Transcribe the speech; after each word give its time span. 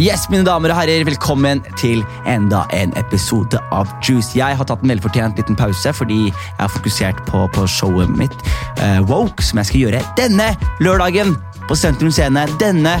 Yes, 0.00 0.30
mine 0.32 0.46
damer 0.48 0.72
og 0.72 0.78
herrer, 0.78 1.02
velkommen 1.04 1.60
til 1.76 2.00
enda 2.24 2.62
en 2.72 2.94
episode 2.96 3.58
av 3.68 3.90
Juice. 4.00 4.32
Jeg 4.32 4.56
har 4.56 4.64
tatt 4.64 4.80
en 4.80 4.88
velfortjent 4.94 5.36
liten 5.36 5.58
pause 5.60 5.92
fordi 5.92 6.30
jeg 6.30 6.56
har 6.56 6.70
fokusert 6.72 7.20
på, 7.28 7.42
på 7.52 7.66
showet 7.68 8.08
mitt 8.16 8.32
uh, 8.80 9.02
Woke, 9.10 9.44
som 9.44 9.60
jeg 9.60 9.68
skal 9.68 9.82
gjøre 9.82 10.00
denne 10.16 10.46
lørdagen 10.80 11.34
på 11.68 11.76
Sentrum 11.76 12.08
Scene. 12.16 12.46
Denne 12.62 12.94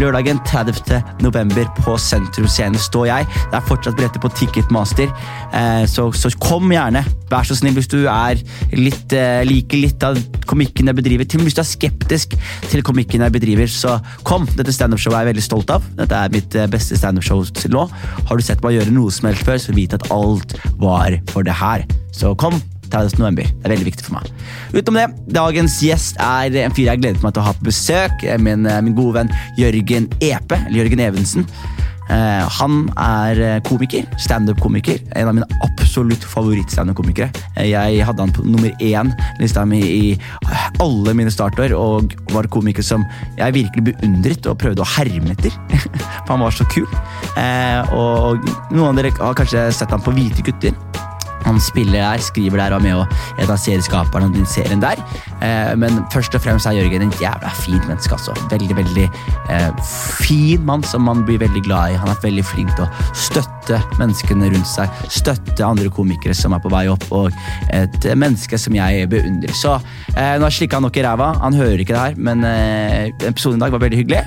lørdagen 0.00 0.40
30. 0.48 0.96
november 1.20 1.68
på 1.82 1.98
Sentrum 2.00 2.48
Scene 2.48 2.80
står 2.80 3.10
jeg. 3.10 3.28
Det 3.50 3.60
er 3.60 3.68
fortsatt 3.68 4.00
billetter 4.00 4.24
på 4.24 4.32
Ticketmaster, 4.40 5.12
uh, 5.52 5.84
så, 5.84 6.08
så, 6.16 6.32
kom 6.40 6.72
gjerne. 6.72 7.04
Vær 7.28 7.44
så 7.44 7.58
snill 7.58 7.76
hvis 7.76 7.92
du 7.92 7.98
er 8.06 8.40
litt, 8.72 9.12
uh, 9.12 9.44
liker 9.44 9.84
litt 9.84 10.08
av 10.08 10.16
komikken 10.48 10.88
jeg 10.88 11.02
bedriver. 11.02 11.28
Til 11.28 11.44
hvis 11.44 11.60
du 11.60 11.60
er 11.60 11.68
skeptisk 11.68 12.35
til 12.70 12.84
komikken 12.86 13.24
jeg 13.24 13.34
bedriver, 13.34 13.70
så 13.70 13.98
kom. 14.26 14.46
Dette 14.58 14.74
standup-showet 14.74 15.18
er 15.18 15.26
jeg 15.26 15.32
veldig 15.34 15.46
stolt 15.46 15.72
av. 15.74 15.84
Dette 15.98 16.22
er 16.22 16.32
mitt 16.34 16.56
beste 16.72 16.98
standup-show 16.98 17.44
til 17.56 17.74
nå. 17.76 17.86
Har 18.28 18.38
du 18.38 18.44
sett 18.44 18.64
meg 18.64 18.78
gjøre 18.78 18.94
noe 18.94 19.12
som 19.14 19.30
helst 19.30 19.46
før, 19.46 19.60
så 19.62 19.76
vit 19.76 19.96
at 19.96 20.08
alt 20.14 20.56
var 20.82 21.18
for 21.32 21.46
det 21.46 21.56
her. 21.56 21.86
Så 22.16 22.34
kom. 22.40 22.58
30. 22.90 23.18
november. 23.18 23.42
Det 23.42 23.66
er 23.66 23.74
veldig 23.74 23.88
viktig 23.88 24.04
for 24.06 24.16
meg. 24.18 24.28
Utenom 24.74 25.00
det, 25.00 25.06
dagens 25.34 25.78
gjest 25.82 26.20
er 26.22 26.54
en 26.62 26.74
fyr 26.76 26.90
jeg 26.90 27.02
gleder 27.02 27.22
meg 27.24 27.34
til 27.34 27.42
å 27.42 27.48
ha 27.48 27.54
på 27.56 27.66
besøk. 27.68 28.26
Min, 28.42 28.66
min 28.86 28.96
gode 28.96 29.20
venn 29.20 29.32
Jørgen 29.58 30.06
Epe, 30.20 30.60
eller 30.66 30.84
Jørgen 30.84 31.02
Evensen. 31.08 31.48
Uh, 32.06 32.44
han 32.58 32.84
er 33.00 33.60
komiker, 33.66 34.06
standup-komiker. 34.22 35.00
En 35.18 35.30
av 35.30 35.36
mine 35.36 35.60
absolutt 35.66 36.24
favoritt-standup-komikere. 36.26 37.30
Jeg 37.66 38.04
hadde 38.06 38.26
han 38.26 38.34
på 38.34 38.44
nummer 38.46 38.72
én 38.84 39.12
lista 39.40 39.64
mi 39.68 39.80
i 39.82 40.12
alle 40.82 41.16
mine 41.16 41.32
startår, 41.32 41.74
og 41.76 42.14
var 42.34 42.50
komiker 42.52 42.84
som 42.86 43.04
jeg 43.38 43.56
virkelig 43.56 43.92
beundret 43.92 44.50
og 44.50 44.58
prøvde 44.62 44.84
å 44.84 44.90
herme 44.96 45.34
etter. 45.34 45.54
For 46.26 46.34
han 46.36 46.44
var 46.46 46.54
så 46.54 46.68
kul. 46.72 46.88
Og 47.96 48.46
noen 48.74 48.90
av 48.90 49.00
dere 49.00 49.14
har 49.18 49.38
kanskje 49.38 49.68
sett 49.74 49.94
han 49.94 50.04
på 50.04 50.14
Hvite 50.16 50.46
gutter. 50.46 50.74
Han 51.46 51.60
spiller 51.62 52.00
der, 52.00 52.22
skriver 52.22 52.60
der 52.60 52.74
og 52.74 52.80
er 52.80 52.84
med 52.84 52.94
og 53.00 53.40
en 53.40 53.52
av 53.52 53.58
serieskaperne 53.60 54.28
av 54.28 54.34
den 54.34 54.48
serien 54.50 54.82
der. 54.82 55.00
Eh, 55.44 55.72
men 55.78 56.02
først 56.12 56.34
og 56.36 56.42
fremst 56.44 56.68
er 56.68 56.76
Jørgen 56.76 57.06
en 57.06 57.14
jævla 57.20 57.52
fin 57.56 57.80
menneske. 57.86 58.12
altså. 58.14 58.34
Veldig, 58.50 58.76
veldig 58.76 59.06
eh, 59.54 59.70
fin 60.20 60.64
mann 60.66 60.84
som 60.86 61.06
man 61.06 61.24
blir 61.26 61.40
veldig 61.42 61.62
glad 61.66 61.94
i. 61.94 62.00
Han 62.02 62.10
er 62.12 62.20
veldig 62.22 62.44
flink 62.46 62.74
til 62.76 62.86
å 62.86 62.90
støtte 63.14 63.80
menneskene 64.00 64.50
rundt 64.52 64.70
seg. 64.70 65.06
Støtte 65.12 65.66
andre 65.66 65.90
komikere 65.92 66.34
som 66.36 66.56
er 66.56 66.62
på 66.64 66.72
vei 66.72 66.86
opp, 66.92 67.06
og 67.14 67.30
et 67.74 68.10
menneske 68.18 68.58
som 68.60 68.74
jeg 68.76 69.08
beundrer. 69.12 69.54
Så 69.56 69.78
eh, 70.16 70.36
nå 70.40 70.50
slikka 70.50 70.80
han 70.80 70.88
nok 70.88 70.98
i 70.98 71.06
ræva. 71.06 71.32
Han 71.44 71.56
hører 71.56 71.82
ikke 71.82 71.94
det 71.96 72.04
her, 72.04 72.20
men 72.20 72.44
episoden 73.26 73.60
i 73.60 73.64
dag 73.64 73.74
var 73.74 73.82
veldig 73.86 74.04
hyggelig. 74.04 74.24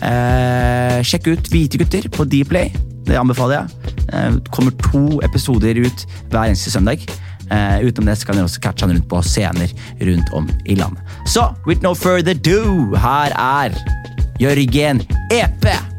Eh, 0.00 1.00
sjekk 1.04 1.32
ut 1.32 1.50
Hvite 1.52 1.80
gutter 1.80 2.08
på 2.12 2.26
Dplay. 2.28 2.72
Det 3.08 3.18
anbefaler 3.18 3.60
jeg. 3.60 3.96
Det 4.10 4.52
kommer 4.54 4.74
to 4.90 5.20
episoder 5.26 5.78
ut 5.80 6.06
hver 6.30 6.48
eneste 6.48 6.72
søndag. 6.72 7.04
Eh, 7.50 7.78
utenom 7.86 8.06
det 8.06 8.18
så 8.18 8.26
kan 8.28 8.38
dere 8.38 8.46
også 8.46 8.62
catche 8.62 8.86
han 8.86 8.94
rundt 8.94 9.08
på 9.10 9.22
scener 9.26 9.72
rundt 10.00 10.34
om 10.36 10.50
i 10.64 10.78
landet. 10.78 11.02
Så 11.26 11.50
with 11.66 11.82
no 11.82 11.94
further 11.94 12.34
do, 12.34 12.94
her 12.96 13.34
er 13.34 13.74
Jørgen 14.40 15.02
Epe! 15.30 15.89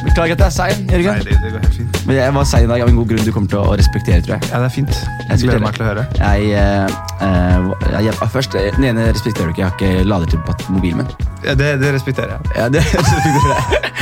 Beklager 0.00 0.36
at 0.36 0.42
jeg 0.42 0.46
er 0.46 0.54
sein, 0.54 0.84
Jørgen. 0.90 1.18
Nei, 1.18 1.24
det, 1.26 1.38
det 1.42 1.52
går 1.54 1.64
helt 1.66 1.76
fint. 1.78 2.00
Men 2.06 2.16
jeg 2.18 2.34
var 2.36 2.46
sein 2.48 2.66
i 2.66 2.70
dag 2.70 2.84
av 2.84 2.92
en 2.92 2.98
god 3.00 3.10
grunn 3.12 3.26
du 3.26 3.32
kommer 3.34 3.52
til 3.52 3.60
å 3.60 3.76
respektere, 3.78 4.20
tror 4.24 4.36
jeg. 4.36 4.50
Ja, 4.52 4.62
det 4.62 4.68
er 4.70 4.74
fint. 4.74 4.92
Jeg 4.92 5.28
Jeg 5.28 5.42
gleder 5.44 5.64
meg 5.64 5.76
til 5.76 5.84
å 5.84 5.88
høre. 5.90 6.06
Jeg, 6.18 6.40
uh, 6.56 7.22
uh, 7.22 7.98
jeg, 8.06 8.30
først, 8.36 8.56
Den 8.78 8.88
ene 8.90 9.08
respekterer 9.10 9.50
du 9.50 9.54
ikke. 9.54 9.64
Jeg 9.64 9.70
har 9.70 9.76
ikke 9.78 10.08
lader 10.08 10.32
til 10.32 10.72
mobilen 10.74 11.02
min. 11.02 11.12
Ja, 11.44 11.56
det, 11.58 11.72
det 11.82 11.94
respekterer 11.96 12.36
jeg. 12.36 12.54
Ja, 12.56 12.68
det 12.72 12.84
respekterer 12.98 13.54
jeg. 13.56 13.92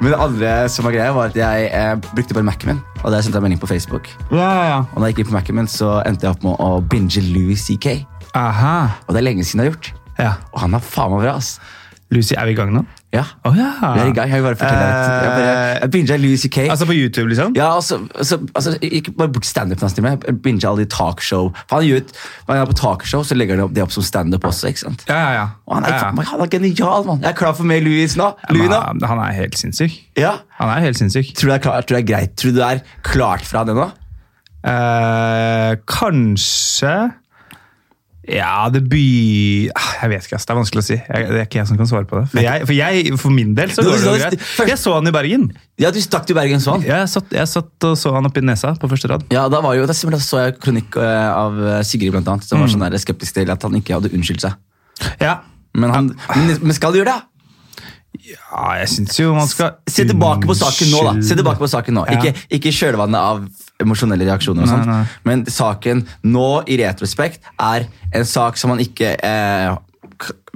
Men 0.00 0.12
det 0.12 0.18
andre 0.22 0.50
som 0.70 0.86
var 0.86 0.94
greia, 0.94 1.14
var 1.16 1.32
at 1.32 1.38
jeg 1.38 1.70
eh, 1.74 1.94
brukte 2.12 2.36
bare 2.36 2.46
Mac-en 2.46 2.74
min. 2.74 2.82
Og 3.02 3.10
der 3.12 3.24
sendte 3.24 3.40
jeg 3.40 3.46
melding 3.46 3.62
på 3.62 3.70
Facebook. 3.70 4.10
Ja, 4.30 4.36
ja, 4.38 4.64
ja. 4.68 4.78
Og 4.92 5.00
da 5.00 5.08
jeg 5.08 5.16
gikk 5.16 5.24
inn 5.24 5.30
på 5.32 5.38
Mac-en 5.38 5.58
min, 5.58 5.70
så 5.70 5.96
endte 6.06 6.28
jeg 6.28 6.36
opp 6.36 6.46
med 6.46 6.62
å 6.62 6.78
binge 6.86 7.22
Louis 7.32 7.64
CK. 7.66 8.04
Aha. 8.38 8.76
Og 9.06 9.16
det 9.16 9.22
er 9.22 9.26
lenge 9.30 9.46
siden 9.46 9.64
jeg 9.64 9.72
har 9.72 9.74
gjort. 9.74 9.90
Ja. 10.18 10.32
Og 10.52 10.62
han 10.62 10.78
er 10.78 10.84
faen 10.84 11.14
meg 11.14 11.26
bra, 11.26 11.34
ass. 11.40 11.56
Lucy, 12.14 12.36
er 12.38 12.46
vi 12.48 12.54
i 12.54 12.58
gang 12.58 12.70
nå? 12.72 12.84
Ja. 13.12 13.22
Oh, 13.44 13.56
ja. 13.56 13.70
Vi 13.94 14.00
er 14.00 14.10
i 14.10 14.12
gang. 14.12 14.28
Jeg 14.28 14.42
vil 14.42 14.44
bare 14.44 14.56
fortelle 14.56 14.84
at 14.84 15.24
jeg, 15.24 15.30
bare, 15.32 15.52
jeg 15.80 15.90
binga 15.90 16.16
Louis 16.20 16.42
CK. 16.44 16.58
Altså 16.58 16.86
på 16.86 16.92
YouTube, 16.92 17.28
liksom? 17.28 17.54
Ja, 17.56 17.74
altså, 17.74 17.98
altså, 18.14 18.38
altså 18.54 18.78
Ikke 18.82 19.12
bare 19.12 19.32
bort 19.32 19.46
standup 19.46 19.80
hans, 19.80 19.96
men 20.00 20.18
jeg 20.26 20.36
binga 20.44 20.68
alle 20.68 20.84
de 20.84 20.90
talkshow. 20.92 21.48
For 21.68 21.78
han 21.78 21.86
gjør 21.86 22.00
Når 22.48 22.54
han 22.54 22.60
er 22.60 22.66
på 22.68 22.76
talkshow, 22.76 23.22
så 23.24 23.34
legger 23.34 23.62
han 23.62 23.72
det 23.74 23.82
opp 23.82 23.94
som 23.96 24.04
standup 24.04 24.44
også. 24.44 24.68
ikke 24.68 24.80
sant? 24.80 25.04
Ja, 25.08 25.16
ja, 25.16 25.30
ja. 25.38 25.46
Og 25.66 25.78
han 25.78 25.88
er, 25.88 25.94
ja, 25.96 26.10
ja. 26.12 26.26
han 26.32 26.40
er 26.44 26.52
genial, 26.52 27.06
mann. 27.06 27.22
Jeg 27.24 27.30
er 27.32 27.38
klar 27.38 27.56
for 27.56 27.64
mer 27.70 27.80
Louis 27.80 28.16
nå. 28.16 28.28
Louis 28.50 28.68
nå. 28.68 28.82
Men 28.98 29.08
han 29.08 29.22
er 29.24 29.32
helt 29.38 29.56
sinnssyk. 29.58 29.96
Ja. 30.16 30.34
Han 30.60 30.74
er 30.74 30.84
helt 30.84 31.00
sinnssyk. 31.00 31.32
Tror 31.32 31.48
du 31.48 31.52
det 31.54 31.56
er, 31.60 31.64
klart, 31.64 31.88
tror 31.88 31.96
du 31.96 32.02
det 32.02 32.04
er 32.04 32.12
greit? 32.12 32.36
Tror 32.36 32.52
du 32.52 32.60
det 32.60 32.68
er 32.68 32.84
klart 33.08 33.48
fra 33.48 33.64
han 33.64 33.72
ennå? 33.72 33.88
Uh, 34.68 35.78
kanskje 35.88 36.92
Ja, 38.28 38.68
det 38.72 38.82
by... 38.90 39.04
Ah, 39.76 39.88
Jeg 40.02 40.12
vet 40.12 40.26
ikke, 40.28 40.36
ass. 40.38 40.46
Det 40.46 40.52
er 40.54 40.58
vanskelig 40.58 40.82
å 40.82 40.86
si. 40.86 40.96
Jeg, 40.98 41.28
det 41.32 41.40
er 41.40 41.46
ikke 41.48 41.60
jeg 41.60 41.70
som 41.70 41.78
kan 41.80 41.88
svare 41.90 42.08
på 42.08 42.18
det. 42.20 42.26
For, 42.32 42.42
jeg, 42.44 42.66
for, 42.68 42.76
jeg, 42.76 43.14
for 43.22 43.34
min 43.34 43.54
del 43.56 43.72
så 43.74 43.84
går 43.86 43.96
det 43.96 44.04
jo 44.04 44.14
greit. 44.20 44.46
Jeg 44.72 44.80
så 44.80 44.94
han 44.98 45.10
i 45.10 45.14
Bergen. 45.14 45.46
Ja, 45.80 45.92
du 45.94 46.00
stakk 46.04 46.28
til 46.28 46.36
Bergen 46.38 46.62
sånn. 46.62 46.84
Jeg 46.86 47.08
satt, 47.12 47.32
jeg 47.34 47.48
satt 47.50 47.88
og 47.88 47.96
så 48.00 48.12
han 48.16 48.28
oppi 48.28 48.42
nesa 48.44 48.74
på 48.78 48.90
første 48.90 49.10
rad. 49.12 49.24
Ja, 49.34 49.46
da, 49.52 49.62
var 49.64 49.78
jo, 49.78 49.86
da 49.88 49.96
så 49.96 50.42
jeg 50.44 50.58
kronikk 50.60 50.98
eh, 51.00 51.28
av 51.32 51.56
eh, 51.62 51.80
Sigrid, 51.88 52.12
blant 52.14 52.28
annet, 52.34 52.48
som 52.48 52.60
var 52.60 52.70
sånn 52.72 52.84
der 52.84 53.00
skeptisk 53.00 53.38
til 53.40 53.54
at 53.54 53.64
han 53.64 53.80
ikke 53.80 53.96
hadde 53.96 54.12
unnskyldt 54.12 54.44
seg. 54.44 54.58
Ja, 55.22 55.38
Men, 55.78 55.92
han, 55.94 56.06
men, 56.34 56.54
men 56.64 56.74
skal 56.74 56.92
du 56.94 57.00
gjøre 57.00 57.12
det? 57.14 57.37
Ja 58.28 58.64
jeg 58.80 58.88
syns 58.92 59.18
jo 59.20 59.32
man 59.36 59.48
skal 59.50 59.76
Se 59.88 60.04
tilbake 60.08 60.46
på 60.48 60.54
saken 60.58 60.90
nå, 60.92 61.02
da. 61.08 61.12
Se 61.24 61.36
tilbake 61.38 61.58
på 61.62 61.68
saken 61.70 61.94
nå. 61.98 62.04
Ja. 62.08 62.18
Ikke, 62.20 62.34
ikke 62.58 62.72
kjølvannet 62.76 63.18
av 63.18 63.44
emosjonelle 63.80 64.26
reaksjoner, 64.28 64.62
og 64.66 64.68
sånt, 64.72 64.86
nei. 64.90 65.02
men 65.24 65.44
saken 65.46 66.04
nå, 66.26 66.46
i 66.68 66.76
retrospekt, 66.82 67.40
er 67.62 67.86
en 68.12 68.26
sak 68.26 68.58
som 68.58 68.72
man 68.74 68.82
ikke 68.82 69.14
eh, 69.16 69.76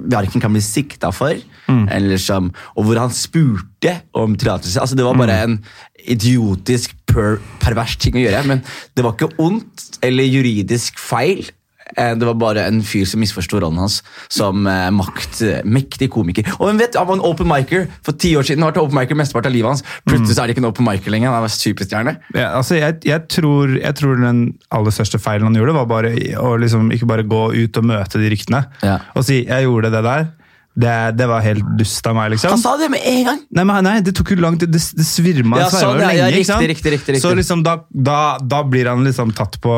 verken 0.03 0.41
kan 0.43 0.51
bli 0.53 0.61
sikta 0.63 1.11
for, 1.15 1.33
Mm. 1.63 1.85
eller 1.95 2.17
som, 2.19 2.49
og 2.75 2.83
hvor 2.83 2.97
han 2.99 3.09
spurte 3.15 3.93
om 4.19 4.33
tillatelse. 4.35 4.75
Altså, 4.81 4.97
det 4.99 5.05
var 5.05 5.15
bare 5.15 5.37
Mm. 5.47 5.53
en 5.53 5.63
idiotisk, 6.11 6.91
per, 7.07 7.37
pervers 7.63 7.95
ting 7.95 8.17
å 8.19 8.23
gjøre, 8.25 8.41
men 8.45 8.61
det 8.95 9.03
var 9.05 9.13
ikke 9.15 9.31
ondt 9.39 9.97
eller 10.03 10.27
juridisk 10.27 10.99
feil. 10.99 11.45
Eh, 11.97 12.15
Det 12.15 12.25
var 12.25 12.33
bare 12.39 12.65
en 12.67 12.81
fyr 12.81 13.05
som 13.05 13.19
misforsto 13.19 13.59
rollen 13.59 13.77
hans 13.77 14.01
som 14.29 14.63
maktmektig 14.63 15.63
makt, 15.67 16.01
eh, 16.01 16.09
komiker. 16.09 16.47
Og 16.59 16.67
hvem 16.69 16.79
vet, 16.79 16.95
Han 16.95 17.07
var 17.07 17.15
en 17.15 17.25
open 17.25 17.47
micer 17.47 17.87
for 18.03 18.13
ti 18.13 18.33
år 18.35 18.43
siden. 18.43 18.63
Har 18.63 18.71
vært 18.71 18.81
open 18.83 18.97
micer 18.97 19.15
mesteparten 19.15 19.51
av 19.51 19.53
livet 19.53 19.69
hans. 19.69 19.83
Plutselig 20.07 20.35
så 20.35 20.43
er 20.43 20.47
det 20.47 20.55
ikke 20.57 20.63
en 20.65 20.71
open 20.71 20.85
micer 20.85 21.11
lenger. 21.11 21.33
Han 21.33 21.43
er 21.43 21.47
superstjerne. 21.47 22.17
Ja, 22.35 22.51
altså 22.57 22.79
jeg, 22.79 23.01
jeg, 23.05 23.27
tror, 23.27 23.75
jeg 23.79 23.95
tror 23.95 24.21
den 24.21 24.53
aller 24.71 24.91
største 24.91 25.19
feilen 25.19 25.43
han 25.49 25.55
gjorde, 25.55 25.73
var 25.73 25.85
bare 25.85 26.13
å 26.39 26.55
liksom 26.59 26.91
ikke 26.93 27.07
bare 27.09 27.23
gå 27.27 27.43
ut 27.53 27.77
og 27.77 27.83
møte 27.83 28.21
de 28.21 28.29
ryktene. 28.29 28.65
Ja. 28.83 28.99
Og 29.15 29.23
si 29.25 29.43
'jeg 29.45 29.65
gjorde 29.65 29.91
det 29.91 30.03
der'. 30.03 30.31
Det, 30.73 31.17
det 31.17 31.27
var 31.29 31.43
helt 31.45 31.65
dust 31.77 32.07
av 32.09 32.15
meg, 32.17 32.31
liksom. 32.33 32.55
Han 32.55 32.57
sa 32.57 32.71
det 32.81 32.89
med 32.89 33.03
en 33.05 33.23
gang! 33.27 33.39
Nei, 33.53 33.63
men 33.69 33.83
nei, 33.85 33.99
det 34.01 34.15
tok 34.17 34.31
jo 34.33 34.39
lang 34.41 34.57
tid. 34.57 34.71
Det, 34.73 34.81
det 34.97 35.05
svirma 35.05 35.59
Ja, 35.61 35.67
sverma 35.69 35.83
sånn, 35.85 35.99
lenge. 36.01 36.15
ja, 36.17 36.29
riktig, 36.33 36.69
riktig, 36.71 36.93
riktig. 36.95 37.21
Så 37.21 37.33
liksom 37.37 37.61
da, 37.65 37.75
da, 37.93 38.39
da 38.41 38.63
blir 38.65 38.89
han 38.89 39.05
liksom 39.05 39.35
tatt 39.37 39.59
på 39.61 39.75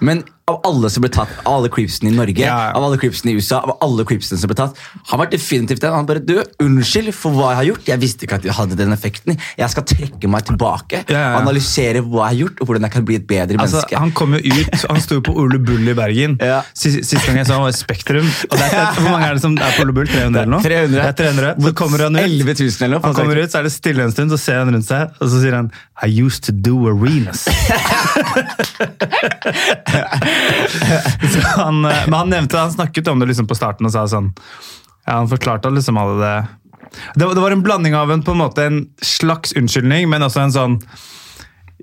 Men 0.00 0.24
av 0.46 0.58
alle 0.68 0.90
som 0.92 1.00
ble 1.00 1.08
tatt, 1.08 1.30
av 1.48 1.54
alle 1.56 1.68
creepsene 1.72 2.10
i 2.10 2.14
Norge, 2.14 2.42
Ja. 2.44 2.70
av 2.76 2.84
alle 2.84 2.98
creepsene 3.00 3.32
i 3.32 3.34
USA, 3.40 3.62
av 3.64 3.78
alle 3.80 4.04
creepsene 4.04 4.36
som 4.36 4.50
ble 4.50 4.56
tatt, 4.58 4.76
han 5.08 5.18
var 5.18 5.30
definitivt 5.32 5.80
den. 5.80 5.92
Han 5.94 6.04
bare 6.04 6.20
du, 6.20 6.34
unnskyld 6.60 7.14
for 7.16 7.32
hva 7.32 7.46
jeg 7.54 7.56
har 7.56 7.64
gjort. 7.70 7.86
Jeg 7.88 8.00
visste 8.02 8.26
ikke 8.26 8.36
at 8.36 8.44
jeg 8.44 8.52
hadde 8.52 8.76
den 8.76 8.92
effekten. 8.92 9.38
Jeg 9.56 9.70
skal 9.72 9.86
trekke 9.88 10.28
meg 10.28 10.44
tilbake, 10.44 11.00
Ja, 11.08 11.16
ja, 11.16 11.38
analysere 11.40 12.02
hva 12.04 12.28
jeg 12.28 12.34
har 12.34 12.38
gjort, 12.42 12.60
og 12.60 12.66
hvordan 12.68 12.82
jeg 12.84 12.92
kan 12.92 13.04
bli 13.08 13.16
et 13.16 13.26
bedre 13.26 13.56
Altså, 13.56 13.80
menneske. 13.80 13.96
han 13.96 14.12
kom 14.12 14.34
jo 14.36 14.40
ut, 14.44 14.84
han 14.90 15.00
sto 15.00 15.20
på 15.24 15.32
Ole 15.34 15.58
Bull 15.58 15.88
i 15.88 15.94
Bergen. 15.94 16.36
Ja. 16.44 16.60
Sist 16.74 17.14
gang 17.24 17.36
jeg 17.40 17.46
så 17.48 17.54
han 17.56 17.62
var 17.64 17.72
i 17.72 17.78
Spektrum. 17.80 18.28
Og 18.50 18.58
det 18.58 18.68
er, 18.68 18.92
hvor 19.00 19.10
mange 19.10 19.24
er 19.30 19.32
det 19.38 19.40
som 19.46 19.56
er 19.56 19.72
på 19.78 19.80
Ole 19.86 19.92
Bull? 19.96 20.06
300 20.12 20.42
eller 20.44 20.52
noe? 20.52 20.60
300. 20.60 20.92
Det 20.92 21.08
er 21.08 21.16
300. 21.24 21.54
Så 21.64 21.72
kommer 21.80 22.04
han 22.04 22.16
ut. 22.16 22.20
11 22.20 22.52
000 22.60 22.84
eller 22.84 22.94
noe. 22.98 23.02
Han 23.08 23.14
kommer 23.16 23.40
ut, 23.40 23.48
så 23.50 23.58
er 23.58 23.62
det 23.64 23.72
stille 23.72 24.04
en 24.04 24.12
stund, 24.12 24.30
så 24.30 24.38
ser 24.44 24.60
han 24.60 24.74
rundt 24.76 24.84
seg, 24.92 25.08
og 25.20 25.30
så 25.32 25.40
sier 25.40 25.56
han 25.56 25.72
I 26.02 26.06
used 26.24 26.42
to 26.44 26.52
do 26.52 26.88
arenas. 26.88 27.46
han, 31.56 31.84
eh, 31.84 31.96
men 32.06 32.14
han 32.14 32.30
nevnte, 32.30 32.58
han 32.58 32.72
snakket 32.72 33.08
om 33.08 33.18
det 33.18 33.26
liksom 33.30 33.46
på 33.46 33.54
starten 33.54 33.86
og 33.86 33.92
sa 33.94 34.02
sånn 34.10 34.32
ja, 35.06 35.12
Han 35.20 35.28
forklarte 35.30 35.70
liksom 35.70 35.98
alle 36.00 36.16
det 36.20 36.34
det, 37.14 37.24
var- 37.26 37.34
det 37.34 37.40
var 37.42 37.50
en 37.50 37.62
blanding 37.62 37.94
av 37.98 38.10
en, 38.12 38.20
på 38.22 38.30
en 38.34 38.38
måte 38.38 38.64
en 38.68 38.76
slags 39.02 39.52
unnskyldning, 39.58 40.06
men 40.10 40.22
også 40.22 40.40
en 40.44 40.52
sånn 40.54 40.76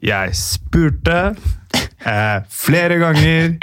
Jeg 0.02 0.34
spurte 0.38 1.18
eh, 2.06 2.38
flere 2.50 2.98
ganger. 3.02 3.56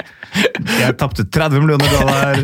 Jeg 0.79 0.93
tapte 1.01 1.25
30 1.25 1.63
millioner 1.63 1.89
dollar. 1.91 2.39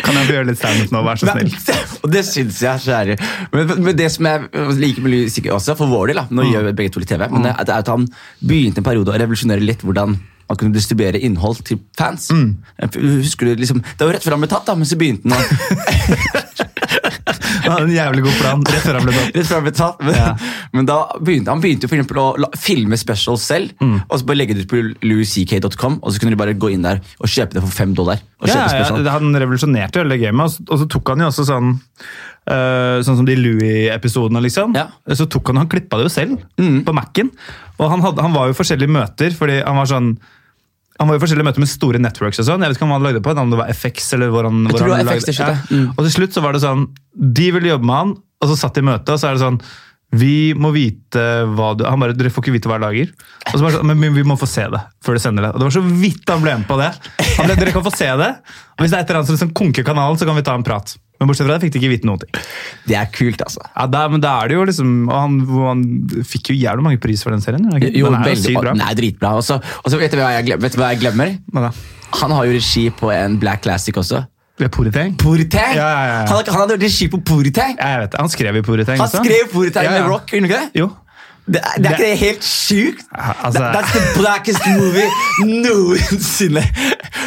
Kan 0.00 0.14
jeg 0.20 0.28
få 0.28 0.36
gjøre 0.36 0.46
litt 0.52 0.60
standup 0.60 0.92
nå, 0.94 1.02
vær 1.04 1.18
så 1.20 1.26
Nei, 1.28 1.42
snill? 1.50 1.82
og 2.06 2.12
det 2.14 2.22
syns 2.28 2.60
jeg 2.62 2.84
kjære. 2.86 3.16
Men, 3.52 3.74
men 3.82 3.98
det 3.98 4.06
som 4.14 4.28
jeg 4.30 4.46
liker 4.78 5.04
med 5.04 5.12
Louis 5.16 5.36
også, 5.58 5.74
for 5.76 5.90
vår 5.90 6.12
del, 6.14 6.22
da, 6.22 6.26
nå 6.30 6.46
Mm. 6.46 6.52
gjør 6.54 6.68
vi 6.70 6.76
begge 6.80 6.94
to 6.94 7.02
litt 7.02 7.10
TV, 7.12 7.26
men 7.34 7.42
det, 7.48 7.52
er- 7.58 7.76
at 7.80 7.90
han 7.92 8.06
begynte 8.40 8.80
en 8.80 8.86
periode 8.86 9.12
å 9.12 9.18
revolusjonere 9.20 9.60
litt 9.66 9.82
hvordan 9.84 10.16
man 10.46 10.58
kunne 10.60 10.70
distribuere 10.78 11.18
innhold 11.26 11.58
til 11.66 11.80
fans. 11.98 12.28
Mm. 12.30 12.52
Husker 13.18 13.48
du 13.50 13.56
liksom, 13.64 13.80
Det 13.82 13.98
var 14.06 14.12
jo 14.12 14.14
rett 14.14 14.22
før 14.28 14.36
han 14.38 14.44
ble 14.44 14.50
tatt, 14.52 14.68
da, 14.70 14.76
men 14.78 14.86
så 14.86 14.94
begynte 15.00 15.26
han 15.26 15.42
å 15.42 16.44
Han 17.66 17.76
hadde 17.76 17.88
en 17.90 17.96
jævlig 17.96 18.22
god 18.26 18.36
plan 18.40 18.62
rett 18.64 18.84
før 18.86 18.98
han 18.98 19.06
ble 19.06 19.12
tatt. 19.16 19.34
Rett 19.36 19.46
før 19.50 19.54
han 19.60 19.64
ble 19.66 19.72
tatt. 19.76 20.00
Men, 20.06 20.14
Ja. 20.14 20.36
men 20.72 20.86
da 20.86 20.98
begynte 21.20 21.48
han 21.52 21.60
begynte 21.62 21.88
for 21.88 21.96
eksempel 21.98 22.20
å 22.22 22.26
la, 22.38 22.48
filme 22.56 22.96
specials 22.96 23.42
selv, 23.42 23.72
Mm. 23.80 24.02
og 24.08 24.18
så 24.20 24.26
bare 24.26 24.36
legge 24.40 24.54
det 24.54 24.64
ut 24.66 24.70
på 24.70 24.82
louisck.com, 25.02 25.98
og 26.02 26.12
så 26.12 26.20
kunne 26.20 26.30
du 26.30 26.36
bare 26.40 26.54
gå 26.54 26.72
inn 26.72 26.82
der 26.82 27.00
og 27.20 27.26
kjøpe 27.28 27.52
det 27.58 27.62
for 27.62 27.70
fem 27.70 27.94
dollar. 27.94 28.20
Ja, 28.46 28.66
ja. 28.72 29.10
Han 29.16 29.32
revolusjonerte 29.34 30.02
hele 30.02 30.18
gamet, 30.18 30.60
og 30.70 30.78
så- 30.78 30.88
tok 30.88 31.08
han 31.08 31.18
jo 31.20 31.26
også 31.32 31.44
sånn 31.46 31.80
Uh, 32.46 33.02
Sånn 33.02 33.16
som 33.16 33.24
de 33.26 33.34
Louis-episodene, 33.34 34.38
liksom. 34.40 34.72
Ja. 34.76 34.84
Så 35.18 35.26
tok 35.28 35.48
han 35.48 35.56
han 35.56 35.66
klippa 35.66 35.98
det 35.98 36.04
jo 36.06 36.12
selv, 36.14 36.38
Mm. 36.56 36.84
på 36.84 36.94
Mac-en. 36.94 37.30
Og 37.80 37.90
han, 37.90 38.00
hadde, 38.00 38.22
han 38.22 38.32
var 38.32 38.46
jo 38.46 38.52
i 38.54 38.54
forskjellige 38.54 38.88
møter, 38.88 39.30
fordi 39.34 39.64
han 39.66 39.74
var 39.74 39.86
sånn 39.86 40.16
han 40.98 41.08
var 41.10 41.18
i 41.18 41.22
forskjellige 41.22 41.44
møter 41.48 41.62
med 41.62 41.68
store 41.70 41.98
networks 42.00 42.40
og 42.40 42.46
sånn. 42.48 42.62
Jeg 42.64 42.72
vet 42.72 42.78
ikke 42.78 42.86
om 42.88 42.94
han 42.96 43.04
lagde 43.04 43.20
på, 43.24 43.34
om 43.36 43.50
det 43.52 43.58
var 43.60 43.72
FX 43.74 44.12
eller 44.16 44.30
hvor 44.32 44.48
han, 44.48 44.62
hvor 44.64 44.80
han 44.80 45.02
det 45.02 45.08
lagde- 45.10 45.26
til 45.28 45.40
ja. 45.42 45.56
Mm. 45.70 45.90
Og 45.96 46.04
til 46.06 46.14
slutt 46.14 46.36
så 46.36 46.42
var 46.44 46.56
det 46.56 46.62
sånn 46.64 46.86
De 47.16 47.50
ville 47.52 47.68
jobbe 47.74 47.84
med 47.88 47.96
han, 47.96 48.14
og 48.16 48.48
så 48.48 48.56
satt 48.56 48.74
de 48.74 48.84
i 48.84 48.88
møte, 48.88 49.12
og 49.12 49.20
så 49.20 49.28
er 49.28 49.36
det 49.36 49.44
sånn 49.44 49.60
vi 50.14 50.54
må 50.54 50.70
vite 50.70 51.22
hva 51.56 51.72
du 51.76 51.82
Han 51.84 51.98
bare, 51.98 52.14
dere 52.14 52.30
får 52.30 52.44
ikke 52.44 52.54
vite 52.54 52.70
hva 52.70 52.76
jeg 52.78 52.84
lager. 52.84 53.08
Og 53.50 53.56
så 53.58 53.64
bare 53.64 53.74
sånn, 53.74 53.90
men 53.98 54.14
vi 54.14 54.22
må 54.26 54.36
få 54.38 54.46
se 54.48 54.62
det 54.70 54.80
før 55.04 55.18
du 55.18 55.22
sender 55.22 55.42
det. 55.48 55.50
Og 55.50 55.58
det 55.60 55.66
var 55.66 55.74
så 55.74 55.82
vidt 55.82 56.30
han 56.30 56.44
ble 56.44 56.54
med 56.60 56.68
på 56.68 56.78
det. 56.78 56.90
Han 57.36 57.48
ble, 57.48 57.56
dere 57.58 57.74
kan 57.74 57.84
få 57.84 57.92
se 57.94 58.06
det. 58.22 58.30
Og 58.76 58.84
hvis 58.84 58.92
det 58.94 59.00
er 59.00 59.02
et 59.02 59.10
eller 59.10 59.20
annet 59.20 59.30
som 59.32 59.36
liksom 59.36 59.52
konker 59.58 59.86
kanalen, 59.86 60.18
så 60.20 60.28
kan 60.28 60.38
vi 60.38 60.44
ta 60.46 60.54
en 60.56 60.64
prat. 60.66 60.94
Men 61.16 61.30
bortsett 61.30 61.48
fra 61.48 61.56
det 61.56 61.64
fikk 61.64 61.74
de 61.76 61.80
ikke 61.80 61.92
vite 61.94 62.08
noe. 62.08 62.44
Det 62.86 62.96
er 62.98 63.08
kult, 63.14 63.40
altså. 63.46 63.62
Ja, 63.72 63.86
da, 63.88 64.04
men 64.12 64.22
da 64.24 64.34
er 64.42 64.52
det 64.52 64.58
jo 64.58 64.66
liksom 64.68 64.94
og 65.08 65.16
han, 65.16 65.36
han 65.62 65.84
fikk 66.28 66.52
jo 66.52 66.58
jævlig 66.60 66.84
mange 66.84 67.00
pris 67.02 67.24
for 67.24 67.32
den 67.34 67.44
serien. 67.44 67.64
Den? 67.70 67.88
Jo, 67.96 68.10
den 68.12 68.20
er 68.20 68.30
veldig 68.34 68.54
jo 68.56 68.62
bra. 68.64 68.76
Nei, 68.76 68.92
dritbra. 68.98 69.34
Og 69.40 69.44
så 69.46 69.58
vet, 70.00 70.12
du 70.12 70.20
hva 70.20 70.32
jeg 70.36 70.48
glemmer, 70.50 71.36
hva 71.52 71.68
da? 71.68 71.74
Han 72.22 72.32
har 72.36 72.46
jo 72.48 72.56
regi 72.56 72.88
på 72.94 73.10
en 73.12 73.38
Black 73.40 73.64
Classic 73.66 73.96
også. 73.96 74.22
Det 74.56 74.64
er 74.64 74.72
Poriteng? 74.72 75.16
Poritang! 75.20 75.74
Ja, 75.76 75.88
ja, 75.92 76.04
ja. 76.08 76.20
Han, 76.30 76.46
han 76.48 76.62
hadde 76.62 76.78
regi 76.80 77.10
på 77.12 77.20
Poritang! 77.28 77.74
Ja, 77.76 77.90
jeg 77.92 78.06
vet 78.06 78.14
det. 78.14 78.20
Han 78.22 78.30
skrev 78.32 78.56
i 78.56 78.62
Poriteng. 78.64 79.00
Han 79.02 79.04
også. 79.10 79.20
skrev 79.24 79.50
Poritang 79.52 79.84
Ja, 79.84 79.98
ja. 79.98 80.04
med 80.06 80.14
rock, 80.14 80.32
han 80.32 80.48
ikke 80.48 80.60
det? 80.62 80.70
Jo. 80.80 80.86
Det, 81.46 81.60
er- 81.62 81.76
det 81.78 81.86
er 81.86 81.92
ikke 81.94 82.06
det 82.10 82.18
helt 82.18 82.42
sjukt? 82.44 83.02
altså- 83.14 83.60
That's 83.76 83.92
the 83.94 84.04
blackest 84.18 84.64
movie 84.66 85.06
noensinne! 85.62 86.62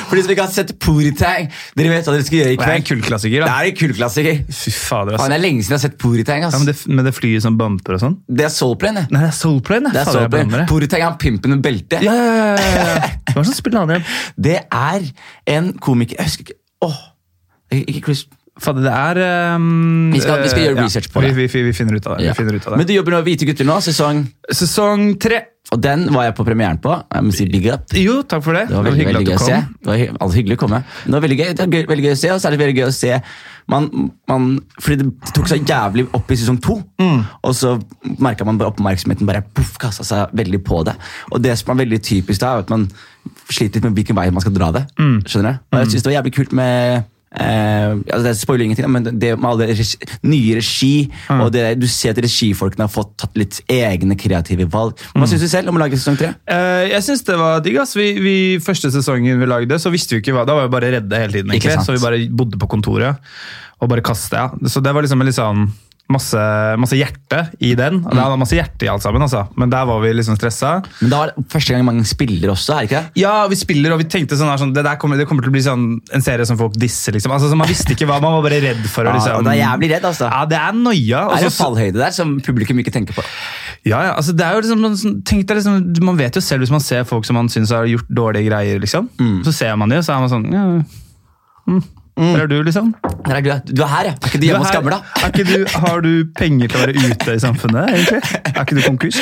For 0.10 0.18
de 0.18 0.24
som 0.25 0.31
ikke 0.33 0.44
har 0.44 0.51
sett 0.54 0.71
Puritang, 0.81 1.48
dere 1.77 1.92
vet 1.94 2.07
hva 2.07 2.16
dere 2.16 2.25
skal 2.25 2.39
gjøre 2.39 2.54
i 2.54 2.57
Det 2.57 2.66
er 2.66 2.80
en 2.80 2.86
kveld. 2.88 3.04
Det 3.06 3.38
er 3.45 3.68
en 3.69 3.75
kullklassiker. 3.77 4.39
Fy 4.50 4.71
fader, 4.74 5.13
altså. 5.16 5.24
Han 5.27 5.36
er 5.38 5.42
lenge 5.44 5.62
siden 5.63 5.75
jeg 5.75 5.80
har 5.80 5.83
sett 5.86 5.98
Poritang. 6.01 6.42
Ja, 6.44 6.50
men 6.57 6.66
det, 6.68 6.75
med 6.89 7.06
det 7.06 7.13
flyet 7.16 7.45
som 7.45 7.57
bumper 7.60 7.95
og 7.95 8.01
sånn? 8.04 8.18
det 8.27 8.48
er 8.48 8.54
Soulplane. 8.54 9.06
Nei, 9.12 9.21
det 9.21 9.30
er 9.30 9.38
Soulplane. 9.38 9.94
det 9.94 10.01
er 10.01 10.12
Soulplane. 10.12 10.65
Puritang 10.72 11.04
er 11.06 11.10
han 11.12 11.19
pimpen 11.22 11.54
med 11.56 11.62
belte. 11.65 12.01
Ja, 12.04 12.15
ja, 12.18 12.25
ja, 12.25 12.50
ja, 12.50 12.88
ja. 12.89 13.12
Hva 13.30 13.38
er 13.38 13.44
det 13.44 13.45
som 13.51 13.60
spiller 13.62 13.86
han 13.86 13.94
igjen? 13.95 14.10
Det 14.50 14.57
er 14.72 15.06
en 15.56 15.72
komiker 15.77 16.18
Jeg 16.18 16.25
husker 16.31 16.48
ikke 16.50 16.57
Åh, 16.81 17.00
Ikke 17.86 18.01
Chris 18.07 18.25
Fader, 18.59 18.81
det 18.83 18.91
er 18.94 19.56
um, 19.56 20.11
Vi 20.11 20.19
skal- 20.19 20.41
vi 20.44 20.50
skal 20.51 20.65
gjøre 20.67 20.83
research 20.83 21.09
på 21.13 21.21
det. 21.23 21.33
Vi, 21.35 21.47
vi, 21.47 21.61
vi 21.69 21.73
finner 21.73 21.95
ut 21.95 22.07
av 22.07 22.17
det. 22.17 22.25
Ja. 22.25 22.33
Vi 22.33 22.41
finner 22.44 22.57
ut 22.59 22.65
av 22.67 22.73
det. 22.73 22.77
Men 22.81 22.88
du 22.88 22.94
jobber 22.94 23.11
nå 23.17 23.21
Hvite 23.23 23.45
gutter 23.47 23.65
nå, 23.65 23.77
sesong 23.85 24.25
Sesong 24.51 25.13
tre. 25.21 25.41
Og 25.71 25.77
den 25.83 26.07
var 26.09 26.23
jeg 26.25 26.33
på 26.33 26.44
premieren 26.47 26.79
på. 26.81 26.89
Jeg 27.13 27.21
må 27.27 27.31
si 27.35 27.45
big 27.45 27.67
up. 27.69 27.83
Jo, 27.94 28.23
takk 28.25 28.41
for 28.41 28.57
det. 28.57 28.63
Det 28.71 28.73
var 28.79 28.88
veldig, 28.88 29.06
veldig 29.06 29.25
gøy 29.27 29.35
å 29.35 29.38
du 29.38 29.45
se. 29.45 29.57
Det 29.83 29.85
var 29.91 29.97
hy- 30.01 30.35
hyggelig 30.39 30.56
å 30.57 30.61
komme. 30.63 30.79
Det 31.06 31.13
var 31.13 31.21
veldig 31.21 31.38
gøy, 31.38 31.50
det 31.53 31.59
var 31.59 31.75
gøy, 31.77 31.83
veldig 31.91 32.06
gøy 32.07 32.15
å 32.15 32.17
se, 32.23 32.31
og 32.33 32.39
så 32.41 32.47
er 32.50 32.56
det 32.56 32.59
veldig 32.63 32.77
gøy 32.79 32.88
å 32.88 32.95
se 32.95 33.11
man, 33.69 33.85
man, 34.27 34.47
Fordi 34.81 34.97
det 35.03 35.33
tok 35.35 35.45
seg 35.51 35.67
jævlig 35.69 36.07
opp 36.17 36.31
i 36.33 36.39
sesong 36.41 36.57
to, 36.65 36.79
Mm. 37.00 37.21
og 37.44 37.53
så 37.53 37.75
merka 38.17 38.44
man 38.50 38.57
bare 38.57 38.71
oppmerksomheten 38.73 39.27
bare 39.29 39.44
puff, 39.53 39.77
kasta 39.77 40.03
seg 40.03 40.33
veldig 40.33 40.63
på 40.65 40.81
det. 40.89 40.95
Og 41.31 41.39
det 41.44 41.53
som 41.59 41.69
er 41.77 41.83
veldig 41.85 42.01
typisk 42.01 42.39
da, 42.41 42.55
er 42.55 42.59
at 42.65 42.69
man 42.73 42.89
sliter 43.51 43.77
litt 43.77 43.83
med 43.91 43.94
hvilken 44.00 44.15
vei 44.17 44.25
man 44.31 44.41
skal 44.41 44.53
dra 44.57 44.71
det. 44.71 44.88
Mm. 44.97 45.21
Skjønner 45.23 45.59
du? 45.59 45.59
Og 45.77 45.79
jeg 45.83 45.88
synes 45.94 46.01
det 46.03 46.09
var 46.15 46.17
jævlig 46.23 46.33
kult 46.33 46.51
med 46.57 47.03
Eh, 47.31 47.91
altså 48.09 48.23
det 48.25 48.31
spoiler 48.39 48.65
ingenting, 48.65 48.87
men 48.89 49.03
det 49.21 49.35
med 49.37 49.45
alle 49.51 49.67
regi, 49.69 49.97
nye 50.23 50.55
regi 50.57 51.11
Mm. 51.29 51.41
og 51.43 51.51
det, 51.53 51.79
Du 51.79 51.85
ser 51.87 52.09
at 52.09 52.17
regifolkene 52.17 52.87
har 52.87 52.89
fått 52.89 53.11
tatt 53.17 53.35
litt 53.37 53.61
egne 53.69 54.17
kreative 54.17 54.65
valg. 54.69 54.95
Hva 55.13 55.21
Mm. 55.21 55.27
syns 55.29 55.41
du 55.41 55.47
selv 55.47 55.69
om 55.69 55.75
å 55.75 55.79
lage 55.79 55.93
sesong 55.93 56.17
tre? 56.17 56.33
Eh, 56.47 56.89
jeg 56.89 57.01
syns 57.03 57.23
det 57.25 57.37
var 57.37 57.59
digg. 57.61 57.77
ass. 57.77 57.93
Vi, 57.95 58.13
vi, 58.19 58.57
første 58.59 58.89
sesongen 58.91 59.39
vi 59.39 59.45
lagde, 59.45 59.77
så 59.79 59.91
visste 59.91 60.15
vi 60.15 60.21
ikke 60.21 60.33
hva 60.33 60.45
Da 60.45 60.55
var 60.55 60.67
vi 60.67 60.73
bare 60.79 60.91
redde 60.99 61.13
hele 61.15 61.31
tiden. 61.31 61.51
Egentlig. 61.51 61.85
Så 61.85 61.93
vi 61.93 61.99
bare 62.03 62.29
bodde 62.35 62.57
på 62.57 62.67
kontoret 62.67 63.17
og 63.79 63.89
bare 63.89 64.01
kastet. 64.01 64.33
Ja. 64.33 64.49
Så 64.67 64.81
det 64.81 64.91
var 64.93 65.01
liksom 65.03 65.21
en 65.21 65.27
litt 65.27 65.35
sånn 65.35 65.69
masse, 66.09 66.41
masse 66.81 66.97
hjerte 66.97 67.44
i 67.61 67.75
den. 67.77 68.00
Og 68.01 68.15
Det 68.15 68.23
var 68.31 68.39
masse 68.41 68.57
hjerte 68.57 68.88
i 68.88 68.89
alt 68.91 69.03
sammen, 69.03 69.21
altså. 69.21 69.44
Men 69.59 69.69
der 69.71 69.85
var 69.85 70.01
vi 70.01 70.11
liksom 70.17 70.38
stressa. 70.39 70.71
Men 71.03 71.11
da 71.11 71.19
var 71.21 71.31
det 71.31 71.45
første 71.53 71.75
gang 71.75 71.85
mange 71.85 72.06
spiller 72.09 72.53
også, 72.53 72.73
er 72.73 72.79
det 72.81 72.89
ikke 72.89 73.01
det? 73.01 73.21
Ja, 73.21 73.33
vi 73.51 73.59
spiller, 73.59 73.94
og 73.94 74.01
vi 74.01 74.07
tenkte 74.09 74.39
sånn, 74.39 74.50
her, 74.50 74.61
sånn 74.61 74.73
det, 74.73 74.85
kommer, 75.01 75.19
det 75.21 75.27
kommer 75.29 75.45
til 75.45 75.53
å 75.53 75.56
bli 75.56 75.63
sånn 75.65 75.85
en 76.15 76.25
serie 76.25 76.47
som 76.50 76.57
folk 76.59 76.77
disser, 76.81 77.13
liksom. 77.15 77.33
Altså, 77.35 77.51
så 77.51 77.59
Man 77.59 77.69
visste 77.69 77.94
ikke 77.94 78.09
hva, 78.09 78.17
man 78.23 78.39
var 78.39 78.47
bare 78.47 78.61
redd 78.63 78.81
for 78.89 79.06
å 79.06 79.13
liksom 79.13 79.38
ja, 79.38 79.44
Det 79.45 79.53
er 79.53 79.61
jævlig 79.61 79.91
redd, 79.94 80.09
altså. 80.09 80.31
Ja, 80.31 80.41
det 80.50 80.59
er 80.59 80.79
noia. 80.79 81.21
Også, 81.27 81.35
Det 81.35 81.39
er 81.39 81.50
det 81.50 81.57
fallhøyde 81.59 82.03
der 82.03 82.15
som 82.15 82.33
publikum 82.45 82.81
ikke 82.81 82.95
tenker 82.95 83.17
på. 83.17 83.25
Ja, 83.88 84.01
ja, 84.09 84.15
altså 84.17 84.33
det 84.35 84.44
er 84.44 84.57
jo 84.57 84.65
liksom, 84.65 84.81
sånn- 85.00 85.21
tenk 85.23 85.45
deg 85.47 85.62
liksom, 85.62 86.03
Man 86.03 86.17
vet 86.19 86.35
jo 86.35 86.41
selv 86.44 86.65
hvis 86.65 86.73
man 86.73 86.83
ser 86.83 87.05
folk 87.07 87.27
som 87.27 87.38
man 87.39 87.47
syns 87.53 87.71
har 87.71 87.88
gjort 87.88 88.09
dårlige 88.09 88.50
greier, 88.50 88.81
liksom. 88.81 89.07
Mm. 89.21 89.39
Så 89.45 89.53
ser 89.55 89.77
man 89.79 89.94
det, 89.94 90.01
så 90.05 90.17
er 90.17 90.25
man 90.25 90.33
sånn 90.33 90.50
ja, 90.51 90.65
mm. 91.69 91.83
Der 92.19 92.44
er 92.44 92.50
du, 92.51 92.57
liksom. 92.68 92.92
Der 93.25 93.38
er 93.38 93.42
du, 93.45 93.50
du 93.71 93.83
er 93.86 93.92
her, 93.92 94.10
ja. 94.12 94.16
Er 94.19 94.30
ikke 94.30 94.42
du 94.42 94.45
hjemme 94.48 94.63
hos 94.66 94.74
du, 95.39 95.56
har 95.80 96.01
du 96.04 96.12
penger 96.38 96.71
til 96.71 96.80
å 96.80 96.83
være 96.83 96.95
ute 97.00 97.36
i 97.36 97.42
samfunnet, 97.42 97.94
egentlig? 97.94 98.19
Er 98.51 98.62
ikke 98.63 98.77
du 98.77 98.81
konkurs? 98.83 99.19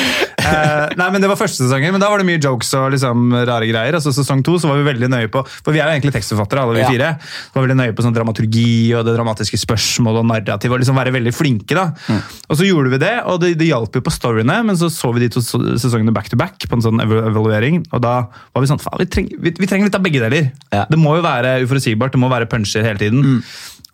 Uh, 0.48 0.88
nei, 0.98 1.08
men 1.12 1.22
Det 1.22 1.28
var 1.30 1.38
første 1.40 1.62
sesongen, 1.64 1.92
men 1.94 2.02
da 2.02 2.08
var 2.10 2.22
det 2.22 2.26
mye 2.28 2.40
jokes 2.42 2.70
og 2.78 2.92
liksom 2.94 3.32
rare 3.48 3.68
greier. 3.68 3.98
Altså 3.98 4.12
Sesong 4.16 4.42
to 4.46 4.56
så 4.60 4.70
var 4.70 4.80
vi 4.80 4.86
veldig 4.88 5.10
nøye 5.12 5.30
på 5.32 5.42
For 5.46 5.74
vi 5.74 5.82
er 5.82 5.90
jo 5.90 5.96
egentlig 5.98 6.14
tekstforfattere, 6.16 6.64
alle 6.64 6.78
vi 6.78 6.84
Ja. 6.84 6.90
fire. 6.90 7.10
Så 7.20 7.54
var 7.58 7.64
vi 7.64 7.68
veldig 7.68 7.78
nøye 7.82 7.96
på 7.98 8.06
sånn 8.06 8.16
dramaturgi 8.16 8.94
og 8.98 9.04
det 9.06 9.16
dramatiske 9.18 9.60
spørsmålet 9.60 10.22
og 10.24 10.28
narrativ. 10.32 10.72
og 10.72 10.80
liksom 10.82 10.98
Være 10.98 11.14
veldig 11.14 11.34
flinke. 11.34 11.74
da. 11.74 11.90
Mm. 12.08 12.22
Og 12.48 12.56
så 12.58 12.66
gjorde 12.66 12.90
vi 12.90 12.98
det, 13.04 13.14
og 13.24 13.40
det, 13.42 13.52
det 13.60 13.68
hjalp 13.68 13.94
jo 13.94 14.00
på 14.00 14.14
storyene, 14.14 14.58
men 14.64 14.76
så 14.76 14.88
så 14.90 15.12
vi 15.14 15.20
de 15.26 15.28
to 15.28 15.42
sesongene 15.42 16.12
back 16.14 16.30
to 16.32 16.36
back 16.40 16.58
på 16.58 16.74
en 16.78 16.82
sånn 16.84 17.02
evaluering, 17.04 17.84
og 17.92 18.02
da 18.02 18.14
var 18.54 18.64
vi 18.64 18.70
sånn 18.70 18.80
faen, 18.82 18.98
vi, 19.02 19.06
treng, 19.06 19.28
vi, 19.38 19.52
vi 19.58 19.68
trenger 19.68 19.88
litt 19.88 19.98
av 19.98 20.04
begge 20.04 20.22
deler. 20.24 20.50
Ja. 20.72 20.86
Det 20.90 20.98
må 21.00 21.16
jo 21.18 21.22
være 21.26 21.58
uforutsigbart, 21.66 22.14
det 22.16 22.22
må 22.22 22.30
være 22.32 22.48
puncher 22.50 22.87
hele 22.92 23.02
tiden. 23.02 23.42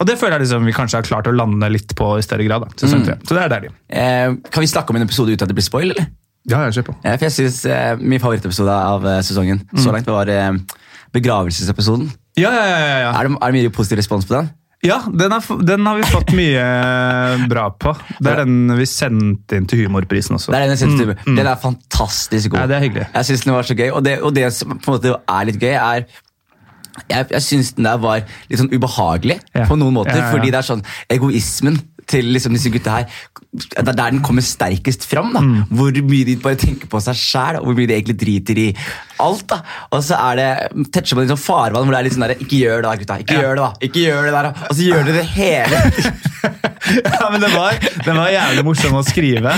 Og 0.03 0.09
det 0.09 0.17
føler 0.19 0.37
jeg 0.37 0.47
liksom 0.47 0.67
vi 0.67 0.75
kanskje 0.75 0.99
har 0.99 1.07
klart 1.07 1.31
å 1.31 1.35
lande 1.35 1.69
litt 1.71 1.95
på 1.97 2.11
i 2.19 2.25
større 2.25 2.47
grad. 2.49 2.65
da, 2.67 2.89
mm. 2.91 3.23
Så 3.23 3.37
det 3.37 3.45
er 3.45 3.53
deilig. 3.53 3.71
Eh, 3.89 4.35
kan 4.51 4.65
vi 4.65 4.71
snakke 4.71 4.91
om 4.91 4.99
en 4.99 5.07
episode 5.07 5.33
uten 5.33 5.47
at 5.47 5.53
det 5.53 5.59
blir 5.59 5.67
spoil, 5.67 5.95
eller? 5.95 6.11
Ja, 6.51 6.65
jeg 6.67 6.77
ser 6.77 6.89
på. 6.89 6.97
Eh, 7.05 7.15
for 7.15 7.25
jeg 7.25 7.37
synes 7.39 7.63
eh, 7.65 7.95
Min 8.01 8.21
favorittepisode 8.21 8.75
av 8.75 9.07
eh, 9.09 9.23
sesongen 9.25 9.63
så 9.81 9.95
langt 9.95 10.11
var 10.11 10.29
eh, 10.29 10.51
begravelsesepisoden. 11.15 12.11
Ja, 12.37 12.51
ja, 12.51 12.67
ja, 12.67 12.99
ja. 13.07 13.15
Er 13.15 13.29
det, 13.29 13.39
er 13.39 13.55
det 13.55 13.63
mye 13.63 13.73
positiv 13.73 14.03
respons 14.03 14.29
på 14.29 14.37
den? 14.37 14.53
ja 14.85 14.99
den, 15.09 15.33
er, 15.33 15.45
den 15.65 15.87
har 15.89 15.97
vi 15.97 16.09
fått 16.13 16.33
mye 16.37 16.65
bra 17.49 17.69
på. 17.81 17.95
Det 18.19 18.33
er 18.35 18.43
den 18.43 18.75
vi 18.77 18.87
sendte 18.89 19.59
inn 19.59 19.69
til 19.71 19.85
Humorprisen 19.85 20.37
også. 20.37 20.53
Det 20.53 20.61
er 20.61 20.69
Den 20.69 20.77
jeg 20.77 20.91
mm, 20.91 21.15
mm. 21.25 21.39
Den 21.39 21.49
er 21.49 21.61
fantastisk 21.61 22.53
god. 22.53 22.65
Ja, 22.65 22.67
det 22.69 22.77
er 22.77 22.85
hyggelig. 22.85 23.07
Jeg 23.15 23.29
synes 23.31 23.47
den 23.47 23.55
var 23.57 23.69
så 23.69 23.79
gøy, 23.79 23.89
og 23.91 24.05
det, 24.05 24.19
og 24.21 24.35
det 24.37 24.51
som 24.53 24.77
er 24.77 25.49
litt 25.49 25.61
gøy, 25.63 25.73
er 25.73 26.05
jeg, 27.11 27.27
jeg 27.31 27.43
syns 27.43 27.73
den 27.77 27.85
der 27.89 27.99
var 27.99 28.23
litt 28.51 28.59
sånn 28.61 28.71
ubehagelig 28.73 29.41
Ja. 29.55 29.65
på 29.67 29.77
noen 29.79 29.95
måter. 29.95 30.17
Ja, 30.17 30.27
ja. 30.29 30.31
Fordi 30.33 30.51
det 30.55 30.61
er 30.61 30.69
sånn 30.69 30.85
egoismen 31.11 31.81
til 32.07 32.27
liksom 32.35 32.53
disse 32.53 32.69
gutta 32.69 32.99
her 32.99 33.07
Det 33.57 33.81
er 33.81 33.95
der 33.97 34.11
den 34.13 34.21
kommer 34.21 34.43
sterkest 34.45 35.07
fram. 35.09 35.33
da 35.33 35.41
Mm. 35.41 35.65
Hvor 35.71 35.91
mye 36.05 36.25
de 36.27 36.35
bare 36.37 36.57
tenker 36.61 36.87
på 36.87 37.01
seg 37.01 37.15
sjæl, 37.17 37.57
og 37.61 37.65
hvor 37.65 37.75
mye 37.79 37.87
de 37.89 37.95
egentlig 37.95 38.19
driter 38.21 38.59
i 38.59 38.75
alt. 39.21 39.47
da 39.49 39.63
Og 39.93 40.03
så 40.05 40.19
er 40.19 40.37
det 40.37 40.91
toucher 40.93 41.17
på 41.17 41.21
litt 41.25 41.31
sånn 41.33 41.41
farvann 41.41 41.85
hvor 41.87 41.93
det 41.95 41.99
er 42.01 42.05
litt 42.05 42.13
sånn 42.19 42.27
der 42.29 42.35
Ikke 42.37 42.59
gjør 42.61 42.83
det, 42.83 42.85
da, 42.85 42.97
gutta. 42.97 43.19
Ikke 43.25 43.41
gjør 43.41 43.55
det, 43.55 43.63
da. 43.65 43.73
Ikke 43.81 44.05
gjør 44.05 44.23
det 44.25 44.33
der. 44.33 44.47
Og 44.69 44.77
så 44.77 44.83
gjør 44.91 45.05
de 45.05 45.13
det 45.13 45.27
hele 45.35 45.83
ja, 47.21 47.29
men 47.33 47.41
det 47.45 47.51
var, 47.55 47.79
den 48.05 48.19
var 48.19 48.29
jævlig 48.35 48.65
morsom 48.67 48.97
å 48.99 49.03
skrive. 49.07 49.53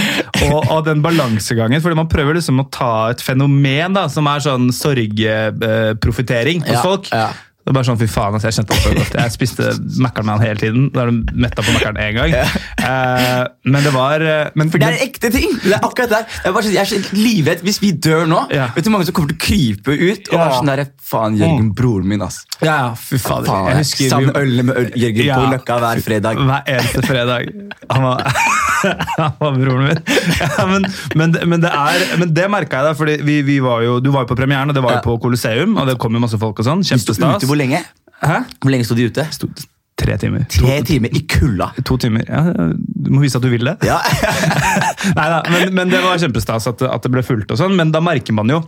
Og, 0.47 0.59
og 0.73 0.85
den 0.87 1.01
balansegangen. 1.05 1.83
fordi 1.83 1.99
Man 1.99 2.09
prøver 2.13 2.39
liksom 2.39 2.61
å 2.63 2.69
ta 2.73 2.93
et 3.15 3.23
fenomen 3.25 3.97
da, 3.97 4.07
som 4.13 4.29
er 4.31 4.45
sånn 4.45 4.69
sorgprofitering 4.75 6.63
hos 6.67 6.77
Ja, 6.79 6.83
folk. 6.85 7.11
ja. 7.13 7.29
Det 7.67 7.73
er 7.73 7.75
bare 7.81 7.87
sånn, 7.89 7.99
fy 7.99 8.07
faen, 8.07 8.35
altså, 8.37 8.47
Jeg 8.47 8.55
kjente 8.61 8.77
det 8.77 8.83
så 8.85 8.91
godt. 8.95 9.15
Jeg 9.19 9.33
spiste 9.35 9.65
Mækkern 10.05 10.27
med 10.29 10.37
han 10.37 10.45
hele 10.47 10.61
tiden. 10.61 10.85
Da 10.95 11.03
er 11.03 11.11
du 11.11 11.33
metta 11.35 11.65
på 11.67 11.73
Mækkern 11.75 11.97
én 11.99 12.13
gang. 12.15 12.35
Eh, 12.87 13.41
men 13.67 13.83
det 13.83 13.91
var 13.97 14.23
eh, 14.23 14.53
men, 14.55 14.71
For 14.71 14.79
det 14.79 14.87
er 14.93 15.03
ekte 15.09 15.33
ting! 15.35 15.51
Det 15.65 15.73
er 15.75 15.83
akkurat 15.83 16.13
der. 16.13 16.29
Jeg 16.45 16.55
bare, 16.55 16.71
jeg 16.77 16.79
er 16.85 16.91
så 16.93 17.01
livredd 17.19 17.65
hvis 17.67 17.81
vi 17.83 17.91
dør 18.07 18.23
nå. 18.31 18.45
Ja. 18.55 18.69
Vet 18.77 18.87
du 18.87 18.91
hvor 18.93 18.95
mange 19.01 19.09
som 19.09 19.17
kommer 19.19 19.33
til 19.35 19.41
å 19.41 19.43
krype 19.49 19.97
ut 19.99 20.31
og 20.31 20.37
Ja. 20.37 20.45
være 20.45 20.61
sånn 20.61 20.71
der 20.71 20.85
Faen, 21.07 21.37
Jørgen, 21.39 21.73
broren 21.79 22.07
min, 22.11 22.23
ass. 22.23 22.41
Ja, 22.63 22.77
ja, 22.87 22.87
fy 22.99 23.19
fader. 23.23 23.47
Faen, 23.51 23.67
jeg 23.73 23.83
husker 23.83 24.17
vi- 24.23 24.33
øl 24.41 24.63
med 24.67 24.77
øl, 24.85 24.89
Jørgen 25.03 25.29
på 25.35 25.51
Løkka 25.57 25.77
hver 25.83 26.01
fredag. 26.07 26.41
Hver 26.47 26.71
eneste 26.77 27.03
fredag. 27.07 27.51
Han 27.91 28.03
var, 28.03 28.23
han 29.19 29.37
var 29.43 29.59
broren 29.59 29.85
min. 29.91 30.01
Ja, 30.41 30.67
men, 30.71 30.87
men, 31.15 31.33
det- 31.35 31.45
men 31.47 31.61
det 31.67 31.71
er, 31.75 32.07
men 32.23 32.33
det 32.35 32.47
merka 32.51 32.81
jeg 32.81 32.89
da, 32.91 32.95
fordi 32.99 33.19
vi, 33.27 33.41
vi 33.47 33.59
var 33.63 33.83
jo, 33.87 33.99
du 34.03 34.11
var 34.15 34.25
jo 34.27 34.31
på 34.33 34.39
premieren, 34.39 34.71
og 34.71 34.75
det 34.79 34.83
var 34.87 34.99
jo 34.99 35.05
på 35.07 35.19
Colosseum, 35.27 35.77
og 35.79 35.87
det 35.91 35.99
kom 36.03 36.15
jo 36.19 36.23
masse 36.23 36.39
folk 36.43 36.59
og 36.63 36.67
sånn. 36.71 36.83
Kjempestas. 36.87 37.47
Hvor 37.57 37.65
lenge? 37.65 37.81
Hæ? 38.21 38.37
Hvor 38.61 38.73
lenge 38.77 38.85
sto 38.89 38.95
de 38.99 39.09
ute? 39.09 39.25
Sto- 39.33 39.49
Tre 39.97 40.13
timer. 40.21 40.43
Tre 40.53 40.75
timer 40.85 41.09
i 41.17 41.23
kulda. 41.25 41.71
To 41.89 41.97
timer. 41.97 42.27
Ja, 42.29 42.43
du 42.77 43.07
må 43.15 43.23
vise 43.23 43.39
at 43.39 43.45
du 43.47 43.49
vil 43.49 43.65
det. 43.65 43.79
Ja. 43.89 43.97
Neida, 45.17 45.39
men, 45.49 45.71
men 45.79 45.89
det 45.89 46.03
var 46.05 46.19
kjempestas 46.21 46.67
at, 46.69 46.83
at 46.85 47.07
det 47.07 47.13
ble 47.15 47.23
fulgt 47.25 47.55
og 47.55 47.57
sånn, 47.61 47.73
men 47.79 47.95
da 47.95 48.03
merker 48.05 48.37
man 48.37 48.51
jo 48.53 48.59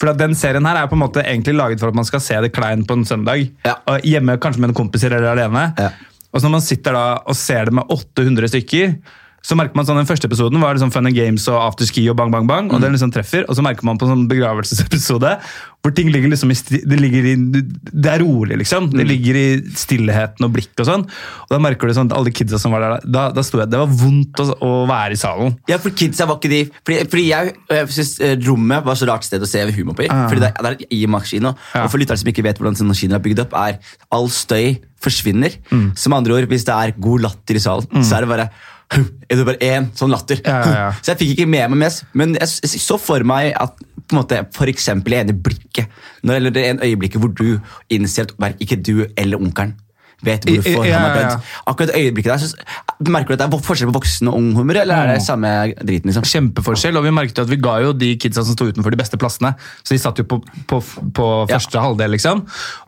For 0.00 0.14
den 0.16 0.32
serien 0.38 0.64
her 0.64 0.78
er 0.80 0.88
på 0.88 0.96
en 0.96 1.02
måte 1.02 1.20
egentlig 1.20 1.52
laget 1.58 1.82
for 1.84 1.92
at 1.92 1.98
man 2.00 2.08
skal 2.08 2.22
se 2.24 2.38
det 2.46 2.52
klein 2.56 2.86
på 2.88 2.96
en 2.96 3.04
søndag. 3.04 3.44
Ja. 3.68 3.76
Hjemme 4.08 4.38
kanskje 4.40 4.64
med 4.64 4.72
en 4.72 4.78
kompiser 4.80 5.12
eller 5.18 5.34
alene. 5.34 5.66
Ja. 5.76 5.90
Og 6.32 6.40
så 6.40 6.46
når 6.48 6.56
man 6.56 6.64
sitter 6.64 6.96
da 6.96 7.04
og 7.28 7.36
ser 7.36 7.68
det 7.68 7.76
med 7.76 7.92
800 7.92 8.48
stykker, 8.54 8.96
så 9.40 9.56
merker 9.56 9.78
man 9.78 9.86
sånn 9.88 10.00
Den 10.00 10.08
første 10.08 10.28
episoden 10.28 10.60
var 10.60 10.76
liksom 10.76 10.92
fun 10.92 11.08
and 11.08 11.16
games 11.16 11.46
og 11.48 11.58
afterski 11.62 12.04
og 12.12 12.16
bang, 12.18 12.32
bang, 12.32 12.46
bang. 12.48 12.70
og 12.74 12.82
den 12.82 12.92
liksom 12.96 13.12
treffer, 13.14 13.46
og 13.48 13.56
så 13.56 13.64
merker 13.64 13.86
man 13.88 14.00
på 14.00 14.06
en 14.06 14.14
sånn 14.14 14.28
begravelsesepisode 14.30 15.36
hvor 15.80 15.94
ting 15.96 16.10
ligger 16.12 16.28
liksom 16.28 16.50
i, 16.52 16.56
det, 16.84 16.96
ligger 17.00 17.26
i, 17.30 17.34
det 17.40 18.10
er 18.12 18.20
rolig, 18.20 18.58
liksom. 18.60 18.90
Det 18.92 19.06
ligger 19.08 19.36
i 19.40 19.44
stillheten 19.80 20.44
og 20.44 20.50
blikk 20.52 20.74
og 20.82 20.84
sånn. 20.84 21.06
Og 21.46 21.54
da 21.54 21.60
merker 21.62 21.88
du 21.88 21.94
sånn 21.96 22.10
at 22.10 22.16
alle 22.18 22.32
kidsa 22.36 22.58
som 22.60 22.74
var 22.74 22.84
der, 22.84 23.06
da, 23.08 23.22
da 23.32 23.44
sto 23.46 23.62
jeg, 23.62 23.70
det 23.72 23.80
var 23.80 23.94
vondt 24.02 24.42
å, 24.44 24.46
å 24.60 24.72
være 24.90 25.16
i 25.16 25.20
salen. 25.20 25.54
Ja, 25.70 25.78
for 25.80 25.96
kidsa 25.96 26.26
var 26.28 26.36
ikke 26.36 26.50
de 26.52 26.58
Fordi, 26.68 26.98
fordi 27.08 27.24
jeg, 27.30 27.54
jeg 27.72 27.88
synes 27.96 28.12
eh, 28.26 28.34
rommet 28.44 28.84
var 28.84 28.98
så 29.00 29.08
rart 29.08 29.24
sted 29.24 29.40
å 29.40 29.48
se 29.48 29.62
humor 29.78 29.96
på. 29.96 30.04
i, 30.04 30.10
Fordi 30.12 30.44
det, 30.44 30.52
det 30.58 30.72
er 30.74 30.84
i 30.84 31.00
IMAX-kino. 31.06 31.54
Ja. 31.72 31.86
Og 31.86 31.94
for 31.94 32.02
lyttere 32.02 32.20
som 32.20 32.28
ikke 32.28 32.44
vet 32.44 32.60
hvordan 32.60 32.76
kinoer 32.76 33.16
er 33.16 33.24
bygd 33.24 33.40
opp, 33.46 33.56
er 33.56 33.80
all 34.12 34.28
støy 34.36 34.76
forsvinner. 35.00 35.56
Mm. 35.72 35.94
Som 35.96 36.18
andre 36.18 36.36
ord, 36.36 36.50
hvis 36.50 36.68
det 36.68 36.76
er 36.76 36.92
god 37.00 37.24
latter 37.24 37.56
i 37.56 37.64
salen, 37.64 38.04
så 38.04 38.18
er 38.18 38.26
det 38.26 38.32
bare 38.34 38.50
er 38.96 39.38
det 39.38 39.46
bare 39.46 39.62
én 39.62 39.90
sånn 39.98 40.12
latter. 40.12 40.40
Ja, 40.44 40.58
ja, 40.64 40.72
ja. 40.80 40.88
Så 41.00 41.12
jeg 41.12 41.20
fikk 41.22 41.34
ikke 41.36 41.50
med 41.52 41.74
meg 41.74 41.82
mest. 41.84 42.04
Men 42.16 42.34
jeg, 42.38 42.70
så 42.74 42.98
for 43.00 43.26
meg 43.26 43.52
at 43.58 43.78
på 44.10 44.16
en 44.16 44.22
måte, 44.22 44.40
for 44.56 44.70
eksempel 44.70 45.14
i 45.14 45.20
ene 45.20 45.36
blikket, 45.36 45.92
når, 46.26 46.40
eller 46.40 46.54
det 46.54 46.64
ene 46.66 46.80
en 46.80 46.88
øyeblikk 46.88 47.20
hvor 47.22 47.30
du 47.30 47.60
innser 47.92 48.26
at 48.26 48.58
ikke 48.62 48.80
du 48.82 49.04
eller 49.14 49.38
onkelen 49.38 49.76
vet 50.22 50.44
hvorfor 50.44 50.84
i- 50.84 50.88
ja, 50.90 50.98
han 50.98 51.04
har 51.10 51.16
ja, 51.16 51.22
ja. 51.22 51.28
dødd. 51.36 51.50
Akkurat 51.72 51.94
øyeblikket 51.96 52.30
der, 52.32 52.38
så 52.38 52.54
Merker 53.00 53.28
du 53.28 53.32
at 53.32 53.40
det 53.40 53.46
er 53.56 53.62
forskjell 53.64 53.88
på 53.88 53.94
voksen 53.96 54.28
og 54.28 54.34
ung 54.36 54.50
humor, 54.54 54.76
eller 54.76 54.94
er 54.94 55.14
det 55.14 55.22
samme 55.24 55.48
driten? 55.80 56.10
liksom? 56.10 56.24
Kjempeforskjell, 56.28 56.98
og 57.00 57.04
vi 57.06 57.10
merket 57.16 57.38
at 57.40 57.48
vi 57.48 57.56
ga 57.56 57.78
jo 57.80 57.94
de 57.96 58.10
kidsa 58.20 58.42
som 58.44 58.52
sto 58.52 58.66
utenfor 58.68 58.92
de 58.92 58.98
beste 59.00 59.16
plassene. 59.16 59.54
Så 59.82 59.94
de 59.96 59.98
satt 60.02 60.20
jo 60.20 60.24
på, 60.28 60.40
på, 60.68 60.82
på 61.16 61.28
Ja. 61.48 61.56
første 61.56 61.80
halvdel, 61.80 62.10
liksom. 62.12 62.42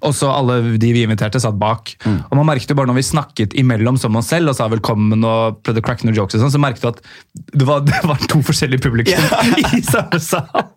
Og 0.05 0.12
så 0.12 0.29
alle 0.29 0.77
de 0.77 0.93
vi 0.93 1.07
inviterte, 1.07 1.41
satt 1.41 1.57
bak. 1.59 1.95
Mm. 2.05 2.19
Og 2.29 2.37
man 2.37 2.47
merket 2.53 2.69
jo 2.69 2.77
bare 2.77 2.87
når 2.93 3.01
vi 3.01 3.07
snakket 3.09 3.57
imellom 3.57 3.97
som 3.99 4.15
oss 4.21 4.29
selv 4.29 4.53
og 4.53 4.57
sa 4.61 4.69
velkommen 4.69 5.25
og 5.25 5.62
prøvde 5.65 5.81
å 5.81 5.87
cracke 5.89 6.05
noen 6.05 6.15
jokes, 6.21 6.35
og 6.37 6.45
sånn, 6.45 6.53
så 6.53 6.61
merket 6.61 6.83
du 6.85 6.89
at 6.93 7.01
det 7.57 7.67
var, 7.67 7.81
det 7.89 8.03
var 8.05 8.21
to 8.29 8.43
forskjellige 8.45 8.85
publikum 8.85 9.17
i 9.79 9.81
samme 9.81 10.21
sal. 10.21 10.69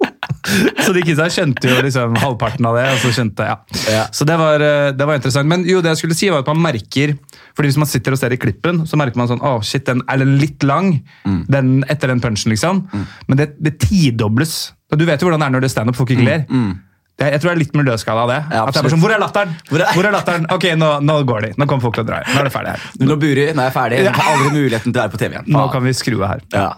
Så 0.86 0.94
de 0.94 1.02
kidsa 1.06 1.26
skjønte 1.34 1.70
jo 1.70 1.78
liksom 1.82 2.16
halvparten 2.22 2.66
av 2.70 2.76
det. 2.78 2.86
og 2.94 3.00
Så 3.02 3.12
skjønte 3.16 3.46
ja. 3.48 3.56
Ja. 3.92 4.04
Så 4.14 4.26
det 4.30 4.38
var, 4.38 4.62
eh, 4.62 4.92
det 4.94 5.08
var 5.10 5.16
interessant. 5.20 5.48
Men 5.50 5.66
jo, 5.66 5.82
det 5.82 5.94
jeg 5.96 6.02
skulle 6.04 6.18
si 6.18 6.30
var 6.30 6.44
at 6.46 6.48
man 6.54 6.62
merker 6.62 7.16
fordi 7.56 7.70
Hvis 7.72 7.78
man 7.80 7.88
sitter 7.88 8.12
og 8.12 8.20
ser 8.20 8.34
i 8.36 8.38
klippen, 8.38 8.82
så 8.86 8.98
merker 9.00 9.16
man 9.18 9.30
sånn 9.32 9.40
Å, 9.42 9.58
shit, 9.64 9.86
den 9.88 10.02
er 10.12 10.18
litt 10.26 10.64
lang 10.64 11.02
Mm. 11.26 11.46
den, 11.50 11.70
etter 11.90 12.08
den 12.12 12.20
punchen, 12.22 12.52
liksom. 12.52 12.84
Men 13.28 13.38
det, 13.38 13.56
det 13.64 13.80
tidobles. 13.82 14.72
Du 14.96 15.06
vet 15.06 15.20
jo 15.22 15.28
hvordan 15.30 15.40
det 15.42 15.48
er 15.48 15.54
når 15.56 15.64
det 15.64 15.70
er 15.72 15.74
standup, 15.74 15.96
folk 15.98 16.12
ikke 16.14 16.26
ler. 16.28 16.44
Mm. 16.50 16.76
jeg 17.18 17.40
tror 17.40 17.50
det 17.50 17.56
er 17.56 17.60
litt 17.64 17.74
miljøskala 17.80 18.26
av 18.26 18.30
det. 18.30 18.38
Mm, 18.44 18.52
Ja, 18.54 18.66
at 18.68 18.74
det 18.76 18.84
er 18.86 18.90
sånn, 18.92 19.00
Hvor 19.02 19.14
er 19.16 19.20
latteren? 19.24 19.56
Hvor 19.70 19.80
er- 19.82 19.94
Hvor 19.96 20.06
er 20.06 20.12
latteren? 20.12 20.46
Ok, 20.52 20.64
nå, 20.76 20.90
nå 21.02 21.16
går 21.26 21.42
de. 21.48 21.50
Nå 21.58 21.66
kommer 21.66 21.82
folk 21.82 21.96
til 21.96 22.04
å 22.04 22.08
dra. 22.08 22.20
Nå 22.28 22.40
er 22.40 22.44
det 22.44 22.54
ferdig 22.54 22.76
her. 22.76 22.82
Nå 23.00 23.16
burer 23.18 23.54
nå 23.56 23.62
er 23.64 23.70
jeg 23.72 23.74
ferdig. 23.74 24.04
Jeg 24.04 24.14
har 24.14 24.32
aldri 24.36 24.50
muligheten 24.60 24.92
til 24.94 25.00
å 25.00 25.04
være 25.06 25.12
på 25.16 25.18
TV 25.24 25.32
igjen. 25.38 25.48
Nå 25.56 25.72
kan 25.72 25.84
vi 25.84 25.94
skru 25.96 26.18
av 26.22 26.28
her. 26.36 26.42
Ja. 26.54 26.74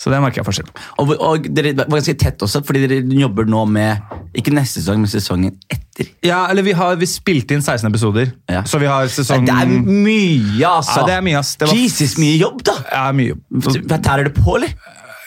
Så 0.00 0.08
det 0.08 0.16
merker 0.24 0.40
jeg 0.40 0.46
forskjell 0.46 0.68
på. 0.70 0.80
Og, 1.02 1.10
og 1.20 1.48
dere 1.52 1.74
var 1.76 1.90
ganske 1.98 2.14
tett 2.16 2.40
også, 2.46 2.62
fordi 2.64 2.86
dere 2.88 3.02
jobber 3.20 3.44
nå 3.52 3.66
med 3.68 4.00
ikke 4.40 4.54
neste 4.56 4.80
sesong, 4.80 5.02
men 5.02 5.10
sesongen 5.12 5.58
etter. 5.68 6.08
Ja, 6.24 6.46
eller 6.48 6.64
vi 6.64 6.72
har 6.78 6.96
vi 6.96 7.08
spilte 7.10 7.52
inn 7.52 7.60
16 7.60 7.84
episoder, 7.90 8.30
Ja. 8.48 8.62
så 8.64 8.80
vi 8.80 8.88
har 8.88 9.10
sesong 9.12 9.44
Det 9.44 9.52
er 9.52 9.68
mye, 9.68 10.64
altså! 10.70 11.02
Ja, 11.02 11.06
det 11.10 11.16
er 11.18 11.26
mye, 11.26 11.36
ass. 11.42 11.52
Det 11.60 11.68
var- 11.68 11.76
Jesus, 11.76 12.16
mye 12.22 12.38
jobb, 12.40 12.62
da! 12.64 12.78
Ja, 12.88 13.04
mye. 13.12 13.36
Hva 13.52 14.00
Tærer 14.00 14.30
det 14.30 14.34
på, 14.40 14.56
eller? 14.56 14.72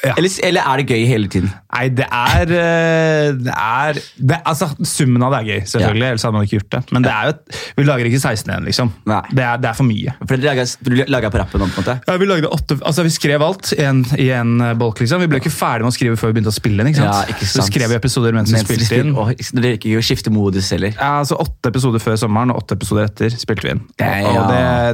Ja. 0.03 0.13
eller? 0.19 0.29
Eller 0.43 0.65
er 0.67 0.81
det 0.81 0.85
gøy 0.91 1.05
hele 1.07 1.27
tiden? 1.31 1.51
Nei, 1.73 1.85
det 1.95 2.05
er, 2.11 2.41
eh, 2.51 3.29
det 3.39 3.53
er 3.55 3.99
det, 4.19 4.39
altså, 4.45 4.67
Summen 4.83 5.23
av 5.23 5.31
det 5.31 5.39
er 5.39 5.47
gøy, 5.47 5.61
selvfølgelig. 5.71 6.03
Ja. 6.03 6.09
Ellers 6.13 6.25
hadde 6.27 6.35
man 6.35 6.47
ikke 6.47 6.57
gjort 6.59 6.71
det. 6.75 6.81
Men 6.91 7.05
det 7.05 7.13
er 7.13 7.29
jo 7.29 7.59
vi 7.77 7.85
lager 7.87 8.09
ikke 8.09 8.19
16 8.19 8.51
igjen, 8.51 8.65
liksom. 8.67 8.91
Det 9.07 9.43
er, 9.45 9.61
det 9.63 9.69
er 9.71 9.77
for 9.77 9.87
mye. 9.87 10.13
For 10.27 10.43
dere 10.43 10.65
du 10.83 10.95
lager 11.09 11.31
på 11.33 11.39
rappen 11.41 11.63
på 11.63 11.69
en 11.69 11.73
måte? 11.77 11.95
Ja, 12.07 12.17
Vi 12.19 12.27
lagde 12.29 12.51
åtte, 12.51 12.77
altså 12.83 13.05
vi 13.07 13.13
skrev 13.15 13.41
alt 13.47 13.71
i 13.77 13.81
en, 13.87 14.03
i 14.19 14.27
en 14.35 14.53
eh, 14.61 14.73
bolk. 14.77 14.99
liksom. 14.99 15.23
Vi 15.23 15.29
ble 15.31 15.39
ikke 15.41 15.53
ferdig 15.53 15.87
med 15.87 15.93
å 15.93 15.95
skrive 15.95 16.19
før 16.19 16.33
vi 16.33 16.37
begynte 16.39 16.53
å 16.53 16.57
spille 16.57 16.83
inn. 16.83 16.91
ikke 16.91 17.01
sant? 17.01 17.15
Ja, 17.15 17.33
ikke 17.35 17.47
sant. 17.47 17.63
Så 17.63 17.67
skrev 17.71 17.89
vi 17.93 17.97
episoder 18.01 18.35
mens, 18.35 18.51
Mens 18.53 18.67
vi 18.69 18.77
spilte 18.81 18.99
inn. 19.01 19.15
og 19.15 19.31
Dere 19.63 19.79
ikke 19.79 20.03
skifte 20.03 20.33
modus 20.33 20.69
heller? 20.75 20.93
Ja, 20.99 21.13
altså 21.23 21.39
Åtte 21.43 21.71
episoder 21.71 22.03
før 22.03 22.19
sommeren 22.19 22.51
og 22.53 22.61
åtte 22.63 22.75
episoder 22.77 23.07
etter 23.09 23.33
spilte 23.39 23.67
vi 23.69 23.73
inn. 23.77 23.81
Ja. 23.99 24.93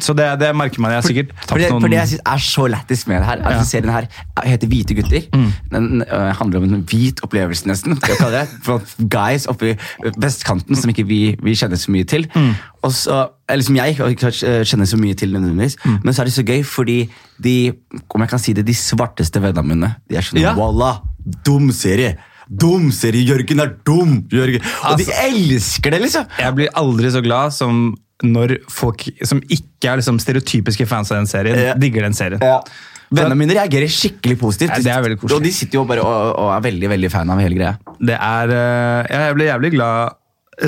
Så 0.00 0.14
det, 0.16 0.26
det 0.40 0.50
merker 0.56 0.80
man. 0.82 0.92
Jeg 0.94 1.02
har 1.02 1.06
sikkert 1.08 1.34
tapt 1.46 1.60
det, 1.60 1.70
noen 1.72 1.82
for 1.84 1.92
det 1.92 1.98
jeg 2.00 2.12
synes 2.14 2.24
er 2.32 2.42
så 2.46 2.66
lættis 2.70 3.04
med 3.10 3.20
det 3.20 3.28
her, 3.30 3.42
altså 3.50 3.68
serien 3.70 3.92
her 3.94 4.08
heter 4.44 4.68
Hvite 4.68 4.94
gutter. 4.98 5.24
Den 5.72 6.02
uh, 6.04 6.30
handler 6.36 6.60
om 6.60 6.66
en 6.68 6.84
hvit 6.90 7.20
opplevelse, 7.24 7.66
nesten. 7.70 7.96
Det 7.96 8.44
for 8.66 8.84
Guys 9.12 9.46
oppe 9.50 9.72
i 9.72 9.76
vestkanten 10.20 10.76
som 10.76 10.92
ikke 10.92 11.06
vi, 11.08 11.20
vi 11.42 11.54
kjenner 11.56 11.80
så 11.80 11.90
mye 11.94 12.04
til. 12.08 12.28
Og 12.84 12.92
så, 12.92 13.22
eller 13.48 13.64
som 13.66 13.76
jeg 13.78 13.96
ikke 13.96 14.30
kjenner 14.66 14.86
så 14.90 15.00
mye 15.00 15.16
til 15.18 15.32
nødvendigvis. 15.34 15.78
Men 16.04 16.12
så 16.14 16.22
er 16.22 16.30
det 16.30 16.36
så 16.36 16.46
gøy, 16.46 16.62
fordi 16.66 16.98
de 17.42 17.56
om 18.14 18.24
jeg 18.24 18.30
kan 18.32 18.42
si 18.42 18.52
det, 18.56 18.66
de 18.68 18.74
svarteste 18.76 19.42
vennene 19.42 19.66
mine 19.66 19.92
de 20.10 20.16
er 20.20 20.24
sånn 20.26 20.40
Ja. 20.42 20.54
Wallah, 20.58 21.02
dum 21.46 21.70
serie! 21.74 22.16
Dum 22.46 22.90
serie! 22.94 23.24
Jørgen 23.26 23.60
er 23.64 23.72
dum! 23.86 24.20
Jørgen. 24.30 24.62
Og 24.86 25.00
de 25.00 25.06
elsker 25.24 25.96
det, 25.96 26.02
liksom! 26.04 26.28
Jeg 26.38 26.54
blir 26.54 26.70
aldri 26.78 27.10
så 27.10 27.22
glad 27.24 27.54
som 27.56 27.88
når 28.24 28.54
folk 28.72 29.02
som 29.28 29.42
ikke 29.52 29.90
er 29.90 30.00
liksom 30.00 30.16
stereotypiske 30.22 30.86
fans 30.88 31.10
av 31.12 31.18
den 31.18 31.26
serien, 31.28 31.58
Ja. 31.58 31.74
digger 31.76 32.06
den 32.06 32.14
serien. 32.16 32.40
Vennene 33.10 33.36
mine 33.38 33.54
reagerer 33.54 33.90
skikkelig 33.92 34.38
positivt. 34.40 34.72
Ja, 34.74 34.82
det 34.82 34.92
er 34.96 35.02
veldig 35.04 35.18
koselig. 35.20 35.36
Og 35.38 35.44
de 35.46 35.52
sitter 35.54 35.78
jo 35.78 35.84
bare 35.86 36.02
og, 36.02 36.30
og 36.42 36.52
er 36.56 36.62
veldig 36.66 36.88
veldig 36.96 37.10
fan 37.12 37.30
av 37.30 37.38
hele 37.44 37.54
greia. 37.58 37.76
Det 38.02 38.16
er 38.18 38.54
eh, 38.56 39.10
ja, 39.12 39.20
Jeg 39.28 39.36
ble 39.38 39.46
jævlig 39.50 39.70
glad 39.76 40.16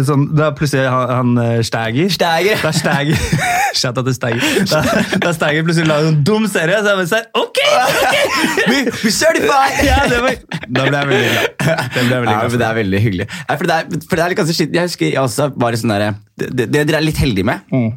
sånn, 0.04 0.26
Da 0.36 0.50
plutselig 0.56 0.84
han, 0.92 1.10
han 1.16 1.62
Stæger 1.64 2.10
Steiger 2.12 2.60
Steiger. 2.60 2.62
Da 2.62 2.72
Stæger 2.76 3.18
Shout 3.78 3.98
out 4.00 4.06
til 4.08 4.14
Stæger. 4.16 4.44
Da, 4.70 4.80
da 5.26 5.32
Stæger 5.36 5.64
plutselig 5.66 5.88
la 5.90 5.98
en 6.08 6.22
dum 6.24 6.46
serie, 6.50 6.78
så 6.82 6.92
jeg 6.94 6.98
bare 7.00 7.10
sånn 7.10 7.26
Ok! 7.36 7.58
okay. 7.68 8.82
we 9.04 9.12
certified! 9.12 9.80
Ja, 9.88 9.98
det 10.08 10.18
var, 10.24 10.38
da 10.68 10.84
ble 10.88 11.00
jeg 11.02 11.10
veldig 11.10 11.30
glad. 11.32 11.48
Det 11.58 12.04
ble 12.04 12.14
jeg 12.14 12.22
veldig 12.22 12.32
Ja, 12.32 12.38
glad 12.38 12.52
men 12.54 12.62
det 12.62 12.68
er 12.68 12.78
veldig 12.78 13.00
hyggelig. 13.04 13.26
Nei, 13.48 13.56
for 13.60 13.70
det 13.70 13.76
er, 13.76 14.02
for 14.08 14.14
det 14.20 14.24
er 14.24 14.32
litt 14.32 14.40
ganske 14.40 14.56
skitt. 14.56 14.76
Jeg 14.78 14.88
husker 14.90 15.10
jeg 15.10 15.20
også 15.22 15.48
var 15.64 15.76
sånn 15.80 15.92
der, 15.94 16.06
det, 16.40 16.48
det, 16.62 16.68
det 16.74 16.84
dere 16.88 17.00
er 17.02 17.06
litt 17.08 17.20
heldige 17.22 17.48
med, 17.50 17.64
Mm. 17.72 17.90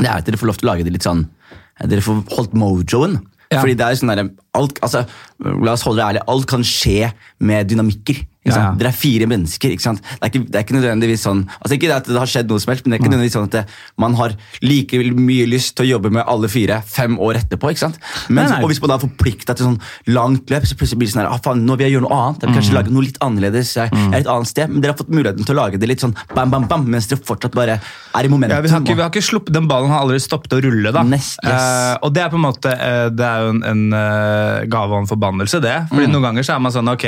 det 0.00 0.08
er 0.08 0.14
at 0.22 0.28
dere 0.28 0.40
får 0.40 0.50
lov 0.52 0.60
til 0.60 0.68
å 0.68 0.70
lage 0.72 0.86
det 0.88 0.94
litt 0.96 1.06
sånn 1.06 1.24
Dere 1.88 2.02
får 2.02 2.22
holdt 2.34 2.56
mojoen. 2.58 3.18
Ja. 3.48 3.62
Fordi 3.62 3.76
det 3.80 3.86
er 3.86 3.96
sånn 3.96 4.12
der, 4.12 4.28
alt, 4.58 4.80
altså, 4.84 5.06
La 5.40 5.72
oss 5.72 5.84
holde 5.86 6.02
det 6.02 6.08
ærlig. 6.08 6.24
Alt 6.28 6.48
kan 6.50 6.64
skje 6.66 7.12
med 7.40 7.70
dynamikker. 7.70 8.20
Ja. 8.56 8.72
Dere 8.78 8.88
er 8.88 8.96
fire 8.96 9.26
mennesker. 9.26 9.70
ikke 9.70 9.82
sant? 9.82 10.00
Det 10.02 10.22
er 10.22 10.30
ikke, 10.32 10.44
det 10.48 10.54
er 10.56 10.64
ikke 10.64 10.76
nødvendigvis 10.80 11.22
sånn 11.26 11.44
altså 11.60 11.74
Ikke 11.76 11.92
at 11.94 12.04
det 12.08 12.16
har 12.18 12.26
skjedd 12.26 12.48
noe 12.48 12.58
som 12.60 12.70
helst, 12.72 12.84
men 12.86 12.90
det 12.92 12.98
er 12.98 13.02
ikke 13.04 13.10
nødvendigvis 13.12 13.36
sånn 13.36 13.44
at 13.44 13.50
det, 13.58 13.64
man 13.98 14.14
har 14.14 14.32
like 14.62 14.94
mye 15.14 15.46
lyst 15.46 15.76
til 15.76 15.84
å 15.86 15.88
jobbe 15.98 16.10
med 16.10 16.24
alle 16.26 16.48
fire 16.48 16.82
fem 16.86 17.18
år 17.18 17.34
etterpå. 17.42 17.70
ikke 17.70 17.78
sant? 17.84 17.98
Men, 18.28 18.46
Nei, 18.48 18.52
nei. 18.56 18.62
Og 18.64 18.68
hvis 18.70 18.80
man 18.80 18.88
da 18.90 18.96
er 18.96 19.04
forplikta 19.06 19.54
til 19.56 19.66
sånn 19.66 19.80
langt 20.06 20.48
løp, 20.50 20.64
så 20.66 20.74
plutselig 20.78 20.98
blir 20.98 21.08
det 21.08 21.14
sånn 21.14 21.22
her, 21.24 21.30
ah, 21.32 21.38
faen, 21.44 21.64
nå 21.66 21.76
vil 21.76 21.86
jeg 21.88 21.96
gjøre 21.98 22.06
noe 22.08 22.16
annet. 22.18 22.40
Jeg 22.40 22.48
vil 22.48 22.54
Mm. 22.54 22.58
kanskje 22.60 22.74
lage 22.78 22.90
noe 22.94 23.02
litt 23.02 23.18
annerledes. 23.20 23.74
Jeg 23.76 23.90
er 23.92 24.18
et 24.20 24.26
annet 24.26 24.46
sted, 24.48 24.68
Men 24.70 24.80
dere 24.80 24.92
har 24.92 24.98
fått 24.98 25.10
muligheten 25.10 25.44
til 25.44 25.54
å 25.54 25.58
lage 25.66 25.78
det 25.78 25.88
litt 25.88 26.00
sånn 26.00 26.14
bam, 26.34 26.50
bam, 26.50 26.66
bam, 26.68 26.84
mens 26.88 27.06
dere 27.08 27.20
fortsatt 27.24 27.52
bare 27.54 27.80
er 28.14 28.24
i 28.24 28.28
momentum. 28.28 28.56
Ja, 28.56 28.60
vi, 28.62 28.68
har 28.68 28.80
ikke, 28.80 28.96
vi 28.96 29.02
har 29.02 29.10
ikke 29.10 29.22
sluppet, 29.22 29.52
Den 29.52 29.66
ballen 29.68 29.90
har 29.90 30.00
aldri 30.04 30.18
stoppet 30.20 30.52
å 30.52 30.60
rulle. 30.62 30.92
da. 30.92 31.02
Nest, 31.02 31.38
yes. 31.44 31.52
uh, 31.52 31.98
og 32.02 32.12
det 32.14 32.22
er 32.22 32.28
på 32.30 32.36
en 32.38 32.44
måte 32.46 32.70
uh, 32.72 33.08
det 33.10 33.24
er 33.24 33.40
jo 33.44 33.50
en, 33.54 33.62
en 33.64 33.82
uh, 33.92 34.64
gave 34.66 34.90
og 34.92 35.00
en 35.02 35.06
forbannelse, 35.10 35.60
det. 35.60 35.76
Fordi 35.88 36.06
Mm. 36.08 36.12
Noen 36.12 36.22
ganger 36.22 36.42
så 36.46 36.54
er 36.54 36.60
man 36.60 36.72
sånn 36.72 36.88
ok, 36.88 37.04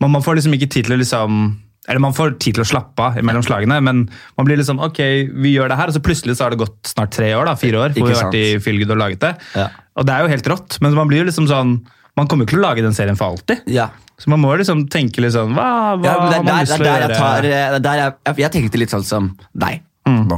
man, 0.00 0.10
man 0.10 0.22
får 0.22 0.34
liksom 0.40 0.54
ikke 0.56 0.63
tid 0.70 0.88
til 0.88 0.96
å 0.96 1.00
liksom 1.02 1.44
eller 1.84 2.00
Man 2.00 2.14
får 2.16 2.38
tid 2.40 2.56
til 2.56 2.62
å 2.64 2.64
slappe 2.64 3.04
av 3.04 3.16
mellom 3.20 3.42
slagene, 3.44 3.76
men 3.84 3.98
man 4.38 4.46
blir 4.48 4.56
liksom 4.56 4.78
ok, 4.80 5.00
vi 5.36 5.50
gjør 5.52 5.68
det 5.68 5.76
her, 5.76 5.90
og 5.90 5.96
så 5.98 6.00
plutselig 6.00 6.38
så 6.38 6.46
har 6.46 6.54
det 6.54 6.62
gått 6.62 6.78
snart 6.88 7.12
tre 7.12 7.28
år, 7.36 7.44
da, 7.44 7.52
fire 7.60 7.76
år, 7.76 7.92
hvor 7.92 8.08
vi 8.08 8.14
har 8.14 8.24
vært 8.24 8.38
i 8.38 8.58
Fylgud 8.64 8.94
og 8.94 8.96
laget 9.02 9.20
det. 9.20 9.32
Ja. 9.52 9.66
Og 10.00 10.06
det 10.08 10.14
er 10.14 10.24
jo 10.24 10.30
helt 10.32 10.48
rått, 10.48 10.78
men 10.80 10.96
man 10.96 11.10
blir 11.10 11.20
jo 11.20 11.26
liksom 11.28 11.44
sånn 11.50 11.74
Man 12.16 12.28
kommer 12.30 12.44
jo 12.44 12.48
ikke 12.48 12.56
til 12.56 12.62
å 12.62 12.68
lage 12.70 12.82
den 12.86 12.94
serien 12.96 13.18
for 13.20 13.34
alltid. 13.34 13.66
Ja. 13.68 13.88
Så 14.16 14.30
man 14.30 14.40
må 14.40 14.52
jo 14.54 14.60
liksom 14.62 14.84
tenke 14.88 15.20
litt 15.20 15.34
sånn 15.34 15.52
Hva, 15.56 15.96
hva 15.98 16.06
Ja, 16.06 16.12
det 16.30 16.36
har 16.38 16.44
man 16.46 16.52
der, 16.54 16.60
lyst 16.64 16.76
til 16.78 16.84
å 16.84 16.88
gjøre? 16.88 17.00
jeg 17.00 17.10
gjøre? 17.10 17.18
tar 17.18 17.48
jeg, 17.50 18.14
jeg, 18.30 18.36
jeg 18.44 18.52
tenkte 18.54 18.80
litt 18.80 18.94
sånn 18.94 19.04
som 19.08 19.28
deg. 19.52 19.82
Nå. 20.04 20.36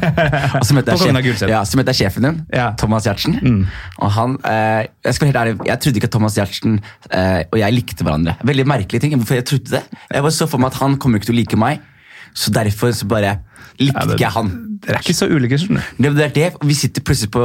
og 0.60 0.64
så 0.66 0.74
møtte 0.76 0.94
jeg, 0.94 1.50
ja, 1.50 1.60
så 1.66 1.78
møtte 1.78 1.90
jeg 1.90 1.98
sjefen 2.04 2.26
din, 2.28 2.36
Ja. 2.54 2.68
Thomas 2.78 3.08
Giertsen. 3.08 3.66
Og 3.98 4.12
han, 4.14 4.36
eh, 4.46 4.86
jeg 5.04 5.16
skal 5.16 5.26
være 5.26 5.32
helt 5.32 5.40
ærlig, 5.42 5.66
jeg 5.66 5.80
trodde 5.82 6.00
ikke 6.00 6.10
at 6.10 6.14
Thomas 6.14 6.38
Giertsen 6.38 6.76
eh, 7.10 7.42
og 7.50 7.58
jeg 7.58 7.74
likte 7.74 8.06
hverandre. 8.06 8.36
Veldig 8.46 8.66
merkelig 8.70 9.00
ting. 9.02 9.16
Hvorfor 9.18 9.40
jeg 9.40 9.48
trodde 9.50 9.74
det? 9.76 9.82
Jeg 10.14 10.22
bare 10.22 10.36
så 10.36 10.46
for 10.50 10.62
meg 10.62 10.70
at 10.70 10.78
han 10.84 10.94
kommer 11.02 11.18
ikke 11.18 11.32
til 11.32 11.38
å 11.38 11.40
like 11.40 11.58
meg. 11.58 11.82
Så 12.38 12.52
derfor 12.54 12.92
så 12.94 13.08
bare 13.10 13.38
likte 13.80 14.06
det- 14.08 14.18
ikke 14.20 14.30
han. 14.34 14.50
Dere 14.80 14.96
er 14.96 15.02
ikke 15.04 15.12
så 15.16 15.26
ulike, 15.28 15.58
skjønner 15.60 15.82
du. 15.98 16.02
Det, 16.02 16.10
det 16.16 16.24
er 16.24 16.34
det. 16.36 16.46
Vi 16.64 16.74
sitter 16.74 17.02
plutselig 17.04 17.30
på 17.34 17.42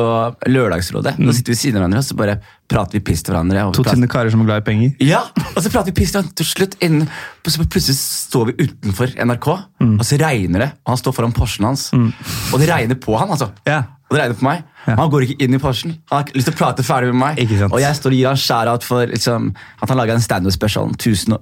Lørdagsrådet. 0.47 1.17
Nå 1.19 1.33
sitter 1.35 1.51
vi 1.51 1.57
siden 1.59 1.75
av 1.77 1.83
hverandre, 1.83 1.99
og 1.99 2.07
så 2.07 2.15
bare 2.19 2.35
prater 2.71 2.95
vi 2.95 3.01
piss 3.09 3.23
til 3.23 3.33
hverandre. 3.35 3.65
Og 3.67 3.73
To 3.75 3.83
prater- 3.83 3.97
tynne 3.99 4.07
karer 4.11 4.31
som 4.31 4.41
er 4.41 4.45
glad 4.45 4.61
i 4.63 4.65
penger. 4.69 4.93
Ja, 5.03 5.19
og 5.55 5.59
så 5.63 5.69
prater 5.73 5.91
vi 5.91 5.97
piss 5.99 6.11
til 6.13 6.21
hverandre 6.21 6.35
til 6.39 6.45
slutt. 6.45 6.77
Innen, 6.81 7.09
så 7.45 7.65
plutselig 7.67 7.97
står 7.99 8.45
vi 8.53 8.67
utenfor 8.69 9.11
NRK, 9.19 9.47
og 9.51 10.05
så 10.07 10.19
regner 10.21 10.59
det. 10.65 10.71
Og 10.85 10.93
han 10.95 11.01
står 11.03 11.13
foran 11.19 11.33
Porschen 11.35 11.65
hans. 11.67 11.89
Og 11.93 12.59
det 12.61 12.69
regner 12.71 12.95
på 12.95 13.17
han, 13.19 13.29
altså. 13.35 13.51
Yeah. 13.67 13.83
Og 14.09 14.15
det 14.15 14.21
regner 14.23 14.39
på 14.39 14.45
meg. 14.47 14.63
Han 14.85 15.09
går 15.09 15.25
ikke 15.25 15.37
inn 15.45 15.55
i 15.57 15.59
Porschen. 15.61 15.95
Han 16.11 16.21
har 16.21 16.31
lyst 16.37 16.49
til 16.49 16.53
å 16.55 16.57
prate 16.59 16.83
ferdig 16.85 17.09
med 17.13 17.19
meg. 17.21 17.39
Ikke 17.45 17.57
sant. 17.59 17.73
Og 17.73 17.81
jeg 17.81 17.97
står 17.97 18.13
og 18.13 18.19
gir 18.19 18.27
han 18.29 18.39
shout-out 18.41 18.85
for 18.85 19.09
liksom, 19.09 19.47
at 19.81 19.89
han 19.91 19.97
laga 19.99 20.13
en 20.15 20.21
standup-special. 20.23 20.93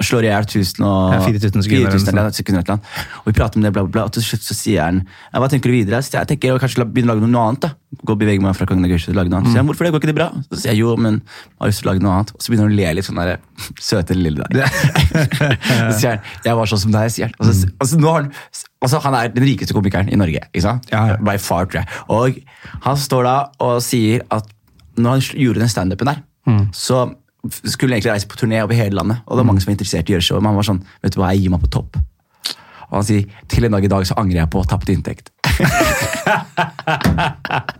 Slår 0.03 0.27
i 0.27 0.31
hjel 0.31 0.47
1000 0.47 0.85
og 0.88 1.13
Ja, 1.13 1.19
4000 1.25 1.65
sekunder 1.65 1.89
eller 1.89 1.97
4000 2.00 2.13
eller 2.13 2.29
noe 2.29 2.38
sekunder. 2.39 2.63
eller 2.63 2.79
noe. 2.79 3.17
Og 3.23 3.29
vi 3.31 3.35
prater 3.39 3.59
om 3.59 3.67
det, 3.67 3.73
bla, 3.75 3.83
bla, 3.83 3.91
bla. 3.97 4.05
Og 4.09 4.15
til 4.15 4.25
slutt 4.29 4.47
så 4.47 4.55
sier 4.57 4.83
han 4.88 5.03
hva 5.33 5.50
tenker 5.51 5.71
du 5.71 5.75
videre? 5.75 6.00
Så 6.05 6.15
jeg 6.19 6.31
tenker 6.33 6.55
å 6.55 6.62
kanskje 6.63 6.85
begynne 6.88 7.12
å 7.12 7.17
lage 7.19 7.27
noe 7.31 7.47
annet. 7.50 7.67
da. 7.67 7.73
Gå 8.03 8.15
og 8.15 8.19
bevege 8.23 8.41
meg 8.41 8.55
fra 8.57 8.65
Kongen 8.69 8.88
av 8.88 8.93
Gøysjø 8.93 9.12
til 9.12 9.17
å 9.17 9.19
lage 9.21 9.29
noe 9.29 9.41
annet. 9.41 9.51
Så 9.51 9.53
sier 9.53 9.62
han, 9.62 9.67
hvorfor 9.69 9.85
det? 9.85 9.91
Går 9.93 10.01
ikke 10.01 10.12
det 10.13 10.17
bra? 10.17 10.29
Så 10.50 10.62
sier 10.63 10.71
jeg 10.73 10.79
jo, 10.81 10.95
men 10.97 11.19
jeg 11.21 11.59
har 11.62 11.69
lyst 11.73 11.83
til 11.83 11.89
å 11.89 11.91
lage 11.93 12.03
noe 12.05 12.13
annet. 12.17 12.31
Og 12.33 12.41
så 12.41 12.53
begynner 12.53 12.69
han 12.69 12.73
å 12.73 12.79
le 12.79 12.93
litt 12.97 13.05
sånn 13.09 13.21
der 13.21 13.33
søte 13.89 14.17
lille 14.17 14.47
der. 14.50 14.71
så 15.91 15.97
sier 16.00 16.15
han 16.15 16.29
jeg 16.47 16.57
var 16.59 16.71
sånn 16.71 16.83
som 16.85 16.95
deg, 16.95 17.12
sier 17.13 17.29
han. 17.29 17.35
Og 17.39 17.51
så, 17.53 17.69
og 17.77 18.01
nå 18.01 18.13
har 18.15 18.23
han 18.23 18.31
altså, 18.83 19.00
han 19.05 19.17
er 19.19 19.31
den 19.33 19.45
rikeste 19.47 19.75
komikeren 19.77 20.09
i 20.12 20.17
Norge. 20.19 20.41
ikke 20.51 20.63
sant? 20.65 20.89
Ja, 20.93 21.03
ja. 21.13 21.19
By 21.23 21.38
far, 21.41 21.69
tror 21.71 21.83
jeg. 21.83 22.01
Og 22.13 22.41
han 22.88 23.00
står 23.00 23.27
da 23.29 23.32
og 23.63 23.81
sier 23.85 24.23
at 24.31 24.45
når 24.97 25.09
han 25.17 25.21
gjorde 25.45 25.59
den 25.63 25.69
standupen 25.73 26.09
der, 26.11 26.19
så 26.75 27.03
skulle 27.65 27.91
han 27.91 27.97
egentlig 27.97 28.13
reise 28.13 28.27
på 28.31 28.37
turné 28.39 28.61
over 28.63 28.75
hele 28.77 28.95
landet. 28.95 29.17
Og 29.25 29.35
det 29.35 29.41
var 29.43 29.49
mange 29.49 29.61
som 29.63 29.71
var 29.71 29.75
interessert 29.77 30.07
i 30.09 30.13
å 30.13 30.15
gjøre 30.17 30.27
showet, 30.29 30.41
men 30.43 30.51
han 30.53 30.59
var 30.61 30.67
sånn 30.69 30.83
vet 31.03 31.13
du 31.15 31.19
hva, 31.19 31.31
jeg 31.33 31.41
gir 31.43 31.51
meg 31.55 31.61
på 31.65 31.71
topp. 31.75 31.97
Og 32.91 32.99
han 32.99 33.05
sier 33.07 33.23
til 33.49 33.65
en 33.65 33.73
dag 33.73 33.83
i 33.83 33.89
dag 33.89 34.05
så 34.05 34.15
angrer 34.21 34.43
jeg 34.43 34.49
på 34.53 34.61
tapt 34.69 34.89
inntekt. 34.93 35.31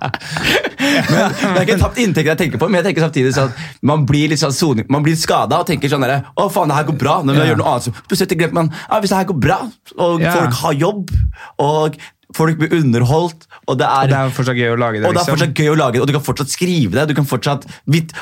men 0.04 1.20
Det 1.20 1.60
er 1.60 1.66
ikke 1.66 1.78
tapt 1.82 2.00
inntekt 2.02 2.30
jeg 2.32 2.40
tenker 2.40 2.62
på, 2.62 2.70
men 2.70 2.80
jeg 2.82 2.88
tenker 2.90 3.06
samtidig 3.06 3.34
sånn 3.36 3.54
man 3.86 4.06
blir 4.10 4.32
litt 4.34 4.42
sånn 4.42 4.56
soning, 4.56 4.88
man 4.94 5.06
blir 5.06 5.18
skada 5.20 5.62
og 5.62 5.68
tenker 5.70 5.92
sånn 5.92 6.06
der, 6.06 6.26
å 6.40 6.48
faen, 6.54 6.72
det 6.72 6.78
her 6.80 6.88
går 6.90 6.98
bra. 7.04 7.16
Når 7.24 7.34
vi 7.38 7.40
Ja. 7.44 7.46
gjør 7.52 7.62
noe 7.62 7.72
annet, 7.74 7.84
så 7.88 7.92
plutselig 8.10 8.40
glemmer 8.40 8.54
man 8.64 8.70
ja, 8.74 9.00
hvis 9.00 9.10
det 9.14 9.18
her 9.22 9.30
går 9.32 9.40
bra, 9.48 9.60
og 9.98 10.22
Ja. 10.22 10.32
folk 10.34 10.54
har 10.64 10.74
jobb, 10.74 11.12
og 11.60 11.98
folk 12.36 12.58
blir 12.60 12.74
underholdt, 12.80 13.48
og 13.68 13.78
det 13.80 13.86
er, 13.88 14.04
Og 14.04 14.10
det 14.12 14.18
er 14.20 14.34
fortsatt 14.38 14.60
gøy 14.60 14.72
å 14.74 14.78
lage 14.80 15.00
det. 15.00 15.08
og 15.08 15.14
det 15.14 15.20
er 15.20 15.20
liksom. 15.22 15.38
fortsatt 15.38 15.60
gøy 15.64 15.72
å 15.72 15.78
lage 15.80 15.94
det, 15.98 16.02
og 16.04 16.08
du 16.10 16.14
kan 16.18 16.26
fortsatt 16.26 16.54
skrive 16.54 16.98
det. 16.98 17.08
Du 17.10 17.16
kan 17.18 17.28
fortsatt, 17.30 17.68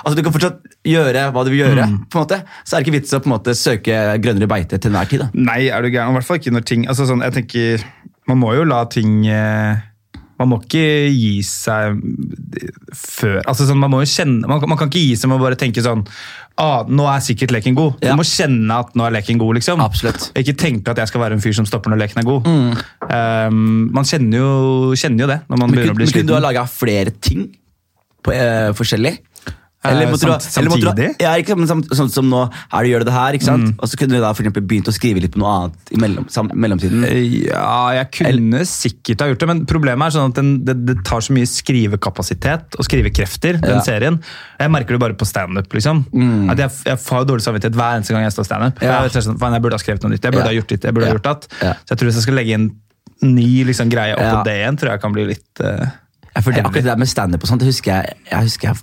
altså 0.03 0.15
du 0.17 0.23
kan 0.25 0.35
fortsatt 0.35 0.59
gjøre 0.87 1.27
hva 1.31 1.45
du 1.45 1.51
vil 1.53 1.63
gjøre. 1.63 1.87
Mm. 1.91 1.97
på 2.11 2.19
en 2.19 2.25
måte. 2.25 2.41
Så 2.65 2.75
er 2.75 2.81
det 2.81 2.87
ikke 2.87 2.97
vits 2.99 3.13
å 3.13 3.21
på 3.23 3.31
en 3.31 3.35
måte 3.35 3.55
søke 3.57 4.01
grønnere 4.23 4.49
beite 4.51 4.77
til 4.81 4.91
enhver 4.91 5.09
tid. 5.09 5.23
da. 5.25 5.29
Nei, 5.33 5.61
er 5.69 5.81
du 5.81 5.89
gæren? 5.89 6.11
I 6.11 6.19
hvert 6.19 6.27
fall 6.27 6.41
ikke 6.41 6.53
når 6.55 6.67
ting 6.67 6.87
altså 6.87 7.07
sånn, 7.09 7.23
jeg 7.25 7.37
tenker, 7.39 7.87
Man 8.29 8.37
må 8.37 8.51
jo 8.53 8.63
la 8.63 8.83
ting 8.85 9.25
eh, 9.27 9.79
Man 10.41 10.49
må 10.49 10.61
ikke 10.63 10.83
gi 11.13 11.33
seg 11.45 11.99
før 12.97 13.39
altså 13.45 13.67
sånn, 13.69 13.79
Man 13.81 13.93
kjenne, 14.09 14.47
man, 14.49 14.61
man 14.67 14.79
kan 14.79 14.89
ikke 14.89 15.03
gi 15.03 15.17
seg 15.19 15.29
med 15.31 15.39
å 15.39 15.43
bare 15.43 15.59
tenke 15.59 15.83
sånn 15.85 16.03
ah, 16.61 16.81
Nå 16.89 17.05
er 17.09 17.23
sikkert 17.23 17.53
leken 17.55 17.77
god. 17.77 18.01
Ja. 18.03 18.13
Du 18.13 18.21
må 18.21 18.25
kjenne 18.27 18.81
at 18.83 18.93
nå 18.97 19.05
er 19.07 19.15
leken 19.15 19.39
god. 19.41 19.59
liksom. 19.59 19.81
Absolutt. 19.83 20.29
Ikke 20.37 20.55
tenke 20.57 20.93
at 20.93 20.99
jeg 21.01 21.11
skal 21.11 21.23
være 21.23 21.37
en 21.37 21.43
fyr 21.43 21.55
som 21.57 21.67
stopper 21.69 21.93
når 21.93 22.03
leken 22.03 22.21
er 22.21 22.27
god. 22.27 22.49
Um, 23.07 23.89
man 23.95 24.07
kjenner 24.07 24.41
jo, 24.41 24.51
kjenner 24.99 25.25
jo 25.25 25.31
det 25.31 25.39
når 25.47 25.57
man 25.57 25.65
Men, 25.65 25.75
begynner 25.75 25.93
kunne, 25.93 25.97
å 25.97 26.01
bli 26.01 26.09
sliten. 26.09 26.19
men 26.19 26.27
kunne 26.27 26.33
du 26.33 26.37
ha 26.37 26.43
laga 26.49 26.65
flere 26.69 27.15
ting 27.23 27.47
på, 28.21 28.35
uh, 28.35 28.71
forskjellig? 28.77 29.15
Eh, 29.83 29.97
måtte 30.11 30.27
du 30.27 30.29
eller 30.29 30.69
måtte 30.69 30.77
du 30.77 30.85
samtidig? 30.85 31.07
Ja, 31.23 31.31
ikke 31.41 31.55
sant, 31.55 31.87
men 31.89 31.97
sånn 31.97 32.09
som 32.13 32.27
nå, 32.29 32.41
her 32.69 32.83
du 32.85 32.89
gjør 32.91 33.05
det 33.07 33.13
her, 33.15 33.33
ikke 33.33 33.47
sant? 33.47 33.71
Og 33.81 33.89
så 33.89 33.97
kunne 33.97 34.13
du 34.13 34.21
da 34.21 34.29
for 34.37 34.43
eksempel 34.45 34.61
begynt 34.69 34.91
å 34.91 34.93
skrive 34.93 35.23
litt 35.23 35.33
på 35.33 35.41
noe 35.41 35.53
annet 35.55 35.89
i 35.95 35.97
mellom, 35.97 36.27
sam, 36.29 36.51
mellomtiden. 36.53 37.01
Ja, 37.47 37.89
jeg 37.97 38.11
kunne 38.19 38.61
sikkert 38.69 39.23
ha 39.25 39.29
gjort 39.31 39.41
det, 39.41 39.47
men 39.49 39.63
problemet 39.65 40.05
er 40.11 40.13
sånn 40.19 40.29
at 40.29 40.37
den, 40.37 40.51
det, 40.67 40.75
det 40.85 40.97
tar 41.07 41.25
så 41.25 41.33
mye 41.33 41.49
skrivekapasitet 41.49 42.77
og 42.77 42.85
skrivekrefter, 42.85 43.57
den 43.61 43.79
Ja. 43.79 43.81
serien. 43.81 44.19
Jeg 44.59 44.69
merker 44.71 44.97
det 44.97 44.99
bare 45.01 45.17
på 45.17 45.25
standup. 45.25 45.65
Liksom. 45.73 46.03
At 46.51 46.61
jeg, 46.61 46.69
jeg 46.85 46.97
har 47.09 47.25
dårlig 47.25 47.41
samvittighet 47.47 47.75
hver 47.81 47.97
eneste 47.97 48.13
gang 48.13 48.23
jeg 48.27 48.35
står 48.37 48.47
standup. 48.51 48.77
Mm. 48.81 48.85
Ja. 48.85 49.01
Jeg, 49.07 49.23
sånn, 49.25 49.39
«Faen, 49.41 49.53
jeg 49.57 49.65
burde 49.65 49.79
ha 49.79 49.81
skrevet 49.81 50.03
noe 50.05 50.13
nytt, 50.13 50.23
jeg 50.23 50.31
burde 50.37 50.45
Ja. 50.45 50.51
ha 50.53 50.59
gjort 50.59 50.67
ditt, 50.75 50.83
jeg 50.85 50.93
burde 50.93 51.09
ha 51.09 51.13
gjort 51.17 51.25
datt. 51.25 51.49
Så 51.57 51.95
jeg 51.95 51.97
tror 51.97 52.11
hvis 52.11 52.21
jeg 52.21 52.27
skal 52.29 52.35
legge 52.37 52.53
inn 52.59 52.69
ny 53.25 53.63
liksom, 53.65 53.89
greie 53.89 54.13
oppå 54.13 54.29
Ja. 54.29 54.43
det 54.45 54.55
igjen, 54.61 54.77
tror 54.77 54.91
jeg 54.93 55.01
kan 55.01 55.11
bli 55.13 55.25
litt 55.33 55.61
uh, 55.65 55.89
jeg, 56.35 56.43
for 56.43 56.51
det, 56.51 56.61
akkurat 56.63 56.73
det 56.73 56.83
der 56.93 56.97
med 57.01 57.07
standup 57.09 57.43
og 57.43 57.49
sånt, 57.49 57.59
det 57.61 57.67
husker 57.69 57.91
jeg, 57.97 58.15
jeg 58.29 58.41
husker 58.47 58.67
jeg 58.71 58.77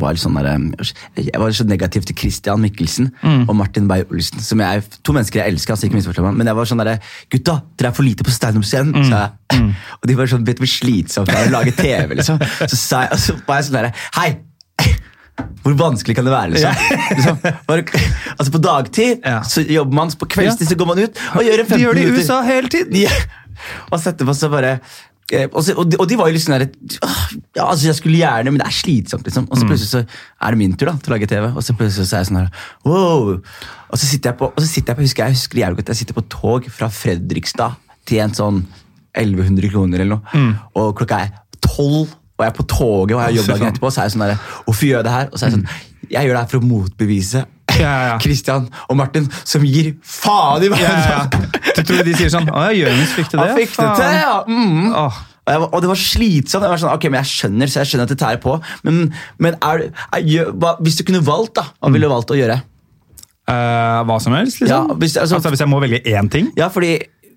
var 0.00 0.14
sånn 0.16 0.36
der, 0.38 0.46
um, 0.56 0.70
jeg 1.18 1.40
var 1.40 1.50
så 1.52 1.64
negativ 1.68 2.06
til 2.08 2.16
Christian 2.16 2.62
Mikkelsen 2.62 3.10
Mm. 3.22 3.42
og 3.50 3.56
Martin 3.58 3.88
Beyer-Olsen. 3.90 4.40
som 4.40 4.58
jeg, 4.60 4.82
To 5.04 5.12
mennesker 5.12 5.42
jeg 5.42 5.52
elsker, 5.52 5.74
altså 5.74 5.86
ikke 5.90 5.98
misforstå 5.98 6.22
meg, 6.24 6.34
men 6.38 6.46
jeg 6.46 6.56
var 6.56 6.64
sånn 6.70 6.80
der, 6.84 6.98
gutta, 7.30 7.58
dere 7.76 7.90
er 7.90 7.92
for 7.98 8.02
lite 8.06 8.24
på 8.24 8.30
standup-scenen. 8.32 8.94
Mm. 8.94 9.10
sa 9.10 9.20
jeg. 9.52 9.74
Og 10.02 10.08
de 10.08 10.14
var 10.16 10.26
sånn, 10.26 10.44
vet 10.46 10.56
du 10.56 10.64
hvor 10.64 10.72
slitsomt 10.72 11.28
det 11.28 11.36
er 11.36 11.50
å 11.50 11.54
lage 11.58 11.72
TV? 11.76 12.14
liksom. 12.16 12.38
Så, 12.68 12.76
sa 12.76 13.02
jeg, 13.04 13.12
og 13.12 13.18
så 13.18 13.36
var 13.46 13.60
jeg 13.60 13.68
sånn 13.68 13.78
derre 13.80 13.92
hei! 14.16 14.30
Hvor 15.64 15.74
vanskelig 15.74 16.14
kan 16.16 16.24
det 16.28 16.32
være? 16.32 16.52
liksom? 16.54 16.74
liksom 17.18 17.38
bare, 17.66 17.84
altså 18.38 18.52
På 18.54 18.60
dagtid 18.62 19.24
Ja. 19.26 19.40
så 19.42 19.64
jobber 19.66 19.94
man, 19.98 20.10
på 20.10 20.28
kveldstid 20.30 20.68
så 20.70 20.76
går 20.78 20.86
man 20.92 20.98
ut 21.02 21.18
og 21.34 21.42
gjør 21.42 21.62
en 21.64 21.66
15 21.66 21.76
De 21.76 21.82
gjør 21.84 21.94
det 21.98 22.04
i. 22.04 22.12
USA 22.14 22.40
hele 22.46 22.68
tiden! 22.70 23.00
Ja. 23.04 23.10
Og 23.90 23.98
så 24.00 24.12
etterpå 24.12 24.34
så 24.36 24.48
bare 24.52 24.70
eh, 24.78 24.94
og, 25.32 25.60
så, 25.64 25.72
og, 25.72 25.88
de, 25.88 25.96
og 26.02 26.08
de 26.08 26.16
var 26.20 26.28
jo 26.28 26.40
sånn 26.42 26.58
der 26.60 26.66
Ja, 27.56 27.64
altså 27.64 27.88
jeg 27.88 27.96
skulle 27.96 28.18
gjerne, 28.20 28.52
men 28.52 28.60
det 28.60 28.66
er 28.68 28.76
slitsomt, 28.76 29.24
liksom. 29.24 29.46
Og 29.48 29.56
så 29.56 29.68
plutselig 29.68 29.90
så 29.90 30.02
er 30.04 30.54
det 30.54 30.60
min 30.60 30.74
tur 30.76 30.90
da, 30.90 30.96
til 31.00 31.12
å 31.12 31.16
lage 31.16 31.28
TV. 31.30 31.46
Og 31.48 31.64
så 31.64 31.76
plutselig 31.78 32.10
så 32.10 32.18
er 32.18 32.24
jeg 32.24 32.30
sånn 32.30 32.40
her 32.42 32.50
Wow! 32.84 33.30
Og 33.88 34.00
så 34.00 34.08
sitter 34.10 34.32
jeg 34.32 34.38
på, 34.42 34.50
og 34.50 34.60
så 34.60 34.68
sitter 34.68 34.92
jeg 34.92 34.98
på 34.98 35.06
husker 35.06 35.24
jeg, 35.24 35.38
husker 35.38 35.78
godt, 35.78 35.94
jeg 35.94 36.02
sitter 36.02 36.18
på 36.18 36.26
tog 36.32 36.68
fra 36.74 36.90
Fredrikstad 36.92 37.80
til 38.08 38.20
en 38.24 38.36
sånn 38.36 38.60
1100 39.14 39.70
kroner 39.72 40.02
eller 40.02 40.18
noe. 40.18 40.44
Og 40.80 40.92
klokka 40.98 41.22
er 41.24 41.32
tolv, 41.64 42.12
og 42.34 42.42
jeg 42.42 42.50
er 42.50 42.56
på 42.56 42.66
toget 42.66 43.14
og 43.14 43.20
jeg 43.20 43.24
har 43.28 43.36
jobb 43.38 43.50
dagen 43.52 43.68
etterpå. 43.70 43.92
Så 43.94 44.02
er 44.02 44.08
jeg 44.08 44.16
sånn 44.16 44.26
der, 44.26 44.46
Hvorfor 44.66 44.88
gjør 44.88 44.98
jeg 45.00 45.06
det 45.06 45.14
her? 45.14 45.28
Og 45.30 45.38
så 45.38 45.46
er 45.46 45.52
jeg 45.52 45.58
sånn 45.60 45.68
Jeg 46.10 46.26
gjør 46.26 46.34
det 46.34 46.42
her 46.42 46.50
for 46.50 46.60
å 46.60 46.68
motbevise. 46.68 47.44
Christian 48.24 48.66
og 48.88 48.96
Martin, 49.00 49.28
som 49.44 49.64
gir 49.66 49.94
faen 50.02 50.64
i 50.66 50.70
Ja, 50.72 50.80
ja, 50.80 51.04
ja. 51.10 51.70
Du 51.74 51.82
tror 51.82 52.02
de 52.06 52.16
sier 52.16 52.30
sånn 52.32 52.48
Å, 52.50 52.66
Jonis 52.76 53.14
fikk 53.16 53.32
til 53.32 53.40
det? 53.40 53.46
Han 53.50 53.58
fikk 53.58 53.76
det 53.78 53.88
til, 53.98 54.18
ja! 54.20 54.34
Mm. 54.48 54.90
Oh. 54.94 55.22
Og, 55.44 55.50
jeg, 55.52 55.60
og 55.66 55.80
det 55.84 55.88
var 55.90 55.98
slitsomt. 56.00 56.64
Jeg 56.64 56.72
var 56.72 56.80
sånn, 56.80 56.92
ok, 56.96 57.08
men 57.12 57.20
jeg 57.20 57.30
skjønner 57.34 57.68
så 57.68 57.82
jeg 57.82 57.90
skjønner 57.90 58.06
at 58.08 58.12
det 58.14 58.20
tærer 58.22 58.38
på. 58.40 58.54
Men, 58.86 59.00
men 59.44 59.58
er, 59.60 59.82
er, 60.16 60.54
hvis 60.80 60.96
du 60.96 61.02
kunne 61.04 61.20
valgt, 61.26 61.58
da, 61.58 61.66
hva 61.82 61.90
ville 61.92 62.08
du 62.08 62.14
valgt 62.14 62.32
å 62.32 62.38
gjøre? 62.38 62.62
Uh, 63.44 64.00
hva 64.08 64.16
som 64.24 64.32
helst, 64.32 64.62
liksom? 64.62 64.88
Ja, 64.88 64.96
hvis- 64.96 65.18
altså- 65.20 65.36
altså, 65.36 65.50
hvis 65.52 65.60
jeg 65.60 65.68
må 65.68 65.80
velge 65.84 66.00
én 66.08 66.30
ting? 66.32 66.48
Ja, 66.56 66.70
fordi 66.72 66.94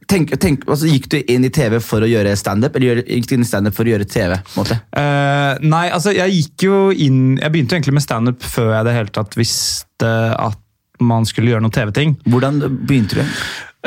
tenk, 0.09 0.33
tenk, 0.41 0.65
altså, 0.67 0.89
Gikk 0.89 1.09
du 1.11 1.17
inn 1.19 1.45
i 1.47 1.51
TV 1.53 1.77
for 1.83 2.03
å 2.03 2.09
gjøre 2.09 2.35
standup, 2.39 2.77
eller 2.79 3.03
gikk 3.03 3.29
du 3.29 3.35
inn 3.37 3.45
i 3.45 3.49
standup 3.49 3.75
for 3.77 3.87
å 3.87 3.93
gjøre 3.93 4.07
TV? 4.09 4.37
måte? 4.57 4.79
Eh, 4.91 5.65
nei, 5.67 5.85
altså 5.93 6.13
jeg 6.15 6.33
gikk 6.35 6.67
jo 6.67 6.79
inn 6.91 7.37
Jeg 7.37 7.53
begynte 7.53 7.77
egentlig 7.77 7.97
med 7.99 8.05
standup 8.05 8.45
før 8.45 8.73
jeg 8.75 8.87
det 8.87 8.95
hele 8.97 9.13
tatt 9.15 9.37
visste 9.39 10.13
at 10.33 10.63
man 10.97 11.27
skulle 11.29 11.51
gjøre 11.51 11.61
noen 11.61 11.75
TV-ting. 11.75 12.15
Hvordan 12.25 12.57
begynte 12.89 13.19
du? 13.19 13.35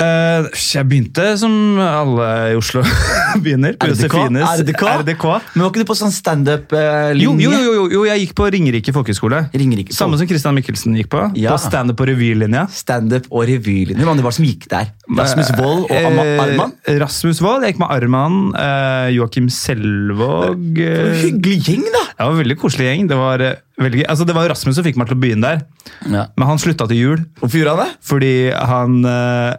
Eh, 0.00 0.46
jeg 0.56 0.86
begynte 0.88 1.24
som 1.36 1.52
alle 1.82 2.28
i 2.52 2.56
Oslo 2.56 2.80
begynner. 3.44 3.74
på? 3.76 3.90
Josefines 3.90 4.48
RDK? 4.62 4.82
RDK. 5.02 5.24
Men 5.54 5.64
Var 5.66 5.70
ikke 5.74 5.82
du 5.82 5.88
på 5.90 5.96
sånn 5.98 6.14
standup-linje? 6.14 7.20
Jo, 7.20 7.34
jo, 7.36 7.50
jo, 7.52 7.72
jo, 7.76 7.84
jo, 7.92 8.04
jeg 8.08 8.22
gikk 8.24 8.34
på 8.38 8.48
Ringerike 8.54 8.94
folkehøgskole. 8.96 9.42
Ringerike 9.52 9.92
Samme 9.96 10.16
som 10.20 10.28
Christian 10.30 10.56
Mikkelsen 10.56 10.96
gikk 10.96 11.10
på. 11.12 11.24
Ja. 11.36 11.52
På 11.52 11.60
standup- 11.60 12.00
og 12.00 12.08
revylinja. 12.10 12.64
Standup 12.72 13.28
og 13.30 13.44
revylinje. 13.50 14.00
Hvem 14.00 14.08
var 14.24 14.32
det 14.32 14.34
som 14.40 14.48
gikk 14.48 14.66
der? 14.72 14.90
Rasmus 15.20 15.52
Wold 15.58 15.86
og 15.90 15.96
Amma 16.00 16.24
Eh, 16.30 16.42
Arman? 16.46 16.72
Rasmus 17.04 17.40
Wold. 17.44 17.64
Jeg 17.66 17.74
gikk 17.74 17.82
med 17.84 17.92
Arman. 17.98 18.40
eh, 18.56 19.10
Joakim 19.18 19.48
Selvåg. 19.52 20.78
eh, 20.80 21.22
Hyggelig 21.24 21.60
gjeng, 21.68 21.84
da! 21.92 22.04
Det 22.10 22.26
var 22.26 22.32
en 22.34 22.40
veldig 22.44 22.58
koselig 22.60 22.86
gjeng. 22.88 23.08
Det 23.08 23.16
var, 23.16 23.40
eh, 23.40 23.54
veldig, 23.80 24.04
altså 24.08 24.26
det 24.26 24.34
var 24.36 24.48
Rasmus 24.48 24.74
som 24.76 24.84
fikk 24.84 24.96
meg 24.96 25.08
til 25.08 25.16
å 25.16 25.20
begynne 25.20 25.42
der. 25.42 25.62
Ja. 26.08 26.26
Men 26.36 26.46
han 26.48 26.58
slutta 26.58 26.86
til 26.88 26.96
jul 26.96 27.18
Hvorfor 27.40 27.58
gjorde 27.60 27.76
han 27.76 27.86
det? 27.86 27.96
fordi 28.04 28.32
han, 28.54 29.04
eh, 29.04 29.56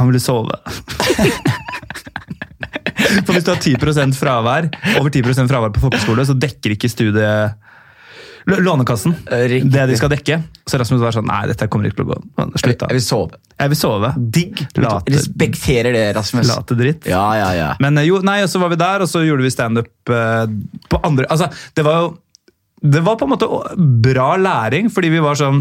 han 0.00 0.08
ville 0.10 0.22
sove. 0.22 0.56
For 3.24 3.32
hvis 3.34 3.44
du 3.46 3.50
har 3.52 3.58
10% 3.62 4.14
fravær, 4.18 4.68
over 5.00 5.10
10% 5.12 5.48
fravær 5.50 5.72
på 5.74 5.82
folkeskole, 5.82 6.24
så 6.28 6.36
dekker 6.38 6.76
ikke 6.76 6.90
studiet 6.92 7.56
Lånekassen 8.50 9.12
Eh, 9.30 9.42
riktig. 9.52 9.68
det 9.74 9.82
de 9.90 9.96
skal 9.98 10.10
dekke. 10.10 10.36
Så 10.66 10.78
Rasmus 10.80 11.02
var 11.02 11.12
sånn 11.14 11.26
Nei, 11.28 11.42
dette 11.50 11.66
kommer 11.70 11.86
ikke 11.90 11.98
til 12.00 12.06
å 12.08 12.14
gå. 12.14 12.46
Slutt, 12.58 12.78
da. 12.80 12.86
Jeg 12.88 12.96
vil 12.96 13.04
sove. 13.04 13.36
Jeg 13.60 13.68
vil 13.72 13.78
sove. 13.78 14.10
Digg. 14.36 14.62
Late- 14.80 15.12
Respekterer 15.12 15.92
det, 15.94 16.04
Rasmus. 16.16 16.48
Late 16.48 16.74
dritt. 16.78 17.06
Ja, 17.10 17.26
ja, 17.36 17.50
ja. 17.58 17.68
Men 17.84 18.00
eh, 18.00 18.08
jo, 18.08 18.18
nei, 18.26 18.38
og 18.42 18.48
så 18.50 18.62
var 18.62 18.72
vi 18.72 18.80
der, 18.80 19.04
og 19.04 19.10
så 19.12 19.22
gjorde 19.26 19.44
vi 19.44 19.52
standup 19.52 19.92
eh, 20.16 20.46
på 20.90 21.02
andre 21.06 21.28
Altså, 21.30 21.50
det 21.76 21.84
var 21.86 22.00
jo 22.00 22.08
Det 22.80 23.02
var 23.04 23.16
på 23.20 23.28
en 23.28 23.34
måte 23.36 23.50
bra 24.08 24.30
læring, 24.40 24.88
fordi 24.90 25.12
vi 25.12 25.20
var 25.20 25.36
sånn 25.36 25.60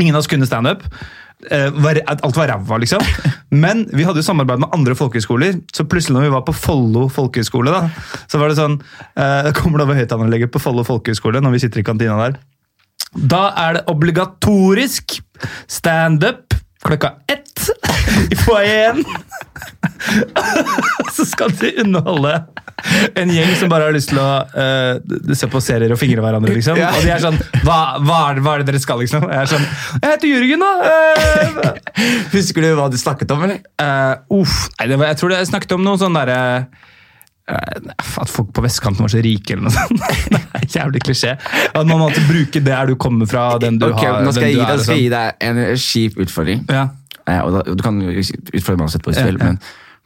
Ingen 0.00 0.14
av 0.14 0.20
oss 0.22 0.28
kunne 0.30 0.46
standup. 0.48 0.84
Eh, 1.50 2.02
alt 2.06 2.36
var 2.36 2.48
ræva, 2.48 2.78
liksom. 2.78 3.02
Men 3.64 3.84
vi 3.90 4.04
hadde 4.06 4.22
jo 4.22 4.26
samarbeid 4.26 4.62
med 4.62 4.72
andre 4.74 4.94
folkehøyskoler, 4.98 5.58
så 5.74 5.86
plutselig 5.88 6.16
når 6.16 6.28
vi 6.28 6.34
var 6.36 6.44
på 6.46 6.54
Follo 6.56 7.08
folkehøyskole, 7.12 7.74
da, 7.74 7.88
så 8.30 8.40
var 8.40 8.52
det 8.52 8.60
sånn 8.60 8.78
eh, 8.78 9.50
Kommer 9.58 9.80
det 9.80 9.88
over 9.88 10.00
høyttaleranlegget 10.00 10.54
på 10.54 10.62
Follo 10.62 10.86
folkehøyskole 10.86 11.42
når 11.42 11.56
vi 11.56 11.62
sitter 11.64 11.82
i 11.82 11.86
kantina 11.86 12.18
der? 12.22 12.38
Da 13.12 13.44
er 13.60 13.76
det 13.76 13.86
obligatorisk 13.92 15.18
standup 15.68 16.54
klokka 16.82 17.16
ett 17.30 17.68
i 18.30 18.38
foajeen. 18.38 19.02
så 21.16 21.26
skal 21.28 21.52
de 21.60 21.72
underholde 21.84 22.34
en 23.14 23.30
gjeng 23.30 23.52
som 23.60 23.70
bare 23.70 23.86
har 23.86 23.94
lyst 23.94 24.10
til 24.10 24.18
å 24.18 24.28
uh, 24.42 25.34
se 25.38 25.46
på 25.52 25.60
serier 25.62 25.92
og 25.94 26.00
fingre 26.00 26.24
hverandre, 26.24 26.54
liksom. 26.56 26.78
Ja. 26.80 26.90
Og 26.96 27.04
de 27.06 27.12
er 27.14 27.22
sånn 27.22 27.36
hva, 27.62 27.78
hva, 28.02 28.16
er 28.32 28.38
det, 28.40 28.42
hva 28.46 28.54
er 28.56 28.62
det 28.64 28.72
dere 28.72 28.80
skal, 28.82 28.98
liksom? 29.04 29.28
Jeg 29.30 29.38
er 29.44 29.50
sånn 29.52 29.66
Jeg 30.00 30.08
heter 30.08 30.32
Jørgen, 30.32 30.64
da! 30.64 30.72
Uh, 30.82 32.08
Husker 32.32 32.64
du 32.66 32.72
hva 32.80 32.88
du 32.90 32.98
snakket 32.98 33.30
om, 33.36 33.44
eller? 33.46 33.60
eh, 33.82 34.14
uff. 34.34 34.56
Nei, 34.80 34.88
det 34.90 34.98
var, 34.98 35.12
jeg 35.12 35.20
tror 35.20 35.30
det 35.34 35.38
jeg 35.44 35.52
snakket 35.52 35.76
om 35.76 35.84
noe 35.86 36.00
sånn 36.00 36.16
derre 36.16 36.40
at 37.52 38.30
folk 38.30 38.52
på 38.54 38.62
vestkanten 38.64 39.02
var 39.02 39.10
så 39.12 39.20
rike, 39.22 39.56
eller 39.56 39.66
noe 39.66 39.74
sånt. 39.74 40.36
Jævlig 40.76 41.02
klisjé. 41.04 41.32
At 41.74 41.86
man 41.88 41.98
måtte 42.00 42.22
bruke 42.28 42.62
der 42.64 42.86
du 42.92 42.94
kommer 43.02 43.28
fra, 43.28 43.58
den 43.60 43.80
du 43.82 43.88
Ok, 43.90 43.98
har. 44.00 44.22
nå 44.24 44.32
skal 44.32 44.46
jeg, 44.48 44.56
gi, 44.56 44.62
er, 44.62 44.70
deg- 44.70 44.84
sånn. 44.86 45.00
gi 45.02 45.08
deg 45.12 45.46
en 45.48 45.60
kjip 45.82 46.20
utfordring. 46.22 46.62
Ja. 46.70 46.84
Eh, 47.26 47.42
da, 47.56 47.64
du 47.66 47.82
kan 47.84 47.98
utfordre 48.06 48.78
meg 48.78 48.86
uansett 48.86 49.04
på 49.04 49.12
Ja, 49.14 49.26
spill, 49.26 49.40
ja. 49.42 49.50
men, 49.50 49.58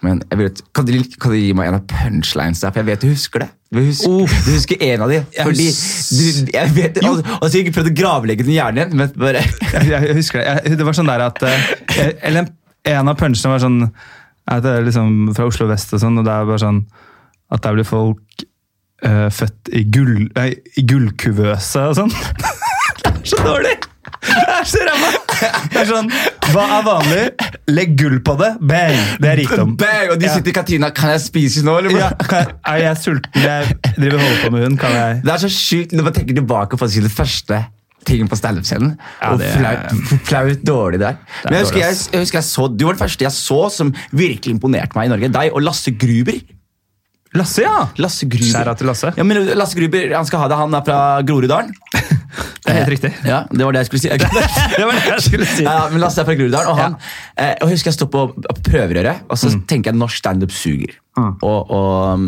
men 0.07 0.23
vet, 0.38 0.61
kan, 0.75 0.87
du, 0.87 0.97
kan 1.21 1.33
du 1.35 1.38
gi 1.38 1.53
meg 1.57 1.71
en 1.71 1.79
av 1.81 1.87
punchlines 1.90 2.62
der? 2.62 2.73
For 2.73 2.83
jeg 2.83 2.88
vet 2.88 3.05
du 3.05 3.09
husker 3.11 3.45
det. 3.45 3.49
Du 3.75 3.81
husker, 3.83 4.29
du 4.47 4.51
husker 4.55 4.85
en 4.87 5.03
av 5.05 5.11
de. 5.11 5.21
Fordi 5.35 5.66
du, 5.66 6.53
jeg 6.55 6.75
vet, 6.77 7.01
altså, 7.03 7.25
så 7.25 7.40
har 7.40 7.57
jeg 7.57 7.66
ikke 7.66 7.77
prøvd 7.81 7.90
å 7.90 7.97
gravlegge 7.99 8.47
den 8.47 8.55
i 8.55 8.59
hjernen 8.61 8.83
igjen, 8.83 9.01
men 9.01 9.16
bare 9.19 9.42
Jeg, 9.42 9.88
jeg 9.95 10.19
husker 10.21 10.40
det. 10.40 10.47
Jeg, 10.47 10.79
det 10.79 10.87
var 10.87 10.99
sånn 10.99 11.11
der 11.11 11.27
at 11.27 11.42
eh, 11.47 11.73
Eller 12.21 12.45
en, 12.45 12.53
en 12.95 13.12
av 13.12 13.19
punchene 13.19 13.57
var 13.57 13.64
sånn 13.64 13.81
at 14.47 14.62
det 14.62 14.77
er 14.77 14.87
liksom 14.87 15.33
fra 15.35 15.49
Oslo 15.51 15.66
vest 15.66 15.90
og 15.97 16.03
sånn, 16.05 16.21
og 16.21 16.27
det 16.29 16.31
er 16.31 16.47
bare 16.47 16.62
sånn 16.62 16.85
at 17.51 17.64
der 17.64 17.75
blir 17.75 17.87
folk 17.87 18.47
uh, 19.07 19.27
født 19.35 19.73
i, 19.75 19.83
gull, 19.90 20.29
nei, 20.37 20.53
i 20.79 20.87
gullkuvøse 20.87 21.88
og 21.90 21.99
sånn. 21.99 22.14
det 23.03 23.11
er 23.11 23.21
så 23.27 23.42
dårlig! 23.42 23.77
Det 24.27 24.45
er 24.57 24.64
så 24.69 24.81
ræva! 24.87 25.11
Det 25.73 25.79
er 25.83 25.88
sånn 25.88 26.09
Hva 26.53 26.64
er 26.79 26.83
vanlig? 26.87 27.23
Legg 27.71 27.95
gull 28.01 28.19
på 28.27 28.35
det. 28.40 28.51
Bang! 28.61 28.97
Det 29.23 29.31
er 29.33 29.38
rikdom. 29.42 29.77
Bang! 29.81 30.11
Og 30.14 30.21
de 30.21 30.27
Ja. 30.29 30.35
sitter 30.35 30.53
i 30.53 30.57
kantina. 30.57 30.90
Kan 30.97 31.12
jeg 31.14 31.23
spise 31.27 31.62
nå, 31.66 31.77
eller? 31.81 31.95
Ja, 31.99 32.11
kan 32.21 32.45
jeg, 32.45 32.55
er 32.73 32.83
jeg 32.85 33.01
sulten? 33.03 33.42
Jeg 33.42 33.79
driver 33.97 34.19
holder 34.23 34.42
på 34.45 34.51
med 34.57 34.66
hund. 34.66 34.79
Kan 34.83 34.95
jeg 34.97 35.23
Det 35.25 35.33
er 35.37 35.42
så 35.47 35.51
sjukt 35.53 35.92
når 35.97 36.09
man 36.11 36.16
tenker 36.19 36.38
tilbake 36.40 36.79
på 36.81 36.90
det 36.97 37.12
første 37.12 37.62
tingen 38.07 38.29
på 38.31 38.37
standup-scenen. 38.38 38.92
Ja, 39.21 39.33
og 39.35 39.40
flaut, 39.42 40.19
flaut 40.29 40.61
dårlig 40.66 41.01
der. 41.03 41.16
Men 41.45 41.57
jeg 41.59 41.64
husker 41.66 41.81
jeg, 41.83 41.97
jeg 42.12 42.21
husker 42.23 42.38
jeg 42.38 42.47
så, 42.47 42.69
Du 42.71 42.85
var 42.87 42.95
den 42.95 43.03
første 43.03 43.25
jeg 43.27 43.35
så 43.35 43.61
som 43.75 43.90
virkelig 44.14 44.55
imponerte 44.55 44.95
meg 44.95 45.09
i 45.09 45.14
Norge. 45.16 45.33
Deg 45.35 45.51
og 45.57 45.64
Lasse 45.66 45.90
Gruber. 45.99 46.38
Lasse, 47.37 47.64
ja! 47.66 47.88
Lasse 48.01 48.29
Gruber. 48.31 48.47
Skjæra 48.53 48.77
til 48.79 48.87
Lasse. 48.88 49.11
Ja, 49.19 49.25
men 49.27 49.42
Lasse 49.59 49.77
Gruber, 49.77 50.07
han 50.14 50.25
skal 50.29 50.45
ha 50.45 50.47
det. 50.53 50.57
Han 50.62 50.77
er 50.79 50.85
fra 50.87 51.01
Groruddalen. 51.27 51.75
Det 52.37 52.70
er 52.72 52.79
helt 52.81 52.92
riktig. 52.92 53.11
Ja, 53.33 53.38
det 53.51 53.64
var 53.64 53.72
det 53.77 53.81
jeg 53.85 53.88
skulle 53.90 54.03
si. 54.03 54.11
Det 54.77 54.85
var 54.87 54.92
det 54.99 55.05
jeg 55.09 55.25
skulle 55.27 55.46
si. 55.49 55.64
Ja, 55.66 55.77
men 55.92 56.01
Lasse 56.03 56.20
er 56.22 56.29
fra 56.29 56.35
Groruddalen, 56.38 56.70
og 56.72 56.79
han 56.81 56.96
ja. 56.99 57.49
jeg 57.61 57.70
husker 57.72 57.90
jeg 57.92 57.96
sto 57.99 58.09
på 58.12 58.27
prøverøret, 58.66 59.25
og 59.29 59.37
Mm. 59.37 59.40
så 59.42 59.51
tenker 59.70 59.92
jeg 59.92 59.99
norsk 60.01 60.16
standup 60.22 60.53
suger. 60.55 60.94
Og, 61.16 61.70
og 61.72 62.14
um, 62.14 62.25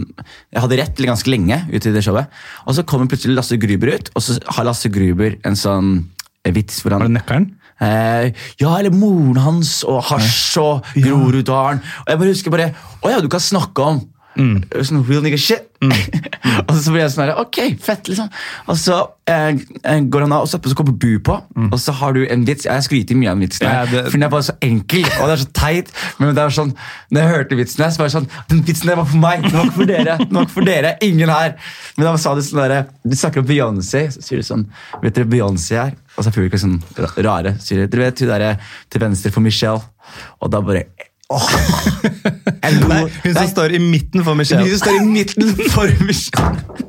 Jeg 0.52 0.62
hadde 0.64 0.78
rett 0.80 1.00
ganske 1.04 1.28
lenge 1.28 1.58
ut 1.68 1.86
i 1.86 1.92
det 1.92 2.02
showet, 2.06 2.28
og 2.66 2.74
så 2.76 2.84
kommer 2.88 3.08
plutselig 3.10 3.36
Lasse 3.36 3.58
Gruber 3.60 3.94
ut, 3.98 4.10
og 4.16 4.22
så 4.24 4.38
har 4.56 4.64
Lasse 4.68 4.88
Gruber 4.92 5.36
en 5.44 5.56
sånn 5.58 5.90
eh, 6.44 6.52
vits 6.56 6.80
hvor 6.82 6.94
Var 6.96 7.04
det 7.04 7.08
han 7.10 7.18
nøkkelen? 7.18 7.48
eh, 7.84 8.30
Ja, 8.62 8.72
eller 8.78 8.90
moren 8.96 9.36
hans 9.44 9.82
og 9.84 10.00
hasj 10.08 10.56
og 10.62 10.88
Groruddalen. 10.96 11.82
Og 12.06 12.12
jeg 12.14 12.18
bare 12.22 12.32
husker 12.32 12.54
bare 12.54 12.70
Å 13.04 13.12
ja, 13.12 13.20
du 13.20 13.28
kan 13.32 13.40
snakke 13.44 13.84
om 13.92 14.00
Mm. 14.38 14.60
sånn 14.86 15.00
real 15.08 15.22
nigga 15.24 15.38
shit. 15.40 15.64
og 16.68 16.72
så 16.74 16.90
blir 16.90 17.04
jeg 17.04 17.10
sånn 17.14 17.24
her, 17.28 17.36
ok, 17.38 17.58
fett, 17.82 18.08
liksom. 18.10 18.28
Og 18.70 18.76
så 18.80 18.96
eh, 19.30 19.52
eh, 19.86 20.00
går 20.10 20.24
han 20.24 20.32
av, 20.34 20.44
og 20.46 20.48
så, 20.50 20.58
så 20.62 20.74
kommer 20.78 20.94
Bu 20.98 21.20
på, 21.22 21.36
og 21.68 21.76
så 21.78 21.92
har 22.00 22.14
du 22.16 22.20
en 22.26 22.44
vits. 22.46 22.66
Jeg 22.66 22.82
skryter 22.86 23.18
mye 23.18 23.30
av 23.30 23.38
den 23.38 23.44
vitsen 23.46 23.66
her, 23.68 23.74
Mm. 23.78 23.78
Ja, 23.78 23.90
det- 23.92 24.04
for 24.10 24.16
den 24.18 24.26
er 24.26 24.32
bare 24.32 24.46
så 24.48 24.54
enkel, 24.62 25.04
og 25.20 25.28
det 25.28 25.34
er 25.36 25.42
så 25.44 25.50
teit. 25.54 25.92
Men 26.18 26.34
det 26.34 26.42
er 26.44 26.54
sånn, 26.56 26.72
når 27.14 27.20
jeg 27.22 27.32
hørte 27.34 27.58
vitsen 27.60 27.84
her, 27.84 27.90
så 27.94 27.98
var 28.02 28.08
det 28.10 28.16
sånn, 28.16 28.28
den 28.50 28.62
vitsen 28.66 28.86
der 28.90 28.96
var 29.02 29.04
for 29.10 29.22
meg, 29.22 29.42
den 29.42 29.52
var 29.58 29.64
ikke 29.68 29.76
for 29.78 29.90
dere, 29.92 30.16
den 30.22 30.34
var 30.38 30.46
ikke 30.48 30.56
for 30.58 30.68
dere, 30.70 30.94
ingen 31.02 31.28
her. 31.34 31.54
Men 31.96 32.06
da 32.10 32.16
sa 32.16 32.34
du 32.34 32.42
sånn 32.42 32.62
der, 32.68 32.86
du 33.06 33.16
snakker 33.16 33.42
om 33.44 33.46
Beyoncé, 33.50 34.06
så 34.14 34.22
sier 34.22 34.42
du 34.42 34.46
sånn, 34.46 34.66
vet 35.02 35.14
dere 35.14 35.30
Beyoncé 35.30 35.78
er? 35.88 35.94
Og 36.16 36.24
så 36.24 36.30
er 36.32 36.34
publikum 36.38 36.58
sånn 36.64 36.78
ra- 36.98 37.14
rare, 37.28 37.54
sier 37.62 37.84
du 37.86 37.86
dere 37.96 38.10
vet 38.10 38.18
hun 38.24 38.28
der 38.34 38.58
til 38.90 39.00
venstre 39.02 39.30
for 39.34 39.40
Michelle, 39.46 39.82
og 40.42 40.50
da 40.50 40.60
bare, 40.64 40.86
en 42.64 42.78
god, 42.80 42.88
Nei, 42.88 43.02
hun 43.24 43.34
som 43.36 43.48
står 43.50 43.74
i 43.76 43.82
midten 43.82 44.24
for 44.24 44.38
Michelle. 44.38 44.64
Hun 44.64 44.78
som 44.78 44.86
står 44.86 45.02
i 45.02 45.08
midten 45.12 45.50
for 45.74 45.92
Michelle. 46.08 46.86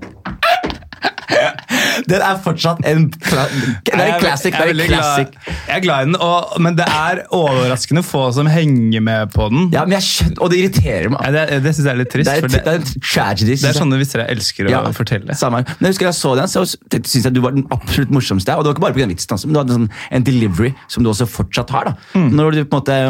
Den 2.09 2.23
er 2.25 2.39
fortsatt 2.41 2.79
en, 2.89 3.03
det 3.11 3.93
er 3.93 3.99
en 4.01 4.21
classic. 4.21 4.55
Jeg 4.55 4.61
er 4.63 4.71
jeg 4.71 4.85
er, 4.85 4.89
classic. 4.89 5.33
Glad, 5.35 5.53
jeg 5.67 5.75
er 5.75 5.83
glad 5.83 6.01
i 6.01 6.07
den, 6.07 6.15
og, 6.25 6.55
men 6.63 6.77
det 6.79 6.87
er 6.87 7.21
overraskende 7.35 8.03
få 8.03 8.23
som 8.33 8.49
henger 8.49 9.03
med 9.05 9.29
på 9.35 9.49
den. 9.51 9.67
Ja, 9.75 9.83
men 9.85 9.97
jeg 9.97 10.07
skjønner, 10.07 10.41
Og 10.41 10.51
det 10.51 10.61
irriterer 10.63 11.11
meg. 11.13 11.27
Ja, 11.27 11.45
det 11.51 11.59
det 11.67 11.75
syns 11.75 11.85
jeg 11.85 11.93
er 11.93 12.01
litt 12.01 12.11
trist. 12.15 12.31
Det 12.31 12.37
er, 12.37 12.47
det, 12.47 12.63
det, 12.65 12.75
er 12.79 13.05
tragedy. 13.13 13.55
det 13.59 13.69
er 13.69 13.77
sånne 13.77 13.99
vitser 14.01 14.23
jeg 14.23 14.37
elsker 14.37 14.69
å 14.69 14.73
Ja, 14.73 14.83
fortelle. 14.95 15.35
Samme. 15.37 15.61
her. 15.61 15.75
Men 15.79 15.89
jeg 15.89 15.97
husker 15.97 16.09
jeg 16.09 16.19
så 16.21 16.35
den, 16.39 16.51
så 16.51 16.65
syns 16.65 17.27
jeg 17.29 17.35
du 17.35 17.41
var 17.45 17.57
den 17.57 17.67
absolutt 17.75 18.15
morsomste. 18.15 18.55
Og 18.55 18.63
det 18.65 18.71
var 18.71 18.79
ikke 18.79 18.87
bare 18.87 18.97
på 18.97 19.03
den 19.03 19.13
vitsen, 19.13 19.35
altså, 19.35 19.49
men 19.51 19.59
du 19.59 19.61
hadde 19.61 19.75
en, 19.75 19.89
sånn, 19.89 20.07
en 20.17 20.29
delivery 20.31 20.73
som 20.87 21.05
du 21.05 21.11
også 21.13 21.29
fortsatt 21.29 21.75
har. 21.75 21.91
da. 21.91 21.97
Mm. 22.15 22.31
Når 22.39 22.57
du 22.57 22.63
på 22.63 22.79
en 22.79 22.79
måte 22.81 23.01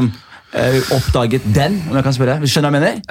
oppdaget 0.95 1.43
den, 1.53 1.75
om 1.89 1.97
jeg 1.99 2.05
kan 2.05 2.15
spørre. 2.15 2.37
Skjønner 2.49 2.71
du 2.71 2.77
hva 2.77 2.79
jeg 2.79 2.99
mener? 2.99 3.01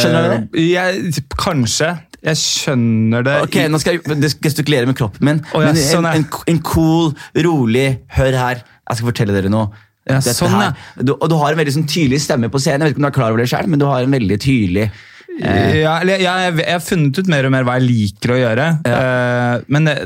Skjønner 0.00 0.16
du 0.16 0.18
hva 0.18 0.24
jeg 0.24 0.32
mener? 0.32 0.48
Eh, 0.52 0.66
jeg, 0.72 1.28
kanskje. 1.40 1.92
Jeg 2.22 2.38
skjønner 2.38 3.24
det. 3.26 3.38
Ok, 3.46 3.56
Nå 3.72 3.80
skal 3.82 3.96
jeg 3.98 4.34
gestikulere 4.44 4.86
med 4.86 4.98
kroppen 4.98 5.26
min. 5.26 5.40
Oh, 5.52 5.62
ja, 5.64 5.72
men 5.72 5.80
sånn, 5.80 6.06
en, 6.06 6.26
en, 6.26 6.44
en 6.52 6.60
cool, 6.68 7.10
rolig 7.48 7.86
Hør 8.14 8.36
her, 8.38 8.60
jeg 8.62 9.00
skal 9.00 9.08
fortelle 9.08 9.34
dere 9.34 9.50
noe. 9.52 9.72
Ja, 10.08 10.18
sånn, 10.22 10.54
her. 10.54 10.76
Du, 10.98 11.14
og 11.14 11.28
du 11.30 11.36
har 11.38 11.54
en 11.54 11.60
veldig 11.60 11.76
sånn 11.76 11.88
tydelig 11.90 12.22
stemme 12.24 12.50
på 12.50 12.60
scenen. 12.62 12.82
Jeg 12.82 12.92
vet 12.92 12.96
ikke 12.96 13.02
om 13.02 13.06
du 13.06 13.10
er 13.12 13.18
klar 13.18 13.34
over 13.34 13.42
det 13.42 13.48
selv, 13.50 13.70
men 13.70 13.82
du 13.82 13.86
har 13.86 14.02
en 14.02 14.14
veldig 14.14 14.38
tydelig 14.42 14.88
eh, 14.88 15.76
Ja, 15.78 16.00
jeg, 16.02 16.24
jeg, 16.24 16.56
jeg 16.58 16.72
har 16.74 16.82
funnet 16.82 17.20
ut 17.22 17.30
mer 17.30 17.46
og 17.46 17.54
mer 17.54 17.66
hva 17.68 17.76
jeg 17.78 17.86
liker 17.86 18.34
å 18.34 18.40
gjøre. 18.40 18.66
Uh, 18.86 19.62
men 19.72 19.86
det, 19.86 19.96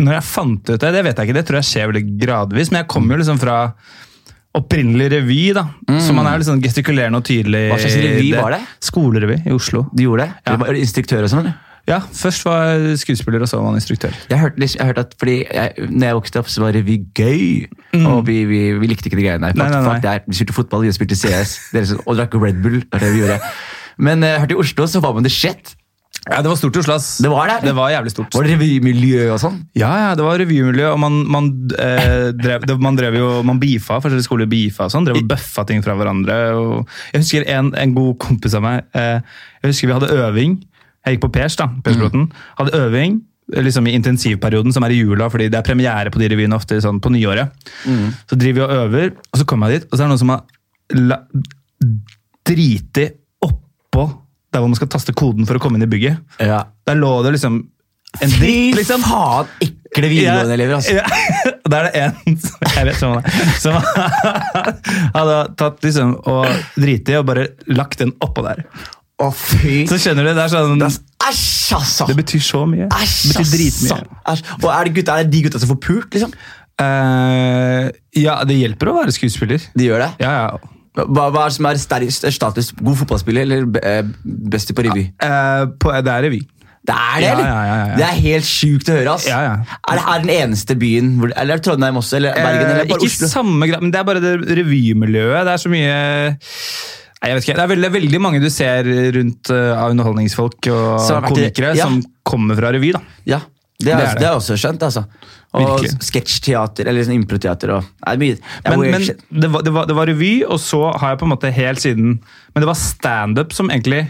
når 0.00 0.16
jeg 0.18 0.28
fant 0.30 0.72
ut 0.72 0.76
det, 0.76 0.94
det 0.96 1.04
vet 1.08 1.20
jeg 1.20 1.28
ikke, 1.28 1.36
det 1.36 1.44
tror 1.48 1.60
jeg 1.60 1.68
skjer 1.68 1.92
veldig 1.92 2.04
gradvis. 2.24 2.72
Men 2.72 2.82
jeg 2.82 2.90
kommer 2.94 3.16
jo 3.16 3.24
liksom 3.24 3.42
fra 3.42 3.58
opprinnelig 4.58 5.08
revy, 5.14 5.42
da. 5.56 5.66
Så 6.02 6.14
man 6.16 6.28
er 6.28 6.40
litt 6.40 6.48
sånn 6.48 6.62
gestikulerende 6.62 7.22
og 7.22 7.26
tydelig. 7.26 7.66
Mm. 7.66 7.72
Hva 7.72 7.78
slags 7.80 7.98
revy 8.02 8.30
det. 8.30 8.40
var 8.40 8.56
det? 8.56 8.62
Skolerevy 8.84 9.36
i 9.48 9.54
Oslo. 9.56 9.86
Du 9.92 10.02
gjorde 10.04 10.26
det? 10.26 10.40
Ja. 10.44 10.56
Du 10.56 10.64
var 10.64 10.80
instruktør 10.80 11.26
og 11.26 11.32
sånn? 11.32 11.46
eller? 11.46 11.60
Ja, 11.88 11.98
først 12.14 12.44
var 12.46 12.60
jeg 12.70 12.98
skuespiller, 13.00 13.42
og 13.42 13.48
så 13.50 13.58
var 13.58 13.72
man 13.72 13.80
instruktør. 13.80 14.14
Jeg 14.30 14.38
hørte, 14.38 14.60
jeg 14.62 14.86
hørte 14.86 15.02
at 15.02 15.16
fordi 15.18 15.38
jeg, 15.42 15.88
når 15.90 16.06
jeg 16.06 16.18
vokste 16.20 16.38
opp, 16.38 16.50
så 16.52 16.62
var 16.62 16.76
revy 16.76 17.00
gøy. 17.16 17.66
Og 18.06 18.20
vi, 18.28 18.44
vi, 18.46 18.60
vi 18.78 18.90
likte 18.90 19.10
ikke 19.10 19.18
de 19.18 19.26
greiene 19.26 19.48
der. 19.48 19.56
Mm. 19.56 19.64
Nei, 19.64 19.70
nei, 19.72 19.80
nei. 19.88 19.96
fuck. 19.98 20.28
Vi 20.28 20.38
spilte 20.38 20.56
fotball, 20.60 20.86
vi 20.86 20.94
spilte 20.94 21.18
CS 21.18 21.56
dere, 21.74 21.98
og 22.04 22.20
drakk 22.20 22.36
Red 22.38 22.62
Bull. 22.62 22.78
Det 22.84 22.92
var 22.92 23.02
det 23.02 23.14
vi 23.16 23.24
gjorde. 23.24 23.40
Men 23.98 24.22
eh, 24.22 24.36
jeg 24.36 24.44
hørte 24.44 24.54
i 24.54 24.60
Oslo 24.62 24.86
så 24.86 25.02
var 25.02 25.16
man 25.16 25.26
the 25.26 25.32
shit. 25.32 25.74
Ja, 26.30 26.38
Det 26.42 26.50
var 26.52 26.56
stort 26.56 26.76
i 26.76 26.80
Oslo, 26.82 26.94
ass. 26.94 27.18
Det 27.18 27.30
var 27.30 27.48
det? 27.50 27.56
Det 27.66 27.72
var 27.74 27.90
jævlig 27.90 28.12
stort. 28.14 28.34
Var 28.34 28.46
det 28.46 28.54
revymiljø 28.54 29.24
og 29.34 29.40
sånn? 29.42 29.56
Ja, 29.74 29.90
ja, 29.98 30.10
det 30.18 30.22
var 30.22 30.38
revymiljø, 30.38 30.92
og 30.92 31.00
man, 31.02 31.16
man, 31.26 31.48
eh, 31.74 32.28
drev, 32.38 32.66
det, 32.68 32.76
man 32.78 32.98
drev 32.98 33.16
jo 33.18 33.30
Man 33.46 33.58
beefa, 33.62 33.98
forskjellige 33.98 34.28
skoler 34.28 34.50
beefa 34.50 34.86
og 34.86 34.94
sånn. 34.94 35.08
Drev 35.08 35.18
og 35.18 35.26
bøffa 35.32 35.64
ting 35.66 35.82
fra 35.82 35.96
hverandre. 35.98 36.38
Og 36.60 36.94
jeg 37.10 37.24
husker 37.24 37.48
en, 37.50 37.72
en 37.74 37.96
god 37.96 38.14
kompis 38.22 38.54
av 38.54 38.62
meg 38.62 38.86
eh, 38.94 39.18
Jeg 39.64 39.74
husker 39.74 39.90
vi 39.90 39.98
hadde 39.98 40.14
øving. 40.28 40.56
Jeg 41.02 41.16
gikk 41.16 41.24
på 41.26 41.32
Pers, 41.34 41.58
da. 41.58 41.66
Persploten. 41.82 42.28
Hadde 42.60 42.78
øving 42.84 43.20
liksom 43.52 43.86
i 43.90 43.96
intensivperioden, 43.98 44.72
som 44.72 44.84
er 44.86 44.94
i 44.94 45.00
jula, 45.02 45.26
fordi 45.28 45.48
det 45.50 45.58
er 45.58 45.66
premiere 45.66 46.12
på 46.14 46.20
de 46.22 46.28
revyene 46.30 46.56
ofte 46.56 46.78
sånn 46.80 47.02
på 47.02 47.10
nyåret. 47.12 47.50
Så 48.30 48.38
driver 48.38 48.60
vi 48.60 48.62
og 48.64 48.76
øver, 48.86 49.10
og 49.32 49.40
så 49.40 49.44
kommer 49.50 49.68
jeg 49.68 49.82
dit, 49.82 49.88
og 49.90 49.98
så 49.98 50.04
er 50.04 50.06
det 50.06 50.12
noen 50.14 50.22
som 50.22 50.32
har 50.32 51.02
la, 51.10 51.18
driti 52.46 53.08
oppå 53.44 54.06
der 54.52 54.60
hvor 54.60 54.68
man 54.68 54.78
skal 54.78 54.90
taste 54.92 55.14
koden 55.16 55.48
for 55.48 55.58
å 55.58 55.62
komme 55.62 55.80
inn 55.80 55.86
i 55.86 55.90
bygget. 55.90 56.20
Ja. 56.42 56.64
Der 56.88 56.98
lå 56.98 57.14
det 57.24 57.36
liksom 57.38 57.62
en 58.20 58.28
Fy 58.28 58.72
liksom. 58.76 58.76
liksom. 58.76 59.04
faen, 59.08 59.52
ekle 59.64 60.08
videregående-elever. 60.10 60.74
altså. 60.74 60.98
Ja, 60.98 61.04
da 61.72 61.78
er 61.80 61.86
det 61.86 62.02
en 62.02 62.36
som 62.44 62.66
jeg 62.66 62.88
vet 62.88 62.98
hvem 63.00 63.14
han 63.14 63.22
er, 63.22 63.54
som 63.62 63.78
hadde 65.16 65.38
tatt 65.60 65.86
liksom 65.86 66.16
og 66.28 66.50
driti 66.76 67.16
og 67.16 67.30
bare 67.30 67.46
lagt 67.72 68.02
den 68.04 68.12
oppå 68.24 68.44
der. 68.44 68.66
Å, 69.22 69.30
fy 69.36 69.84
Så 69.88 70.00
skjønner 70.02 70.26
du, 70.26 70.32
det 70.34 70.44
er 70.44 70.50
sånn 70.50 70.82
Æsj, 70.82 71.76
altså! 71.76 72.08
Det 72.10 72.16
betyr 72.18 72.42
så 72.42 72.64
mye. 72.66 72.88
Det 72.90 73.30
betyr 73.30 73.44
altså! 73.44 73.56
dritmye. 73.56 73.98
Æsj. 74.32 74.44
Og 74.58 74.68
er 74.74 74.88
det, 74.88 74.94
gutta, 74.98 75.14
er 75.16 75.28
det 75.28 75.32
de 75.36 75.42
gutta 75.46 75.60
som 75.62 75.70
får 75.70 75.78
pult, 75.84 76.08
liksom? 76.16 76.32
Uh, 76.82 77.88
ja, 78.18 78.40
det 78.48 78.56
hjelper 78.58 78.90
å 78.90 78.96
være 78.96 79.14
skuespiller. 79.14 79.62
De 79.78 79.86
gjør 79.86 80.02
det? 80.02 80.10
Ja, 80.24 80.32
ja. 80.40 80.72
Hva, 80.92 81.28
hva 81.32 81.46
er 81.46 81.52
det 81.52 81.56
som 81.56 81.68
er 81.70 81.78
sterkest 81.80 82.26
status? 82.36 82.72
God 82.76 82.98
fotballspiller 83.00 83.46
eller 83.46 83.68
beste 83.72 84.50
best 84.52 84.74
på 84.76 84.84
revy? 84.84 85.06
Eh, 85.24 85.62
på, 85.80 85.92
det 86.04 86.12
er 86.12 86.26
revy. 86.26 86.42
Det 86.82 86.94
er 86.98 87.20
det, 87.22 87.28
eller? 87.30 87.44
ja, 87.46 87.58
ja, 87.62 87.74
ja. 87.78 87.96
Det 88.00 88.04
er 88.08 88.16
helt 88.24 88.46
sjukt 88.48 88.88
å 88.90 88.96
høre. 88.96 89.12
ass. 89.14 89.26
Ja, 89.30 89.38
ja. 89.46 89.52
Er 89.86 89.98
det 90.00 90.06
her 90.08 90.24
den 90.24 90.32
eneste 90.34 90.74
byen 90.78 91.12
hvor, 91.20 91.30
Eller 91.30 91.54
er 91.54 91.60
det 91.60 91.66
Trondheim 91.68 92.00
også? 92.00 92.16
Eller 92.18 92.34
Bergen? 92.34 92.64
Eh, 92.64 92.72
Eller 92.72 92.90
bare 92.90 92.98
ikke 92.98 93.12
Oslo? 93.12 93.28
samme 93.30 93.68
grad, 93.70 93.84
men 93.84 93.94
det 93.94 94.00
er 94.00 94.08
bare 94.08 94.22
det 94.24 94.32
revymiljøet. 94.58 95.46
Det 95.46 95.54
er 95.54 95.62
så 95.62 95.72
mye 95.72 95.94
Nei, 97.22 97.30
jeg 97.30 97.38
vet 97.38 97.44
ikke. 97.46 97.54
Det 97.54 97.62
er 97.62 97.70
veldig, 97.70 97.90
veldig 97.94 98.18
mange 98.18 98.38
du 98.42 98.48
ser 98.50 98.88
rundt 99.14 99.52
eh, 99.54 99.68
av 99.78 99.92
underholdningsfolk 99.94 100.68
og 100.74 101.28
komikere 101.28 101.70
ja. 101.78 101.86
som 101.86 102.00
kommer 102.26 102.58
fra 102.58 102.72
revy. 102.74 102.90
da. 102.96 103.02
Ja. 103.30 103.38
Det 103.82 103.92
er, 103.92 104.00
Det 104.02 104.22
det 104.22 104.28
er, 104.28 104.36
også 104.38 104.56
skjønt, 104.60 104.82
altså. 104.86 105.04
Og 105.52 105.84
sketsjteater, 106.00 106.88
eller 106.88 107.04
sånn 107.04 107.18
improteater 107.18 107.74
og 107.74 107.88
mye. 108.20 108.38
Men, 108.64 108.84
men 108.94 109.04
det, 109.04 109.50
var, 109.52 109.64
det, 109.66 109.72
var, 109.74 109.88
det 109.90 109.96
var 109.98 110.08
revy, 110.08 110.32
og 110.46 110.60
så 110.62 110.86
har 110.96 111.12
jeg 111.12 111.20
på 111.20 111.28
en 111.28 111.32
måte 111.34 111.50
helt 111.52 111.82
siden 111.82 112.14
Men 112.54 112.62
det 112.62 112.68
var 112.70 112.78
standup 112.78 113.52
som 113.52 113.68
egentlig 113.68 114.06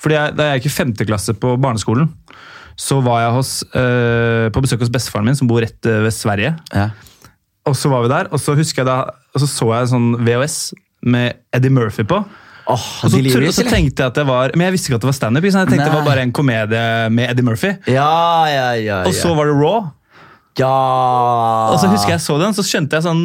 fordi 0.00 0.16
jeg, 0.16 0.34
Da 0.34 0.48
jeg 0.48 0.60
gikk 0.60 0.70
i 0.70 0.72
femte 0.72 1.06
klasse 1.06 1.34
på 1.36 1.52
barneskolen, 1.60 2.08
så 2.80 3.02
var 3.04 3.18
jeg 3.20 3.32
hos, 3.36 3.50
øh, 3.76 4.46
på 4.48 4.62
besøk 4.64 4.80
hos 4.80 4.92
bestefaren 4.92 5.28
min, 5.28 5.36
som 5.36 5.50
bor 5.50 5.60
rett 5.60 5.84
eh, 5.84 6.00
ved 6.06 6.14
Sverige. 6.16 6.54
ja. 6.72 6.88
Og 7.68 7.76
så 7.76 7.90
var 7.92 8.06
vi 8.06 8.08
der, 8.08 8.30
og 8.32 8.40
så 8.40 8.54
husker 8.56 8.80
jeg 8.80 8.88
da, 8.88 9.12
og 9.34 9.42
så 9.42 9.46
så 9.46 9.66
jeg 9.74 9.84
en 9.84 9.90
sånn 9.90 10.06
VHS 10.24 10.54
med 11.12 11.42
Eddie 11.52 11.72
Murphy 11.76 12.06
på. 12.08 12.22
Åh, 12.70 12.86
Og 13.04 13.10
så, 13.12 13.20
tro- 13.34 13.52
så 13.56 13.64
tenkte 13.66 14.04
jeg 14.04 14.12
at 14.12 14.18
det 14.20 14.26
var 14.28 14.52
Men 14.54 14.68
jeg 14.68 14.76
visste 14.76 14.90
ikke 14.90 14.98
at 15.00 15.04
det 15.06 15.10
var 15.10 15.16
standup. 15.18 15.44
Jeg 15.48 15.54
tenkte 15.58 15.84
det 15.88 15.94
var 15.96 16.06
bare 16.06 16.24
en 16.26 16.32
komedie 16.36 16.84
med 17.10 17.30
Eddie 17.32 17.46
Murphy. 17.46 17.72
Ja, 17.90 18.10
ja, 18.52 18.66
ja. 18.78 19.00
Og 19.08 19.14
så 19.16 19.34
var 19.34 19.50
det 19.50 19.56
Raw. 19.58 19.88
ja. 20.60 20.74
Og 21.74 21.80
så 21.82 21.90
husker 21.92 22.16
jeg 22.16 22.22
så 22.24 22.38
den, 22.42 22.54
så 22.56 22.64
skjønte 22.66 22.98
jeg 23.00 23.06
sånn 23.08 23.24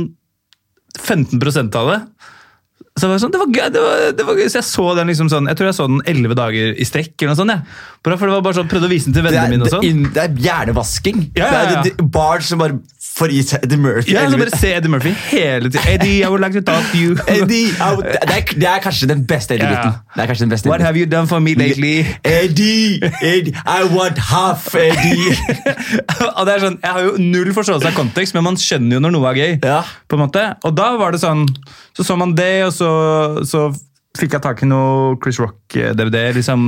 15% 1.01 1.75
av 1.75 1.89
det. 1.93 1.99
Så 2.95 3.09
var 3.09 3.17
det, 3.17 3.21
sånn, 3.25 3.31
det 3.33 3.39
var 3.41 3.49
gøy, 3.51 3.65
det 3.75 3.81
var, 3.83 4.03
det 4.15 4.25
var 4.29 4.37
gøy. 4.39 4.45
Så 4.47 4.59
jeg 4.61 4.67
så 4.69 4.83
den 4.95 5.09
liksom 5.11 5.27
sånn, 5.31 5.49
jeg 5.51 5.57
tror 5.59 5.67
jeg 5.67 5.75
så 5.75 5.87
den 5.91 5.97
11 6.07 6.35
dager 6.39 6.77
i 6.79 6.85
strekk. 6.87 7.11
eller 7.19 7.33
noe 7.33 7.39
sånt. 7.41 7.51
jeg. 7.51 7.79
Bare 8.07 8.17
for 8.21 8.29
det 8.31 8.35
var 8.37 8.45
bare 8.45 8.55
sånn, 8.55 8.69
Prøvde 8.71 8.87
å 8.87 8.91
vise 8.93 9.09
den 9.09 9.17
til 9.17 9.25
vennene 9.25 9.51
mine. 9.51 9.65
og 9.65 9.67
det, 9.67 9.73
sånn. 9.75 10.05
det 10.15 10.21
er 10.23 10.37
hjernevasking. 10.45 11.25
Ja, 11.35 11.49
ja, 11.51 11.63
ja. 11.73 11.81
Det 11.83 11.91
er 11.99 12.07
barn 12.15 12.45
som 12.47 12.61
bare 12.63 12.79
får 13.15 13.31
i 13.31 13.39
Eddie 13.39 13.77
Murphy. 13.79 14.11
Ja, 14.11 14.25
så 14.31 14.37
bare 14.37 14.51
se 14.59 14.73
Eddie 14.75 14.91
Murphy 14.91 15.13
hele 15.29 15.69
tiden. 15.71 15.87
Eddie, 15.93 16.17
I 16.25 16.27
would 16.27 16.43
like 16.43 16.55
to 16.59 16.63
talk 16.67 16.83
to 16.91 16.97
you. 16.99 17.15
Eddie, 17.31 17.69
would- 17.79 18.03
det, 18.03 18.35
er, 18.35 18.41
det 18.61 18.67
er 18.69 18.81
kanskje 18.83 19.07
den 19.07 19.23
beste 19.29 19.55
den 19.57 20.49
beste 20.51 20.69
What 20.69 20.81
Eddie. 20.81 20.85
have 20.85 20.97
you 20.99 21.05
done 21.05 21.27
for 21.27 21.39
me 21.39 21.53
lately? 21.55 22.05
Eddie, 22.23 22.99
Eddie, 23.21 23.53
I 23.65 23.87
want 23.95 24.17
half 24.17 24.67
Eddie. 24.75 25.31
og 26.37 26.43
det 26.45 26.57
er 26.57 26.65
sånn, 26.67 26.79
Jeg 26.83 26.91
har 26.97 27.07
jo 27.07 27.15
null 27.21 27.53
forståelse 27.55 27.87
av 27.91 27.95
kontekst, 27.97 28.35
men 28.35 28.43
man 28.49 28.59
skjønner 28.59 28.97
jo 28.99 29.03
når 29.07 29.15
noe 29.15 29.31
er 29.31 29.41
gøy. 29.41 29.57
Ja. 29.63 29.81
på 30.07 30.19
en 30.19 30.25
måte. 30.25 30.45
Og 30.67 30.75
da 30.77 30.91
var 30.99 31.15
det 31.15 31.23
sånn, 31.23 31.45
så 31.95 32.03
så 32.03 32.19
man 32.19 32.35
det, 32.37 32.65
og 32.67 32.73
så, 32.75 32.91
så 33.47 33.69
fikk 34.19 34.35
jeg 34.37 34.43
tak 34.45 34.61
i 34.63 34.67
noe 34.69 35.15
Chris 35.23 35.39
Rock-DVD. 35.41 36.33
liksom 36.37 36.63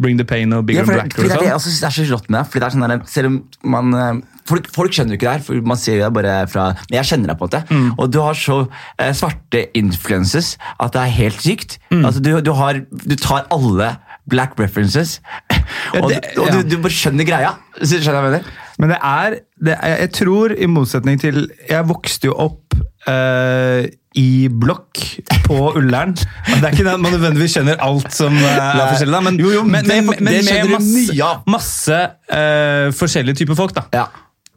Bring 0.00 0.18
the 0.20 0.24
Pain 0.28 0.52
og 0.56 0.66
Bigger 0.68 0.82
Ja, 0.84 0.86
Black. 0.92 1.08
det, 1.14 1.16
fordi 1.16 1.28
det, 1.28 1.36
er 1.36 1.40
det 1.40 1.48
jeg 1.50 1.60
sånn. 1.64 1.78
det 1.80 1.88
er 1.90 1.96
så 1.96 2.06
rått 2.12 2.28
med 2.30 2.38
det. 2.40 2.46
Fordi 2.50 2.60
det 2.60 2.68
er 2.68 2.74
sånn 2.76 2.86
der, 2.88 3.04
selv 3.14 3.30
om 3.30 3.38
man, 3.76 3.94
eh, 3.94 4.42
folk, 4.50 4.68
folk 4.74 4.92
skjønner 4.96 5.14
jo 5.14 5.20
ikke 5.20 5.28
det 5.28 5.34
her, 5.38 5.44
for 5.46 5.66
man 5.72 5.76
ser 5.80 5.98
det 6.02 6.12
bare 6.16 6.36
fra 6.50 6.68
Men 6.90 6.98
jeg 7.00 7.10
kjenner 7.12 7.32
deg 7.32 7.38
på 7.40 7.46
en 7.46 7.50
måte. 7.50 7.62
Mm. 7.70 7.90
Og 7.98 8.10
du 8.12 8.20
har 8.24 8.34
så 8.38 8.58
eh, 8.98 9.12
svarte 9.16 9.64
influences 9.78 10.54
at 10.78 10.92
det 10.96 11.02
er 11.06 11.16
helt 11.20 11.40
sykt. 11.44 11.78
Mm. 11.90 12.04
Altså, 12.04 12.20
du, 12.24 12.30
du, 12.40 12.52
har, 12.58 12.80
du 12.90 13.16
tar 13.16 13.46
alle 13.50 13.96
black 14.30 14.58
references, 14.60 15.18
Ja, 15.94 16.00
og, 16.02 16.10
det- 16.10 16.34
du, 16.36 16.40
og 16.42 16.50
du, 16.52 16.62
du 16.70 16.76
bare 16.82 16.94
skjønner 16.94 17.26
greia. 17.26 17.54
Skjønner 17.82 18.16
jeg 18.20 18.26
mener? 18.30 18.50
Men 18.80 18.88
det 18.94 18.98
er, 19.04 19.34
det 19.60 19.74
er 19.76 19.96
Jeg 20.06 20.10
tror, 20.16 20.52
i 20.56 20.66
motsetning 20.70 21.18
til 21.20 21.42
Jeg 21.68 21.84
vokste 21.88 22.30
jo 22.30 22.34
opp 22.46 22.74
eh, 23.10 23.88
i 24.18 24.48
blokk 24.50 24.98
på 25.44 25.56
Ullern. 25.78 26.16
Det 26.16 26.56
er 26.64 26.72
ikke 26.72 26.82
det 26.86 26.94
at 26.96 27.02
man 27.02 27.12
nødvendigvis 27.14 27.52
skjønner 27.54 27.78
alt 27.84 28.08
som 28.14 28.34
eh, 28.34 28.56
er 28.58 28.88
forskjellig, 28.90 29.14
da, 29.14 29.20
men, 29.28 29.36
Jo, 29.38 29.52
jo, 29.54 29.62
men, 29.62 29.84
det- 29.86 30.00
men, 30.02 30.16
men 30.18 30.34
det 30.34 30.42
med 30.48 30.72
masse, 30.74 30.96
mye 30.96 31.28
av. 31.28 31.44
masse 31.46 32.00
uh, 32.32 32.90
forskjellige 32.98 33.38
typer 33.42 33.58
folk. 33.58 33.74
da. 33.76 33.84
Ja. 33.94 34.08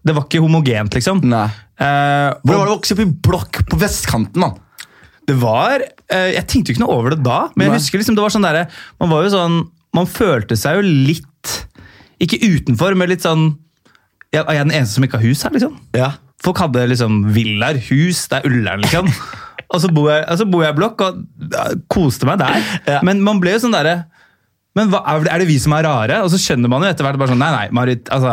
Det 0.04 0.16
var 0.18 0.26
ikke 0.26 0.42
homogent, 0.44 0.98
liksom. 0.98 1.22
Nei. 1.30 1.46
Uh, 1.78 2.34
Hvordan 2.42 2.58
var 2.60 2.66
det 2.66 2.72
å 2.74 2.76
vokse 2.78 2.96
opp 2.98 3.04
i 3.06 3.10
blokk 3.30 3.62
på 3.70 3.78
vestkanten, 3.82 4.42
da? 4.44 4.52
Det 5.24 5.36
var 5.40 5.80
uh, 5.86 6.30
Jeg 6.34 6.44
tenkte 6.52 6.72
jo 6.74 6.76
ikke 6.76 6.84
noe 6.84 6.98
over 7.00 7.14
det 7.16 7.22
da, 7.24 7.38
men 7.56 7.70
jeg 7.70 7.72
Nei. 7.72 7.78
husker 7.80 8.02
liksom 8.02 8.18
det 8.18 8.24
var 8.26 8.34
sånn 8.34 8.44
derre 8.44 8.66
Man 9.00 9.08
var 9.14 9.24
jo 9.24 9.30
sånn 9.32 9.54
Man 9.96 10.10
følte 10.12 10.58
seg 10.60 10.82
jo 10.82 10.84
litt 10.84 11.54
Ikke 12.20 12.42
utenfor, 12.44 12.92
men 13.00 13.08
litt 13.14 13.24
sånn 13.24 13.46
Jeg, 14.34 14.44
Er 14.44 14.58
jeg 14.58 14.66
den 14.68 14.74
eneste 14.82 14.98
som 14.98 15.06
ikke 15.08 15.22
har 15.22 15.26
hus 15.30 15.46
her, 15.48 15.56
liksom? 15.56 15.78
Ja. 15.96 16.10
Folk 16.44 16.60
hadde 16.60 16.88
liksom 16.92 17.22
villaer, 17.36 17.80
hus, 17.90 18.26
det 18.32 18.42
er 18.42 18.50
Ullern, 18.50 18.82
liksom. 18.84 19.08
og 19.74 19.78
så 19.82 19.90
bor 19.94 20.10
jeg, 20.12 20.26
altså 20.28 20.48
bor 20.50 20.66
jeg 20.66 20.76
i 20.76 20.80
blokk 20.80 21.02
og 21.06 21.22
ja, 21.54 21.68
koste 21.92 22.28
meg 22.30 22.42
der. 22.44 22.60
Ja. 22.90 23.00
Men 23.08 23.24
man 23.26 23.40
ble 23.44 23.56
jo 23.56 23.64
sånn 23.64 23.76
derre 23.76 24.04
Men 24.76 24.90
hva, 24.90 25.04
er 25.06 25.38
det- 25.40 25.48
vi 25.48 25.60
som 25.62 25.76
er 25.78 25.86
rare? 25.86 26.16
Og 26.26 26.32
så 26.34 26.40
skjønner 26.42 26.72
man 26.72 26.82
jo 26.82 26.90
etter 26.90 27.06
hvert 27.06 27.20
bare 27.22 27.30
sånn 27.30 27.42
Nei, 27.44 27.52
nei, 27.54 27.68
Marit, 27.78 28.10
altså 28.10 28.32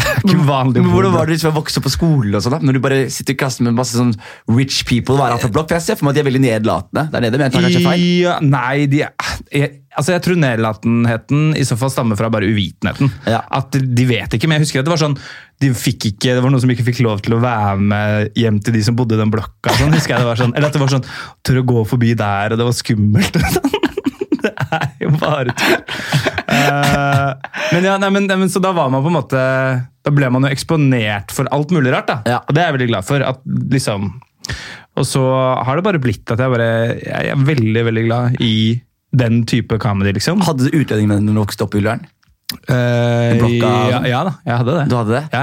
vanlig 0.48 0.80
Men 0.80 0.90
Hvordan 0.92 1.12
var 1.12 1.28
det 1.28 1.36
liksom 1.36 1.52
å 1.52 1.58
vokse 1.58 1.78
opp 1.78 1.86
på 1.86 1.92
skolen? 1.92 2.32
og 2.36 2.44
sånn 2.44 2.54
da? 2.56 2.60
Når 2.64 2.78
du 2.78 2.80
bare 2.84 2.98
sitter 3.12 3.34
i 3.34 3.38
klassen 3.38 3.68
med 3.68 3.76
masse 3.76 3.98
sånn 3.98 4.14
rich 4.50 4.82
people 4.88 5.18
hver 5.18 5.36
for 5.42 5.52
blokk? 5.52 5.68
For 5.70 5.78
jeg 5.78 5.86
ser 5.86 6.00
for 6.00 6.08
meg 6.08 6.14
at 6.14 6.18
de 6.18 6.22
er 6.24 6.28
veldig 6.30 6.42
nedlatende 6.46 7.04
der 7.12 7.26
nede. 7.26 7.38
men 7.38 7.46
jeg 7.48 7.54
tar 7.56 7.66
kanskje 7.66 7.84
feil. 7.84 8.04
Ja, 8.22 8.36
nei, 8.40 8.86
de, 8.90 9.02
jeg, 9.52 9.70
altså 9.98 10.14
jeg 10.16 10.24
tror 10.24 10.40
nedlatenheten 10.40 11.52
i 11.60 11.66
så 11.68 11.78
fall 11.80 11.92
stammer 11.92 12.18
fra 12.20 12.30
bare 12.32 12.48
uvitenheten. 12.48 13.12
Ja. 13.28 13.42
At 13.52 13.76
de 13.76 14.08
vet 14.08 14.38
ikke, 14.38 14.48
men 14.50 14.60
jeg 14.60 14.68
husker 14.68 14.82
at 14.82 14.88
det 14.88 14.94
var 14.94 15.02
sånn 15.04 15.18
de 15.62 15.70
fikk 15.78 16.08
ikke, 16.10 16.32
det 16.34 16.42
var 16.42 16.50
noen 16.50 16.64
som 16.64 16.72
ikke 16.74 16.88
fikk 16.88 17.04
lov 17.06 17.20
til 17.22 17.36
å 17.36 17.42
være 17.42 17.76
med 17.78 18.40
hjem 18.40 18.58
til 18.64 18.74
de 18.74 18.82
som 18.82 18.96
bodde 18.98 19.14
i 19.14 19.20
den 19.20 19.30
blokka. 19.30 19.76
Sånn, 19.78 19.94
husker 19.94 20.16
jeg 20.16 20.24
det 20.24 20.30
var 20.32 20.40
sånn, 20.40 20.56
Eller 20.56 20.72
at 20.72 20.74
det 20.74 20.82
var 20.82 20.90
sånn 20.90 21.06
Tør 21.46 21.60
å 21.60 21.68
gå 21.68 21.84
forbi 21.92 22.16
der, 22.18 22.54
og 22.54 22.58
det 22.58 22.66
var 22.66 22.76
skummelt. 22.76 23.38
sånn. 23.38 23.70
Det 24.42 24.50
er 24.74 24.88
jo 25.04 25.10
bare 25.20 25.52
tull. 25.54 26.31
Eh, 26.62 27.50
men 27.74 27.86
ja, 27.88 27.96
nei, 28.00 28.10
men, 28.14 28.26
nei, 28.30 28.36
men 28.44 28.50
Så 28.52 28.60
da 28.62 28.72
var 28.76 28.90
man 28.92 29.02
på 29.04 29.10
en 29.10 29.16
måte 29.16 29.40
Da 30.04 30.12
ble 30.14 30.28
man 30.32 30.46
jo 30.46 30.50
eksponert 30.52 31.32
for 31.34 31.48
alt 31.54 31.72
mulig 31.74 31.92
rart. 31.94 32.10
da. 32.10 32.18
Ja. 32.28 32.40
Og 32.46 32.54
det 32.54 32.62
er 32.62 32.70
jeg 32.70 32.76
veldig 32.78 32.90
glad 32.92 33.08
for. 33.08 33.24
at 33.26 33.42
liksom 33.72 34.12
og 34.98 35.06
så 35.08 35.22
har 35.64 35.78
det 35.78 35.84
bare 35.86 36.00
blitt 36.02 36.28
at 36.34 36.40
jeg 36.42 36.52
bare 36.52 36.70
Jeg 37.00 37.30
er 37.32 37.44
veldig, 37.48 37.84
veldig 37.88 38.02
glad 38.08 38.40
i 38.44 38.80
den 39.16 39.42
type 39.48 39.76
comedy, 39.80 40.12
liksom. 40.16 40.40
Hadde 40.44 40.66
du 40.68 40.76
utlending 40.80 41.08
med 41.08 41.24
når 41.28 41.42
vokste 41.46 41.64
opp 41.66 41.74
i 41.76 41.80
Ullern? 41.82 42.04
Eh, 42.70 43.32
blokka 43.38 43.70
ja, 43.90 43.98
ja 44.08 44.20
da, 44.26 44.32
jeg 44.46 44.58
hadde 44.60 44.74
det. 44.76 44.84
Du 44.90 44.94
hadde 44.98 45.14
det? 45.14 45.22
Ja. 45.32 45.42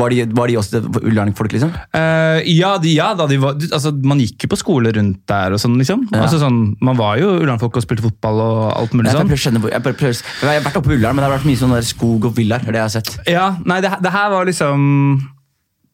Var 0.00 0.14
de, 0.14 0.24
var 0.36 0.50
de 0.50 0.56
også 0.60 0.80
Ullern-folk, 1.00 1.54
liksom? 1.54 1.72
Uh, 1.94 2.38
ja, 2.48 2.72
de, 2.82 2.92
ja 2.96 3.10
da, 3.18 3.26
de 3.30 3.38
var, 3.42 3.58
altså, 3.70 3.92
man 4.06 4.22
gikk 4.22 4.46
jo 4.46 4.52
på 4.52 4.58
skole 4.60 4.92
rundt 4.96 5.22
der 5.30 5.56
og 5.56 5.62
sånn, 5.62 5.76
liksom. 5.80 6.06
Ja. 6.10 6.24
Altså, 6.24 6.40
sånn, 6.42 6.60
man 6.84 6.98
var 7.00 7.18
jo 7.20 7.32
Ullern-folk 7.38 7.80
og 7.80 7.84
spilte 7.86 8.04
fotball 8.06 8.42
og 8.44 8.62
alt 8.74 8.96
mulig 8.96 9.12
sånn. 9.14 9.30
Jeg, 9.30 9.40
jeg, 9.40 9.82
jeg, 9.82 10.22
jeg 10.22 10.48
har 10.50 10.64
vært 10.64 10.80
oppe 10.80 10.92
på 10.92 10.96
Ullern, 10.96 11.16
men 11.16 11.22
det 11.22 11.28
har 11.28 11.36
vært 11.36 11.50
mye 11.50 11.60
sånn 11.60 11.76
der 11.76 11.86
skog 11.86 12.30
og 12.30 12.38
villaer. 12.38 12.64
er 12.66 12.76
det 12.76 12.82
jeg 12.82 12.88
har 12.88 12.94
sett. 12.96 13.12
Ja, 13.30 13.46
nei, 13.68 13.82
det, 13.84 13.92
det 14.04 14.14
her 14.14 14.32
var 14.32 14.48
liksom 14.48 14.88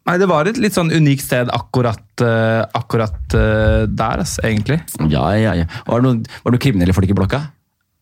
Nei, 0.07 0.21
det 0.23 0.29
var 0.31 0.47
et 0.47 0.59
litt 0.63 0.71
sånn 0.71 0.93
unikt 0.95 1.25
sted 1.25 1.49
akkurat, 1.51 2.05
uh, 2.23 2.63
akkurat 2.79 3.35
der, 3.35 4.23
ass, 4.23 4.37
egentlig. 4.47 4.79
Ja, 5.11 5.25
ja, 5.35 5.57
ja. 5.59 5.67
Var 5.89 5.99
det 5.99 6.07
noen, 6.07 6.21
var 6.45 6.53
det 6.53 6.61
noen 6.61 6.63
kriminelle 6.63 6.95
folk 6.95 7.11
i 7.11 7.17
blokka? 7.19 7.41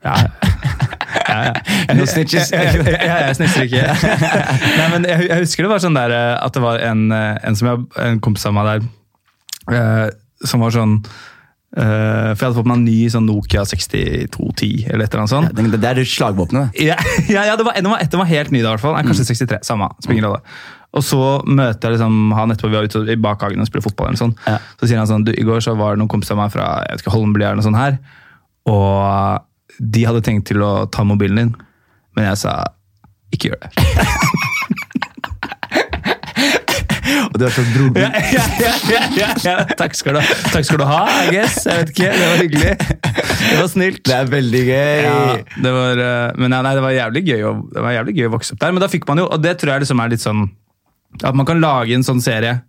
Ja, 0.05 0.19
ja, 1.35 1.53
ja. 1.91 2.07
Snitches? 2.09 2.53
Ja, 2.55 2.63
ja, 2.71 2.95
ja, 2.95 3.21
jeg 3.29 3.39
snitcher 3.41 3.69
ikke. 3.69 3.85
Nei, 4.79 4.89
men 4.95 5.07
jeg, 5.11 5.29
jeg 5.31 5.45
husker 5.45 5.67
det 5.67 5.73
var 5.75 5.83
sånn 5.85 5.99
der 5.99 6.15
eh, 6.15 6.33
at 6.39 6.57
det 6.57 6.65
var 6.65 6.83
en, 6.85 7.07
eh, 7.15 7.31
en, 7.45 7.59
som 7.59 7.71
jeg, 7.71 7.87
en 8.07 8.21
kompis 8.25 8.47
av 8.51 8.57
meg 8.57 8.71
der 8.71 8.85
eh, 9.79 10.09
som 10.45 10.65
var 10.65 10.75
sånn 10.75 10.99
eh, 11.01 12.31
For 12.35 12.39
jeg 12.39 12.47
hadde 12.47 12.59
fått 12.59 12.71
meg 12.71 12.79
en 12.81 12.87
ny 12.87 12.99
sånn 13.13 13.27
Nokia 13.29 13.65
6210 13.69 14.87
eller 14.91 15.07
et 15.07 15.11
eller 15.11 15.25
annet 15.25 15.35
sånt. 15.35 15.57
Det, 15.57 15.81
det 15.83 15.91
er 15.91 16.05
slagvåpenet. 16.09 16.75
det. 16.75 16.89
Ja, 16.91 16.99
ja, 17.37 17.49
ja 17.51 17.59
det 17.61 17.67
var, 17.67 17.79
den 17.79 17.93
var, 17.93 18.05
den 18.05 18.23
var 18.23 18.31
helt 18.31 18.55
ny 18.55 18.63
da, 18.63 18.71
i 18.71 18.73
hvert 18.75 18.85
fall. 18.85 18.97
Nei, 18.99 19.05
Kanskje 19.09 19.29
63. 19.33 19.63
Samme. 19.67 19.91
Spiller 20.05 20.21
ingen. 20.23 20.49
Og 20.95 21.03
så 21.03 21.21
møter 21.43 21.91
jeg 21.91 21.97
liksom 21.97 22.35
han 22.37 22.55
etterpå, 22.55 22.71
vi 22.71 22.79
var 22.79 22.87
ute 22.87 23.03
i 23.11 23.19
bakhagen 23.19 23.63
og 23.63 23.67
spiller 23.67 23.83
fotball. 23.89 24.13
eller 24.13 24.21
sånn. 24.21 24.37
Ja. 24.47 24.61
Så 24.79 24.87
sier 24.87 25.01
han 25.01 25.11
sånn, 25.11 25.27
du, 25.27 25.33
i 25.35 25.47
går 25.47 25.65
så 25.65 25.75
var 25.79 25.95
det 25.95 26.05
noen 26.05 26.13
kompiser 26.13 26.37
av 26.37 26.45
meg 26.45 26.55
fra 26.55 26.69
jeg 26.85 26.95
vet 26.95 27.03
ikke, 27.03 27.15
Holmlia 27.17 27.51
eller 27.51 27.59
noe 27.59 27.67
sånt 27.67 27.81
her, 27.81 27.99
og 28.71 29.49
de 29.79 30.07
hadde 30.07 30.23
tenkt 30.27 30.49
til 30.51 30.63
å 30.65 30.73
ta 30.93 31.05
mobilen 31.07 31.41
din, 31.41 31.53
men 32.17 32.29
jeg 32.31 32.43
sa 32.45 32.59
ikke 33.35 33.53
gjør 33.53 33.61
det. 33.65 33.71
Og 37.35 37.41
du 37.41 37.45
er 37.47 37.53
sånn 37.55 37.71
broren 37.75 38.15
Ja, 38.31 38.45
ja, 38.63 38.73
ja, 39.19 39.29
ja. 39.43 39.55
Takk, 39.79 39.97
skal 39.99 40.19
du, 40.19 40.21
takk 40.53 40.67
skal 40.67 40.79
du 40.81 40.85
ha, 40.87 41.03
I 41.25 41.33
guess. 41.35 41.57
Jeg 41.67 41.83
vet 41.83 41.93
ikke, 41.95 42.11
Det 42.15 42.29
var 42.31 42.43
hyggelig. 42.43 42.75
Det 43.45 43.57
var 43.59 43.71
snilt. 43.73 44.03
Det 44.07 44.15
er 44.17 44.31
veldig 44.31 44.63
gøy! 44.69 45.01
Ja, 45.05 45.17
det 45.67 45.73
var, 45.75 46.03
eh, 46.05 46.29
men 46.41 46.55
nei, 46.55 46.75
det 46.79 46.85
var 46.85 46.95
jævlig 46.95 47.25
gøy 47.29 47.43
å, 47.49 47.55
det 47.75 47.85
var 47.85 47.97
jævlig 47.97 48.15
gøy 48.19 48.29
å 48.29 48.35
vokse 48.37 48.55
opp 48.55 48.63
der. 48.63 48.75
Men 48.77 48.85
da 48.85 48.91
fikk 48.93 49.09
man 49.11 49.23
jo, 49.23 49.27
og 49.35 49.43
det 49.43 49.57
tror 49.61 49.75
jeg 49.75 49.85
liksom 49.85 50.03
er 50.05 50.15
litt 50.15 50.25
sånn 50.25 50.47
at 51.23 51.35
man 51.37 51.47
kan 51.47 51.61
lage 51.63 51.95
en 51.95 52.03
sånn 52.03 52.21
serie, 52.23 52.63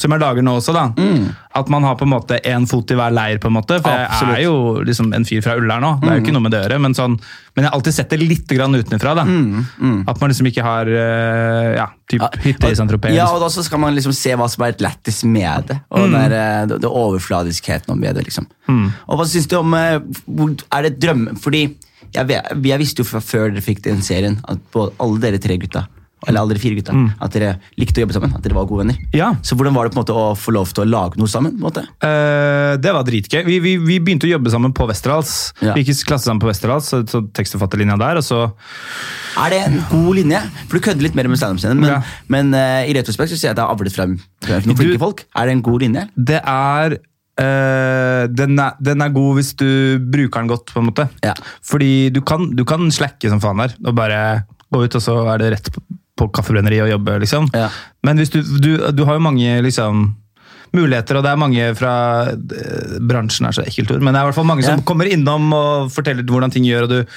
som 0.00 0.12
jeg 0.12 0.20
lager 0.20 0.44
nå 0.44 0.56
også. 0.58 0.72
da. 0.74 0.86
At 1.54 1.68
man 1.70 1.84
har 1.86 1.94
på 1.96 2.06
en 2.06 2.10
måte 2.14 2.38
én 2.48 2.64
fot 2.68 2.90
i 2.90 2.96
hver 2.98 3.12
leir. 3.14 3.38
på 3.38 3.48
en 3.50 3.54
måte, 3.54 3.76
For 3.82 3.92
Absolutt. 3.92 4.38
jeg 4.38 4.40
er 4.40 4.48
jo 4.48 4.82
liksom 4.88 5.12
en 5.14 5.24
fyr 5.28 5.42
fra 5.44 5.54
Ullern 5.60 5.84
nå. 5.84 5.90
Det 6.00 6.08
er 6.10 6.18
jo 6.18 6.24
ikke 6.24 6.34
noe 6.34 6.44
med 6.46 6.52
det 6.54 6.58
å 6.58 6.64
gjøre. 6.64 6.80
Men, 6.80 6.96
sånn, 6.96 7.14
men 7.54 7.62
jeg 7.62 7.68
har 7.70 7.76
alltid 7.78 7.94
sett 7.94 8.10
det 8.10 8.18
litt 8.24 8.48
grann 8.56 8.74
utenfra. 8.74 9.14
da. 9.20 9.26
At 10.10 10.20
man 10.20 10.32
liksom 10.32 10.48
ikke 10.50 10.64
har 10.66 10.90
eh, 10.90 11.70
ja, 11.78 11.86
typ 12.10 12.26
hytte 12.44 12.72
i 12.72 12.74
Saint-Tropez. 12.80 13.14
Ja, 13.14 13.28
og 13.30 13.40
da 13.44 13.52
så 13.52 13.64
skal 13.66 13.80
man 13.84 13.94
liksom 13.94 14.16
se 14.16 14.34
hva 14.34 14.48
som 14.50 14.64
er 14.66 14.74
et 14.74 14.84
lættis 14.84 15.22
med 15.24 15.70
det. 15.70 15.78
Og 15.92 16.08
den 16.08 16.18
der, 16.18 16.36
eh, 16.40 16.66
det, 16.72 16.80
det 16.82 16.90
overfladiskheten 16.90 17.94
om 17.94 18.00
det. 18.00 18.16
liksom. 18.26 18.48
Og 19.06 19.18
hva 19.20 19.28
syns 19.28 19.48
du 19.48 19.58
om 19.60 19.74
eh, 19.78 20.00
Er 20.72 20.88
det 20.88 20.98
drøm... 21.04 21.28
Fordi 21.40 21.66
jeg, 22.14 22.30
jeg 22.30 22.78
visste 22.78 23.02
jo 23.02 23.08
fra 23.08 23.20
før 23.24 23.50
dere 23.50 23.62
fikk 23.64 23.82
den 23.86 24.02
serien, 24.04 24.40
at 24.48 24.58
alle 24.78 25.18
dere 25.22 25.40
tre 25.42 25.56
gutta 25.58 25.86
eller 26.26 26.40
alle 26.40 26.54
dere 26.54 26.62
fire 26.62 26.78
gutta, 26.78 26.94
at 27.24 27.34
dere 27.36 27.52
likte 27.80 28.00
å 28.00 28.04
jobbe 28.04 28.16
sammen? 28.16 28.34
At 28.36 28.44
dere 28.44 28.56
var 28.56 28.66
gode 28.70 28.84
venner? 28.84 28.98
Ja. 29.16 29.32
Så 29.44 29.56
hvordan 29.58 29.76
var 29.76 29.86
det 29.88 29.94
på 29.94 29.98
en 30.00 30.02
måte 30.04 30.16
å 30.16 30.26
få 30.38 30.54
lov 30.56 30.72
til 30.74 30.84
å 30.84 30.88
lage 30.88 31.20
noe 31.20 31.30
sammen? 31.30 31.54
på 31.54 31.62
en 31.62 31.68
måte? 31.68 31.84
Uh, 32.04 32.74
det 32.80 32.92
var 32.96 33.06
dritgøy. 33.06 33.42
Vi, 33.46 33.60
vi, 33.64 33.76
vi 33.82 34.00
begynte 34.02 34.28
å 34.28 34.32
jobbe 34.34 34.52
sammen 34.52 34.74
på 34.76 34.88
Westerdals. 34.90 35.52
Ja. 35.60 35.76
Vi 35.76 35.84
gikk 35.86 36.04
klasse 36.08 36.28
sammen 36.30 36.42
på 36.42 36.50
Westerdals, 36.50 36.90
så, 36.92 37.02
så 37.08 37.22
tekstforfatterlinja 37.36 37.96
der. 38.00 38.20
og 38.20 38.26
så 38.26 38.42
Er 39.44 39.54
det 39.54 39.62
en 39.68 39.80
god 39.90 40.12
linje? 40.20 40.42
For 40.68 40.78
du 40.78 40.84
kødder 40.88 41.06
litt 41.08 41.16
mer 41.18 41.30
med 41.30 41.40
standup-scenen, 41.40 41.80
men, 41.82 41.90
Ja. 41.96 42.02
men 42.32 42.54
uh, 42.54 42.82
i 42.88 42.94
retrospekt 42.96 43.34
så 43.34 43.38
sier 43.40 43.50
jeg 43.52 43.56
at 43.56 43.62
det 43.62 43.66
har 43.66 43.74
avlet 43.74 43.94
frem 43.94 44.18
noen 44.18 44.78
flinke 44.78 45.00
folk. 45.02 45.26
Er 45.34 45.48
det 45.50 45.58
en 45.58 45.66
god 45.66 45.88
linje? 45.88 46.06
Det 46.16 46.40
er 46.44 47.00
Uh, 47.34 48.28
den, 48.30 48.52
er 48.62 48.76
den 48.78 49.02
er 49.02 49.10
god 49.10 49.32
hvis 49.40 49.48
du 49.58 49.98
bruker 49.98 50.38
den 50.44 50.50
godt, 50.52 50.70
på 50.70 50.78
en 50.78 50.86
måte. 50.86 51.08
Ja. 51.24 51.32
Fordi 51.66 52.06
du 52.14 52.20
kan, 52.22 52.44
du 52.54 52.62
kan 52.62 52.86
slakke 52.94 53.26
som 53.26 53.40
faen 53.42 53.58
der, 53.58 53.74
og 53.82 53.96
bare 53.98 54.20
gå 54.70 54.84
ut, 54.84 54.94
og 54.94 55.02
så 55.02 55.16
er 55.32 55.42
det 55.42 55.48
rett 55.56 55.70
på, 55.74 55.82
på 56.18 56.28
kaffebrenneri 56.34 56.78
og 56.84 56.92
jobbe, 56.92 57.16
liksom. 57.24 57.48
Ja. 57.54 57.68
Men 58.06 58.20
du, 58.20 58.24
du, 58.62 58.70
du 58.94 59.02
har 59.08 59.16
jo 59.18 59.24
mange 59.24 59.56
liksom 59.66 60.04
muligheter, 60.74 61.18
og 61.18 61.24
det 61.26 61.30
er 61.32 61.38
mange 61.40 61.64
fra 61.78 61.94
eh, 62.34 62.94
bransjen 63.06 63.46
er 63.48 63.54
så 63.56 63.64
ekkelt 63.66 63.92
ord, 63.94 64.02
men 64.02 64.14
det 64.14 64.20
er 64.20 64.26
i 64.26 64.30
hvert 64.30 64.38
fall 64.38 64.48
mange 64.48 64.66
som 64.66 64.82
kommer 64.86 65.10
innom 65.10 65.52
og 65.54 65.90
forteller 65.94 66.26
hvordan 66.26 66.54
ting 66.54 66.66
gjør, 66.66 66.86
og 66.88 66.94
du 66.94 67.14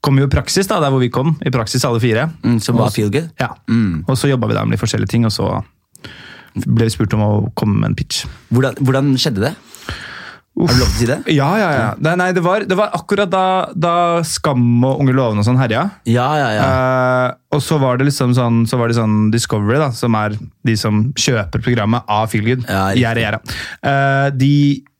kommer 0.00 0.24
jo 0.24 0.30
i 0.30 0.32
praksis, 0.32 0.68
da, 0.70 0.78
der 0.80 0.92
hvor 0.94 1.02
vi 1.02 1.10
kom. 1.12 1.34
I 1.44 1.50
praksis 1.52 1.84
alle 1.84 2.00
fire. 2.00 2.28
Mm, 2.42 2.58
som 2.64 2.78
var 2.78 2.88
Og- 2.88 2.94
feel 2.96 3.10
good? 3.12 3.28
Ja. 3.40 3.50
Mm. 3.68 4.04
Og 4.08 4.16
så 4.16 4.30
jobba 4.30 4.48
vi 4.48 4.54
der 4.56 4.64
med 4.64 4.78
de 4.78 4.80
forskjellige 4.80 5.12
ting, 5.12 5.26
og 5.28 5.34
så 5.34 5.50
ble 6.64 6.86
vi 6.88 6.94
spurt 6.94 7.12
om 7.14 7.20
å 7.26 7.32
komme 7.54 7.78
med 7.82 7.90
en 7.92 7.98
pitch. 7.98 8.24
Hvordan, 8.50 8.78
hvordan 8.80 9.12
skjedde 9.20 9.44
det? 9.44 9.52
Har 10.60 10.66
du 10.74 10.80
lov 10.82 10.88
til 10.90 10.96
å 10.96 10.98
si 10.98 11.06
det? 11.08 11.16
Ja, 11.32 11.46
ja, 11.56 11.68
ja. 11.72 11.84
Det, 11.96 12.12
nei, 12.20 12.26
det, 12.36 12.42
var, 12.44 12.64
det 12.68 12.76
var 12.76 12.90
akkurat 12.96 13.30
da, 13.32 13.42
da 13.72 13.92
Skam 14.26 14.82
og 14.84 14.98
Unge 15.00 15.14
lovende 15.16 15.40
og 15.44 15.46
sånn 15.46 15.60
herja. 15.60 15.84
Ja, 16.10 16.26
ja, 16.36 16.48
ja. 16.56 16.64
Uh, 16.66 17.54
og 17.56 17.62
så 17.64 17.78
var 17.80 17.96
det 18.00 18.08
liksom 18.10 18.34
sånn, 18.36 18.64
så 18.68 18.76
var 18.80 18.90
det 18.90 18.98
sånn 18.98 19.30
Discovery, 19.32 19.78
da, 19.80 19.88
som 19.96 20.16
er 20.18 20.34
de 20.66 20.74
som 20.76 21.04
kjøper 21.16 21.62
programmet 21.64 22.04
av 22.10 22.26
Feelgood. 22.34 22.66
Ja, 22.68 22.90
Gjære, 22.98 23.22
gjerde. 23.24 23.56
Eh, 23.88 24.26
de, 24.42 24.50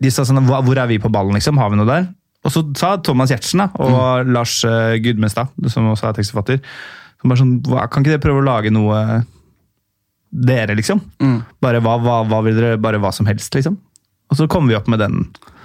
de 0.00 0.14
sa 0.14 0.24
sånn 0.24 0.40
Hvor 0.48 0.80
er 0.80 0.88
vi 0.90 1.00
på 1.02 1.10
ballen, 1.12 1.36
liksom? 1.36 1.58
Har 1.60 1.74
vi 1.74 1.80
noe 1.82 1.90
der? 1.90 2.08
Og 2.46 2.54
så 2.54 2.62
sa 2.78 2.94
Thomas 3.04 3.34
Giertsen 3.34 3.60
da, 3.66 3.68
og 3.76 4.24
Mm. 4.24 4.32
Lars 4.32 4.54
uh, 4.64 4.94
Gudmestad, 5.02 5.50
som 5.68 5.90
også 5.92 6.08
er 6.08 6.16
tekstforfatter, 6.16 6.62
som 7.20 7.28
bare 7.34 7.42
sånn 7.42 7.52
Kan 7.92 8.00
ikke 8.00 8.14
dere 8.14 8.22
prøve 8.24 8.40
å 8.40 8.46
lage 8.48 8.72
noe 8.72 9.02
dere, 10.30 10.76
liksom? 10.78 11.02
Mm. 11.20 11.40
Bare 11.60 11.80
hva, 11.84 11.98
hva, 12.00 12.20
hva 12.30 12.38
vil 12.46 12.56
dere? 12.56 12.78
Bare 12.80 13.00
hva 13.02 13.10
som 13.12 13.26
helst, 13.28 13.52
liksom? 13.58 13.76
Og 14.30 14.38
så 14.38 14.46
kom 14.50 14.68
vi 14.70 14.76
opp 14.78 14.88
med 14.90 15.02
den. 15.02 15.24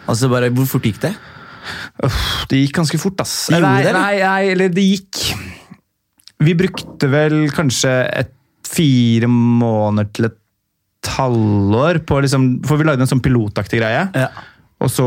Altså 0.10 0.30
bare, 0.32 0.51
Hvor 0.54 0.67
fort 0.69 0.88
gikk 0.88 1.01
det? 1.04 1.13
Uff, 2.06 2.45
det 2.51 2.62
gikk 2.62 2.80
ganske 2.80 2.99
fort, 3.01 3.21
ass. 3.23 3.47
Gjorde 3.49 3.65
nei, 3.65 3.84
det, 3.86 3.93
nei, 3.95 4.15
nei, 4.21 4.41
eller 4.54 4.73
det 4.73 4.84
gikk 4.86 5.21
Vi 6.45 6.54
brukte 6.58 7.10
vel 7.10 7.45
kanskje 7.56 7.93
et 8.12 8.34
fire 8.65 9.30
måneder 9.32 10.10
til 10.13 10.28
et 10.30 11.12
halvår 11.15 12.01
på 12.10 12.17
liksom 12.25 12.47
For 12.65 12.82
vi 12.82 12.88
lagde 12.88 13.06
en 13.06 13.10
sånn 13.10 13.23
pilotaktig 13.23 13.80
greie. 13.80 14.08
Ja. 14.17 14.30
Så, 14.86 15.06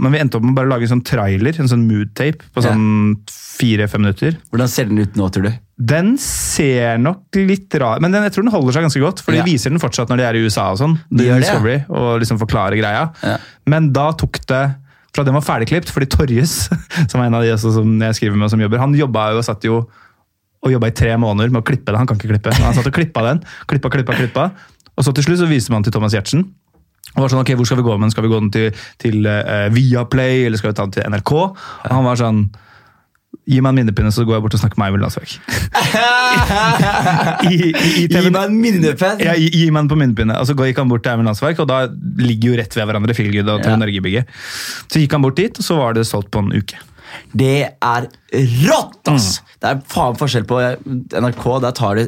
men 0.00 0.14
vi 0.14 0.20
endte 0.22 0.38
opp 0.38 0.44
med 0.46 0.54
å 0.54 0.58
bare 0.60 0.70
lage 0.70 0.86
en 0.86 0.92
sånn 0.94 1.02
trailer, 1.04 1.56
en 1.60 1.68
sånn 1.68 1.82
mood-tape, 1.84 2.46
på 2.54 2.62
sånn 2.64 2.84
fire-fem 3.28 4.00
minutter. 4.00 4.36
Hvordan 4.48 4.70
ser 4.70 4.86
den 4.88 5.02
ut 5.02 5.18
nå, 5.18 5.26
tror 5.34 5.48
du? 5.48 5.50
Den 5.90 6.14
ser 6.20 6.96
nok 7.00 7.36
litt 7.36 7.72
rar 7.80 8.00
Men 8.04 8.12
den, 8.12 8.22
jeg 8.28 8.34
tror 8.34 8.44
den 8.44 8.52
holder 8.52 8.76
seg 8.76 8.84
ganske 8.86 9.00
godt, 9.02 9.20
for 9.24 9.32
Ja. 9.34 9.42
de 9.42 9.50
viser 9.50 9.72
den 9.72 9.80
fortsatt 9.82 10.08
når 10.12 10.20
de 10.20 10.24
er 10.28 10.38
i 10.38 10.44
USA 10.46 10.70
og 10.72 10.78
sånn. 10.80 10.98
De 11.10 11.24
gjør 11.26 11.40
det, 11.40 11.76
ja. 11.80 11.84
Og 11.88 12.20
liksom 12.22 12.38
forklarer 12.40 12.76
greia. 12.80 13.10
Ja. 13.24 13.36
Men 13.66 13.92
da 13.92 14.12
tok 14.12 14.40
det 14.46 14.62
fra 15.12 15.24
den 15.26 15.34
var 15.34 15.42
ferdigklipt, 15.42 15.90
fordi 15.90 16.06
Torjus, 16.06 16.70
som 17.10 17.20
er 17.20 17.26
en 17.26 17.34
av 17.34 17.42
de 17.42 17.56
som 17.58 18.00
jeg 18.00 18.14
skriver 18.20 18.36
med 18.38 18.50
som 18.52 18.60
jobber, 18.62 18.78
han 18.78 18.94
jobba 18.94 19.32
jo 19.34 19.40
og 19.42 19.44
satt 19.44 19.64
jo 19.66 19.82
og 20.60 20.70
jobba 20.74 20.90
i 20.90 20.96
tre 20.96 21.14
måneder 21.16 21.50
med 21.50 21.62
å 21.62 21.66
klippe 21.66 21.88
det. 21.90 21.96
Han 21.96 22.06
kan 22.06 22.18
ikke 22.20 22.34
klippe. 22.34 22.52
Men 22.52 22.68
han 22.68 22.74
satt 22.76 22.86
og 22.86 22.92
klippa 22.92 23.22
den. 23.24 23.40
Klippa, 23.66 23.88
klippa, 23.90 24.12
klippa. 24.12 24.50
Og 24.96 25.04
så 25.06 25.14
til 25.16 25.24
slutt 25.24 25.40
så 25.40 25.48
viste 25.48 25.72
man 25.72 25.82
til 25.82 25.92
Thomas 25.94 26.12
Giertsen. 26.12 26.42
Og 27.16 27.24
var 27.24 27.32
sånn, 27.32 27.42
ok, 27.42 27.54
hvor 27.58 27.66
skal 27.68 27.80
vi 27.80 27.86
gå 27.86 27.94
med 27.98 28.06
den? 28.08 28.14
Skal 28.14 28.26
vi 28.26 28.32
gå 28.32 28.38
den 28.40 28.50
til, 28.54 28.82
til 29.02 29.24
uh, 29.26 29.68
Viaplay, 29.74 30.44
eller 30.46 30.60
skal 30.60 30.70
vi 30.72 30.78
ta 30.78 30.86
den 30.86 30.94
til 30.98 31.06
NRK? 31.10 31.32
Og 31.40 31.90
han 31.90 32.06
var 32.06 32.20
sånn 32.20 32.44
Gi 33.50 33.60
meg 33.62 33.72
en 33.72 33.78
minnepinne, 33.80 34.10
så 34.14 34.22
går 34.26 34.36
jeg 34.36 34.42
bort 34.44 34.54
og 34.54 34.60
snakker 34.60 34.78
med 34.78 34.90
Eivind 34.90 35.02
Landsverk. 35.02 35.32
I, 37.50 37.54
i, 37.56 37.70
i 38.02 38.04
TV 38.10 38.26
Gi 38.26 38.32
meg 38.34 38.40
en 38.42 38.56
minnepinne? 38.60 39.24
ja, 39.24 39.34
gi, 39.38 39.48
gi 39.54 39.64
meg 39.72 39.84
den 39.84 39.90
på 39.90 39.98
minnepinne. 39.98 40.36
Og 40.38 40.46
så 40.46 40.54
gikk 40.58 40.78
han 40.82 40.90
bort 40.90 41.02
til 41.06 41.14
Eivind 41.14 41.30
Landsverk, 41.30 41.62
og 41.62 41.70
da 41.70 41.80
ligger 42.20 42.52
jo 42.52 42.58
rett 42.60 42.76
ved 42.78 42.90
hverandre 42.90 43.16
Feelgood 43.16 43.50
og 43.54 43.66
Ja. 43.66 43.76
Norge-bygget. 43.80 44.30
Så 44.90 45.02
gikk 45.02 45.16
han 45.16 45.24
bort 45.24 45.38
dit, 45.40 45.58
og 45.62 45.66
så 45.66 45.78
var 45.80 45.96
det 45.98 46.06
solgt 46.10 46.30
på 46.34 46.42
en 46.44 46.52
uke. 46.54 46.78
Det 47.34 47.54
er 47.70 48.06
rått, 48.32 49.00
ass! 49.10 49.40
Det 49.60 49.68
er 49.68 49.80
faen 49.92 50.14
forskjell 50.16 50.46
på 50.48 50.56
NRK. 51.20 51.42
Der 51.60 51.72
tar 51.76 51.98
det 51.98 52.04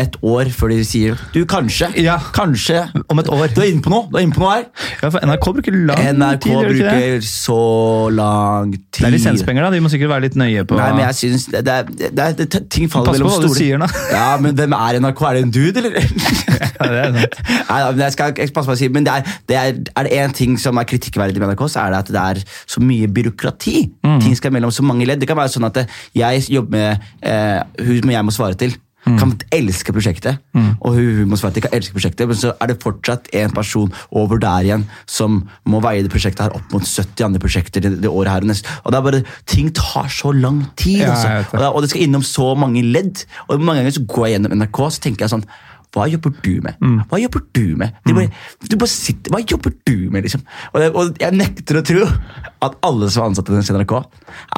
et 0.00 0.16
år 0.26 0.48
før 0.50 0.72
de 0.72 0.80
sier 0.84 1.14
Du, 1.34 1.38
kanskje. 1.48 1.92
Ja. 2.02 2.16
Kanskje. 2.34 2.80
Om 3.12 3.20
et 3.22 3.28
år. 3.30 3.44
Du 3.54 3.60
er 3.62 3.68
inne 3.70 3.84
på 3.84 3.92
noe. 3.92 4.08
Du 4.10 4.16
er 4.18 4.24
inne 4.26 4.34
på 4.34 4.42
noe 4.42 4.56
her. 4.56 4.64
Ja, 5.04 5.10
for 5.14 5.22
NRK 5.22 5.46
bruker 5.60 5.76
lang 5.76 6.02
NRK 6.18 6.40
tid. 6.42 6.56
det 6.56 6.64
det? 6.66 6.80
bruker 6.80 7.28
så 7.28 7.58
lang 8.16 8.72
tid. 8.74 8.98
Det 8.98 9.06
er 9.06 9.14
lisenspenger, 9.14 9.62
da. 9.68 9.70
De 9.76 9.82
må 9.84 9.92
sikkert 9.92 10.10
være 10.16 10.26
litt 10.26 10.38
nøye 10.40 10.64
på 10.66 10.80
Nei, 10.80 10.88
men 10.96 11.04
jeg 11.06 11.18
synes 11.20 11.46
det, 11.52 11.62
det, 11.68 11.76
er- 11.76 12.10
det, 12.10 12.24
er- 12.26 12.36
det, 12.40 12.62
Ting 12.74 12.90
faller 12.90 13.12
Pass 13.12 13.20
på 13.20 13.22
mellom 13.22 13.36
hva 13.36 13.46
du 13.46 13.54
sier 13.60 13.80
nå. 13.84 13.90
Ja, 14.16 14.26
men 14.42 14.58
hvem 14.58 14.74
er 14.80 14.98
NRK? 15.04 15.22
Er 15.30 15.38
det 15.38 15.44
en 15.46 15.54
dude, 15.54 15.84
eller? 15.84 16.00
Ja, 16.00 16.90
det 16.90 16.98
er 17.04 17.14
sant. 17.20 17.38
Nei, 17.70 17.78
men 17.92 18.02
jeg 18.06 18.16
skal 18.16 18.34
passe 18.56 18.66
på 18.66 18.74
å 18.74 18.78
si, 18.82 18.90
men 18.92 19.06
det 19.06 19.14
er, 19.14 19.30
det 19.50 19.60
er, 19.60 19.78
er 19.94 20.08
det 20.10 20.18
én 20.24 20.34
ting 20.36 20.58
som 20.60 20.82
er 20.82 20.88
kritikkverdig 20.88 21.38
med 21.42 21.52
NRK, 21.54 21.64
så 21.72 21.84
er 21.86 21.94
det 21.94 22.02
at 22.02 22.12
det 22.16 22.24
er 22.34 22.42
så 22.66 22.82
mye 22.82 23.06
byråkrati. 23.14 23.76
Mm. 24.06 24.18
Ting 24.26 24.36
skal 24.38 24.54
mellom 24.56 24.74
så 24.74 24.82
mange 24.86 25.06
ledd. 25.08 25.22
Det 25.22 25.28
kan 25.30 25.38
være 25.38 25.54
sånn 25.54 25.65
at 25.70 25.86
jeg 26.16 26.46
jobber 26.50 26.70
med 26.76 27.06
eh, 27.22 27.62
hun 27.86 28.10
jeg 28.16 28.24
må 28.26 28.34
svare 28.34 28.58
til. 28.58 28.74
Mm. 29.06 29.18
Kan 29.20 29.32
elske 29.54 29.92
prosjektet, 29.94 30.40
og 30.82 30.96
hun, 30.96 31.10
hun 31.20 31.28
må 31.30 31.36
svare 31.38 31.54
til 31.54 31.62
kan 31.62 31.76
elske 31.76 31.94
prosjektet, 31.94 32.26
men 32.26 32.34
så 32.34 32.50
er 32.58 32.72
det 32.72 32.80
fortsatt 32.82 33.28
en 33.38 33.52
person 33.54 33.92
over 34.10 34.40
der 34.42 34.66
igjen 34.66 34.82
som 35.06 35.44
må 35.70 35.78
veie 35.84 36.02
det 36.02 36.10
prosjektet 36.10 36.42
her 36.48 36.56
opp 36.58 36.74
mot 36.74 36.82
70 36.82 37.22
andre 37.28 37.38
prosjekter 37.44 37.84
det, 37.84 37.92
det 38.02 38.10
året 38.10 38.32
her 38.32 38.42
og 38.42 38.50
neste. 38.50 38.66
Og 38.82 38.90
det 38.90 38.98
er 38.98 39.06
bare, 39.06 39.22
Ting 39.46 39.70
tar 39.78 40.10
så 40.10 40.32
lang 40.34 40.64
tid, 40.74 41.04
Ja, 41.04 41.12
altså. 41.14 41.28
det. 41.28 41.46
og, 41.52 41.60
det, 41.62 41.70
og 41.70 41.86
det 41.86 41.92
skal 41.92 42.02
innom 42.08 42.26
så 42.26 42.48
mange 42.58 42.82
ledd. 42.82 43.22
Og 43.46 43.62
mange 43.62 43.84
ganger 43.84 43.94
så 43.94 44.04
går 44.10 44.26
jeg 44.26 44.34
gjennom 44.40 44.58
NRK 44.58 44.82
så 44.90 45.04
tenker 45.06 45.28
jeg 45.28 45.36
sånn 45.36 45.46
hva 45.96 46.06
jobber 46.12 46.34
du 46.44 46.52
med? 46.64 46.76
Mm. 46.84 46.96
Hva 47.08 47.20
jobber 47.22 47.44
du 47.56 47.64
med? 47.80 47.94
Du 48.04 48.12
bare, 48.16 48.28
du 48.60 48.76
bare 48.76 48.92
sitter, 48.92 49.32
Hva 49.32 49.40
jobber 49.40 49.72
du 49.88 49.94
med, 50.12 50.26
liksom? 50.26 50.42
Og, 50.74 50.80
det, 50.82 50.90
og 50.92 51.22
jeg 51.22 51.36
nekter 51.36 51.80
å 51.80 51.84
tro 51.86 52.04
at 52.66 52.76
alle 52.86 53.08
som 53.12 53.24
er 53.24 53.30
ansatt 53.30 53.48
i 53.52 53.78
NRK, 53.78 53.94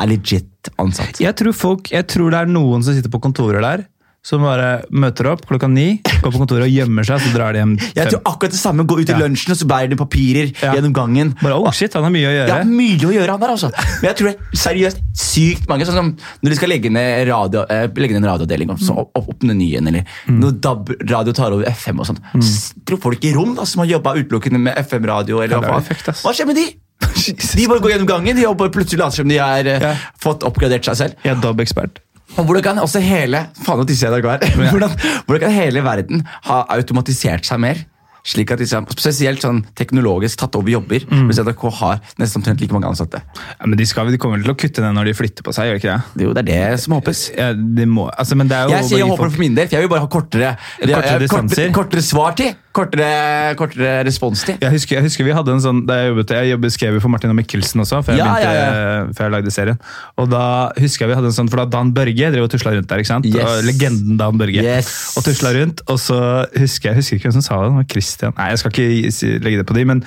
er 0.03 0.11
legit 0.11 0.73
ansatt. 0.83 1.23
Jeg 1.23 1.37
tror, 1.39 1.55
folk, 1.55 1.93
jeg 1.95 2.09
tror 2.11 2.35
det 2.35 2.43
er 2.43 2.51
noen 2.51 2.83
som 2.83 2.97
sitter 2.97 3.13
på 3.13 3.23
kontoret 3.23 3.63
der, 3.63 3.87
som 4.29 4.43
bare 4.45 4.83
møter 4.93 5.31
opp 5.31 5.47
klokka 5.49 5.69
ni, 5.73 5.87
går 6.21 6.33
på 6.35 6.41
kontoret 6.43 6.67
og 6.67 6.73
gjemmer 6.75 7.07
seg, 7.09 7.23
så 7.25 7.31
drar 7.33 7.57
de 7.57 7.63
hjem 7.63 7.75
Jeg 7.97 8.11
tror 8.13 8.21
akkurat 8.29 8.53
det 8.53 8.61
samme. 8.61 8.85
Gå 8.89 8.99
ut 9.01 9.09
i 9.09 9.15
Ja. 9.15 9.19
lunsjen, 9.23 9.55
og 9.55 9.59
så 9.63 9.69
bærer 9.71 9.89
de 9.95 9.97
papirer 9.97 10.51
Ja. 10.61 10.75
gjennom 10.77 10.93
gangen. 10.93 11.31
Bare, 11.41 11.57
oh 11.57 11.71
shit, 11.73 11.95
han 11.97 12.05
har 12.05 12.13
mye 12.13 12.29
å 12.29 12.35
gjøre. 12.37 12.49
Ja, 12.49 12.63
mye 12.69 13.09
å 13.09 13.13
gjøre, 13.15 13.31
han 13.31 13.41
der, 13.41 13.55
altså. 13.57 13.71
Men 14.03 14.11
jeg 14.11 14.17
tror 14.21 14.29
det 14.29 14.37
er 14.37 14.61
seriøst 14.65 15.01
sykt 15.17 15.69
mange. 15.71 15.87
Sånn 15.89 15.97
som 15.97 16.11
når 16.45 16.51
de 16.51 16.57
skal 16.61 16.69
legge 16.69 16.91
ned, 16.93 17.29
radio, 17.29 17.65
eh, 17.71 17.87
legge 17.89 18.13
ned 18.19 18.25
en 18.25 18.31
radioavdeling, 18.35 18.75
så 18.79 18.99
opp, 18.99 19.11
opp, 19.17 19.29
åpne 19.33 19.57
ny 19.57 19.71
en, 19.81 19.87
eller 19.89 20.05
Mm. 20.29 20.41
når 20.43 20.61
DAB 20.61 20.93
radio 21.09 21.33
tar 21.33 21.53
over 21.53 21.65
FM 21.65 22.01
og 22.01 22.07
sånn. 22.07 22.19
mm. 22.35 22.43
så 22.43 22.75
tror 22.85 23.01
folk 23.01 23.25
i 23.25 23.33
rom 23.33 23.55
da, 23.55 23.65
som 23.65 23.81
har 23.81 23.89
jobba 23.99 24.15
utelukkende 24.19 24.61
med 24.61 24.77
FM-radio, 24.77 25.41
eller 25.43 25.57
er 25.57 25.71
hva 25.73 25.79
effekt. 25.81 26.05
Hva 26.23 26.35
skjer 26.35 26.47
med 26.47 26.57
de? 26.57 26.67
De 27.57 27.67
bare 27.69 27.79
går 27.81 27.93
gjennom 27.95 28.09
gangen, 28.09 28.35
de 28.37 28.45
og 28.47 28.59
plutselig 28.59 28.99
later 28.99 29.17
som 29.23 29.29
de 29.29 29.37
har 29.39 29.67
eh, 29.71 29.97
fått 30.21 30.43
oppgradert 30.43 30.85
seg 30.85 30.97
selv. 30.97 31.15
Jeg 31.23 31.37
er 31.37 31.41
DAB-ekspert. 31.41 32.01
Og 32.37 32.45
hvordan 32.45 32.63
kan 32.63 32.81
også 32.83 33.01
hele 33.03 33.47
faen 33.65 33.81
at 33.83 33.89
disse 33.89 34.07
er 34.07 34.21
hvordan, 34.21 34.91
hvordan 35.27 35.41
kan 35.47 35.55
hele 35.55 35.85
verden 35.87 36.27
ha 36.51 36.65
automatisert 36.77 37.49
seg 37.49 37.63
mer? 37.65 37.87
Slik 38.29 38.51
at 38.53 38.61
liksom, 38.61 38.85
Spesielt 38.93 39.41
sånn 39.45 39.63
teknologisk 39.79 40.41
tatt 40.43 40.57
over 40.59 40.69
jobber, 40.69 41.05
Mm. 41.09 41.29
mens 41.31 41.39
NRK 41.41 41.63
har 41.79 42.01
nesten 42.21 42.43
omtrent 42.43 42.61
like 42.61 42.75
mange 42.75 42.89
ansatte. 42.91 43.23
Ja, 43.25 43.67
men 43.67 43.79
de, 43.79 43.87
skal, 43.89 44.11
de 44.13 44.19
kommer 44.21 44.37
vel 44.37 44.45
til 44.45 44.53
å 44.53 44.59
kutte 44.59 44.85
ned 44.85 44.97
når 44.99 45.09
de 45.09 45.15
flytter 45.17 45.47
på 45.47 45.55
seg, 45.57 45.71
gjør 45.71 45.81
ikke 45.81 45.95
det? 45.95 46.25
Jo 46.27 46.35
det 46.37 46.45
er 46.45 46.49
det 46.75 46.81
som 46.83 46.97
håpes. 46.99 47.23
Ja, 47.39 47.53
må, 47.89 48.09
altså, 48.13 48.37
men 48.37 48.51
det 48.51 48.59
er 48.59 48.69
jo 48.69 48.77
Jeg 48.77 48.89
sier 48.91 48.99
jeg 48.99 49.09
håper 49.09 49.25
folk... 49.25 49.37
for 49.39 49.47
min 49.47 49.57
del, 49.57 49.69
for 49.71 49.79
jeg 49.79 49.87
vil 49.87 49.93
bare 49.95 50.05
ha 50.05 50.11
kortere, 50.13 50.51
Kortere 50.83 51.31
kortere, 51.33 51.71
kortere 51.73 52.05
svartid. 52.05 52.59
Kortere, 52.79 53.55
kortere 53.59 53.93
responstid. 54.07 54.61
Jeg 54.63 54.71
husker, 54.77 54.97
jeg 55.01 55.05
husker 55.09 55.27
vi 55.27 55.33
hadde 55.35 55.51
en 55.57 55.63
sånn 55.65 55.81
Da 55.89 55.97
jeg 55.99 56.13
jobbet, 56.13 56.31
jeg 56.37 56.51
jobbet, 56.53 56.75
skrev 56.77 56.95
jo 56.99 57.01
for 57.03 57.11
Martin 57.11 57.33
og 57.33 57.39
Mikkelsen 57.41 57.83
også, 57.83 57.99
før 58.07 58.15
jeg, 58.15 58.23
Ja, 58.23 58.29
begynte, 58.37 58.53
ja, 58.55 59.03
før 59.19 59.27
jeg 59.27 59.35
lagde 59.35 59.53
serien. 59.57 59.81
Og 60.23 60.31
da 60.31 60.43
husker 60.79 61.05
jeg 61.05 61.11
vi 61.13 61.17
hadde 61.19 61.33
en 61.33 61.37
sånn 61.41 61.51
For 61.51 61.63
da 61.63 61.67
Dan 61.75 61.91
Børge 61.97 62.31
drev 62.35 62.47
og 62.47 62.53
tusla 62.55 62.77
rundt 62.77 62.89
der. 62.93 63.03
ikke 63.03 63.11
sant? 63.11 63.27
Yes. 63.27 63.43
Og 63.43 63.67
legenden 63.67 64.17
Dan 64.21 64.39
Børge. 64.41 64.63
Yes. 64.63 64.93
Og 65.19 65.27
tusla 65.27 65.53
rundt. 65.59 65.83
Og 65.91 65.99
så 66.03 66.21
husker 66.55 66.93
jeg 66.93 67.01
husker 67.03 67.19
ikke 67.19 67.29
hvem 67.33 67.37
som 67.41 67.47
sa 67.49 67.59
det. 67.65 67.73
det 67.73 67.81
var 67.83 67.89
Christian. 67.97 68.37
Nei, 68.39 68.49
jeg 68.55 68.63
skal 68.63 68.75
ikke 68.77 69.41
legge 69.49 69.63
det 69.65 69.67
på 69.73 69.77
de, 69.79 69.85
men 69.91 70.05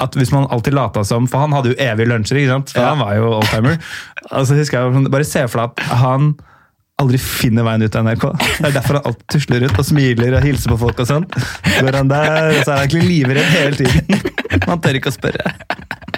at 0.00 0.16
hvis 0.18 0.32
man 0.34 0.48
alltid 0.50 0.74
lata 0.74 1.04
som 1.06 1.28
For 1.30 1.44
han 1.44 1.52
hadde 1.54 1.70
jo 1.74 1.76
evige 1.78 2.08
lunsjer, 2.10 2.40
ikke 2.40 2.54
sant? 2.56 2.72
For 2.74 2.80
Ja. 2.82 2.94
han 2.94 3.04
var 3.04 3.14
jo 3.20 3.30
oldtimer. 3.42 3.78
Altså, 4.34 4.56
husker 4.56 4.80
jeg 4.80 5.10
Bare 5.12 5.24
se 5.28 5.42
for 5.52 5.60
deg 5.60 5.84
at 5.84 5.98
han 6.00 6.32
aldri 7.02 7.18
finner 7.18 7.66
veien 7.66 7.84
ut 7.84 7.96
av 7.98 8.06
NRK. 8.06 8.26
Det 8.38 8.68
er 8.68 8.74
derfor 8.76 8.98
han 8.98 9.08
alltid 9.10 9.26
tusler 9.34 9.66
ut 9.66 9.78
og 9.80 9.86
smiler 9.88 10.36
og 10.38 10.46
hilser 10.46 10.74
på 10.74 10.80
folk. 10.84 11.00
og 11.02 11.08
sånn. 11.10 11.26
Går 11.80 11.98
han 11.98 12.10
der, 12.12 12.36
og 12.52 12.60
så 12.60 12.74
er 12.74 12.76
han 12.76 12.84
egentlig 12.84 13.08
livredd 13.08 13.50
hele 13.54 13.80
tiden. 13.80 14.30
Man 14.68 14.82
tør 14.84 15.00
ikke 15.00 15.10
å 15.10 15.16
spørre. 15.16 15.54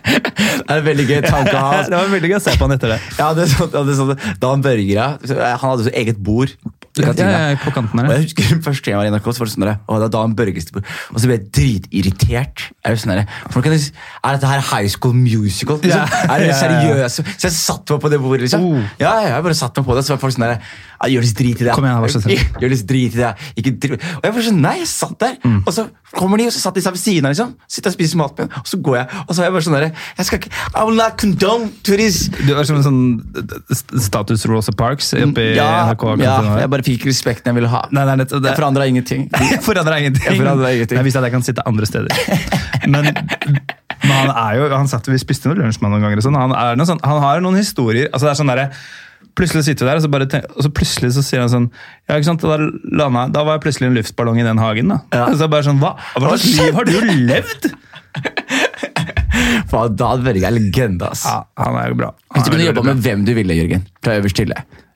Det 0.07 0.71
er 0.71 0.81
en 0.81 0.87
veldig 0.87 1.07
gøy 1.09 1.21
tanke 1.25 1.55
å 1.57 1.63
ha. 1.65 1.81
Det 1.89 1.97
var 1.97 2.13
veldig 2.13 2.31
gøy 2.31 2.39
å 2.39 2.43
se 2.45 2.55
på 2.55 2.67
han 2.69 2.77
etter 2.77 2.93
det. 2.95 2.99
Ja, 3.19 3.31
det 3.37 3.47
er 3.47 3.95
sånn, 3.97 4.13
da 4.43 4.53
han 4.53 4.65
børgra 4.65 5.09
han 5.17 5.63
hadde 5.65 5.89
så 5.89 5.95
eget 5.97 6.21
bord 6.23 6.53
Ja, 6.97 7.13
ja, 7.51 7.57
på 7.61 7.73
kanten 7.75 8.01
her. 8.01 8.09
Og 8.09 8.15
jeg 8.17 8.29
husker 8.29 8.61
Første 8.67 8.85
gang 8.87 8.95
jeg 8.95 9.01
var 9.01 9.09
i 9.09 9.13
NRK, 9.13 9.29
så 9.29 9.43
var 9.43 9.51
det 9.51 9.55
sånn 9.55 9.67
der, 9.67 9.79
og 9.87 10.01
det 10.01 10.09
da 10.15 10.23
en 10.25 10.37
Børgestad 10.39 10.79
Og 10.81 11.19
så 11.21 11.29
ble 11.29 11.37
jeg 11.37 11.49
dritirritert. 11.59 12.65
Jeg 12.87 13.03
sånn 13.03 13.13
der, 13.13 13.23
jeg, 13.27 13.83
er 14.25 14.39
dette 14.39 14.53
her 14.53 14.65
High 14.71 14.91
School 14.93 15.17
Musical? 15.19 15.81
Liksom? 15.83 16.07
Ja. 16.07 16.25
Er 16.33 16.45
det 16.47 16.57
seriøst? 16.57 17.23
Så 17.37 17.49
jeg 17.49 17.57
satt 17.57 17.93
meg 17.93 18.03
på 18.03 18.13
det 18.13 18.21
bordet. 18.23 18.47
liksom. 18.47 18.65
Oh. 18.65 18.81
Ja, 19.01 19.17
ja, 19.21 19.35
jeg 19.35 19.47
bare 19.49 19.59
satt 19.59 19.77
meg 19.77 19.89
på 19.89 19.99
det, 19.99 20.07
så 20.07 20.15
var 20.15 20.23
folk 20.25 20.37
sånn 20.37 20.47
der, 20.47 20.73
ja, 20.97 21.11
gjør 21.13 21.27
litt 21.27 21.39
drit 21.39 21.61
i 21.61 21.67
det. 21.67 21.75
Kom 21.77 21.87
igjen, 21.87 22.01
vær 22.03 22.13
så 22.13 22.23
snill. 22.25 22.43
Gjør 22.63 22.73
litt 22.73 22.87
drit 22.89 23.17
i 23.17 23.21
det. 23.21 23.33
Ikke 23.61 23.73
drit. 23.77 24.05
og 24.17 24.27
jeg 24.27 24.37
var 24.37 24.47
sånn, 24.49 24.61
nei, 24.65 24.75
jeg 24.81 24.91
satt 24.91 25.17
der. 25.21 25.37
Mm. 25.45 25.59
Og 25.63 25.75
så 25.77 25.87
kommer 26.17 26.41
de, 26.41 26.47
og 26.49 26.55
så 26.55 26.63
satt 26.63 26.79
de 26.79 26.85
seg 26.85 26.97
ved 26.97 27.03
siden 27.03 27.29
av, 27.29 27.35
liksom. 27.35 27.53
Sitter 27.71 27.93
og 27.93 27.97
spiser 27.97 28.21
maten 28.21 28.47
min, 28.47 28.61
og 28.61 28.71
så 28.71 28.81
går 28.89 28.97
jeg. 29.01 29.23
Og 29.27 29.33
så 29.35 29.43
er 29.43 29.49
jeg 29.49 29.57
bare 29.57 29.67
sånn 29.67 29.77
der, 29.77 29.87
jeg 30.17 30.29
skal 30.29 30.41
ikke, 30.41 30.53
I 30.73 30.85
will 30.89 30.99
not 30.99 31.19
condone 31.21 31.71
to 31.87 31.99
this. 32.01 32.21
Du 32.39 32.53
er 32.55 32.69
som 32.69 32.81
en 32.81 32.87
sånn 32.87 34.01
status 34.07 34.47
Rosa 34.49 34.75
Parks 34.77 35.13
oppi 35.17 35.49
ja, 35.57 35.69
NRK. 35.91 36.07
ja, 36.23 36.37
jeg 36.63 36.73
bare 36.73 36.87
fikk 36.87 37.01
ikke 37.01 37.13
respekten 37.13 37.53
jeg 37.53 37.61
ville 37.61 37.73
ha. 37.73 37.85
Nei, 37.95 38.07
nei, 38.09 38.19
det, 38.23 38.31
det. 38.33 38.53
Jeg 38.53 38.61
forandra 38.61 38.89
ingenting. 38.93 39.27
Jeg 39.33 39.63
forandrer 39.67 40.05
ingenting. 40.05 40.27
Jeg 40.31 40.41
ingenting. 40.41 41.01
Jeg 41.01 41.09
visste 41.09 41.23
at 41.23 41.29
jeg 41.29 41.37
kan 41.37 41.47
sitte 41.47 41.67
andre 41.69 41.89
steder. 41.89 42.13
Men, 42.87 43.09
men 43.11 44.15
han 44.15 44.31
er 44.31 44.61
jo, 44.61 44.69
han 44.71 44.89
satt, 44.91 45.09
vi 45.11 45.19
spiste 45.21 45.51
noe 45.51 45.59
lunsj 45.59 45.81
med 45.83 45.93
noen 45.93 46.07
ganger. 46.07 46.23
Sånn. 46.25 46.39
han, 46.39 46.55
noe 46.79 46.89
sånn, 46.89 47.03
han 47.05 47.23
har 47.25 47.43
noen 47.45 47.59
historier. 47.59 48.11
altså 48.13 48.29
det 48.29 48.35
er 48.35 48.41
sånn 48.41 48.53
der, 48.53 48.63
Plutselig 49.37 49.67
sitter 49.67 49.85
vi 49.85 49.91
der, 49.91 49.99
og 50.01 50.05
så, 50.07 50.09
bare 50.13 50.27
tenker, 50.33 50.53
og 50.57 50.65
så 50.65 50.71
plutselig 50.73 51.11
så 51.13 51.23
sier 51.25 51.43
han 51.45 51.51
sånn 51.53 51.67
ja, 52.09 52.17
ikke 52.17 52.29
sant, 52.31 52.45
Da, 52.47 52.57
landa, 53.03 53.27
da 53.35 53.43
var 53.45 53.59
jeg 53.59 53.67
plutselig 53.67 53.91
en 53.91 53.99
luftballong 53.99 54.41
i 54.41 54.47
den 54.47 54.61
hagen. 54.63 54.95
da. 54.95 55.01
Ja. 55.13 55.27
Og 55.29 55.37
så 55.41 55.49
bare 55.53 55.67
sånn, 55.67 55.83
Hva, 55.83 55.93
hva 56.17 56.33
slags 56.37 56.47
liv 56.57 56.79
har 56.79 56.89
du 56.89 56.97
levd?! 57.29 57.69
Faen, 59.71 59.97
da 59.99 60.13
hadde 60.15 60.25
Børge 60.25 60.49
er 60.49 60.55
legende, 60.57 61.11
ass. 61.13 61.27
Ja, 61.29 61.43
Han 61.61 61.77
er 61.81 61.93
jo 61.93 61.99
bra. 62.01 62.11
Hvis 62.33 62.47
du 62.47 62.49
Han 62.49 62.55
kunne 62.57 62.69
jobba 62.71 62.85
med 62.89 63.05
hvem 63.05 63.25
du 63.27 63.33
ville, 63.37 63.57
Jørgen, 63.59 63.87
fra 64.05 64.17
øverst 64.21 64.41
til. 64.41 64.55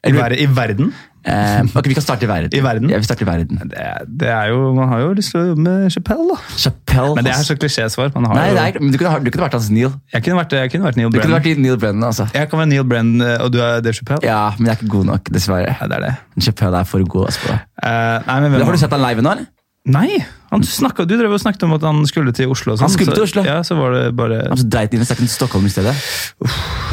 I, 0.09 0.13
ver 0.17 0.33
I 0.33 0.47
verden? 0.57 0.95
Eh, 1.21 1.61
ok, 1.77 1.85
Vi 1.91 1.95
kan 1.99 2.03
starte 2.05 2.25
i 2.25 2.29
verden. 2.31 2.55
I 2.57 2.63
verden? 2.65 2.89
Ja, 2.89 2.97
vi 2.97 3.05
starter 3.05 3.27
i 3.27 3.29
verden. 3.29 3.59
Det, 3.69 3.83
det 4.23 4.29
er 4.33 4.49
jo, 4.55 4.73
Man 4.73 4.89
har 4.89 5.03
jo 5.03 5.11
lyst 5.19 5.35
til 5.35 5.41
å 5.41 5.45
jobbe 5.51 5.65
med 5.67 5.93
Chappelle, 5.93 6.25
da. 6.33 6.39
Chappelle 6.57 7.15
Men 7.19 7.27
det 7.29 7.35
er 7.35 7.45
så 7.45 7.57
klisjésvar. 7.61 8.15
Nei, 8.17 8.47
jo, 8.51 8.57
er, 8.63 8.79
men 8.81 8.95
du 8.95 8.99
kunne, 9.03 9.19
du 9.21 9.31
kunne 9.31 9.45
vært 9.45 9.59
hans 9.59 9.69
Neil. 9.75 9.93
jeg, 10.15 10.25
kunne 10.25 10.41
vært, 10.41 10.57
jeg 10.57 10.73
kunne 10.73 10.89
vært 10.89 10.97
Neil 10.97 11.11
Du 11.11 11.19
kunne 11.19 11.27
Brennan. 11.29 11.45
vært 11.45 11.63
Neil 11.67 11.79
Brennan, 11.85 12.09
altså. 12.09 12.29
Jeg 12.33 12.49
kan 12.49 12.63
være 12.63 12.73
Neil 12.73 12.89
Brennan, 12.89 13.21
eh, 13.29 13.37
og 13.45 13.53
du 13.53 13.61
er 13.61 13.85
Dave 13.85 13.97
Chappelle? 14.01 14.25
Ja, 14.25 14.43
men 14.59 14.71
jeg 14.71 14.77
er 14.79 14.81
ikke 14.81 14.93
god 14.97 15.11
nok, 15.13 15.33
dessverre. 15.37 15.77
Ja, 15.77 15.89
det 15.93 16.01
er 16.01 16.07
det. 16.09 16.45
Chappelle 16.49 16.81
er 16.81 16.89
for 16.89 17.05
god. 17.05 17.29
Altså. 17.33 17.57
Eh, 17.85 18.29
nei, 18.33 18.41
men 18.49 18.61
Har 18.65 18.73
du 18.73 18.81
sett 18.81 18.97
han 18.97 19.05
live 19.05 19.25
nå, 19.27 19.37
eller? 19.37 19.49
Nei! 19.91 20.21
Han 20.51 20.65
snakket, 20.67 21.07
du 21.09 21.15
drev 21.17 21.33
og 21.33 21.41
snakket 21.41 21.63
om 21.65 21.73
at 21.77 21.85
han 21.87 22.03
skulle 22.11 22.33
til 22.37 22.51
Oslo. 22.53 22.75
Sånn, 22.77 22.89
Han 22.89 22.93
skulle 22.93 23.15
til 23.17 23.25
Oslo? 23.25 23.45
Ja, 23.47 23.61
så 23.65 23.77
var 23.79 23.95
det 23.95 24.03
bare 24.19 24.43
Han 24.51 24.59
så 24.61 24.67
dreit 24.69 24.93
inn 24.93 25.01
og 25.01 25.09
snakket 25.09 25.25
til 25.29 25.33
Stockholm 25.33 25.65
i 25.69 25.73
stedet. 25.73 25.95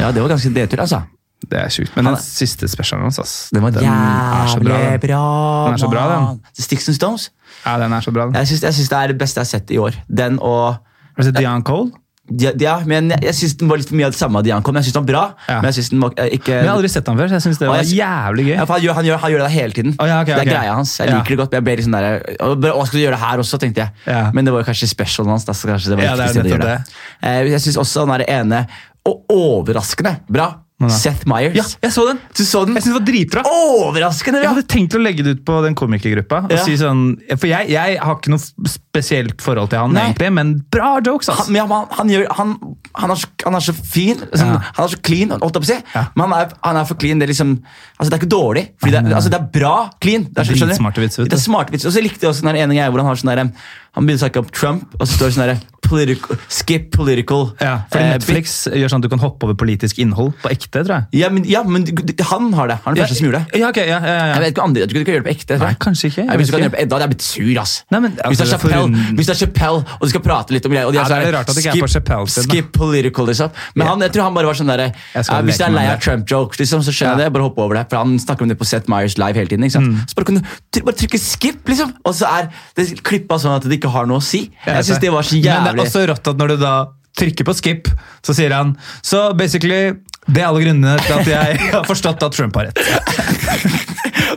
Ja, 0.00 0.12
det 0.14 0.22
var 0.22 0.30
ganske 0.32 0.52
nedtur, 0.54 0.80
altså. 0.84 1.02
Det 1.46 1.54
er 1.60 1.70
sjukt. 1.70 1.94
Men 1.94 2.08
den 2.10 2.14
er- 2.14 2.24
siste 2.24 2.66
specialen 2.68 3.06
hans, 3.06 3.18
ass. 3.22 3.50
Den 3.54 3.62
var 3.62 3.70
er 3.70 4.48
så 4.50 4.58
bra. 4.58 4.78
Den. 4.78 5.00
bra. 5.00 5.22
Den 5.68 5.74
er 5.74 5.78
så 5.84 5.90
bra, 5.90 6.08
den. 6.10 6.40
Sticks 6.58 6.88
and 6.88 6.96
Stones. 6.98 7.30
Ja, 7.64 7.78
den 7.78 7.92
er 7.92 8.00
så 8.00 8.12
bra. 8.12 8.26
den. 8.26 8.34
Jeg 8.34 8.46
syns, 8.58 8.88
det 8.88 8.98
er 8.98 9.06
det 9.14 9.18
beste 9.18 9.38
jeg 9.38 9.46
har 9.46 9.52
sett 9.58 9.70
i 9.70 9.78
år. 9.78 9.94
Den 10.10 10.38
og 10.42 10.74
Har 10.74 11.22
du 11.22 11.22
sett 11.30 11.36
Dian 11.38 11.62
Cole? 11.62 11.90
Ja, 12.28 12.50
ja 12.60 12.74
men 12.84 13.08
jeg, 13.08 13.22
jeg 13.24 13.34
syns 13.38 13.54
den 13.56 13.70
var 13.70 13.78
litt 13.80 13.88
for 13.88 13.96
mye 13.96 14.04
av 14.04 14.12
det 14.12 14.18
samme 14.20 14.36
av 14.36 14.44
Dian 14.44 14.60
Men 14.66 14.74
Jeg 14.82 14.84
syns 14.84 14.92
den 14.98 15.04
var 15.06 15.08
bra, 15.08 15.22
Ja. 15.48 15.54
men 15.62 15.72
jeg 15.72 15.74
syns 15.78 15.88
den 15.90 16.00
var 16.00 16.10
eh, 16.18 16.28
ikke 16.36 16.52
Men 16.52 16.58
jeg 16.58 16.68
har 16.68 16.76
aldri 16.76 16.90
sett 16.92 17.04
den 17.06 17.16
før, 17.16 17.28
så 17.30 17.32
jeg 17.38 17.42
syns 17.46 17.58
det 17.58 17.68
var 17.68 17.76
jeg- 17.80 17.96
jævlig 17.96 18.44
gøy. 18.44 18.52
Ja, 18.54 18.66
han, 18.68 18.80
gjør, 18.82 18.92
han, 18.98 19.04
gjør, 19.08 19.18
han 19.22 19.30
gjør 19.32 19.38
det 19.38 19.50
hele 19.50 19.72
tiden. 19.72 19.94
Oh, 19.98 20.06
ja, 20.06 20.20
okay, 20.20 20.34
det 20.34 20.36
er 20.36 20.44
okay. 20.44 20.52
greia 20.58 20.74
hans. 20.74 20.98
Jeg 20.98 21.08
liker 21.08 21.28
det 21.28 21.38
godt. 21.38 21.52
men 21.52 21.64
Jeg 21.64 21.64
ble 21.64 21.84
sånn 21.84 21.96
der, 21.96 22.36
og, 22.44 22.86
skal 22.86 22.98
du 22.98 23.04
gjøre 23.06 23.16
det 23.16 23.22
her 23.24 23.38
også, 23.38 23.58
tenkte 23.58 23.80
jeg. 23.80 24.34
Men 24.34 24.44
det 24.44 24.52
var 24.52 24.62
kanskje 24.68 24.88
specialen 24.92 25.30
hans. 25.32 25.44
Da, 25.48 25.52
så 25.56 25.68
kanskje 25.72 25.88
det 25.88 25.96
var 25.96 26.04
Ja, 26.04 26.16
det 26.16 26.36
er 26.36 26.42
nettopp 26.42 26.60
det. 26.68 26.78
Eh, 27.22 27.48
Jeg 27.48 27.60
syns 27.64 27.76
også 27.80 28.04
det 28.18 28.28
ene, 28.28 28.66
og 29.06 29.24
overraskende 29.32 30.18
bra, 30.28 30.52
Seth 30.86 31.26
Meyers. 31.26 31.56
Ja, 31.58 31.64
jeg 31.82 31.90
så 31.90 32.04
den! 32.06 32.20
Du 32.38 32.44
så 32.46 32.60
den? 32.68 32.76
Jeg 32.78 32.84
synes 32.84 32.94
det 32.94 33.00
var 33.00 33.06
dritbra. 33.08 33.42
Overraskende 33.50 34.42
Jeg 34.44 34.52
hadde 34.52 34.66
tenkt 34.70 34.94
å 34.94 35.00
legge 35.02 35.24
det 35.26 35.32
ut 35.38 35.40
på 35.48 35.56
den 35.64 35.74
komikergruppa. 35.78 36.44
Ja. 36.52 36.60
si 36.62 36.76
sånn, 36.78 37.16
For 37.34 37.50
jeg, 37.50 37.72
jeg 37.74 37.98
har 37.98 38.14
ikke 38.20 38.30
noe 38.30 38.70
spesielt 38.98 39.42
forhold 39.44 39.70
til 39.72 39.78
han, 39.82 39.94
Nei. 39.94 40.08
egentlig, 40.10 40.30
men 40.34 40.52
bra 40.74 40.96
jokes! 41.04 41.30
Han, 41.30 41.54
ja, 41.56 41.66
han, 41.70 41.86
han, 41.98 42.10
gjør, 42.12 42.26
han, 42.38 42.54
han, 42.98 43.14
er 43.14 43.20
så, 43.22 43.30
han 43.44 43.58
er 43.58 43.66
så 43.68 43.74
fin. 43.78 44.18
Sånn, 44.32 44.54
Ja. 44.58 44.60
Han 44.76 44.84
er 44.86 44.92
så 44.94 45.00
clean, 45.06 45.34
holdt 45.36 45.58
jeg 45.58 45.64
på 45.64 45.68
å 45.68 45.70
si. 45.70 45.78
Ja. 45.94 46.04
Men 46.16 46.26
han 46.26 46.36
er, 46.40 46.54
han 46.66 46.80
er 46.82 46.88
for 46.88 47.00
clean. 47.00 47.20
Det 47.22 47.28
er 47.28 47.34
liksom 47.34 47.56
altså 47.98 48.10
Det 48.10 48.16
er 48.18 48.22
ikke 48.22 48.32
dårlig. 48.34 48.64
Fordi 48.80 48.94
det, 48.94 49.02
er- 49.04 49.18
altså 49.18 49.30
det 49.32 49.40
er 49.40 49.48
bra 49.58 49.74
clean. 50.02 50.28
Det 50.30 50.42
er, 50.44 50.50
så-? 50.50 50.66
Dritsmarte 50.66 51.02
vitser. 51.02 51.28
Det 51.30 51.38
er 51.38 51.44
smarte 51.44 51.74
vitser. 51.74 51.90
Og 51.90 51.96
så 51.96 52.02
likte 52.04 52.26
jeg 52.26 52.34
også 52.34 52.46
den 52.46 52.56
ene 52.58 52.74
greia 52.74 52.90
hvor 52.90 53.02
han 53.02 53.10
har 53.12 53.20
sånn 53.22 53.34
der, 53.34 53.50
Han 53.98 54.06
begynner 54.06 54.20
å 54.20 54.26
snakke 54.28 54.38
om 54.44 54.50
Trump, 54.54 54.94
og 55.00 55.06
så 55.08 55.16
står 55.16 55.30
det 55.30 55.34
sånn 55.34 55.46
der 55.48 55.60
political, 55.88 56.36
Skip 56.52 56.90
political. 56.94 57.48
Ja, 57.60 57.80
fordi 57.90 58.04
eh, 58.04 58.12
Netflix 58.18 58.54
gjør 58.68 58.92
sånn 58.92 59.02
at 59.02 59.06
du 59.08 59.10
kan 59.14 59.22
hoppe 59.22 59.48
over 59.48 59.56
politisk 59.58 59.98
innhold 60.02 60.34
på 60.42 60.50
ekte, 60.52 60.82
tror 60.84 60.92
jeg. 60.98 61.22
Ja, 61.22 61.30
men, 61.32 61.46
ja, 61.48 61.62
men 61.64 61.86
han 62.28 62.50
har 62.58 62.70
det. 62.70 62.76
Han 62.84 62.92
er 62.92 62.98
den 62.98 63.04
første 63.06 63.18
som 63.18 63.26
gjorde 63.28 63.40
det. 63.46 63.60
Ja, 63.62 63.70
ok, 63.72 63.80
ja, 63.80 63.96
ja, 63.98 64.14
ja. 64.18 64.26
Jeg 64.34 64.42
vet 64.44 64.52
ikke 64.52 64.62
om 64.62 64.68
andre, 64.70 64.86
Du 64.90 64.94
kan 64.98 65.08
gjøre 65.14 65.22
det 65.24 65.26
på 65.28 65.32
ekte. 65.34 65.56
tror 65.56 65.64
Nei, 65.70 65.78
kanskje 65.86 66.10
ikke. 66.12 66.26
Jeg 66.28 66.40
ikke. 66.44 66.52
gjøre 66.52 66.68
det 66.68 66.72
på, 66.74 66.80
edda 66.84 66.98
hadde 66.98 67.06
jeg 67.08 67.12
blitt 67.14 67.26
sur, 67.26 67.52
ass. 67.64 67.74
Nei, 67.94 68.00
men, 68.04 68.14
hvis, 68.18 68.20
det 68.20 68.28
altså, 68.28 68.44
er 68.44 68.48
det 68.48 68.58
er 68.58 68.62
for 68.62 68.68
Chappelle, 68.68 68.87
en- 68.88 69.16
hvis 69.18 69.26
det 69.28 69.34
er 69.36 69.40
Chappelle, 69.46 69.84
og 69.98 70.00
de 70.02 70.08
skal 70.12 70.20
prate 70.24 70.50
litt 70.56 70.66
om 70.66 70.72
greier 70.72 70.86
og 70.88 70.92
de 70.92 70.98
Ja, 70.98 71.04
er 71.04 71.08
det 71.08 71.16
er 71.18 71.24
sånn, 71.28 71.34
rart 71.38 71.48
at 71.48 71.54
det 71.54 71.64
ikke 71.64 71.74
er 71.76 71.82
på 71.84 71.90
Chappelle 71.92 72.28
sin. 72.28 72.42
Skip 72.48 72.72
political, 72.72 73.26
liksom. 73.26 73.50
Men 73.76 73.86
han, 73.86 74.00
jeg 74.00 74.12
tror 74.12 74.22
han 74.28 74.34
bare 74.34 74.46
var 74.50 74.54
sånn 74.54 74.66
der, 74.72 74.78
Jeg 74.78 74.92
Hvis 75.14 75.28
jeg 75.28 75.58
det 75.58 75.66
er 75.68 75.70
lei 75.78 75.86
av 75.92 76.00
Trump-jokes, 76.00 76.58
liksom, 76.58 76.80
så 76.82 76.90
skjønner 76.92 77.18
jeg 77.18 77.28
det. 77.28 77.32
Bare 77.38 77.42
hoppe 77.48 77.58
over 77.62 77.74
det. 77.74 77.86
For 77.90 77.96
Han 77.98 78.18
snakker 78.18 78.42
om 78.42 78.48
det 78.48 78.58
på 78.58 78.66
Seth 78.66 78.88
Meyers 78.88 79.18
live 79.18 79.34
hele 79.34 79.46
tiden. 79.48 79.64
ikke 79.64 79.72
sant? 79.78 80.08
Så 80.10 80.14
bare 80.14 80.24
kan 80.26 80.34
du 80.36 80.80
bare 80.82 80.94
trykke 80.96 81.18
skip, 81.20 81.64
liksom. 81.68 81.94
Og 82.04 82.14
så 82.14 82.26
er 82.28 82.48
det 82.76 83.02
klippa 83.02 83.38
sånn 83.38 83.56
at 83.56 83.62
det 83.68 83.80
ikke 83.80 83.90
har 83.90 84.06
noe 84.06 84.18
å 84.18 84.22
si. 84.22 84.50
Jeg 84.66 84.84
synes 84.84 85.00
det 85.00 85.10
var 85.12 85.22
så 85.22 85.36
jævlig. 85.36 85.64
Men 85.64 85.76
det 85.76 85.82
er 85.82 85.90
også 85.90 86.06
rått 86.08 86.28
at 86.28 86.36
når 86.36 86.48
du 86.48 86.56
da 86.58 86.86
trykker 87.18 87.44
på 87.44 87.54
skip, 87.56 87.88
så 88.22 88.34
sier 88.34 88.52
han 88.54 88.76
Så 89.02 89.32
basically, 89.36 89.94
det 90.28 90.42
er 90.42 90.48
alle 90.50 90.60
grunnene 90.64 90.96
til 91.06 91.14
at 91.16 91.30
jeg 91.32 91.60
har 91.74 91.86
forstått 91.88 92.22
at 92.26 92.36
Trump 92.36 92.58
har 92.60 92.68
rett. 92.68 92.82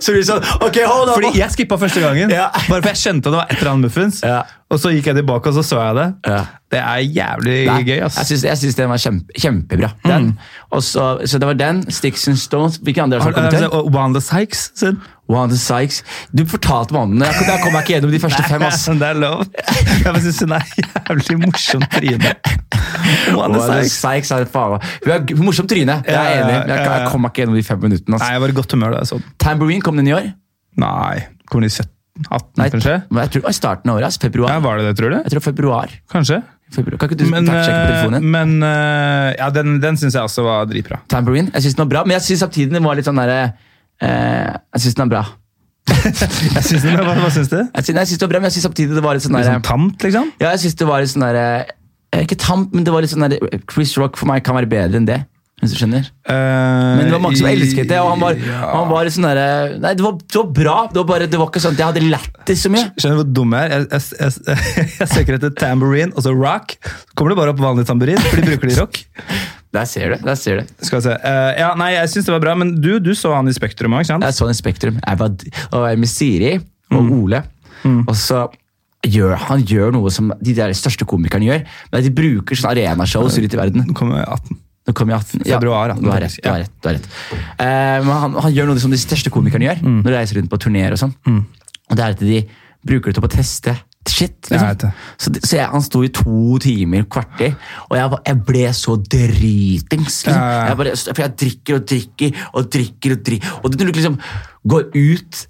Så 0.02 0.16
det 0.16 0.24
sånn 0.26 0.42
Ok, 0.64 0.80
hold 0.88 1.10
on! 1.12 1.16
Fordi 1.18 1.32
jeg 1.38 1.54
skippa 1.54 1.78
første 1.82 2.02
gangen, 2.04 2.32
bare 2.32 2.80
for 2.80 2.90
jeg 2.94 3.02
skjønte 3.04 3.28
at 3.30 3.34
det 3.34 3.40
var 3.42 3.52
et 3.52 3.60
eller 3.60 3.74
annet 3.74 3.90
muffins. 3.90 4.22
Ja. 4.26 4.42
Og 4.72 4.80
så 4.80 4.92
gikk 4.96 5.10
jeg 5.12 5.18
tilbake, 5.20 5.52
og 5.52 5.56
så 5.58 5.64
så 5.68 5.80
jeg 5.84 5.96
det. 5.98 6.08
Ja. 6.32 6.42
Det 6.72 6.80
er 6.80 7.00
jævlig 7.04 7.56
Nei, 7.68 7.80
gøy, 7.84 7.98
ass. 8.06 8.18
Jeg 8.22 8.30
syns, 8.30 8.44
jeg 8.48 8.60
syns 8.62 8.78
den 8.78 8.92
var 8.92 9.02
kjempe, 9.04 9.34
kjempebra. 9.44 9.90
Den. 10.06 10.30
Og 10.72 10.84
så, 10.88 11.08
så 11.28 11.40
det 11.44 11.50
var 11.50 11.58
den. 11.60 11.82
Sticks 11.92 12.24
and 12.32 12.40
Stones. 12.40 12.78
Hvilke 12.80 13.04
andre 13.04 13.20
har 13.20 13.36
kommet 13.36 13.52
til? 13.52 13.66
altså, 13.68 13.82
Wanda 13.92 14.22
Sykes 14.24 14.72
sin. 14.80 15.02
Wanda 15.30 15.60
Sykes. 15.60 16.00
Du 16.32 16.46
fortalte 16.48 16.96
meg 16.96 17.02
om 17.02 17.12
den. 17.18 17.26
Jeg 17.28 17.36
kom, 17.36 17.52
jeg 17.52 17.74
meg 17.74 17.84
ikke 17.84 17.94
gjennom 17.98 18.16
de 18.16 18.24
første 18.26 18.48
fem. 18.48 18.66
ass. 18.70 18.88
det 19.04 19.10
er 19.12 19.20
lov. 19.20 19.46
Jeg 19.60 20.26
syns 20.28 20.42
hun 20.46 20.56
er 20.56 20.74
jævlig 20.80 21.40
morsom 21.44 21.88
tryne. 21.92 22.36
Wanda 23.38 23.60
Wanda 23.60 23.86
Sykes. 23.92 24.36
Er 24.40 24.52
faen 24.56 24.80
Hun 24.80 25.16
er 25.18 25.40
morsom 25.44 25.68
tryne. 25.68 26.00
Jeg 26.08 26.16
er 26.16 26.46
enig. 26.46 26.60
Jeg, 26.62 26.78
ja. 26.78 26.92
jeg 26.96 27.10
kom 27.12 27.28
meg 27.28 27.36
ikke 27.36 27.44
gjennom 27.44 27.60
de 27.60 27.68
fem 27.68 27.84
minuttene. 27.90 28.16
Nei, 28.16 28.24
ass. 28.24 28.38
jeg 28.38 28.48
var 28.48 28.56
i 28.56 28.62
godt 28.64 28.78
humør 28.78 28.96
da 28.96 29.04
jeg 29.04 29.12
så 29.12 29.20
den. 29.20 29.34
Tambourine 29.44 29.84
kom 29.84 30.00
den 30.00 30.08
i 30.08 30.16
år. 30.16 30.32
Nei, 30.80 31.18
kom 31.52 31.60
den 31.60 31.68
i 31.68 31.76
17? 31.76 31.98
18, 32.30 32.50
Nei, 32.62 32.68
kanskje? 32.74 32.96
jeg 33.02 33.32
tror 33.34 33.42
det 33.42 33.44
var 33.48 33.56
i 33.56 33.58
starten 33.58 33.92
av 33.92 33.98
året. 34.00 34.06
Altså, 34.12 34.22
Februar. 34.26 34.52
Ja, 34.54 34.60
Var 34.66 34.78
det 34.82 34.86
det, 34.90 34.96
tror 35.00 35.10
du? 35.14 35.18
Jeg 35.22 35.32
tror 35.34 35.44
februar. 35.48 35.94
Kanskje. 36.12 36.40
februar. 36.76 36.98
Kan 37.02 37.10
ikke 37.10 37.20
du 37.20 37.26
Men, 37.32 37.46
på 37.50 37.58
telefonen? 37.58 38.16
eh, 38.22 38.32
men 38.38 38.64
eh, 38.64 39.34
ja, 39.40 39.50
den, 39.50 39.80
den 39.84 39.98
syns 39.98 40.14
jeg 40.16 40.24
også 40.24 40.44
var 40.46 40.66
dritbra. 40.70 41.02
Tambourine. 41.12 41.52
Jeg 41.54 41.64
syns 41.68 41.76
den 41.80 41.86
var 41.88 41.92
bra, 41.96 42.04
men 42.08 42.18
jeg 42.20 42.28
syns 42.30 42.44
samtidig 42.46 42.72
den 42.74 42.84
var 42.86 42.96
litt 43.00 43.08
sånn 43.10 43.20
derre 43.20 43.40
eh, 44.02 44.52
Jeg 44.76 44.86
syns 44.86 44.98
den 45.00 45.08
er 45.08 45.14
bra. 45.18 45.24
Jeg 45.92 46.64
synes 46.64 46.84
den, 46.86 46.96
hva, 47.02 47.14
hva 47.18 47.30
syns 47.34 47.50
du? 47.52 47.58
Jeg 47.58 47.84
syns, 47.88 48.10
syns 48.14 48.20
det 48.22 48.26
var 48.28 48.30
bra, 48.36 48.40
men 48.40 48.48
jeg 48.52 48.54
syns 48.56 48.66
samtidig 48.70 48.96
det 48.96 49.02
var 49.04 49.18
litt 49.18 49.24
sånn 49.26 49.36
Litt 49.36 49.48
sånn 49.50 49.64
tamt, 49.66 50.04
liksom? 50.06 50.30
Ja, 50.40 50.52
jeg 50.54 50.62
synes 50.64 50.76
det 50.80 50.88
var 50.88 51.02
litt 51.04 51.12
sånn 51.12 51.26
derre 51.26 51.46
eh, 52.14 52.22
Ikke 52.22 52.38
tamt, 52.40 52.72
men 52.78 52.86
det 52.88 52.94
var 52.94 53.04
litt 53.04 53.12
sånn 53.12 53.26
derre 53.26 53.60
Chris 53.70 53.96
Rock 54.00 54.16
for 54.22 54.30
meg 54.30 54.44
kan 54.46 54.56
være 54.56 54.70
bedre 54.72 55.02
enn 55.02 55.08
det. 55.10 55.18
Hvis 55.62 55.76
du 55.76 55.78
skjønner. 55.78 56.08
Men 56.26 57.04
det 57.06 57.14
var 57.14 57.22
mange 57.22 57.38
som 57.38 57.48
elsket 57.52 57.90
det, 57.92 58.00
og 58.02 58.10
han 58.16 58.22
var, 58.24 58.38
ja. 58.42 58.60
han 58.74 58.90
var 58.90 59.10
sånn 59.14 59.28
der, 59.30 59.42
Nei, 59.84 59.92
det 59.98 60.06
var, 60.06 60.16
det 60.18 60.40
var 60.40 60.50
bra. 60.58 60.76
Det 60.90 60.98
var 61.04 61.08
bare, 61.12 61.28
det 61.30 61.40
var 61.42 61.52
ikke 61.52 61.62
sånn 61.62 61.76
at 61.78 61.84
jeg 61.84 61.90
hadde 61.92 62.04
lættis 62.10 62.64
så 62.66 62.72
mye. 62.74 62.88
Skjønner 62.98 63.20
du 63.20 63.22
hvor 63.22 63.32
dum 63.40 63.54
jeg 63.58 63.70
er? 63.78 63.86
Jeg, 63.94 64.04
jeg, 64.18 64.36
jeg, 64.50 64.88
jeg 64.98 65.10
søker 65.14 65.38
etter 65.38 65.54
tambourine, 65.62 66.12
og 66.18 66.26
så 66.26 66.34
rock. 66.34 66.74
Så 66.82 67.14
kommer 67.14 67.36
det 67.36 67.40
bare 67.44 67.54
opp 67.54 67.62
vanlig 67.62 67.86
tamburin, 67.90 68.22
for 68.26 68.42
de 68.42 68.48
bruker 68.50 68.72
de 68.72 68.76
i 68.76 68.80
rock. 68.82 69.02
Der 69.72 69.86
ser 69.88 70.10
du. 70.12 70.26
der 70.28 70.36
ser 70.36 70.58
du. 70.60 70.72
Skal 70.84 71.00
vi 71.00 71.04
se. 71.06 71.14
Uh, 71.24 71.52
ja, 71.56 71.70
nei, 71.80 71.94
jeg 71.94 72.10
syns 72.12 72.26
det 72.28 72.34
var 72.34 72.42
bra, 72.44 72.56
men 72.60 72.74
du, 72.84 72.90
du 73.00 73.14
så 73.16 73.30
han 73.32 73.48
i 73.48 73.54
Spektrum 73.56 73.94
òg, 73.96 74.02
ikke 74.04 74.10
sant? 74.10 74.26
Jeg 74.28 74.36
så 74.36 74.44
han 74.44 74.52
i 74.52 74.58
Spektrum. 74.58 74.98
Jeg 75.00 75.20
var, 75.22 75.30
og 75.70 75.86
jeg 75.88 76.02
med 76.02 76.12
Siri 76.12 76.50
og 76.92 76.98
Mm. 77.06 77.14
Ole. 77.22 77.40
Og 78.04 78.12
så 78.20 78.42
gjør 79.08 79.38
han 79.48 79.64
gjør 79.66 79.94
noe 79.96 80.12
som 80.14 80.34
de 80.44 80.54
der 80.58 80.74
største 80.76 81.08
komikerne 81.08 81.48
gjør. 81.48 81.64
Men 81.94 82.04
de 82.04 82.12
bruker 82.14 82.60
sånne 82.60 82.84
arenashows 82.84 83.40
rundt 83.40 83.56
i 83.56 83.60
verden. 83.62 83.86
Nå 83.88 83.96
kommer 83.96 84.26
18. 84.26 84.60
Nå 84.92 84.96
kom 84.98 85.12
jeg 85.14 85.22
18. 85.24 85.46
Februar, 85.48 85.94
ja. 85.94 85.96
du 85.96 86.10
har 86.12 86.20
rett. 86.26 86.36
Du 86.44 86.50
har 86.52 86.60
rett, 86.66 86.74
du 86.84 86.90
har 86.90 86.98
rett. 87.00 87.08
Eh, 87.32 88.00
men 88.04 88.12
han, 88.26 88.36
han 88.44 88.52
gjør 88.58 88.68
noe 88.74 88.84
som 88.84 88.92
de 88.92 89.00
største 89.00 89.32
komikerne 89.32 89.70
gjør 89.70 89.80
Mm. 89.86 90.02
når 90.04 90.12
de 90.12 90.18
reiser 90.18 90.38
rundt 90.42 90.52
på 90.52 90.60
turneer. 90.66 90.92
Og 90.98 91.00
sånn. 91.00 91.16
Og 91.32 91.96
det 91.96 92.04
er 92.04 92.18
at 92.18 92.20
de 92.28 92.42
bruker 92.88 93.12
det 93.12 93.18
til 93.22 93.28
å 93.28 93.32
teste 93.32 93.74
shit. 94.10 94.50
Liksom. 94.50 94.92
Så, 95.22 95.32
så 95.46 95.58
jeg, 95.60 95.68
Han 95.70 95.84
sto 95.86 96.02
i 96.04 96.10
to 96.10 96.58
timer, 96.64 97.06
kvarter, 97.12 97.54
og 97.90 97.98
jeg, 98.00 98.20
jeg 98.28 98.40
ble 98.48 98.64
så 98.74 98.96
dritings. 98.98 100.26
Liksom. 100.26 100.42
Jeg 100.68 100.80
bare, 100.82 100.96
for 101.12 101.24
jeg 101.24 101.36
drikker 101.44 101.78
og 101.78 101.88
drikker 101.92 102.42
og 102.54 102.72
drikker. 102.74 103.16
Og 103.16 103.22
drikker 103.22 103.56
Og 103.62 103.76
når 103.78 103.92
du 103.92 104.00
liksom 104.00 104.20
går 104.72 104.90
ut 104.98 105.46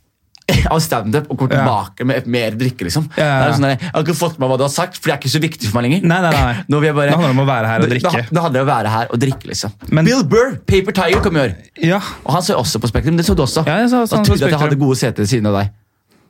av 0.74 0.80
standup 0.84 1.30
og 1.32 1.38
kommer 1.39 1.56
tilbake 1.58 2.08
med 2.08 2.28
mer 2.32 2.58
drikke. 2.60 2.88
liksom. 2.88 3.08
Det 3.16 3.24
er 3.26 3.56
sånn 3.56 3.68
der, 3.68 3.76
jeg 3.80 3.91
har 3.93 4.06
ikke 4.06 4.18
fått 4.18 4.38
med 4.38 4.45
meg 4.45 4.54
hva 4.54 4.60
du 4.62 4.66
har 4.68 4.74
sagt, 4.74 4.99
for 4.99 5.10
det 5.12 5.16
er 5.16 5.22
ikke 5.22 5.34
så 5.36 5.41
viktig 5.43 5.70
for 5.72 5.80
meg 5.80 5.88
lenger. 5.89 6.08
Nei, 6.12 6.20
nei, 6.28 6.32
nei. 6.38 6.56
Nå 6.72 6.82
vil 6.84 6.91
jeg 6.91 6.97
bare... 6.99 7.12
Det 7.12 7.20
handler 7.20 7.36
om 7.38 7.43
å 7.43 7.47
være 7.52 7.72
her 7.74 7.86
og 7.86 7.91
drikke. 7.93 8.14
Det, 8.18 8.26
det 8.38 8.45
handler 8.47 8.64
om 8.64 8.68
å 8.68 8.72
være 8.72 8.93
her 8.95 9.12
og 9.16 9.22
drikke, 9.26 9.52
liksom. 9.52 9.76
Men- 9.91 10.10
Bill 10.12 10.24
Burr, 10.32 10.56
Paper 10.68 10.97
Tiger, 11.02 11.22
kom 11.26 11.38
i 11.39 11.43
år. 11.47 11.56
Ja, 11.82 12.02
Og 12.26 12.34
han 12.38 12.45
så 12.45 12.58
også 12.60 12.82
på 12.84 12.89
Spektrum. 12.91 13.18
Det 13.20 13.26
så 13.28 13.36
du 13.38 13.43
også. 13.45 13.64
Ja, 13.68 13.80
jeg 13.84 13.89
så 13.93 14.04
også 14.06 14.20
og 14.22 14.26
trodde 14.28 14.45
at 14.49 14.56
jeg 14.56 14.64
hadde 14.66 14.80
gode 14.82 14.97
seter 14.99 15.24
ved 15.26 15.32
siden 15.32 15.49
av 15.52 15.60
deg. 15.62 15.72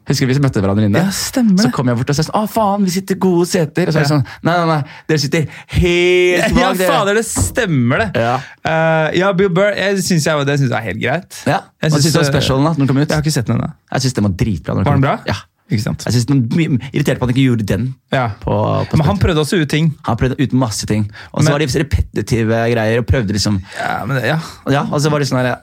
Husker 0.10 0.26
vi 0.26 0.38
møtte 0.42 0.62
hverandre 0.64 0.88
inne? 0.90 1.04
Ja, 1.06 1.12
stemmer 1.14 1.62
Så 1.62 1.70
kom 1.76 1.92
jeg 1.92 2.00
bort 2.00 2.10
og 2.10 2.18
sa 2.18 2.26
sånn, 2.26 2.38
å 2.40 2.50
faen, 2.50 2.86
vi 2.88 2.94
sitter 2.96 3.20
gode 3.22 3.46
seter. 3.50 3.90
Og 3.90 3.94
så 3.94 4.02
er 4.02 4.08
det 4.08 4.12
sånn, 4.12 4.24
nei, 4.48 4.56
nei, 4.58 4.66
nei, 4.72 4.98
dere 5.12 5.22
sitter 5.22 5.46
helt 5.78 6.58
bak 6.58 6.82
Ja, 6.82 6.90
fader, 6.90 7.20
det 7.20 7.26
stemmer, 7.28 8.06
det. 8.06 8.26
Ja. 8.26 8.34
uh, 8.66 9.08
ja, 9.18 9.30
Bill 9.38 9.54
Burr 9.54 9.78
jeg 9.78 10.02
synes 10.08 10.26
jeg, 10.26 10.50
det 10.50 10.58
synes 10.64 10.74
jeg 10.74 10.80
er 10.80 10.88
helt 10.90 11.04
greit. 11.04 11.40
Ja, 11.46 11.62
Hva 11.86 11.94
syns 11.94 12.18
du 12.18 12.22
om 12.24 12.28
specialen 12.32 12.68
da, 12.68 12.74
når 12.74 12.84
den 12.84 12.92
kom 12.92 13.02
ut? 13.02 13.08
Jeg 13.08 13.16
har 13.16 13.26
ikke 13.26 13.38
sett 13.38 13.50
den 13.52 13.60
ennå. 13.60 13.72
Jeg 13.94 14.08
syns 14.08 14.18
den 14.18 14.28
var 14.28 14.36
dritbra. 14.42 14.78
Var 14.82 14.92
den 14.92 15.06
bra? 15.06 15.16
Ja. 15.30 15.38
Ikke 15.72 15.84
sant? 15.86 16.04
Jeg 16.06 16.14
synes 16.18 16.28
den 16.28 16.42
irritert 16.92 17.18
på 17.22 17.24
at 17.26 17.30
han 17.30 17.36
ikke 17.36 17.46
gjorde 17.48 17.66
den. 17.70 17.86
Ja. 18.12 18.26
På, 18.44 18.54
på 18.92 18.98
Men 19.00 19.06
han 19.08 19.20
prøvde 19.22 19.40
også 19.46 19.62
ut 19.62 19.70
ting. 19.72 19.94
han 20.06 20.18
prøvde 20.20 20.36
ut 20.42 20.54
masse 20.54 20.86
ting. 20.90 21.06
Og 21.32 21.46
så 21.46 21.54
var 21.54 21.64
det 21.64 21.70
repetitive 21.80 22.60
greier, 22.74 23.00
og 23.00 23.08
prøvde 23.08 23.32
liksom 23.36 23.62
Ja, 23.78 24.02
men 24.06 24.20
ja. 24.26 24.38
Ja, 24.70 24.84
og 24.92 25.00
så 25.02 25.10
var 25.14 25.24
det 25.24 25.30
sånn 25.32 25.40
der, 25.46 25.56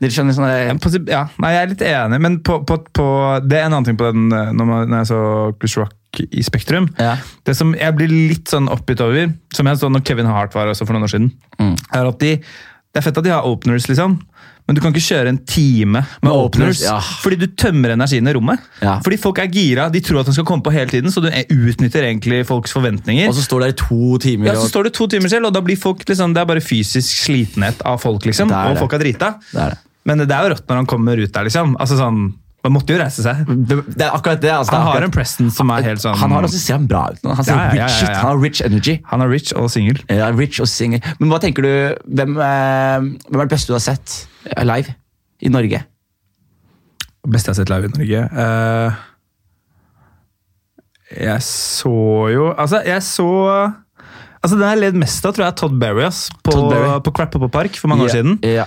Dere 0.00 0.10
skjønner 0.14 0.36
sånn 0.36 0.48
der, 0.48 0.72
Ja, 0.72 1.12
ja, 1.12 1.22
nei, 1.42 1.52
jeg 1.52 1.62
er 1.62 1.70
litt 1.74 1.84
enig, 1.90 2.20
men 2.24 2.38
på, 2.46 2.58
på, 2.66 2.78
på, 2.96 3.06
det 3.44 3.60
er 3.60 3.66
en 3.68 3.76
annen 3.76 3.84
ting 3.90 3.98
på 4.00 4.08
den 4.10 4.30
eh, 4.32 4.52
når, 4.56 4.68
man, 4.70 4.88
når 4.90 5.02
jeg 5.04 5.10
så 5.12 5.20
Chris 5.60 5.76
Rock 5.82 6.22
i 6.32 6.40
Spektrum. 6.46 6.86
Ja. 6.96 7.18
Det 7.44 7.52
som 7.58 7.74
jeg 7.76 7.92
blir 7.98 8.08
litt 8.08 8.48
sånn 8.48 8.70
oppgitt 8.72 9.02
over, 9.04 9.34
som 9.52 9.68
jeg 9.68 9.76
så 9.82 9.90
når 9.92 10.04
Kevin 10.08 10.30
Hart 10.32 10.54
var 10.56 10.70
også 10.72 10.86
for 10.88 10.96
noen 10.96 11.04
år 11.08 11.12
siden, 11.12 11.32
Mm. 11.60 11.72
er 11.96 12.04
at 12.08 12.18
de, 12.20 12.30
det 12.96 13.02
er 13.02 13.04
fett 13.10 13.18
at 13.20 13.26
de 13.26 13.32
har 13.34 13.44
openers, 13.44 13.84
liksom. 13.90 14.14
Men 14.66 14.74
du 14.74 14.80
kan 14.80 14.94
ikke 14.94 15.04
kjøre 15.04 15.30
en 15.30 15.38
time 15.46 16.00
med 16.00 16.24
Med 16.24 16.32
openers, 16.32 16.80
openers, 16.80 16.84
ja. 16.88 17.18
fordi 17.22 17.36
du 17.42 17.44
tømmer 17.60 17.92
energien 17.92 18.26
i 18.26 18.32
rommet. 18.34 18.62
Ja. 18.80 18.94
Fordi 19.04 19.18
folk 19.20 19.38
er 19.42 19.50
gira, 19.52 19.84
de 19.92 20.00
tror 20.00 20.22
at 20.22 20.30
den 20.30 20.34
skal 20.38 20.46
komme 20.48 20.64
på 20.64 20.72
hele 20.72 20.88
tiden, 20.90 21.12
så 21.12 21.20
du 21.20 21.28
utnytter 21.28 22.08
egentlig 22.08 22.40
folks 22.48 22.72
forventninger. 22.72 23.28
Og 23.28 23.36
så 23.36 23.44
står 23.44 23.62
det 23.62 23.68
der 23.68 23.74
i 23.76 23.78
to 23.84 24.18
timer. 24.24 24.48
Ja, 24.48 24.56
så 24.58 24.70
står 24.72 24.88
det 24.88 24.94
to 24.96 25.06
timer 25.12 25.30
selv, 25.30 25.50
og 25.50 25.54
da 25.54 25.60
blir 25.62 25.76
folk 25.78 26.00
liksom, 26.08 26.32
det 26.34 26.40
er 26.42 26.48
bare 26.48 26.64
fysisk 26.64 27.20
slitenhet 27.26 27.84
av 27.86 28.00
folk, 28.02 28.24
liksom. 28.26 28.50
Og 28.50 28.80
folk 28.80 28.96
er 28.96 29.04
drita. 29.04 29.34
det 29.52 29.62
er 29.66 29.76
det. 29.76 29.82
Men 30.08 30.24
det 30.24 30.30
er 30.32 30.48
jo 30.48 30.54
rått 30.54 30.66
når 30.70 30.80
han 30.80 30.88
kommer 30.88 31.20
ut 31.20 31.36
der, 31.36 31.50
liksom. 31.50 31.76
Altså 31.82 32.00
sånn, 32.00 32.24
Man 32.66 32.72
måtte 32.74 32.94
jo 32.96 32.98
reise 32.98 33.22
seg. 33.22 33.44
Det 33.46 34.02
er 34.02 34.10
akkurat 34.16 34.40
det. 34.42 34.50
Altså, 34.50 34.72
Han 34.74 34.82
har 34.82 34.94
akkurat- 34.96 35.04
en 35.06 35.14
Preston 35.14 35.50
som 35.54 35.70
er 35.70 35.82
helt 35.86 36.02
sånn 36.02 36.16
Han 36.18 36.32
har 36.34 36.42
også 36.48 36.58
ser 36.58 36.74
han 36.80 36.86
bra 36.90 37.04
ut 37.14 37.22
nå. 37.22 37.34
Han 37.38 37.44
ser 37.46 37.54
Ja, 37.54 37.66
ja, 37.70 37.74
ja, 37.74 37.86
rich 37.86 38.02
ut. 38.02 38.16
Han 38.16 38.30
har 38.30 38.38
rich 38.42 38.60
energy. 38.66 38.94
Han 39.12 39.22
er 39.22 39.28
rich 39.30 39.52
og 39.54 39.70
singel. 39.70 40.00
Ja, 40.10 40.30
rich 40.34 40.58
og 40.60 40.66
single. 40.68 41.00
Men 41.20 41.30
hva 41.30 41.38
tenker 41.40 41.62
du, 41.62 41.72
hvem, 42.10 42.36
eh, 42.36 42.98
hvem 43.30 43.40
er 43.40 43.46
det 43.46 43.54
beste 43.54 43.70
du 43.70 43.76
har 43.78 43.84
sett 43.86 44.26
eh, 44.56 44.64
live 44.64 44.94
i 45.42 45.48
Norge? 45.48 45.84
Beste 47.26 47.50
jeg 47.50 47.56
har 47.56 47.60
sett 47.64 47.70
live 47.70 47.84
i 47.84 47.94
Norge. 47.98 48.20
Uh, 48.32 48.92
jeg 51.22 51.40
så 51.46 51.92
jo 52.32 52.48
Altså, 52.58 52.80
jeg 52.86 53.02
så 53.06 53.26
Altså, 54.44 54.58
Den 54.60 54.68
jeg 54.68 54.78
ledd 54.84 54.98
mest 55.00 55.24
av, 55.26 55.32
tror 55.34 55.46
jeg 55.46 55.52
er 55.52 55.56
Todd 55.58 55.78
Berry. 55.80 56.02
ass, 56.06 56.28
På, 56.44 56.52
Todd 56.54 56.68
Berry. 56.70 57.00
på 57.02 57.12
Crapper 57.16 57.48
Park 57.50 57.74
for 57.80 57.88
mange 57.90 58.04
år 58.04 58.10
Ja, 58.12 58.14
siden. 58.14 58.36
Ja. 58.46 58.64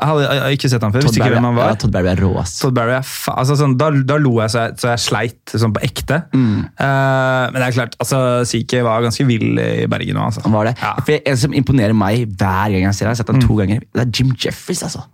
Hadde 0.00 0.22
jeg, 0.24 0.40
har 0.42 0.54
ikke 0.56 0.70
sett 0.72 0.82
han 0.86 0.92
før. 0.94 1.04
Todd 1.06 1.18
Barry, 1.18 1.22
Berry, 1.28 1.34
hvem 1.36 1.48
han 1.50 1.58
var. 1.60 1.68
Ja, 1.72 1.78
Todd 1.82 1.92
Barry 1.94 2.10
er 2.12 2.22
rå, 2.24 2.30
ass. 2.40 2.54
Todd 2.62 2.74
Berry 2.78 2.96
er 2.96 3.06
fa 3.06 3.34
altså, 3.42 3.56
sånn, 3.60 3.76
da, 3.80 3.90
da 4.10 4.16
lo 4.22 4.34
jeg 4.40 4.50
så 4.54 4.64
jeg, 4.66 4.78
så 4.80 4.90
jeg 4.94 5.04
sleit 5.04 5.54
sånn 5.54 5.76
på 5.76 5.84
ekte. 5.86 6.22
Mm. 6.32 6.58
Uh, 6.80 7.44
men 7.52 7.60
det 7.60 7.68
er 7.68 7.76
klart, 7.78 7.94
altså, 8.00 8.22
Sike 8.48 8.82
var 8.86 9.04
ganske 9.06 9.28
vill 9.28 9.60
i 9.60 9.86
Bergen 9.90 10.16
nå. 10.18 10.26
Altså. 10.30 10.42
Han 10.48 10.56
var 10.56 10.70
det. 10.72 10.76
Ja. 10.80 10.96
Mm. 10.98 11.06
For 11.06 11.30
En 11.34 11.40
som 11.46 11.54
imponerer 11.62 11.96
meg 11.96 12.26
hver 12.34 12.74
gang 12.74 12.84
jeg 12.88 12.94
ser 12.98 13.06
ham, 13.08 13.14
jeg 13.14 13.18
har 13.18 13.24
sett 13.24 13.32
ham 13.34 13.40
to 13.44 13.56
ganger, 13.62 13.80
det 13.94 14.06
er 14.06 14.12
Jim 14.14 14.34
Jeffries. 14.36 14.82
altså. 14.88 15.04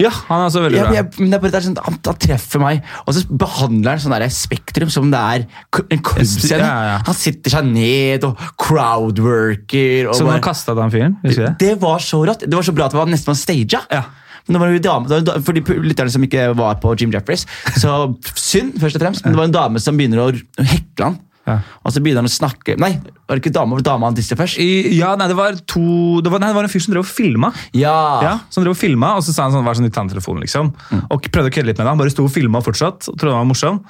ja, 0.00 0.08
han 0.26 0.40
er 0.40 0.46
også 0.48 0.62
veldig 0.64 0.78
Ja, 0.78 0.84
bra. 0.88 0.94
jeg, 0.96 1.08
men 1.20 1.28
det 1.30 1.36
er 1.36 1.42
bare, 1.42 1.52
det 1.52 1.58
er 1.60 1.64
sånn, 1.66 1.76
han, 1.84 1.98
han 2.08 2.16
treffer 2.24 2.62
meg, 2.62 2.78
og 3.04 3.12
så 3.14 3.22
behandler 3.42 3.90
han 3.92 4.00
sånn 4.02 4.14
der 4.16 4.24
Spektrum 4.32 4.90
som 4.90 5.10
det 5.12 5.20
er 5.20 5.44
en 5.92 6.00
klubbscene. 6.02 6.64
Ja, 6.64 6.78
ja. 6.88 6.96
Han 7.06 7.14
sitter 7.18 7.52
seg 7.58 7.68
ned 7.68 8.24
og 8.26 8.40
crowdworker. 8.58 10.08
Og 10.08 10.16
Så 10.16 10.24
bare- 10.26 10.40
nå 10.40 10.42
kasta 10.42 10.74
han 10.80 10.90
fyren? 10.90 11.16
Det? 11.22 11.58
Det 11.60 11.74
var 11.80 11.98
så 11.98 12.24
rått. 12.26 12.40
Det 12.48 12.54
var 12.54 12.62
så 12.62 12.74
bra 12.74 12.86
at 12.86 12.92
det 12.92 12.98
var 12.98 13.06
nesten 13.12 13.32
var 13.32 13.38
staged. 13.38 13.78
Ja. 13.90 14.02
For 14.48 15.56
de 15.56 15.82
lytterne 15.84 16.12
som 16.12 16.24
ikke 16.26 16.50
var 16.58 16.80
på 16.82 16.94
Jim 16.98 17.12
Jeffries, 17.14 17.46
så 17.78 17.98
synd, 18.34 18.78
først 18.82 18.98
og 18.98 19.04
fremst. 19.04 19.26
Men 19.26 19.36
det 19.36 19.42
var 19.42 19.50
en 19.50 19.58
dame 19.58 19.82
som 19.82 19.98
begynner 19.98 20.24
å 20.24 20.32
hekle 20.62 21.10
han. 21.10 21.20
Ja. 21.42 21.56
Og 21.82 21.90
så 21.90 21.98
begynner 21.98 22.22
han 22.22 22.30
å 22.30 22.30
snakke 22.30 22.76
Nei, 22.78 22.92
var 23.26 23.34
det 23.34 23.42
ikke 23.42 23.50
dama, 23.56 23.80
dame 23.82 24.06
han 24.06 24.14
disse 24.14 24.36
først? 24.38 24.60
I, 24.62 24.94
ja, 24.94 25.08
nei, 25.18 25.26
det 25.26 25.34
var 25.34 25.56
to 25.66 26.20
det 26.22 26.30
var, 26.30 26.38
nei, 26.38 26.52
det 26.52 26.54
var 26.54 26.68
en 26.68 26.70
fyr 26.70 26.84
som 26.84 26.94
drev 26.94 27.02
og 27.02 27.10
filma. 27.10 27.50
Ja. 27.74 27.96
Ja, 28.22 28.34
som 28.52 28.62
drev 28.62 28.76
og 28.76 28.78
filma, 28.78 29.16
og 29.18 29.26
så 29.26 29.34
sa 29.34 29.48
han 29.48 29.56
sånn, 29.56 29.66
var 29.66 29.78
sånn 29.78 29.90
i 29.90 29.94
tannetelefonen, 29.94 30.44
liksom. 30.46 30.70
Mm. 30.92 31.00
Og 31.10 31.26
prøvde 31.34 31.50
å 31.50 31.56
kødde 31.56 31.72
litt 31.72 31.80
med 31.80 31.86
det. 31.86 31.90
Han 31.90 32.02
bare 32.02 32.14
sto 32.14 32.28
og 32.28 32.34
filma 32.34 32.62
fortsatt, 32.62 33.10
og 33.10 33.16
trodde 33.18 33.34
han 33.34 33.42
var 33.42 33.50
morsom. 33.50 33.82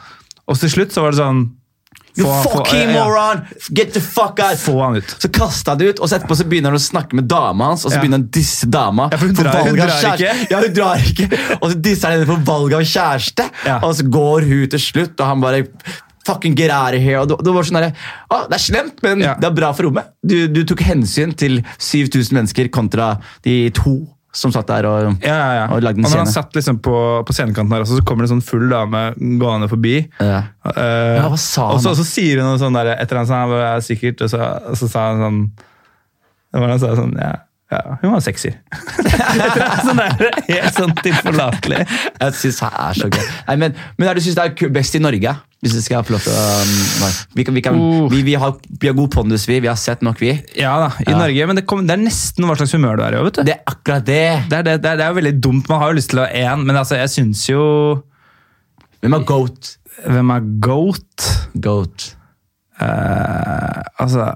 Og 0.49 0.59
til 0.59 0.73
slutt 0.73 0.97
så 0.97 1.05
var 1.05 1.13
det 1.13 1.21
sånn 1.21 1.45
You 2.19 2.27
få- 2.27 2.59
fucking 2.59 2.91
ja. 2.93 3.05
moron! 3.05 3.41
Get 3.73 3.93
the 3.95 4.01
fuck 4.01 4.39
out! 4.43 4.59
Få 4.61 4.75
han 4.83 4.97
ut. 5.01 5.17
Så 5.19 5.29
kasta 5.33 5.75
det 5.75 5.85
ut, 5.95 5.99
og 6.05 6.09
så 6.11 6.19
etterpå 6.19 6.37
så 6.37 6.45
begynner 6.45 6.75
han 6.75 6.77
å 6.81 6.83
snakke 6.85 7.17
med 7.17 7.25
dama 7.31 7.71
hans. 7.71 7.85
Og 7.87 7.91
så 7.91 7.97
Ja. 7.97 8.01
begynner 8.03 8.19
han 8.21 8.27
å 8.29 8.31
disse 8.37 8.67
dama 8.69 9.09
Ja, 9.13 9.17
for 9.17 9.27
hun 9.27 9.35
drar- 9.35 9.65
hun 9.65 9.77
drar 9.77 10.13
ikke. 10.13 10.35
Ja, 10.51 10.61
hun 10.61 10.75
drar 10.77 10.97
ikke. 11.01 11.29
Og 11.63 11.71
så 11.73 11.81
disser 11.81 12.09
han 12.11 12.19
henne 12.21 12.27
for 12.29 12.45
valg 12.53 12.73
av 12.75 12.81
kjæreste. 12.85 13.49
Ja. 13.67 13.79
Og 13.83 13.95
så 13.97 14.05
går 14.11 14.49
hun 14.49 14.69
til 14.69 14.79
slutt, 14.81 15.21
og 15.21 15.27
han 15.27 15.41
bare 15.41 15.67
Fucking 16.25 16.55
get 16.55 16.71
out 16.71 16.95
of 16.95 17.01
here. 17.03 17.19
Og 17.19 17.27
det, 17.27 17.37
det 17.43 17.53
var 17.53 17.65
sånn 17.67 17.81
der, 17.81 17.95
å, 18.31 18.37
Det 18.49 18.55
er 18.55 18.63
slemt, 18.63 19.01
men 19.03 19.19
det 19.19 19.43
er 19.43 19.51
bra 19.51 19.73
for 19.75 19.89
rommet. 19.89 20.13
Du, 20.25 20.47
du 20.47 20.61
tok 20.71 20.79
hensyn 20.87 21.33
til 21.35 21.65
7000 21.83 22.37
mennesker 22.39 22.69
kontra 22.71 23.17
de 23.43 23.71
to 23.75 24.07
som 24.33 24.53
satt 24.55 24.71
der 24.71 24.87
og, 24.89 25.11
Ja, 25.21 25.35
ja, 25.37 25.49
ja. 25.59 25.65
og 25.75 25.83
lagde 25.85 26.01
en 26.01 26.07
når 26.07 26.23
han 26.23 26.31
satt 26.31 26.55
liksom 26.57 26.79
på, 26.85 26.95
på 27.29 27.35
scenekanten 27.37 27.75
her 27.77 27.85
også, 27.85 27.99
så 28.01 28.05
kommer 28.09 28.25
det 28.25 28.31
en 28.31 28.39
sånn 28.39 28.47
full 28.49 28.65
dame 28.71 29.03
gående 29.41 29.69
forbi. 29.69 29.99
Ja. 30.19 30.39
Uh, 30.65 31.19
Ja, 31.19 31.27
hva 31.29 31.37
sa 31.41 31.67
han 31.69 31.77
og 31.77 31.85
så, 31.85 31.93
og 31.93 32.01
så 32.01 32.07
sier 32.09 32.41
hun 32.41 32.49
noe 32.49 32.61
sånn 32.63 32.77
der, 32.79 32.95
etter 32.97 33.21
han 33.21 33.29
sa 33.29 33.43
var 33.51 33.85
sikkert, 33.85 34.25
og 34.25 34.33
så, 34.33 34.41
og 34.73 34.79
så 34.81 34.89
sa 34.89 35.11
han 35.11 35.21
sånn 35.27 35.43
det 36.53 36.61
var 36.61 36.69
han 36.75 36.81
sa 36.81 36.95
sånn, 36.97 37.15
ja, 37.17 37.35
ja, 37.73 37.97
hun 38.03 38.13
var 38.13 38.21
sexy. 38.25 38.51
sånn 39.87 40.01
der, 40.01 40.27
helt 40.49 40.77
sånn 40.77 40.93
tilforlatelig. 41.01 41.79
Jeg 42.21 42.37
synes 42.39 42.59
det 42.61 42.69
er 42.85 42.99
så 43.01 43.09
gøy. 43.09 43.25
Nei, 43.49 43.57
men, 43.65 43.81
men 43.97 44.09
er 44.11 44.13
det 44.19 44.23
du 44.23 44.27
synes 44.29 44.39
det 44.39 44.45
er 44.69 44.75
best 44.77 44.99
i 44.99 45.03
Norge? 45.03 45.33
Hvis 45.63 45.77
jeg 45.79 45.85
skal 45.87 46.03
få 46.03 46.17
lov 46.17 46.25
til 46.25 46.35
å 46.35 46.45
um, 46.59 47.11
Vi, 47.39 47.45
kan, 47.47 47.55
vi, 47.55 47.61
kan, 47.63 47.77
Uh. 47.79 48.09
vi, 48.11 48.25
vi, 48.27 48.33
har, 48.35 48.57
vi 48.83 48.89
har 48.91 48.97
god 48.99 49.13
pondus, 49.15 49.45
vi. 49.47 49.61
Vi 49.63 49.71
har 49.71 49.79
sett 49.79 50.01
nok, 50.03 50.19
vi. 50.19 50.33
Ja 50.59 50.73
da, 50.83 50.89
i 51.05 51.13
Ja. 51.13 51.19
Norge, 51.21 51.47
men 51.47 51.61
det, 51.61 51.67
kom, 51.71 51.85
det 51.87 51.95
er 51.95 52.03
nesten 52.03 52.49
hva 52.49 52.57
slags 52.59 52.75
humør 52.75 52.99
du 52.99 53.05
er 53.07 53.15
i. 53.15 53.21
vet 53.29 53.39
du. 53.39 53.45
Det 53.47 53.55
er 53.55 53.63
akkurat 53.71 54.09
det. 54.09 54.25
Det 54.51 54.59
er, 54.59 54.67
det, 54.67 54.75
det, 54.83 54.97
det 54.99 55.05
er 55.07 55.13
jo 55.15 55.21
veldig 55.21 55.35
dumt. 55.45 55.71
Man 55.71 55.79
har 55.85 55.93
jo 55.93 56.01
lyst 56.01 56.11
til 56.11 56.23
å 56.23 56.27
ha 56.27 56.43
én, 56.43 56.67
men 56.67 56.81
altså, 56.83 56.99
jeg 56.99 57.13
syns 57.15 57.45
jo 57.51 57.63
Hvem 59.03 59.17
er 59.19 59.25
goat? 59.27 59.71
Hvem 60.03 60.35
er 60.35 60.51
goat? 60.67 61.29
Goat. 61.63 62.11
Uh, 62.83 63.81
altså 64.03 64.33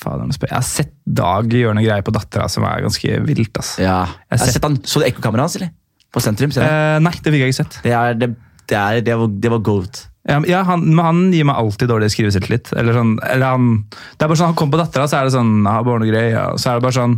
Fader, 0.00 0.30
jeg. 0.32 0.50
Har 0.52 0.64
sett 0.66 0.92
Dag 1.10 1.50
gjøre 1.52 1.74
noe 1.76 1.84
greier 1.84 2.04
på 2.06 2.12
dattera 2.14 2.46
som 2.48 2.64
er 2.68 2.84
ganske 2.86 3.18
vilt. 3.26 3.58
ass. 3.60 3.74
Ja. 3.82 4.04
Jeg 4.30 4.38
har 4.38 4.44
sett- 4.46 4.54
sett 4.58 4.64
han, 4.68 4.76
Så 4.82 5.00
du 5.02 5.06
ekkokameraet 5.08 5.46
hans, 5.48 5.56
eller? 5.60 5.72
På 6.10 6.20
sentrum? 6.24 6.50
Eh, 6.56 6.98
nei, 7.04 7.12
det 7.22 7.32
fikk 7.34 7.42
jeg 7.44 7.52
ikke 7.52 7.58
sett. 7.60 7.80
Det, 7.84 7.92
er, 7.94 8.14
det, 8.18 8.30
det, 8.70 8.76
er, 8.78 9.00
det, 9.06 9.16
var, 9.20 9.28
det 9.44 9.50
var 9.52 9.60
goat. 9.66 10.06
Ja, 10.28 10.40
ja, 10.46 10.62
han, 10.68 10.82
men 10.94 11.04
han 11.04 11.20
gir 11.32 11.46
meg 11.48 11.56
alltid 11.56 11.88
dårlig 11.88 12.10
skriveselvtillit. 12.12 12.72
Eller 12.76 12.96
sånn, 12.96 13.14
eller 13.24 13.46
han, 13.54 13.68
det 13.90 14.24
er 14.24 14.28
bare 14.32 14.36
sånn, 14.40 14.50
han 14.52 14.58
kommer 14.58 14.76
på 14.78 14.82
dattera, 14.82 15.06
så 15.08 15.20
er 15.20 15.28
det 15.28 15.34
sånn 15.36 15.52
ja, 15.64 15.76
barnegreier, 15.86 16.52
og 16.52 16.58
så 16.60 16.70
er 16.72 16.80
det 16.80 16.84
bare 16.88 16.98
sånn 16.98 17.14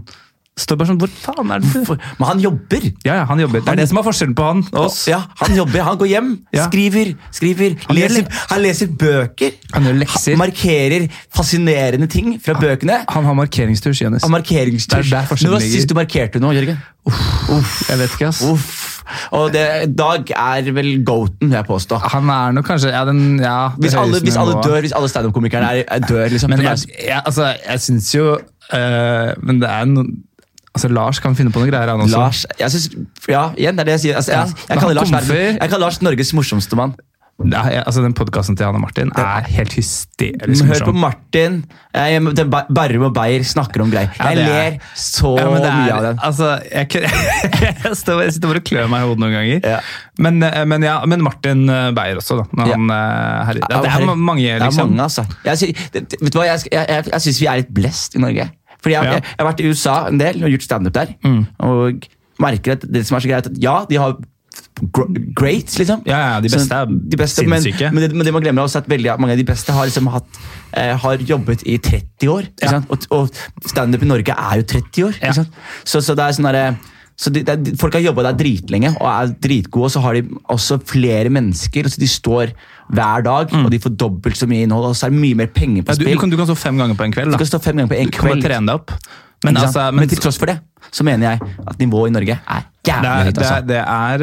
står 0.60 0.76
bare 0.76 0.90
sånn, 0.90 0.98
Hvor 1.00 1.08
faen 1.08 1.52
er 1.54 1.62
det 1.62 1.70
du 1.72 1.92
men 1.92 2.28
han 2.28 2.40
jobber! 2.42 2.84
Ja, 3.06 3.14
ja, 3.22 3.24
han 3.28 3.40
jobber. 3.40 3.62
Det 3.64 3.72
er 3.72 3.80
det 3.80 3.86
som 3.88 4.00
er 4.00 4.04
forskjellen 4.04 4.34
på 4.36 4.44
han 4.50 4.60
og 4.72 4.78
oss. 4.84 4.98
Ja, 5.08 5.22
Han 5.40 5.56
jobber, 5.56 5.84
han 5.86 5.98
går 6.00 6.10
hjem, 6.10 6.30
Ja. 6.56 6.66
skriver, 6.68 7.14
skriver 7.32 7.76
Han 7.86 7.96
leser, 7.96 8.28
Han 8.50 8.62
leser 8.62 8.92
bøker. 9.00 9.56
Han 9.72 9.88
gjør 9.88 10.00
lekser. 10.02 10.36
Markerer 10.40 11.06
fascinerende 11.32 12.08
ting 12.12 12.34
fra 12.42 12.54
bøkene. 12.60 13.00
Han 13.08 13.28
har 13.28 13.38
markeringstur, 13.38 13.96
Jonis. 13.96 14.22
Det 14.22 14.28
er 14.28 15.10
der 15.10 15.30
var 15.54 15.60
ligger. 15.60 15.60
sist 15.72 15.88
du 15.88 15.96
markerte 15.96 16.42
noe, 16.42 16.52
Jørgen? 16.56 16.80
Jeg 17.88 17.98
vet 17.98 18.12
ikke, 18.14 18.28
ass. 18.28 18.42
Uff. 18.46 18.88
Og 19.34 19.52
det, 19.52 19.64
Dag 19.98 20.28
er 20.30 20.68
vel 20.72 20.90
goaten, 21.04 21.48
vil 21.48 21.56
jeg 21.56 21.66
påstå. 21.66 21.98
Han 22.12 22.28
er 22.30 22.52
nok 22.58 22.68
kanskje 22.68 22.92
ja, 22.92 23.04
den, 23.08 23.40
ja, 23.42 23.56
Hvis 23.80 23.96
alle, 23.98 24.20
hvis 24.22 24.36
alle 24.38 24.60
dør, 24.62 24.80
hvis 24.84 24.94
alle 24.96 25.08
standup-komikerne 25.10 25.72
er, 25.80 25.84
er 25.88 26.04
dør, 26.04 26.28
liksom. 26.28 26.52
Men 26.52 26.62
jeg, 26.62 26.84
jeg, 27.08 27.22
altså, 27.24 27.54
jeg 27.66 27.80
syns 27.80 28.12
jo 28.14 28.28
øh, 28.36 29.32
Men 29.42 29.60
det 29.64 29.70
er 29.70 29.88
noe 29.90 30.06
Altså, 30.74 30.88
Lars 30.88 31.18
kan 31.20 31.34
finne 31.36 31.52
på 31.52 31.60
noe 31.60 31.68
greier, 31.68 31.88
han 31.92 32.00
også. 32.00 32.16
Lars 32.16 32.46
jeg 32.58 32.70
synes, 32.72 32.90
Ja, 33.28 33.50
igjen, 33.56 33.76
det 33.76 33.84
er 33.84 33.90
det 33.92 33.96
jeg 33.98 34.04
sier. 34.08 34.16
Altså, 34.16 34.32
jeg, 34.32 34.54
jeg, 34.68 34.78
kaller 34.80 34.94
Lars, 35.02 35.10
verden- 35.12 35.58
jeg 35.60 35.68
kaller 35.70 35.86
Lars 35.86 36.02
Norges 36.02 36.32
morsomste 36.32 36.76
mann. 36.80 36.94
Ja, 37.42 37.62
jeg, 37.66 37.82
altså, 37.88 38.02
den 38.04 38.12
podkasten 38.14 38.54
til 38.56 38.66
Hanne 38.68 38.78
Martin 38.78 39.08
er 39.18 39.46
helt 39.50 39.72
hysterisk 39.74 40.64
Hør 40.68 40.84
på 40.84 40.92
morsom. 40.92 40.98
Martin. 41.02 41.54
Jeg, 41.96 42.20
den 42.38 42.50
Ba- 42.52 42.66
Barrum 42.70 43.06
og 43.08 43.14
Beyer 43.16 43.42
snakker 43.42 43.82
om 43.82 43.90
greier. 43.90 44.12
Ja, 44.18 44.28
Jeg 44.30 44.36
det 44.36 44.44
er- 44.44 44.70
ler 44.70 44.78
så 44.94 45.32
Ja, 45.40 45.46
men 45.50 45.62
det 45.64 45.72
mye 45.74 45.92
av 45.96 46.02
den. 46.06 46.18
Altså, 46.22 46.50
jeg, 46.70 46.88
kø- 46.88 47.00
jeg, 47.84 47.96
står, 47.98 48.22
jeg 48.22 48.32
sitter 48.36 48.48
bare 48.52 48.62
og 48.62 48.64
klør 48.68 48.86
meg 48.92 49.02
i 49.02 49.08
hodet 49.08 49.18
noen 49.24 49.32
ganger. 49.32 49.60
Ja. 49.74 49.80
Men, 50.18 50.42
øh, 50.42 50.66
men, 50.68 50.82
ja, 50.86 50.96
men 51.06 51.22
Martin 51.24 51.68
øh, 51.68 51.92
Beyer 51.96 52.16
også, 52.22 52.36
da. 52.36 52.44
Når 52.52 52.66
Ja. 52.66 52.72
han, 52.78 52.88
herre, 53.48 53.60
ja, 53.68 53.82
det 53.82 53.90
er 53.92 54.06
ma- 54.06 54.14
mange, 54.30 54.42
Det 54.46 54.52
er 54.60 54.64
liksom. 54.68 54.88
mange, 54.92 55.02
altså. 55.02 55.24
Jeg, 55.44 55.58
sy- 55.58 55.88
det- 55.92 56.08
det- 56.12 56.18
vet 56.22 56.32
du 56.32 56.38
hva, 56.38 56.46
jeg, 56.52 56.60
jeg, 56.72 56.86
jeg, 56.88 57.04
jeg 57.12 57.20
syns 57.26 57.40
vi 57.40 57.46
er 57.46 57.56
litt 57.64 57.74
blessed 57.74 58.16
i 58.16 58.22
Norge. 58.22 58.50
Fordi 58.82 58.96
jeg, 58.96 59.04
Ja. 59.04 59.12
jeg, 59.16 59.22
jeg 59.22 59.40
har 59.40 59.48
vært 59.52 59.62
i 59.62 59.70
USA 59.70 59.96
en 60.10 60.20
del 60.20 60.42
og 60.42 60.52
gjort 60.56 60.68
standup 60.68 60.94
der. 60.98 61.14
Mm. 61.24 61.40
Og 61.58 62.06
merker 62.42 62.76
at 62.76 62.86
det 62.92 63.06
som 63.06 63.16
er 63.16 63.24
så 63.24 63.30
greit, 63.30 63.46
at 63.52 63.58
ja, 63.62 63.84
de 63.88 64.00
har 64.00 64.16
gr 64.92 65.06
great, 65.38 65.70
liksom. 65.78 66.02
Ja, 66.08 66.18
ja, 66.18 66.40
de 66.42 66.50
beste 66.52 66.74
er 66.74 66.88
de 66.90 67.16
beste, 67.16 67.44
sinnssyke. 67.44 67.92
men, 67.92 68.02
det, 68.02 68.12
men 68.16 68.26
det 68.26 68.32
man 68.34 68.44
glemmer 68.44 68.66
også 68.66 68.82
at 68.82 68.88
veldig 68.90 69.14
mange 69.22 69.36
av 69.36 69.40
de 69.40 69.46
beste 69.48 69.74
har, 69.74 69.88
liksom 69.88 70.10
hatt, 70.12 70.40
eh, 70.76 70.94
har 70.98 71.22
jobbet 71.28 71.62
i 71.68 71.78
30 71.78 72.32
år. 72.32 72.48
Ja. 72.62 72.76
sant? 72.76 72.90
Og, 72.90 73.06
og 73.14 73.68
standup 73.68 74.02
i 74.02 74.10
Norge 74.10 74.34
er 74.34 74.62
jo 74.62 74.66
30 74.74 75.06
år. 75.08 75.20
Ja. 75.22 75.32
Så, 75.84 76.02
så 76.02 76.16
det 76.18 76.26
er 76.26 76.36
sånn 76.38 76.50
så 77.22 77.30
de, 77.30 77.42
er, 77.46 77.60
Folk 77.78 77.94
har 77.94 78.02
jobba 78.02 78.24
der 78.30 78.38
dritlenge 78.40 78.94
og 78.96 79.06
er 79.06 79.34
dritgode, 79.44 79.90
og 79.90 79.94
så 79.94 80.00
har 80.02 80.16
de 80.16 80.24
også 80.50 80.80
flere 80.88 81.30
mennesker. 81.30 81.86
så 81.92 82.00
de 82.00 82.08
står 82.10 82.54
hver 82.92 83.22
dag, 83.24 83.52
og 83.64 83.70
de 83.72 83.78
får 83.80 83.96
dobbelt 83.96 84.36
så 84.36 84.46
mye 84.50 84.66
innhold, 84.66 84.90
og 84.90 84.96
så 84.98 85.06
er 85.08 85.14
det 85.14 85.20
mye 85.22 85.34
mer 85.42 85.46
penger 85.52 85.82
på 85.82 85.92
Mm. 85.92 85.92
Ja, 85.92 85.98
du, 85.98 86.04
spill. 86.04 86.14
du, 86.16 86.20
kan, 86.20 86.30
du 86.30 86.36
kan 86.36 86.46
stå 86.50 86.56
fem 86.60 86.76
ganger 86.82 86.94
på 86.98 87.04
en 87.08 87.12
kveld. 87.12 87.32
Du 87.32 87.38
kan 87.40 87.46
stå 87.48 87.60
fem 87.64 87.76
ganger 87.80 87.88
på 87.94 87.98
en 87.98 88.10
Du 88.10 88.18
kan 88.18 88.42
trene 88.44 88.66
deg 88.68 88.74
opp. 88.74 88.92
Men, 89.44 89.56
altså, 89.58 89.88
men, 89.90 90.04
men, 90.04 90.08
til 90.12 90.20
tross 90.22 90.36
for 90.38 90.46
det, 90.46 90.58
så 90.94 91.02
mener 91.02 91.32
jeg 91.32 91.40
at 91.66 91.78
nivået 91.80 92.12
i 92.12 92.14
Norge 92.14 92.36
er 92.38 92.60
det, 92.62 92.92
jævlig 92.92 93.08
høyt. 93.26 93.34
det, 93.34 93.42
Altså. 93.42 93.54
er, 93.56 93.62
det 93.66 93.80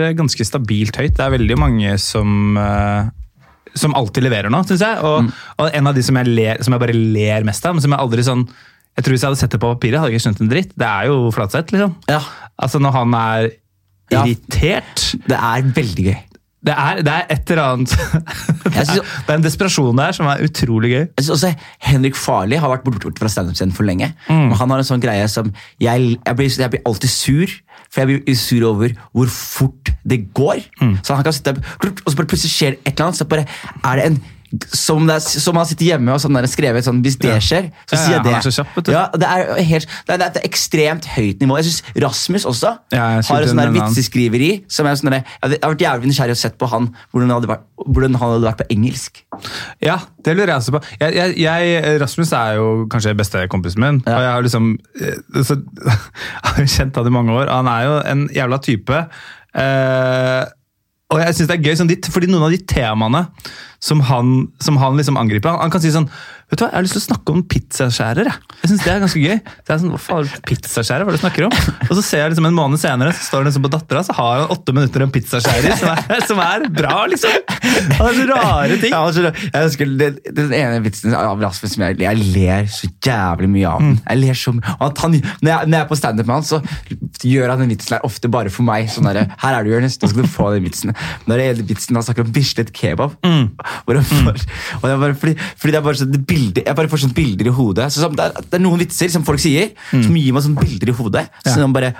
er 0.07 0.13
ganske 0.15 0.45
stabilt 0.47 0.95
høyt. 1.01 1.15
Det 1.17 1.26
er 1.26 1.34
veldig 1.34 1.57
mange 1.59 1.97
som 1.99 2.55
uh, 2.55 3.09
som 3.76 3.93
alltid 3.95 4.24
leverer 4.26 4.49
nå, 4.49 4.63
syns 4.65 4.82
jeg. 4.82 4.97
Og, 5.05 5.24
Mm. 5.26 5.32
og 5.59 5.70
en 5.78 5.88
av 5.91 5.93
de 5.95 6.01
som 6.03 6.15
jeg, 6.17 6.26
ler, 6.28 6.63
som 6.63 6.74
jeg 6.74 6.80
bare 6.82 6.95
ler 6.95 7.43
mest 7.45 7.65
av, 7.65 7.76
men 7.76 7.82
som 7.84 7.91
jeg 7.91 7.99
aldri 7.99 8.24
sånn 8.26 8.47
Jeg 8.97 9.03
tror 9.05 9.13
Hvis 9.13 9.22
jeg 9.22 9.30
hadde 9.30 9.39
sett 9.39 9.51
det 9.53 9.59
på 9.61 9.70
papiret, 9.76 9.99
hadde 9.99 10.09
jeg 10.11 10.17
ikke 10.20 10.26
skjønt 10.30 10.41
en 10.41 10.49
dritt. 10.49 10.72
Det 10.76 10.88
er 10.88 11.05
jo 11.07 11.30
Flatseth, 11.32 11.72
liksom. 11.76 11.93
Ja, 12.09 12.20
Altså 12.59 12.80
Når 12.82 12.91
han 12.91 13.13
er 13.13 13.49
Ja. 14.11 14.24
irritert 14.26 15.03
det 15.28 15.38
er 15.38 15.61
veldig 15.61 16.05
gøy. 16.09 16.17
Det 16.66 16.74
er, 16.76 16.97
det 17.07 17.12
er 17.14 17.30
et 17.32 17.51
eller 17.53 17.64
annet 17.64 17.93
det, 18.66 18.74
er, 18.74 18.84
synes- 18.89 19.12
det 19.28 19.32
er 19.32 19.38
en 19.38 19.43
desperasjon 19.45 19.97
der 20.01 20.12
som 20.18 20.28
er 20.28 20.41
utrolig 20.43 20.89
gøy. 20.91 21.05
Jeg 21.05 21.24
synes 21.24 21.30
også 21.38 21.53
Henrik 21.88 22.18
Farley 22.20 22.60
har 22.60 22.68
vært 22.74 22.84
borte 22.84 22.99
borte 23.05 23.22
fra 23.24 23.32
standup-scenen 23.32 23.72
for 23.78 23.88
lenge. 23.88 24.10
Mm. 24.28 24.51
Han 24.60 24.74
har 24.74 24.82
en 24.84 24.89
sånn 24.89 25.03
greie 25.03 25.28
som 25.32 25.53
jeg, 25.80 26.18
jeg, 26.20 26.36
blir, 26.36 26.49
jeg 26.60 26.74
blir 26.76 26.84
alltid 26.89 27.14
sur. 27.14 27.55
For 27.89 28.03
jeg 28.03 28.20
blir 28.26 28.36
sur 28.38 28.66
over 28.70 28.91
hvor 29.16 29.32
fort 29.32 29.93
det 30.03 30.20
går. 30.38 30.60
Mm. 30.82 30.97
Så 31.03 31.16
han 31.16 31.24
kan 31.26 31.34
sitte 31.34 31.55
Og 31.57 32.12
så 32.12 32.20
bare 32.20 32.28
plutselig 32.34 32.51
skjer 32.53 32.76
et 32.84 32.91
eller 32.91 33.07
annet. 33.07 33.22
Så 33.24 33.30
bare 33.32 33.47
er 33.47 33.95
det 34.01 34.05
en 34.12 34.20
som, 34.74 35.06
er, 35.12 35.20
som 35.22 35.58
han 35.60 35.68
sitter 35.70 35.91
hjemme 35.91 36.14
og 36.16 36.22
sånn 36.24 36.38
der, 36.38 36.47
skrevet 36.50 36.86
sånn 36.86 37.02
Hvis 37.06 37.20
det 37.22 37.36
skjer, 37.45 37.70
så 37.86 38.00
sier 38.00 38.18
jeg 38.18 38.26
det. 38.26 38.39
så 38.45 38.54
kjapp. 38.56 38.80
Ja, 38.89 39.04
det 39.14 39.30
er 39.30 39.62
helt 39.70 39.89
det 40.08 40.16
er, 40.16 40.24
et 40.26 40.39
ekstremt 40.47 41.06
høyt 41.14 41.43
nivå. 41.43 41.60
Jeg 41.60 41.70
synes 41.70 42.04
Rasmus 42.06 42.47
også 42.50 42.74
har 42.95 43.20
et 43.22 43.52
sånn 43.52 43.62
er 43.62 43.74
vitseskriveri. 43.76 44.52
Som 44.72 44.89
er 44.89 44.97
sånn 45.00 45.14
jeg 45.20 45.26
har 45.43 45.74
vært 45.74 45.86
jævlig 45.86 46.12
nysgjerrig 46.12 46.38
og 46.38 46.41
sett 46.41 46.58
på 46.60 46.70
han 46.72 46.89
hvordan 47.12 47.30
han 47.30 47.36
hadde 47.38 47.52
vært, 47.52 47.66
hvordan 47.86 48.20
han 48.20 48.34
hadde 48.36 48.47
vært 48.47 48.62
på 48.64 48.70
engelsk. 48.76 49.24
Ja, 49.86 50.00
det 50.26 50.36
lurer 50.36 50.56
jeg 50.56 50.64
også 50.64 50.76
på. 50.78 50.84
Jeg, 51.00 51.16
jeg, 51.20 51.36
jeg, 51.45 51.97
Rasmus 52.02 52.34
er 52.36 52.60
jo 52.60 52.70
kanskje 52.91 53.18
beste 53.20 53.45
kompisen 53.52 53.84
min. 53.86 54.04
Ja. 54.06 54.18
Og 54.18 54.26
jeg 54.26 54.32
har 54.34 54.47
liksom 54.47 54.72
eh, 55.00 55.43
så, 55.45 55.60
jeg 55.89 56.54
har 56.56 56.72
kjent 56.78 57.00
han 57.00 57.12
i 57.12 57.18
mange 57.20 57.36
år. 57.38 57.52
Han 57.54 57.70
er 57.72 57.86
jo 57.86 58.00
en 58.14 58.30
jævla 58.36 58.64
type. 58.66 59.04
Eh, 59.50 60.41
og 61.10 61.22
jeg 61.24 61.36
synes 61.36 61.49
det 61.49 61.55
er 61.57 61.66
gøy, 61.66 61.76
sånn, 61.80 61.91
fordi 62.14 62.28
noen 62.30 62.45
av 62.45 62.53
de 62.53 62.60
temaene 62.70 63.24
som 63.82 64.03
han, 64.05 64.34
som 64.62 64.78
han 64.78 64.99
liksom 64.99 65.18
angriper 65.18 65.57
han 65.57 65.74
kan 65.74 65.82
si 65.82 65.93
sånn 65.93 66.10
Vet 66.50 66.58
du 66.58 66.64
hva, 66.66 66.70
Jeg 66.72 66.78
har 66.80 66.86
lyst 66.86 66.95
til 66.97 67.02
å 67.04 67.06
snakke 67.06 67.34
om 67.36 67.41
pizzaskjærer. 67.45 68.26
Jeg, 68.30 68.45
jeg 68.64 68.70
synes 68.72 68.84
det 68.86 68.91
er 68.93 69.02
ganske 69.04 69.22
gøy. 69.22 69.36
Så 69.38 69.70
jeg 69.70 69.76
er 69.76 69.82
sånn, 69.84 69.91
Hva 69.93 70.00
faen, 70.02 70.30
pizzaskjærer? 70.50 71.06
Hva 71.06 71.12
er 71.12 71.16
det 71.16 71.20
du 71.20 71.24
snakker 71.24 71.45
om? 71.45 71.58
Og 71.86 71.91
så 72.00 72.04
ser 72.08 72.24
jeg 72.24 72.32
liksom 72.34 72.47
en 72.50 72.56
måned 72.58 72.82
senere, 72.82 73.14
så 73.14 73.28
står 73.28 73.43
han 73.43 73.50
liksom 73.52 73.66
på 73.68 73.72
dattera, 73.76 74.02
så 74.08 74.16
har 74.18 74.39
han 74.41 74.54
åtte 74.56 74.74
minutter 74.74 75.06
om 75.06 75.12
pizzaskjærer, 75.14 75.76
som, 75.78 75.91
er- 75.93 76.26
som 76.30 76.41
er 76.41 76.66
bra, 76.74 76.95
liksom. 77.12 77.38
Han 78.00 78.02
har 78.02 78.18
så 78.18 78.26
rare 78.32 78.80
ting. 78.82 78.93
Ja, 78.95 79.04
altså, 79.06 79.30
jeg 79.30 79.68
husker 79.68 79.93
den, 80.02 80.18
den 80.39 80.54
ene 80.58 80.82
vitsen 80.86 81.14
av 81.18 81.38
Rasmus 81.43 81.76
som 81.76 81.86
jeg, 81.86 82.00
jeg 82.02 82.24
ler 82.34 82.66
så 82.74 82.89
jævlig 83.06 83.50
mye 83.54 83.70
av. 83.70 83.86
den. 83.86 83.95
Jeg 84.10 84.22
ler 84.24 84.39
så 84.41 84.54
mye. 84.58 84.74
Og 84.80 84.86
at 84.89 85.04
han, 85.06 85.18
når, 85.45 85.70
når 85.70 85.78
jeg 85.78 85.84
er 85.86 85.89
på 85.93 86.00
standup 86.02 86.30
med 86.30 86.39
han, 86.39 86.47
så 86.50 87.30
gjør 87.30 87.54
han 87.54 87.64
den 87.64 87.72
vitsen 87.76 87.93
der 87.95 88.06
ofte 88.10 88.32
bare 88.32 88.50
for 88.54 88.66
meg. 88.68 88.89
Sånn 88.91 89.06
der, 89.10 89.22
her 89.43 89.60
er 89.60 89.66
du, 89.68 89.72
Jonis, 89.76 90.00
nå 90.02 90.10
skal 90.12 90.26
du 90.26 90.32
få 90.34 90.50
den 90.56 90.66
vitsen. 90.66 90.95
Når 91.30 91.38
det 91.43 91.47
gjelder 91.50 91.70
vitsen 91.76 92.00
han 92.00 92.06
snakker 92.10 92.26
om 92.26 92.34
Bislett 92.36 92.74
kebab. 92.76 93.16
Hvor 93.22 94.00
han 94.02 94.08
får, 94.10 94.43
og 94.80 94.86
det 94.88 94.93
er 94.95 95.02
bare 95.06 95.18
fordi, 95.22 95.36
fordi 95.60 95.76
det 95.76 95.80
er 95.82 95.86
bare 95.86 96.00
så, 96.02 96.08
det 96.10 96.24
bilder, 96.40 96.64
Jeg 96.66 96.76
bare 96.80 96.90
får 96.90 97.04
sånne 97.04 97.18
bilder 97.20 97.52
i 97.52 97.54
hodet. 97.60 97.92
Så, 97.92 98.02
sånn, 98.06 98.16
det, 98.16 98.26
er, 98.32 98.48
det 98.50 98.58
er 98.60 98.64
noen 98.64 98.80
vitser 98.80 99.12
som 99.12 99.28
folk 99.28 99.40
sier, 99.44 99.74
som 99.92 100.16
gir 100.16 100.34
meg 100.34 100.44
sånne 100.48 100.64
bilder 100.64 100.90
i 100.90 100.98
hodet. 100.98 101.26
Ja. 101.46 101.54
Som 101.60 101.74
bare, 101.76 101.94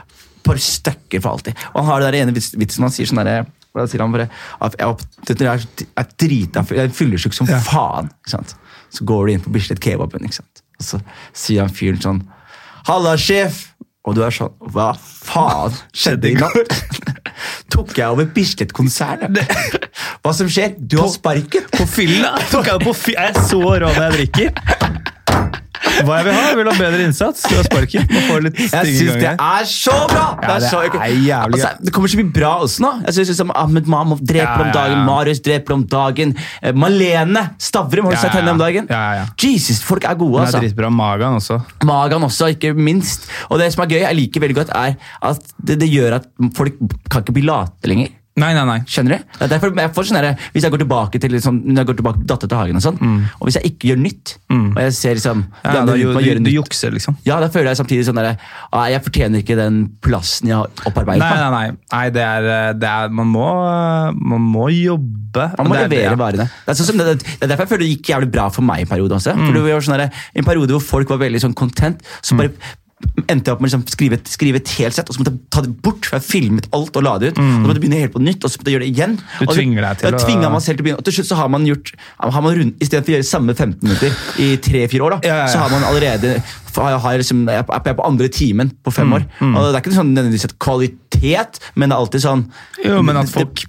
bare 0.48 0.64
støkker 0.64 1.22
for 1.22 1.36
alltid. 1.36 1.60
Og 1.74 1.82
han 1.84 1.90
har 1.92 2.00
det 2.06 2.12
der 2.14 2.20
ene 2.24 2.34
vits, 2.36 2.54
vitsen 2.58 2.88
han 2.88 2.96
sier 2.96 3.10
sånn 3.12 3.22
derre 3.24 3.46
da 3.80 3.84
sier 3.88 4.02
han 4.02 4.12
bare 4.12 4.26
at 4.66 4.74
jeg, 4.80 4.88
var- 4.90 5.04
jeg, 5.30 5.46
er, 5.46 5.66
er 6.02 6.08
drita 6.20 6.64
Jeg 6.74 6.90
er 6.90 6.96
fyllesyk 6.98 7.36
som 7.38 7.48
Ja. 7.48 7.60
faen. 7.64 8.10
Så 8.90 9.06
går 9.06 9.28
du 9.28 9.32
inn 9.36 9.44
på 9.46 9.52
Bislett 9.54 9.80
Kebaben, 9.80 10.26
og 10.26 10.84
så 10.84 11.00
sier 11.38 11.62
han 11.62 11.70
fyren 11.70 12.02
sånn 12.02 12.24
Halla, 12.90 13.14
sjef! 13.16 13.69
Og 14.08 14.16
du 14.16 14.22
er 14.24 14.34
sånn 14.34 14.54
Hva 14.74 14.92
faen 15.00 15.76
skjedde 15.92 16.32
i 16.32 16.38
natt? 16.40 16.78
Tok 17.74 17.94
jeg 17.98 18.08
over 18.08 18.28
Bislett-konsernet? 18.36 19.40
Hva 20.24 20.34
som 20.36 20.50
skjer? 20.52 20.74
Du 20.80 20.98
har 21.02 21.12
sparken! 21.14 21.68
På 21.76 21.86
fylla! 21.88 22.34
Tok 22.52 22.68
jeg 22.72 22.84
på 22.84 22.96
jeg 23.14 23.30
er 23.30 23.44
så 23.48 23.62
rå 23.62 23.92
når 23.92 24.02
jeg 24.02 24.16
drikker. 24.18 24.99
Hva 26.06 26.20
jeg 26.20 26.26
vil 26.28 26.36
ha? 26.36 26.44
Jeg 26.50 26.58
vil 26.60 26.70
ha 26.70 26.76
bedre 26.80 27.06
innsats. 27.08 27.44
Du 27.50 27.56
har 27.58 27.66
sparken. 27.68 28.06
Jeg 28.10 28.70
syns 28.70 29.18
det 29.20 29.32
er 29.34 29.66
så 29.70 29.96
bra! 30.10 30.26
Det 30.44 30.58
så, 30.70 30.82
er 30.88 31.14
jævlig 31.14 31.60
altså, 31.60 31.72
det 31.86 31.94
kommer 31.96 32.12
så 32.12 32.20
mye 32.20 32.32
bra 32.36 32.52
også 32.66 32.84
nå. 32.86 32.92
Jeg 33.08 33.18
synes 33.18 33.32
liksom 33.34 33.54
Ahmed 33.56 33.90
Mahmoud 33.92 34.24
dreper 34.32 34.66
om 34.66 34.72
dagen. 34.76 35.04
Marius 35.08 35.42
dreper 35.46 35.76
om 35.76 35.84
dagen. 35.90 36.36
eh, 36.62 36.74
Malene 36.74 37.46
Stavrum, 37.62 38.10
har 38.10 38.18
du 38.18 38.22
sett 38.22 38.38
henne 38.40 38.54
om 38.56 38.62
dagen? 38.62 38.90
Jesus, 39.40 39.82
folk 39.86 40.06
er 40.08 40.16
gode, 40.20 40.40
Den 40.40 40.46
er 40.46 40.50
altså. 40.50 40.64
dritbra. 40.64 40.90
Magan 41.00 41.40
også. 41.40 41.60
Magan 41.88 42.24
også, 42.28 42.52
ikke 42.56 42.74
minst. 42.78 43.30
Og 43.50 43.60
det 43.62 43.72
som 43.74 43.84
er 43.86 43.92
gøy, 43.94 44.02
jeg 44.04 44.20
liker 44.24 44.46
veldig 44.46 44.60
godt, 44.62 44.74
er 44.76 44.96
at 45.32 45.54
det, 45.58 45.80
det 45.82 45.90
gjør 45.92 46.20
at 46.22 46.30
folk 46.58 46.80
kan 47.10 47.26
ikke 47.26 47.38
bli 47.40 47.46
late 47.50 47.92
lenger. 47.92 48.16
Nei, 48.40 48.52
nei, 48.56 48.64
nei. 48.70 48.78
Skjønner 48.90 49.18
du? 49.18 49.24
Det 49.38 49.46
er 49.48 49.52
derfor 49.56 49.74
jeg 49.84 49.94
får 49.96 50.08
sånn 50.10 50.28
Hvis 50.54 50.64
jeg 50.66 50.72
går 50.74 50.82
tilbake 50.86 51.20
til 51.22 51.32
liksom, 51.36 51.60
når 51.66 51.82
jeg 51.84 51.90
går 51.92 51.98
tilbake 52.02 52.22
til 52.22 52.28
Datter 52.32 52.48
til 52.52 52.58
hagen, 52.62 52.80
og 52.80 52.86
sånn, 52.86 53.00
og 53.40 53.48
hvis 53.50 53.58
jeg 53.60 53.74
ikke 53.74 53.92
gjør 53.92 54.02
nytt 54.04 54.36
og 54.50 54.80
jeg 54.86 54.94
ser 54.98 55.18
liksom 55.20 55.40
Mm. 55.40 55.46
Ja, 55.64 55.84
da, 55.86 55.94
du, 55.94 56.14
du, 56.14 56.40
du 56.46 56.50
jukser, 56.52 56.92
liksom. 56.96 57.16
ja, 57.26 57.38
da 57.42 57.48
føler 57.54 57.70
jeg 57.72 57.78
samtidig 57.80 58.06
sånn 58.08 58.18
ah, 58.20 58.86
Jeg 58.90 59.02
fortjener 59.06 59.44
ikke 59.44 59.56
den 59.60 59.78
plassen 60.04 60.50
jeg 60.50 60.58
har 60.58 60.70
opparbeidet 60.90 61.22
Nei, 61.22 61.38
nei, 61.38 61.50
nei. 61.54 61.78
nei 61.94 62.10
det, 62.16 62.24
er, 62.24 62.74
det 62.80 62.90
er 62.90 63.10
Man 63.14 63.30
må, 63.34 63.46
man 64.16 64.42
må 64.42 64.68
jobbe. 64.74 65.46
Man 65.58 65.70
må 65.70 65.76
Det 65.78 65.84
er- 65.84 65.90
levere 65.94 66.18
varene. 66.20 66.48
Det 66.66 66.74
er, 66.74 66.80
sånn 66.80 66.90
som 66.92 66.98
det, 67.02 67.18
det 67.22 67.38
er 67.46 67.52
derfor 67.54 67.66
jeg 67.68 67.72
føler 67.74 67.86
det 67.86 67.92
gikk 67.94 68.12
jævlig 68.14 68.32
bra 68.34 68.48
for 68.54 68.66
meg 68.66 68.86
en 68.86 68.92
periode 68.92 69.18
også. 69.20 69.36
Mm. 69.38 69.46
For 69.48 69.58
det 69.60 69.64
var 69.68 69.86
sånn 69.88 69.98
der, 70.02 70.22
En 70.36 70.48
periode 70.48 70.76
hvor 70.78 70.86
folk 70.86 71.10
var 71.14 71.22
veldig 71.26 71.42
sånn 71.46 71.56
content, 71.58 72.02
så 72.22 72.38
bare 72.40 72.54
endte 73.30 73.48
jeg 73.50 73.54
opp 73.56 73.62
med 73.62 73.70
å 73.70 73.72
liksom 73.72 73.84
skrive, 73.88 74.18
skrive 74.28 74.60
et 74.60 74.70
helt 74.80 74.96
sett, 74.96 75.10
og 75.10 75.16
så 75.16 75.22
måtte 75.22 75.32
jeg 75.32 75.40
ta 75.54 75.62
det 75.62 75.72
bort. 75.86 76.06
for 76.06 76.18
Jeg 76.20 76.26
filmet 76.26 76.68
alt 76.76 76.96
og 76.98 77.04
la 77.04 77.18
det 77.20 77.32
ut. 77.32 77.38
Og 77.40 77.44
så 77.44 77.60
måtte 77.64 77.78
jeg 77.80 77.84
begynne 77.86 78.00
helt 78.02 78.14
på 78.16 78.22
nytt, 78.24 78.44
og 78.44 78.52
så 78.52 78.60
måtte 78.60 78.72
jeg 78.72 78.76
gjøre 78.76 78.86
det 78.88 78.92
igjen. 78.96 79.14
Mm. 79.20 79.40
Du 79.40 79.46
og 79.46 79.56
tvinger 79.56 79.82
deg 79.86 79.98
til 80.00 80.10
jeg 80.10 80.50
å- 80.50 80.52
meg 80.52 80.62
selv 80.62 80.78
til 80.78 80.84
å 80.84 80.86
begynne. 80.88 80.98
Og 81.00 81.06
til 81.06 81.14
slutt 81.14 81.30
så 81.30 81.36
har 81.40 81.50
man 81.50 81.66
gjort 81.66 81.92
har 82.20 82.42
man 82.42 82.56
rund, 82.60 82.74
Istedenfor 82.80 83.10
å 83.10 83.16
gjøre 83.16 83.28
samme 83.30 83.56
15 83.56 83.80
minutter 83.84 84.12
i 84.40 84.50
tre-fire 84.58 85.02
år, 85.08 85.10
da, 85.10 85.20
Ja, 85.28 85.36
ja, 85.36 85.46
ja. 85.46 85.48
så 85.54 85.58
har 85.64 85.70
man 85.70 85.84
allerede 85.84 86.44
har, 86.76 87.00
har 87.00 87.18
liksom, 87.18 87.46
jeg 87.48 87.58
er 87.60 87.94
på- 87.94 88.06
andre 88.06 88.28
timen 88.30 88.72
på 88.84 88.92
Mm, 88.92 89.14
år. 89.14 89.26
Og 89.42 89.74
Det 89.74 89.76
er 89.76 89.82
ikke 89.92 89.98
sånn 90.00 90.14
nødvendigvis 90.16 90.46
et 90.46 90.60
kvalitet, 90.60 91.60
men 91.76 91.90
det 91.90 91.96
er 91.96 92.00
alltid 92.02 92.22
sånn 92.22 92.52
Jo, 92.84 93.02
men 93.02 93.18
at 93.18 93.28
det- 93.32 93.66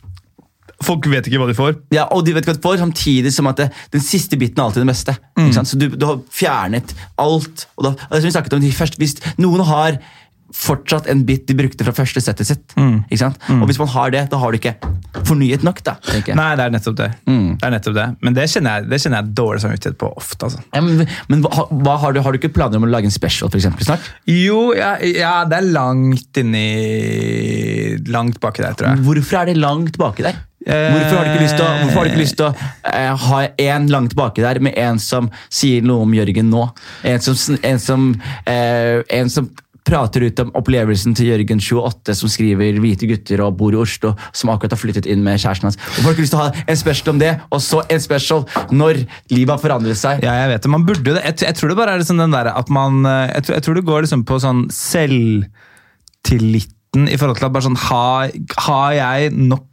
folk 0.85 1.07
vet 1.13 1.27
ikke 1.29 1.41
hva 1.43 1.49
de 1.51 1.57
får. 1.59 1.75
ja, 1.93 2.07
og 2.15 2.25
de 2.25 2.33
vet 2.37 2.45
ikke 2.45 2.55
hva 2.55 2.61
de 2.61 2.65
får, 2.69 2.79
samtidig 2.85 3.33
som 3.35 3.51
at 3.51 3.61
det, 3.61 3.69
den 3.93 4.01
siste 4.05 4.39
biten 4.41 4.61
er 4.63 4.69
alltid 4.71 4.85
den 4.85 4.93
beste. 4.95 5.17
Sant? 5.53 5.69
Så 5.69 5.77
du, 5.81 5.89
du 5.93 6.07
har 6.09 6.23
fjernet 6.33 6.95
alt. 7.21 7.67
Og 7.77 7.85
da, 7.91 7.95
og 8.09 8.15
det 8.17 8.23
som 8.23 8.31
vi 8.31 8.37
snakket 8.39 8.57
om 8.57 8.71
første, 8.81 9.01
Hvis 9.01 9.19
noen 9.41 9.65
har 9.69 10.01
fortsatt 10.51 11.07
en 11.07 11.21
bit 11.23 11.45
de 11.47 11.55
brukte 11.55 11.85
fra 11.87 11.93
første 11.95 12.19
settet 12.19 12.49
sitt, 12.49 12.73
ikke 12.75 13.19
sant? 13.21 13.37
og 13.55 13.69
hvis 13.71 13.79
man 13.79 13.87
har 13.93 14.11
det, 14.11 14.25
da 14.33 14.41
har 14.43 14.51
du 14.51 14.59
ikke 14.59 14.73
fornyet 15.29 15.63
nok. 15.63 15.79
da, 15.87 15.95
tenker 16.09 16.33
jeg. 16.33 16.39
Nei, 16.41 16.49
det 16.59 16.65
er 16.65 16.73
nettopp 16.75 16.97
det. 16.99 17.07
Det 17.23 17.69
er 17.69 17.71
nettopp 17.77 17.95
det. 18.01 18.07
Men 18.27 18.35
det 18.35 18.49
kjenner 18.51 18.81
jeg, 18.81 18.89
det 18.91 18.99
kjenner 19.05 19.23
jeg 19.23 19.37
dårlig 19.39 19.63
samvittighet 19.63 19.99
på 20.01 20.11
ofte. 20.19 20.49
altså. 20.49 20.65
Ja, 20.75 20.83
men 20.83 21.07
men 21.31 21.45
hva, 21.47 21.69
hva 21.71 21.95
har, 22.03 22.17
du, 22.17 22.21
har 22.27 22.35
du 22.35 22.41
ikke 22.41 22.51
planer 22.57 22.81
om 22.83 22.89
å 22.89 22.91
lage 22.91 23.07
en 23.07 23.15
special 23.15 23.47
for 23.53 23.61
eksempel, 23.61 23.87
snart? 23.87 24.11
Jo, 24.27 24.73
ja, 24.75 24.97
ja, 25.07 25.37
det 25.47 25.61
er 25.61 25.71
langt 25.71 26.43
inni 26.43 26.67
Langt 28.11 28.41
baki 28.43 28.65
der, 28.65 28.75
tror 28.75 28.91
jeg. 28.91 29.05
Hvorfor 29.07 29.45
er 29.45 29.53
det 29.53 29.61
langt 29.61 29.99
baki 30.01 30.27
der? 30.27 30.39
Hvorfor 30.67 31.17
har 31.17 31.25
du 31.25 31.31
ikke 32.11 32.21
lyst 32.21 32.37
til 32.37 32.51
å, 32.51 32.55
eh, 32.93 33.17
ha 33.17 33.41
en 33.71 33.89
langt 33.89 34.15
baki 34.15 34.45
der 34.45 34.61
med 34.61 34.77
en 34.77 34.99
som 35.01 35.31
sier 35.49 35.83
noe 35.83 36.05
om 36.05 36.13
Jørgen 36.13 36.53
nå? 36.53 36.69
En 37.05 37.21
som, 37.21 37.57
en 37.65 37.79
som, 37.79 38.21
eh, 38.47 39.01
en 39.09 39.31
som 39.31 39.49
prater 39.91 40.29
ut 40.29 40.41
om 40.43 40.51
opplevelsen 40.59 41.15
til 41.17 41.27
Jørgen 41.33 41.61
28, 41.61 42.15
som 42.15 42.29
skriver 42.29 42.73
'Hvite 42.79 43.07
gutter' 43.09 43.41
og 43.45 43.57
bor 43.57 43.73
i 43.73 43.77
Oslo, 43.81 44.15
som 44.33 44.51
akkurat 44.51 44.71
har 44.71 44.79
flyttet 44.79 45.07
inn 45.07 45.25
med 45.25 45.41
kjæresten 45.41 45.63
hans. 45.63 45.77
Hvorfor 45.77 46.03
har 46.03 46.13
du 46.13 46.17
ikke 46.17 46.23
lyst 46.27 46.33
til 46.33 46.41
å 46.41 46.43
ha 46.45 46.53
en 46.69 46.77
special 46.77 47.09
om 47.15 47.19
det, 47.19 47.41
og 47.51 47.61
så 47.61 47.83
en 47.91 48.01
special 48.01 48.45
når 48.71 49.07
livet 49.31 49.51
har 49.51 49.59
forandret 49.59 49.97
seg? 49.97 50.23
Ja, 50.23 50.33
jeg 50.45 50.51
vet 50.53 50.63
det. 50.63 50.71
Man 50.71 50.87
burde 50.87 51.15
det. 51.15 51.23
Jeg, 51.25 51.35
jeg 51.49 51.55
tror 51.55 51.69
det 51.69 51.77
bare 51.77 51.91
er 51.95 51.99
liksom 51.99 52.19
den 52.19 52.37
der 52.37 52.47
at 52.55 52.71
man 52.71 53.07
eh, 53.07 53.31
Jeg 53.31 53.43
jeg 53.51 53.63
tror 53.63 53.75
det 53.75 53.85
går 53.85 54.01
liksom 54.03 54.25
på 54.25 54.41
sånn 54.41 54.69
selvtilliten 54.71 57.09
i 57.09 57.17
forhold 57.17 57.37
til 57.39 57.47
at 57.47 57.53
bare 57.53 57.63
sånn 57.63 57.77
Har, 57.77 58.31
har 58.59 58.93
jeg 58.93 59.33
nok 59.33 59.70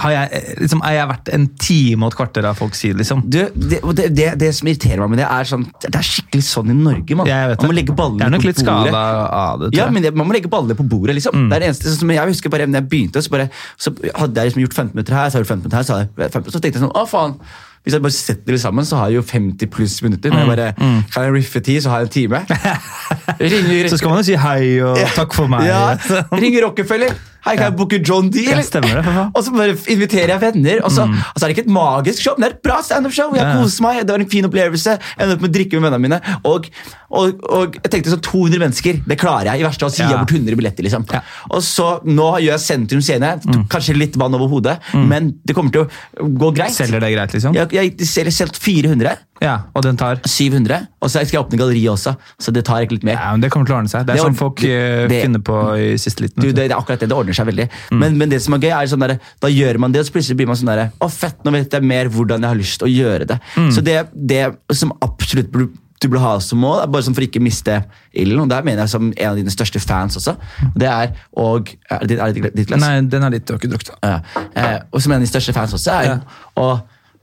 har 0.00 0.12
jeg, 0.14 0.42
liksom, 0.62 0.80
er 0.86 0.94
jeg 0.96 1.08
verdt 1.10 1.30
en 1.36 1.46
time 1.60 2.06
og 2.06 2.12
et 2.12 2.18
kvarter 2.18 2.46
av 2.48 2.58
folk 2.58 2.76
sier, 2.78 2.96
liksom? 2.98 3.22
Du, 3.26 3.38
det, 3.54 3.80
det, 3.98 4.06
det, 4.16 4.28
det 4.40 4.50
som 4.56 4.70
irriterer 4.70 5.02
meg 5.04 5.14
med 5.14 5.22
det, 5.22 5.28
er 5.28 5.48
sånn 5.50 5.66
Det 5.84 5.92
er 5.92 6.06
skikkelig 6.06 6.46
sånn 6.46 6.72
i 6.72 6.76
Norge, 6.78 7.18
det. 7.52 7.58
Man 7.60 7.72
må 7.72 7.76
legge 7.76 7.94
er 7.94 7.98
ballene 8.00 8.40
på 8.40 8.44
bordet. 8.50 8.64
Skala 8.64 9.04
av 9.40 9.64
det. 9.64 9.72
Ja, 9.76 9.88
men 9.92 10.06
det, 10.06 10.14
Man 10.16 10.28
må 10.28 10.36
legge 10.36 10.50
ballene 10.52 10.76
på 10.78 10.86
bordet. 10.88 11.18
liksom. 11.18 11.48
Det 11.50 11.58
er 11.58 11.64
det 11.66 11.72
eneste 11.72 11.96
som 11.96 12.14
Jeg 12.14 12.32
husker 12.34 12.52
bare 12.52 12.68
når 12.70 12.82
jeg 12.82 12.90
begynte, 12.92 13.24
så, 13.24 13.32
bare, 13.32 13.50
så 13.80 13.94
hadde 13.94 14.40
jeg 14.40 14.50
liksom 14.52 14.64
gjort 14.66 14.78
15 14.78 14.94
minutter 14.96 15.18
her, 15.18 15.28
så 15.28 15.38
hadde 15.38 15.44
jeg 15.44 15.48
gjort 15.48 15.56
15 15.56 15.64
minutter 15.64 15.80
her, 15.80 15.88
så, 15.90 15.98
jeg 16.00 16.32
15, 16.32 16.54
så 16.54 16.62
tenkte 16.62 16.78
jeg 16.78 16.84
sånn 16.86 16.96
Å, 16.96 17.04
faen. 17.10 17.36
Hvis 17.84 17.94
jeg 17.96 18.02
bare 18.04 18.12
setter 18.12 18.52
det 18.52 18.60
sammen, 18.60 18.84
så 18.84 18.98
har 19.00 19.08
jeg 19.08 19.16
jo 19.16 19.22
50 19.24 19.70
pluss 19.72 20.02
minutter. 20.04 20.30
Når 20.34 20.42
jeg 20.44 20.50
bare, 20.52 20.74
Kan 21.14 21.24
jeg 21.24 21.32
riffe 21.38 21.62
ti, 21.64 21.78
så 21.80 21.88
har 21.94 22.02
jeg 22.04 22.10
en 22.10 22.12
time. 22.12 22.42
Ringer, 23.40 23.88
Så 23.88 23.96
skal 24.00 24.10
man 24.12 24.20
jo 24.20 24.26
si 24.28 24.36
hei 24.36 24.80
og 24.84 25.00
takk 25.16 25.32
for 25.36 25.48
meg. 25.50 25.64
ja, 25.70 25.96
ringer 26.36 26.66
Rockefeller. 26.68 27.16
Hei, 27.40 27.54
kan 27.56 27.70
jeg 27.70 27.76
booke 27.78 27.96
John 28.04 28.26
D? 28.28 28.42
Ja, 28.44 28.58
stemmer 28.60 28.98
det. 29.00 29.12
Og 29.32 29.40
så 29.46 29.52
bare 29.54 29.72
inviterer 29.88 30.34
jeg 30.34 30.40
venner. 30.42 30.82
Og 30.84 30.92
så, 30.92 31.06
og 31.08 31.38
så 31.40 31.46
er 31.46 31.48
det 31.48 31.54
ikke 31.56 31.62
et 31.64 31.72
magisk 31.72 32.20
show, 32.26 32.34
men 32.36 32.44
det 32.44 32.50
er 32.50 32.56
et 32.58 32.62
bra 32.66 32.82
standup-show. 32.84 33.30
Jeg 33.32 33.40
Ja, 33.40 33.54
ja. 33.54 33.62
koser 33.62 33.84
meg, 33.86 34.02
Det 34.04 34.12
var 34.12 34.20
en 34.20 34.28
fin 34.28 34.44
opplevelse. 34.44 34.96
Jeg 35.00 35.24
endte 35.24 35.38
opp 35.38 35.44
med 35.46 35.48
å 35.48 35.54
drikke 35.54 35.80
med 35.80 35.86
vennene 35.88 36.02
mine. 36.04 36.18
Og, 36.50 36.68
og, 37.08 37.40
og 37.48 37.78
jeg 37.80 37.92
tenkte 37.94 38.12
sånn 38.12 38.20
200 38.28 38.60
mennesker, 38.60 39.00
det 39.08 39.16
klarer 39.22 39.48
jeg. 39.54 39.62
I 39.62 39.66
verste 39.70 39.86
fall 39.86 39.94
sier 39.94 40.04
jeg 40.04 40.12
Ja. 40.12 40.18
bort 40.20 40.34
100 40.36 40.58
billetter. 40.60 40.84
liksom. 40.84 41.06
Ja. 41.16 41.22
Og 41.48 41.64
så 41.64 41.88
Nå 42.04 42.28
gjør 42.44 42.52
jeg 42.58 42.60
Sentrum 42.66 43.00
Scene. 43.08 43.32
Kanskje 43.72 43.96
litt 43.96 44.20
vann 44.20 44.36
over 44.36 44.52
hodet, 44.52 44.76
men 44.92 45.32
det 45.40 45.56
kommer 45.56 45.72
til 45.72 45.88
å 45.88 46.28
gå 46.44 46.52
greit. 46.60 46.76
Selger 46.76 47.00
det 47.00 47.14
greit, 47.16 47.32
liksom? 47.38 47.56
Jeg, 47.72 47.92
jeg 47.98 48.06
selger 48.10 48.34
selv 48.34 48.56
400. 48.60 49.16
Ja, 49.40 49.54
Og 49.74 49.82
den 49.86 49.96
tar 49.96 50.18
700. 50.28 50.86
Og 51.00 51.08
så 51.08 51.22
skal 51.24 51.38
jeg 51.38 51.44
åpne 51.46 51.58
galleri 51.60 51.82
også, 51.88 52.12
så 52.38 52.52
det 52.52 52.64
tar 52.68 52.82
ikke 52.84 52.98
litt 52.98 53.06
mer. 53.08 53.16
Ja, 53.16 53.30
men 53.32 53.40
Det 53.40 53.50
kommer 53.54 53.66
til 53.70 53.74
å 53.74 53.78
ordne 53.78 53.88
seg. 53.92 54.04
Det 54.04 54.12
er 54.12 54.20
Det 54.20 54.24
sånn 54.26 54.36
folk 54.36 54.60
det, 54.60 55.08
det- 55.08 55.22
finner 55.24 55.40
på 55.46 55.58
i 55.80 55.96
siste 55.96 56.26
liten. 56.26 56.42
Du, 56.44 56.50
det, 56.52 56.66
er 56.70 56.76
akkurat 56.76 57.00
det, 57.00 57.08
det 57.08 57.16
ordner 57.16 57.32
seg 57.38 57.48
veldig. 57.48 57.68
Men, 57.92 58.18
men 58.20 58.28
det 58.28 58.42
som 58.44 58.54
er 58.58 58.58
gøy, 58.66 58.74
er 58.82 58.90
sånn 58.92 59.00
der, 59.06 59.16
da 59.40 59.48
gjør 59.48 59.78
man 59.80 59.92
det, 59.96 60.00
og 60.04 60.10
så 60.10 60.12
plutselig 60.18 60.36
blir 60.42 60.50
man 60.50 60.56
sånn 60.60 60.72
der, 60.74 60.90
å 61.00 61.08
fett, 61.08 61.40
nå 61.46 61.54
vet 61.56 61.72
jeg 61.72 61.88
mer 61.88 62.10
hvordan 62.12 62.44
jeg 62.44 62.52
har 62.52 62.60
lyst 62.60 62.80
til 62.82 62.90
å 62.90 62.92
gjøre 62.92 63.30
det. 63.32 63.38
Så 63.72 63.80
det, 63.86 63.96
det 64.12 64.42
som 64.76 64.92
absolutt 65.00 65.48
burde, 65.54 65.72
du 66.00 66.08
burde 66.08 66.22
ha 66.24 66.36
som 66.40 66.56
mål, 66.60 66.86
bare 66.88 67.04
sånn 67.04 67.12
for 67.16 67.24
ikke 67.26 67.40
miste 67.44 67.74
ilden, 68.16 68.40
og 68.44 68.48
der 68.48 68.62
mener 68.64 68.86
jeg 68.86 68.92
som 68.92 69.10
en 69.12 69.26
av 69.32 69.36
dine 69.36 69.52
største 69.52 69.80
fans 69.84 70.16
også, 70.16 70.32
det 70.80 70.88
er, 70.88 71.10
og, 71.36 71.68
er 71.92 72.06
det, 72.08 72.16
det 72.38 72.54
ditt 72.56 72.70
glass? 72.70 72.80
Nei, 72.80 72.94
den 73.04 73.24
er 73.26 73.34
litt 73.34 73.44
Du 73.44 73.52
har 73.52 73.60
ikke 73.60 73.68
drukket. 73.74 73.90
Ja. 74.04 74.14
Eh, 74.56 74.78
og 74.92 75.00
som 75.04 75.12
en 75.12 75.18
av 75.18 75.24
dine 75.26 75.32
største 75.32 75.52
fans 75.56 75.76
også 75.76 75.92
er 75.98 76.08
Ja. 76.08 76.16
å 76.56 76.70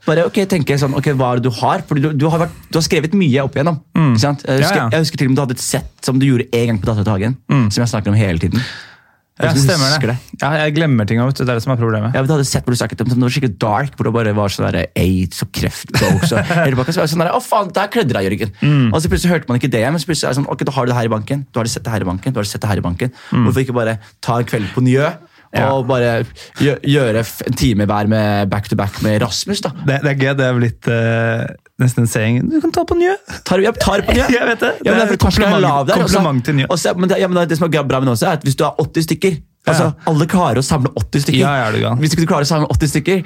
bare 0.08 0.26
ok, 0.30 0.42
tenke 0.50 0.78
sånn, 0.80 0.96
ok, 0.98 1.12
hva 1.20 1.34
er 1.36 1.42
det 1.42 1.50
du 1.50 1.54
har? 1.62 1.84
Fordi 1.88 2.02
du, 2.08 2.10
du, 2.18 2.28
har, 2.32 2.46
vært, 2.48 2.58
du 2.72 2.80
har 2.80 2.86
skrevet 2.88 3.14
mye 3.20 3.44
opp 3.46 3.56
igjennom. 3.60 3.80
Mm. 3.98 4.14
sant? 4.24 4.44
Jeg, 4.48 4.64
husker, 4.64 4.78
Mm. 4.78 4.82
Ja, 4.82 4.84
ja. 4.88 4.90
jeg 4.98 5.06
husker 5.08 5.22
til 5.22 5.28
og 5.28 5.32
med 5.36 5.38
du 5.40 5.46
hadde 5.46 5.58
et 5.60 5.66
sett 5.68 6.06
som 6.08 6.20
du 6.22 6.26
gjorde 6.32 6.48
en 6.52 6.68
gang 6.72 6.80
på 6.82 6.88
Dattera 6.90 7.04
til 7.08 7.14
Hagen, 7.18 7.38
som 7.72 7.84
jeg 7.84 7.92
snakker 7.94 8.14
om 8.16 8.18
hele 8.20 8.40
tiden. 8.42 8.64
Ja, 9.38 9.52
stemmer 9.54 9.92
det. 10.02 10.08
det. 10.10 10.14
Ja, 10.42 10.48
jeg 10.64 10.74
glemmer 10.74 11.06
ting. 11.06 11.20
du. 11.22 11.30
Det 11.30 11.44
er 11.46 11.60
det 11.60 11.62
som 11.62 11.70
er 11.76 11.78
problemet. 11.78 12.16
Ja, 12.16 12.24
men 12.24 12.26
du 12.26 12.34
hadde 12.34 12.46
sett 12.50 12.66
hvor 12.66 12.74
du 12.74 12.80
snakket 12.80 13.04
om 13.04 13.12
sånn, 13.12 13.20
det 13.22 13.28
var 13.28 13.34
skikkelig 13.36 13.58
dark, 13.62 13.92
hvor 13.94 14.08
det 14.08 14.14
bare 14.16 14.32
var 14.34 14.50
sånn 14.50 14.66
der 14.66 14.88
aids 14.98 15.44
og 15.46 15.52
kreft-jokes. 15.54 16.32
og 16.34 16.50
hele 16.64 16.80
pakka, 16.80 16.96
så 16.96 17.04
var 17.04 17.06
det 17.06 17.12
sånn 17.14 17.22
der, 17.22 17.30
Å, 17.38 17.42
faen, 17.46 17.70
der 17.76 17.92
klødde 17.94 18.16
deg, 18.18 18.26
Jørgen. 18.32 18.56
Mm. 18.66 18.88
Og 18.90 18.98
så 19.04 19.12
plutselig 19.14 19.36
hørte 19.36 19.52
man 19.52 19.60
ikke 19.62 19.70
det, 19.78 19.84
men 19.94 20.02
så 20.02 20.10
plutselig 20.10 20.32
er 20.32 20.34
det 20.34 20.40
sånn, 20.40 20.50
ok, 20.56 20.64
da 20.66 20.74
har 20.80 20.88
du 20.90 20.90
det 20.90 20.98
her 20.98 21.10
i 21.12 21.14
banken. 21.14 21.46
Du 21.54 21.60
har 21.62 21.70
det 21.70 21.74
sett 21.76 21.86
det 21.86 21.94
her 21.94 22.02
i 22.02 22.10
banken. 22.10 22.34
du 22.34 22.40
har 22.42 22.48
det 22.50 22.54
sett 22.56 22.66
det 22.66 22.72
her 22.72 22.82
i 22.82 22.86
banken. 22.88 23.14
Mm. 23.30 23.46
Hvorfor 23.46 23.62
ikke 23.68 23.78
bare 23.78 23.98
ta 24.26 24.40
en 24.42 24.50
kveld 24.50 24.74
på 24.74 24.82
Njø? 24.90 25.12
Ja. 25.56 25.70
Og 25.74 25.86
bare 25.88 26.26
gjøre 26.60 27.24
en 27.24 27.56
time 27.58 27.88
hver 27.88 28.10
med 28.12 28.50
back 28.52 28.68
to 28.70 28.76
back 28.80 29.02
med 29.06 29.22
Rasmus. 29.24 29.62
da. 29.64 29.72
Det, 29.88 30.02
det 30.04 30.14
er 30.14 30.20
gøy. 30.20 30.34
Det 30.38 30.48
er 30.48 30.58
blitt 30.60 30.90
uh, 30.92 31.46
nesten 31.82 32.06
en 32.06 32.12
saying. 32.12 32.40
Du 32.52 32.60
kan 32.64 32.74
ta 32.76 32.84
på 32.88 32.98
Njø! 33.00 33.16
Tar, 33.48 33.64
ja, 33.64 33.72
tar 33.72 34.04
på 34.06 34.16
Njø. 34.18 34.28
Jeg 34.38 34.50
vet 34.52 34.66
det. 34.66 34.74
Ja, 34.86 34.96
men 34.98 35.14
Det 35.14 35.48
er 35.48 35.60
lav 35.64 35.88
der, 35.88 36.02
kompliment 36.04 36.46
til 36.46 36.60
Njø. 36.60 36.72
Også, 36.74 36.96
men 36.98 37.12
det, 37.12 37.22
ja, 37.24 37.30
men 37.32 37.48
det 37.48 37.60
som 37.60 37.70
er 37.70 37.84
bra 37.84 38.02
med 38.02 38.12
det 38.12 38.18
også, 38.18 38.32
er 38.34 38.42
at 38.42 38.48
hvis 38.48 38.58
du 38.60 38.66
har 38.68 38.76
80 38.82 39.08
stykker 39.12 39.40
altså 39.68 39.84
Ja. 39.90 39.94
Alle 40.08 40.28
klarer 40.32 40.62
å 40.62 40.66
samle 40.66 40.92
80 40.96 41.26
stykker. 41.26 41.42
Ja, 41.42 41.70
ja. 41.76 41.94
Hvis 42.00 42.14
ikke 42.16 42.24
du 42.24 42.30
klarer 42.30 42.48
å 42.48 42.50
samle 42.50 42.70
80 42.72 42.92
stykker, 42.94 43.24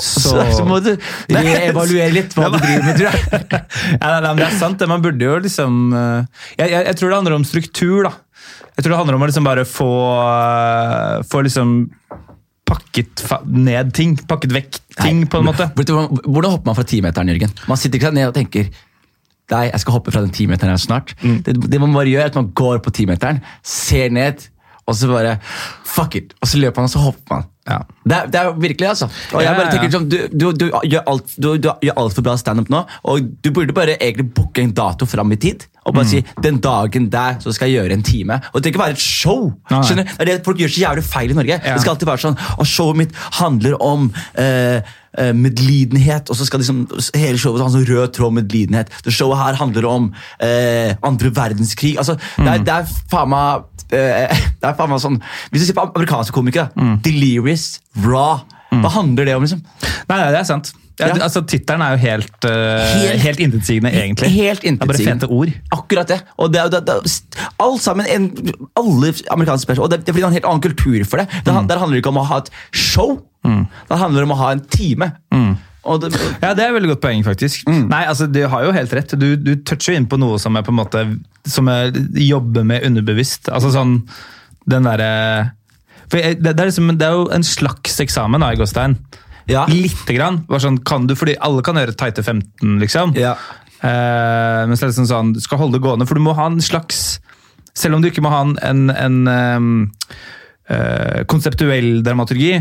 så, 0.00 0.22
så, 0.24 0.44
Så- 0.58 0.66
må 0.68 0.78
du 0.84 0.92
reevaluere 1.28 2.10
litt 2.14 2.36
hva 2.36 2.48
du 2.52 2.58
driver 2.58 2.86
med. 2.86 2.96
tror 2.96 3.08
jeg. 3.10 3.62
ja, 4.00 4.12
nei, 4.24 4.30
men 4.30 4.40
det 4.40 4.48
er 4.48 4.58
sant. 4.60 4.84
Man 4.88 5.04
burde 5.04 5.28
jo 5.28 5.38
liksom 5.44 5.80
eh, 5.92 6.46
jeg, 6.56 6.70
jeg, 6.72 6.86
jeg 6.88 6.98
tror 7.00 7.12
det 7.12 7.18
handler 7.20 7.36
om 7.38 7.46
struktur, 7.48 8.08
da. 8.08 8.14
Jeg 8.76 8.84
tror 8.84 8.94
det 8.94 9.00
handler 9.02 9.18
om 9.18 9.24
å 9.24 9.28
liksom 9.28 9.44
bare 9.46 9.64
få, 9.68 9.90
eh, 10.22 11.22
få 11.28 11.42
liksom 11.44 11.74
pakket 12.68 13.24
ned 13.44 13.92
ting. 13.94 14.16
Pakket 14.16 14.54
vekk 14.54 14.78
ting, 15.02 15.26
på 15.26 15.40
en 15.40 15.48
måte. 15.50 15.68
Hvordan 15.76 16.50
hopper 16.54 16.70
man 16.70 16.78
fra 16.78 16.86
timeteren, 16.88 17.28
Jørgen? 17.28 17.52
Man 17.68 17.76
sitter 17.80 18.00
ikke 18.00 18.14
ned 18.14 18.30
og 18.30 18.34
tenker 18.38 18.70
Nei, 19.52 19.66
jeg 19.68 19.82
skal 19.82 19.98
hoppe 19.98 20.12
fra 20.14 20.22
den 20.22 20.32
timeteren 20.32 20.70
her 20.72 20.80
snart. 20.80 21.12
Mm. 21.20 21.42
Det, 21.44 21.52
det 21.68 21.80
man 21.82 21.92
bare 21.92 22.08
gjør, 22.08 22.22
er 22.22 22.30
at 22.30 22.36
man 22.38 22.46
går 22.56 22.78
på 22.80 22.92
timeteren, 22.94 23.42
ser 23.66 24.08
ned, 24.14 24.46
og 24.88 24.96
så 24.96 25.10
bare 25.10 25.34
Fuck 25.84 26.16
it! 26.16 26.32
Og 26.40 26.48
så 26.48 26.60
løper 26.62 26.80
man, 26.80 26.88
og 26.88 26.94
så 26.94 27.02
hopper 27.02 27.34
man. 27.34 27.50
Ja. 27.68 27.82
Det 28.08 28.16
er, 28.16 28.30
det 28.32 28.40
er 28.40 28.54
virkelig, 28.62 28.88
altså. 28.88 29.10
Og 29.34 29.44
jeg 29.44 29.58
bare 29.58 29.74
tenker 29.74 29.92
sånn, 29.92 30.08
Du, 30.08 30.16
du, 30.32 30.46
du 30.56 30.64
gjør 30.88 31.04
alt 31.12 31.36
altfor 31.92 32.24
bra 32.24 32.38
standup 32.40 32.72
nå, 32.72 32.80
og 33.04 33.28
du 33.44 33.50
burde 33.52 33.76
bare 33.76 33.98
egentlig 33.98 34.30
booke 34.32 34.64
en 34.64 34.72
dato 34.74 35.06
fram 35.10 35.36
i 35.36 35.40
tid. 35.42 35.66
Og 35.86 35.92
Mm. 35.92 35.96
bare 35.98 36.06
si 36.08 36.24
den 36.42 36.58
dagen 36.62 37.08
der 37.10 37.34
så 37.42 37.52
skal 37.52 37.68
jeg 37.68 37.80
gjøre 37.82 37.92
en 37.92 38.02
time. 38.02 38.40
Og 38.54 38.62
Det 38.62 38.62
trenger 38.62 38.76
ikke 38.78 38.84
være 38.86 38.92
et 38.92 38.98
show. 39.02 39.52
Nei. 39.70 39.80
skjønner 39.82 40.04
du? 40.04 40.10
Det 40.16 40.20
er 40.20 40.24
det 40.36 40.44
Folk 40.44 40.58
gjør 40.58 40.68
så 40.70 40.82
jævlig 40.86 41.04
feil 41.04 41.30
i 41.30 41.34
Norge. 41.34 41.60
Ja. 41.64 41.72
Det 41.74 41.80
skal 41.82 41.94
alltid 41.96 42.08
være 42.08 42.22
sånn 42.22 42.38
Og 42.58 42.66
showet 42.66 42.96
mitt 42.96 43.12
handler 43.40 43.74
om 43.82 44.12
eh, 44.38 44.80
eh, 45.18 45.32
medlidenhet, 45.32 46.30
og 46.30 46.36
så 46.36 46.46
skal 46.46 46.60
liksom 46.62 46.86
hele 47.14 47.38
showet 47.38 47.60
ha 47.60 47.66
en 47.66 47.74
sånn 47.74 47.86
rød 47.88 48.12
tråd 48.16 48.32
medlidenhet. 48.32 48.88
Det 49.04 49.12
showet 49.12 49.38
her 49.38 49.54
handler 49.60 49.86
om 49.90 50.12
eh, 50.40 50.94
andre 51.02 51.30
verdenskrig. 51.34 51.96
Altså, 51.98 52.16
det, 52.38 52.46
er, 52.48 52.58
det 52.64 52.68
er 52.78 52.86
faen 53.10 53.28
meg 53.28 53.64
eh, 53.92 54.32
Det 54.62 54.70
er 54.70 54.76
faen 54.78 54.88
meg 54.94 55.00
sånn 55.02 55.18
Hvis 55.50 55.62
du 55.62 55.66
ser 55.66 55.74
på 55.76 55.84
amerikanske 55.90 56.32
komikere, 56.32 56.70
Delirious, 57.04 57.80
Raw 58.04 58.40
Hva 58.72 58.88
handler 58.94 59.26
det 59.28 59.34
om, 59.36 59.42
liksom? 59.44 59.60
Nei, 60.08 60.16
nei, 60.16 60.30
det 60.32 60.38
er 60.40 60.48
sant. 60.48 60.72
Ja, 61.02 61.10
Ja. 61.12 61.24
Altså, 61.26 61.42
Tittelen 61.46 61.82
er 61.84 61.96
jo 61.96 62.00
helt, 62.02 62.46
uh, 62.46 62.52
Helt- 63.02 63.24
helt 63.26 63.42
intetsigende, 63.46 63.92
egentlig. 63.92 64.30
Helt 64.34 64.62
Det 64.62 64.72
er 64.72 64.86
bare 64.86 65.02
fete 65.02 65.28
ord. 65.28 65.52
Akkurat 65.74 66.08
det. 66.08 66.20
Og 66.38 66.52
det, 66.54 66.62
det, 66.72 66.82
det, 66.86 66.96
alt 67.60 67.82
sammen, 67.82 68.06
en, 68.08 68.30
alle 68.78 69.12
amerikanske 69.34 69.66
spørsmål. 69.66 69.84
Og 69.88 69.92
det, 69.92 70.00
det 70.06 70.14
er 70.14 70.26
en 70.26 70.38
helt 70.38 70.48
annen 70.48 70.64
kultur 70.64 71.04
for 71.04 71.22
det. 71.22 71.28
det 71.44 71.52
Mm. 71.52 71.68
Der 71.68 71.78
handler 71.82 71.96
det 71.98 72.02
ikke 72.04 72.14
om 72.14 72.22
å 72.22 72.26
ha 72.30 72.38
et 72.42 72.50
show. 72.72 73.20
Det 73.44 73.98
handler 73.98 74.22
om 74.22 74.32
å 74.32 74.38
ha 74.38 74.52
en 74.54 74.60
time. 74.70 75.12
Mm. 75.34 75.56
Det, 75.82 76.12
Ja, 76.42 76.54
Det 76.54 76.62
er 76.62 76.68
et 76.68 76.74
veldig 76.76 76.92
godt 76.94 77.00
poeng, 77.02 77.24
faktisk. 77.26 77.64
Mm. 77.66 77.88
Nei, 77.90 78.04
altså, 78.06 78.26
Du 78.30 78.46
har 78.48 78.62
jo 78.64 78.70
helt 78.72 78.92
rett. 78.92 79.14
Du, 79.18 79.36
du 79.36 79.56
toucher 79.56 79.96
inn 79.96 80.06
på 80.06 80.18
noe 80.18 80.38
som 80.38 80.56
er 80.56 80.62
på 80.62 80.70
en 80.70 80.78
måte 80.78 81.02
Som 81.44 81.66
jeg 81.66 81.92
jobber 82.28 82.62
med 82.64 82.84
underbevisst. 82.86 83.48
Altså 83.50 83.72
sånn 83.74 83.96
Den 84.68 84.84
derre 84.86 85.52
det, 86.12 86.42
det, 86.44 86.60
er 86.60 86.68
liksom, 86.68 86.90
det 86.98 87.06
er 87.06 87.12
jo 87.16 87.28
en 87.32 87.42
slags 87.42 87.94
eksamen, 88.04 88.42
da, 88.44 88.50
i 88.52 88.58
Gåstein. 88.60 88.98
Ja. 89.50 89.64
Lite 89.70 90.14
grann. 90.16 90.42
Sånn, 90.62 90.78
kan 90.86 91.06
du, 91.10 91.16
fordi 91.18 91.36
alle 91.42 91.64
kan 91.66 91.78
gjøre 91.80 91.96
tighte 91.98 92.22
15, 92.22 92.78
liksom. 92.82 93.16
Ja. 93.18 93.34
Eh, 93.82 94.60
men 94.68 94.76
så 94.78 94.86
er 94.86 94.92
det 94.92 94.98
sånn, 95.00 95.10
sånn, 95.10 95.32
du 95.34 95.40
skal 95.42 95.58
holde 95.58 95.78
det 95.78 95.86
gående, 95.86 96.06
for 96.06 96.14
du 96.18 96.22
må 96.22 96.36
ha 96.38 96.46
en 96.52 96.60
slags 96.62 97.18
Selv 97.74 97.96
om 97.96 98.02
du 98.04 98.10
ikke 98.10 98.20
må 98.22 98.28
ha 98.28 98.42
en, 98.44 98.56
en, 98.62 98.90
en 98.92 99.18
um, 99.58 99.74
Uh, 100.72 101.24
konseptuell 101.26 102.04
dramaturgi, 102.06 102.52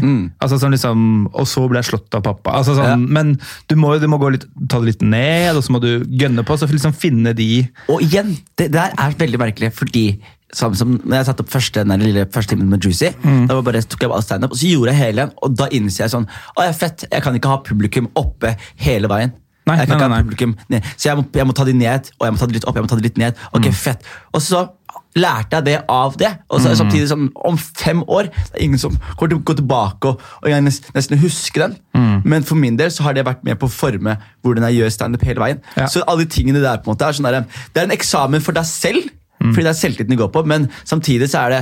altså 0.41 0.57
sånn 0.57 0.73
liksom 0.73 1.03
Og 1.37 1.45
så 1.47 1.61
ble 1.69 1.77
jeg 1.79 1.91
slått 1.91 2.15
av 2.17 2.23
pappa. 2.25 2.55
Altså 2.57 2.73
sånn, 2.75 3.03
Mm. 3.03 3.05
Ja. 3.05 3.13
Men 3.13 3.39
du 3.69 3.75
må, 3.77 3.91
du 4.01 4.07
må 4.09 4.17
gå 4.17 4.31
litt, 4.33 4.47
ta 4.67 4.79
det 4.81 4.89
litt 4.89 5.03
ned, 5.05 5.55
og 5.55 5.61
så 5.63 5.71
må 5.71 5.79
du 5.79 6.01
gønne 6.09 6.43
på. 6.43 6.57
Så 6.57 6.67
liksom 6.67 6.95
finne 6.97 7.35
de 7.37 7.69
Og 7.93 8.01
igjen, 8.01 8.33
det 8.57 8.71
der 8.73 8.91
er 8.97 9.13
veldig 9.15 9.39
merkelig, 9.39 9.69
fordi 9.77 10.19
samme 10.53 10.75
som 10.75 10.97
når 10.97 11.15
jeg 11.21 11.25
satte 11.29 11.43
opp 11.45 11.49
første, 11.53 11.83
den 11.87 11.99
lille 12.03 12.25
første 12.31 12.55
timen 12.55 12.69
med 12.69 12.83
Juicy, 12.83 13.11
Mm. 13.23 13.47
da 13.47 13.55
var 13.55 13.61
bare, 13.69 13.81
tok 13.83 14.01
jeg 14.01 14.09
bare 14.09 14.21
stand-up, 14.25 14.51
og 14.51 14.57
så 14.57 14.67
gjorde 14.71 14.91
jeg 14.93 14.99
hele 15.01 15.21
igjen, 15.21 15.31
og 15.41 15.55
da 15.55 15.67
innser 15.71 16.03
jeg 16.05 16.11
sånn 16.15 16.27
Å, 16.27 16.61
jeg 16.65 16.69
er 16.69 16.79
fett, 16.79 17.05
jeg 17.11 17.21
kan 17.23 17.35
ikke 17.35 17.49
ha 17.53 17.57
publikum 17.63 18.09
oppe 18.15 18.55
hele 18.75 19.07
veien. 19.07 19.31
Nei, 19.67 19.77
jeg 19.77 19.87
kan 19.87 19.97
nei, 19.99 20.05
ikke 20.05 20.09
nei, 20.09 20.17
ha 20.17 20.23
publikum 20.25 20.55
ned. 20.73 20.83
Så 20.97 21.05
jeg 21.09 21.17
må, 21.17 21.25
jeg 21.37 21.45
må 21.47 21.53
ta 21.53 21.63
de 21.63 21.73
ned, 21.73 22.09
og 22.19 22.25
jeg 22.25 22.33
må 22.33 22.39
ta 22.41 22.45
de 22.47 22.53
litt 22.53 22.65
opp, 22.65 22.75
jeg 22.75 22.83
må 22.83 22.89
ta 22.89 22.95
de 22.97 23.03
litt 23.05 23.17
ned. 23.21 23.35
Ok, 23.53 23.65
Mm. 23.69 23.73
fett. 23.73 24.01
Og 24.33 24.41
så 24.41 24.69
lærte 25.15 25.57
jeg 25.59 25.65
det 25.65 25.75
av 25.91 26.15
det. 26.17 26.31
Og 26.49 26.59
så 26.61 26.69
det 26.71 26.77
samtidig 26.79 27.07
sånn, 27.11 27.29
om 27.35 27.57
fem 27.57 28.01
år 28.07 28.29
det 28.31 28.55
er 28.55 28.63
ingen 28.63 28.79
som 28.79 28.95
kommer 29.17 29.29
til 29.29 29.37
å 29.39 29.43
gå 29.43 29.55
tilbake 29.59 30.05
og, 30.07 30.21
og 30.41 30.49
jeg 30.49 30.63
nesten, 30.63 30.91
nesten 30.95 31.19
huske 31.21 31.59
den. 31.59 31.75
Mm. 31.95 32.21
Men 32.25 32.43
for 32.43 32.55
min 32.55 32.77
del 32.79 32.89
så 32.89 33.03
har 33.03 33.13
det 33.13 33.25
vært 33.27 33.43
med 33.43 33.59
på 33.59 33.67
å 33.67 33.71
forme 33.71 34.17
hvordan 34.43 34.63
jeg 34.69 34.79
gjør 34.81 34.91
standup 34.95 35.21
hele 35.27 35.39
veien. 35.43 35.61
Ja. 35.77 35.85
Så 35.91 36.01
alle 36.07 36.25
de 36.25 36.31
tingene 36.31 36.61
der 36.63 36.77
på 36.81 36.89
en 36.89 36.95
måte 36.95 37.07
er 37.07 37.13
sånn 37.13 37.27
der, 37.29 37.45
Det 37.73 37.81
er 37.83 37.89
en 37.89 37.91
eksamen 37.97 38.41
for 38.41 38.53
deg 38.53 38.65
selv, 38.65 39.09
Mm. 39.41 39.53
fordi 39.55 39.63
det 39.65 39.71
er 39.73 39.79
selvtilliten 39.81 40.09
de 40.15 40.19
går 40.21 40.31
på, 40.31 40.45
men 40.45 40.69
samtidig 40.85 41.27
så 41.31 41.45
er 41.47 41.49
det 41.49 41.61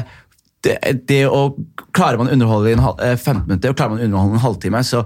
det, 0.63 1.07
det 1.07 1.21
å 1.31 1.55
Klarer 1.95 2.17
man 2.19 2.27
å 2.27 2.33
underholde 2.35 2.69
i 2.69 2.73
en 2.75 2.79
hal- 2.83 2.99
eh, 3.01 3.15
15 3.15 3.47
minutter, 3.47 3.69
og 3.71 3.75
klarer 3.79 3.89
man 3.95 3.99
å 3.99 4.03
underholde 4.09 4.33
en 4.35 4.43
halvtime, 4.43 4.81
så 4.83 5.05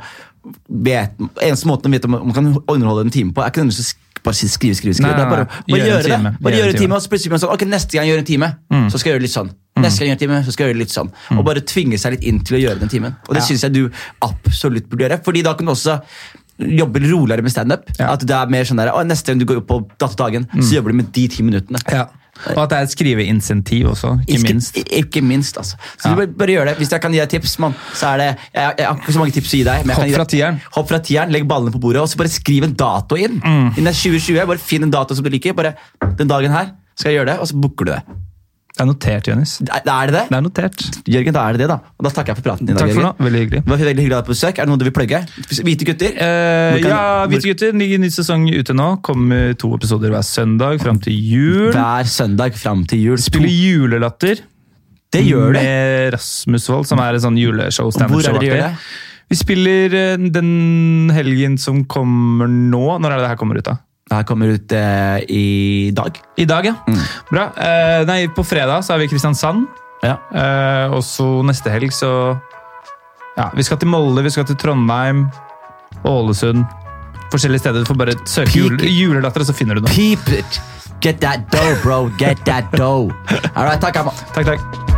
vet 0.67 1.13
eneste 1.41 1.67
måten 1.69 1.87
å 1.87 1.93
vite 1.93 2.05
om 2.09 2.11
man 2.17 2.33
kan 2.35 2.49
underholde 2.67 3.05
en 3.05 3.13
time 3.13 3.31
på, 3.33 3.41
er 3.43 3.51
ikke 3.53 3.61
nødvendigvis 3.63 3.93
å 3.93 4.23
bare 4.23 4.35
skrive, 4.39 4.75
skrive, 4.75 4.95
skrive. 4.97 5.03
Nei, 5.03 5.13
Det 5.13 5.19
er 5.19 5.23
nei, 5.23 5.31
bare, 5.31 5.45
å 5.45 5.71
bare 5.71 5.87
Gjøre 5.87 6.03
det. 6.09 6.41
Bare 6.43 6.55
Gjøre 6.57 6.73
en 6.73 6.81
time, 6.81 6.95
og 6.97 7.01
så 7.03 7.09
plutselig 7.11 7.29
blir 7.31 7.35
man 7.37 7.43
sånn, 7.43 7.53
ok, 7.53 7.65
neste 7.71 7.91
gang 7.97 8.05
jeg 8.07 8.13
gjør 8.13 8.23
en 8.23 8.29
time, 8.31 8.49
så 8.89 8.97
skal 8.99 9.09
jeg 9.09 9.13
gjøre 9.13 9.21
det 9.23 9.27
litt 9.29 9.37
sånn. 9.37 9.51
Neste 9.83 9.99
gang 9.99 10.07
jeg 10.07 10.11
gjør 10.11 10.19
en 10.19 10.23
time, 10.25 10.39
så 10.47 10.51
skal 10.55 10.63
jeg 10.65 10.69
gjøre 10.73 10.77
det 10.79 10.83
litt 10.83 10.95
sånn. 10.97 11.11
Og 11.37 11.45
bare 11.45 11.61
tvinge 11.73 11.99
seg 11.99 12.11
litt 12.17 12.23
inn 12.29 12.39
til 12.43 12.57
å 12.57 12.61
gjøre 12.63 12.79
den 12.83 12.89
timen. 12.89 13.15
Og 13.27 13.33
det 13.35 13.41
Ja. 13.43 13.47
synes 13.47 13.61
jeg 13.63 13.73
du 13.73 13.89
absolutt 14.21 14.89
burde 14.89 15.03
gjøre, 15.07 15.19
fordi 15.23 15.43
da 15.43 15.53
kan 15.53 15.65
du 15.65 15.71
også 15.71 16.01
jobbe 16.59 16.99
roligere 17.11 17.41
med 17.43 17.51
standup. 17.51 17.83
Ja. 17.99 18.11
At 18.13 18.19
det 18.25 18.31
er 18.35 18.47
mer 18.47 18.63
sånn 18.63 18.77
der, 18.77 18.91
neste 19.05 19.27
gang 19.31 19.39
du 19.39 19.45
går 19.45 19.57
opp 19.63 19.67
på 19.67 19.79
datadagen, 19.99 20.47
så 20.61 20.75
jobber 20.75 20.91
du 20.91 20.97
med 20.97 21.11
de 21.11 21.27
ti 21.27 21.43
minuttene. 21.43 21.79
Ja. 21.91 22.07
Og 22.55 22.63
at 22.63 22.69
det 22.71 22.77
er 22.77 22.81
et 22.87 22.91
skriveinsentiv 22.91 23.87
også, 23.93 24.09
ikke 24.27 24.43
minst. 24.49 24.77
Ikke 24.91 25.21
minst, 25.21 25.57
altså. 25.57 25.77
Så 25.97 26.09
Ja. 26.09 26.11
du 26.11 26.15
bare, 26.15 26.27
bare 26.27 26.47
gjør 26.55 26.65
det. 26.65 26.75
Hvis 26.77 26.91
jeg 26.91 27.01
kan 27.01 27.11
gi 27.13 27.19
deg 27.19 27.29
tips, 27.29 27.59
mann, 27.59 27.75
så 27.93 28.07
er 28.13 28.17
det 28.17 28.27
Jeg, 28.53 28.73
jeg 28.79 28.87
har 28.87 28.95
ikke 28.95 29.13
så 29.13 29.19
mange 29.19 29.31
tips 29.31 29.53
å 29.53 29.57
gi 29.57 29.63
deg. 29.63 29.85
Hopp 29.85 30.11
fra 30.15 30.25
tieren. 30.25 30.61
Hopp 30.73 30.87
fra 30.89 30.99
tieren, 30.99 31.31
Legg 31.31 31.47
ballene 31.47 31.71
på 31.71 31.79
bordet, 31.79 32.01
og 32.01 32.09
så 32.09 32.17
bare 32.17 32.33
skriv 32.33 32.63
en 32.63 32.73
dato 32.73 33.15
inn. 33.15 33.39
Mm. 33.39 33.77
Innen 33.77 33.85
det 33.85 33.93
er 33.95 34.01
2020, 34.01 34.45
Bare 34.47 34.57
finn 34.57 34.83
en 34.83 34.91
dato 34.91 35.15
som 35.15 35.23
du 35.23 35.29
liker. 35.29 35.53
Bare 35.53 35.75
Den 36.17 36.27
dagen 36.27 36.51
her 36.51 36.71
skal 36.95 37.11
jeg 37.11 37.19
gjøre 37.21 37.31
det, 37.33 37.39
og 37.39 37.47
så 37.47 37.61
booker 37.61 37.85
du 37.85 37.91
det. 37.91 38.01
Det 38.73 38.81
er 38.81 38.87
notert, 38.89 39.27
Jonis. 39.29 39.51
Er 39.61 39.83
er 39.85 40.09
det 40.09 40.13
det? 40.15 40.21
Det 40.31 40.35
er 40.37 40.41
notert. 40.41 40.79
Jørgen, 41.05 41.33
da 41.35 41.41
er 41.45 41.53
det 41.53 41.61
det, 41.61 41.67
da. 41.69 41.75
Og 41.93 42.07
da 42.07 42.09
takker 42.09 42.33
jeg 42.33 42.39
for 42.39 42.45
praten 42.47 42.65
din. 42.65 42.77
Takk 42.79 42.89
for 42.95 43.05
nå. 43.05 43.11
Veldig 43.21 43.41
hyggelig. 43.43 43.59
Det 43.67 43.69
var 43.69 43.81
veldig 43.83 44.01
hyggelig 44.01 44.15
å 44.15 44.17
ha 44.17 44.21
deg 44.23 44.29
på 44.31 44.33
besøk. 44.33 44.57
Er 44.57 44.65
det 44.65 44.71
noe 44.71 44.81
du 44.81 44.85
vil 44.87 44.95
plugge? 44.95 45.19
Hvite 45.67 45.85
gutter? 45.91 46.15
Eh, 46.17 46.79
kan- 46.81 46.89
ja, 46.89 47.03
Hvite 47.29 47.51
gutter, 47.51 47.75
ny, 47.77 47.87
ny 48.01 48.09
sesong 48.09 48.47
ute 48.49 48.73
nå. 48.73 48.87
Kommer 49.05 49.53
to 49.61 49.69
episoder 49.77 50.09
hver 50.09 50.25
søndag 50.25 50.81
fram 50.81 50.97
til 51.05 51.13
jul. 51.13 51.69
Hver 51.71 52.09
søndag 52.09 52.57
fram 52.57 52.81
til 52.89 52.99
jul. 53.05 53.17
Spiller 53.21 53.53
julelatter. 53.53 54.41
Det 55.13 55.21
gjør 55.21 55.53
det. 55.53 55.61
Med 55.61 56.13
Rasmus 56.17 56.67
Wold, 56.73 56.87
som 56.89 56.97
er 57.05 57.13
et 57.13 57.21
sånn 57.21 57.37
juleshow. 57.37 57.91
Hvor 57.93 58.25
er 58.25 58.33
det 58.33 58.39
de 58.41 58.47
gjør 58.49 58.63
det? 58.65 58.75
Vi 59.29 59.35
spiller 59.37 59.93
eh, 59.93 60.17
den 60.33 61.09
helgen 61.13 61.59
som 61.61 61.85
kommer 61.85 62.49
nå. 62.49 62.97
Når 62.97 63.05
er 63.05 63.17
det 63.21 63.25
det 63.27 63.29
her 63.35 63.37
kommer 63.37 63.57
ut, 63.61 63.69
da? 63.69 63.77
Det 64.13 64.19
her 64.19 64.25
kommer 64.29 64.51
ut 64.53 64.73
eh, 64.77 65.23
i 65.33 65.89
dag. 65.97 66.19
I 66.37 66.45
dag, 66.45 66.65
ja. 66.69 66.75
Mm. 66.85 66.99
Bra. 67.31 67.47
Eh, 67.57 68.03
nei, 68.05 68.19
på 68.29 68.45
fredag 68.45 68.85
så 68.85 68.93
er 68.93 69.01
vi 69.01 69.07
i 69.07 69.09
Kristiansand. 69.09 69.65
Ja. 70.05 70.19
Eh, 70.29 70.93
og 70.93 71.01
så 71.07 71.25
neste 71.47 71.73
helg 71.73 71.95
så 71.95 72.11
Ja, 73.33 73.47
vi 73.57 73.65
skal 73.65 73.79
til 73.81 73.89
Molde, 73.89 74.21
vi 74.21 74.29
skal 74.29 74.45
til 74.45 74.59
Trondheim, 74.61 75.25
Ålesund. 76.05 76.61
Forskjellige 77.33 77.65
steder. 77.65 77.81
Du 77.81 77.89
får 77.89 78.01
bare 78.03 78.17
søke 78.29 78.53
jule, 78.53 78.85
julelatter, 78.85 79.41
og 79.41 79.49
så 79.49 79.57
finner 79.57 79.81
du 79.81 79.87
noe. 79.87 79.95
Peep 79.95 80.29
it! 80.29 80.61
Get 81.01 81.17
that 81.25 81.49
dough, 81.49 81.73
bro. 81.81 82.11
Get 82.21 82.45
that 82.45 82.69
dough. 82.77 83.09
All 83.57 83.65
right, 83.65 83.81
takk, 83.81 84.03
Amma. 84.03 84.13
Takk, 84.37 84.53
takk. 84.53 84.92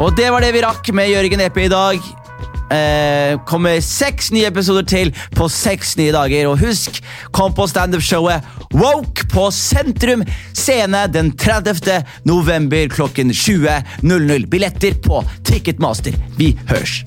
Og 0.00 0.16
det 0.16 0.30
var 0.32 0.40
det 0.44 0.52
vi 0.54 0.62
rakk 0.64 0.88
med 0.96 1.10
Jørgen 1.10 1.42
Eppe 1.44 1.66
i 1.66 1.72
dag. 1.72 2.12
Eh, 2.72 3.34
kommer 3.48 3.80
seks 3.84 4.30
nye 4.32 4.48
episoder 4.48 4.86
til 4.88 5.12
på 5.36 5.48
seks 5.52 5.96
nye 6.00 6.14
dager. 6.14 6.48
Og 6.48 6.60
husk, 6.62 7.02
kom 7.34 7.52
på 7.56 7.68
standup-showet 7.68 8.46
Woke 8.72 9.28
på 9.32 9.50
Sentrum 9.52 10.24
Scene 10.56 11.04
den 11.12 11.34
30. 11.36 12.00
november 12.28 12.88
klokken 12.92 13.34
20.00. 13.36 14.48
Billetter 14.48 14.96
på 15.04 15.20
Ticketmaster. 15.44 16.16
Vi 16.40 16.54
hørs! 16.72 17.02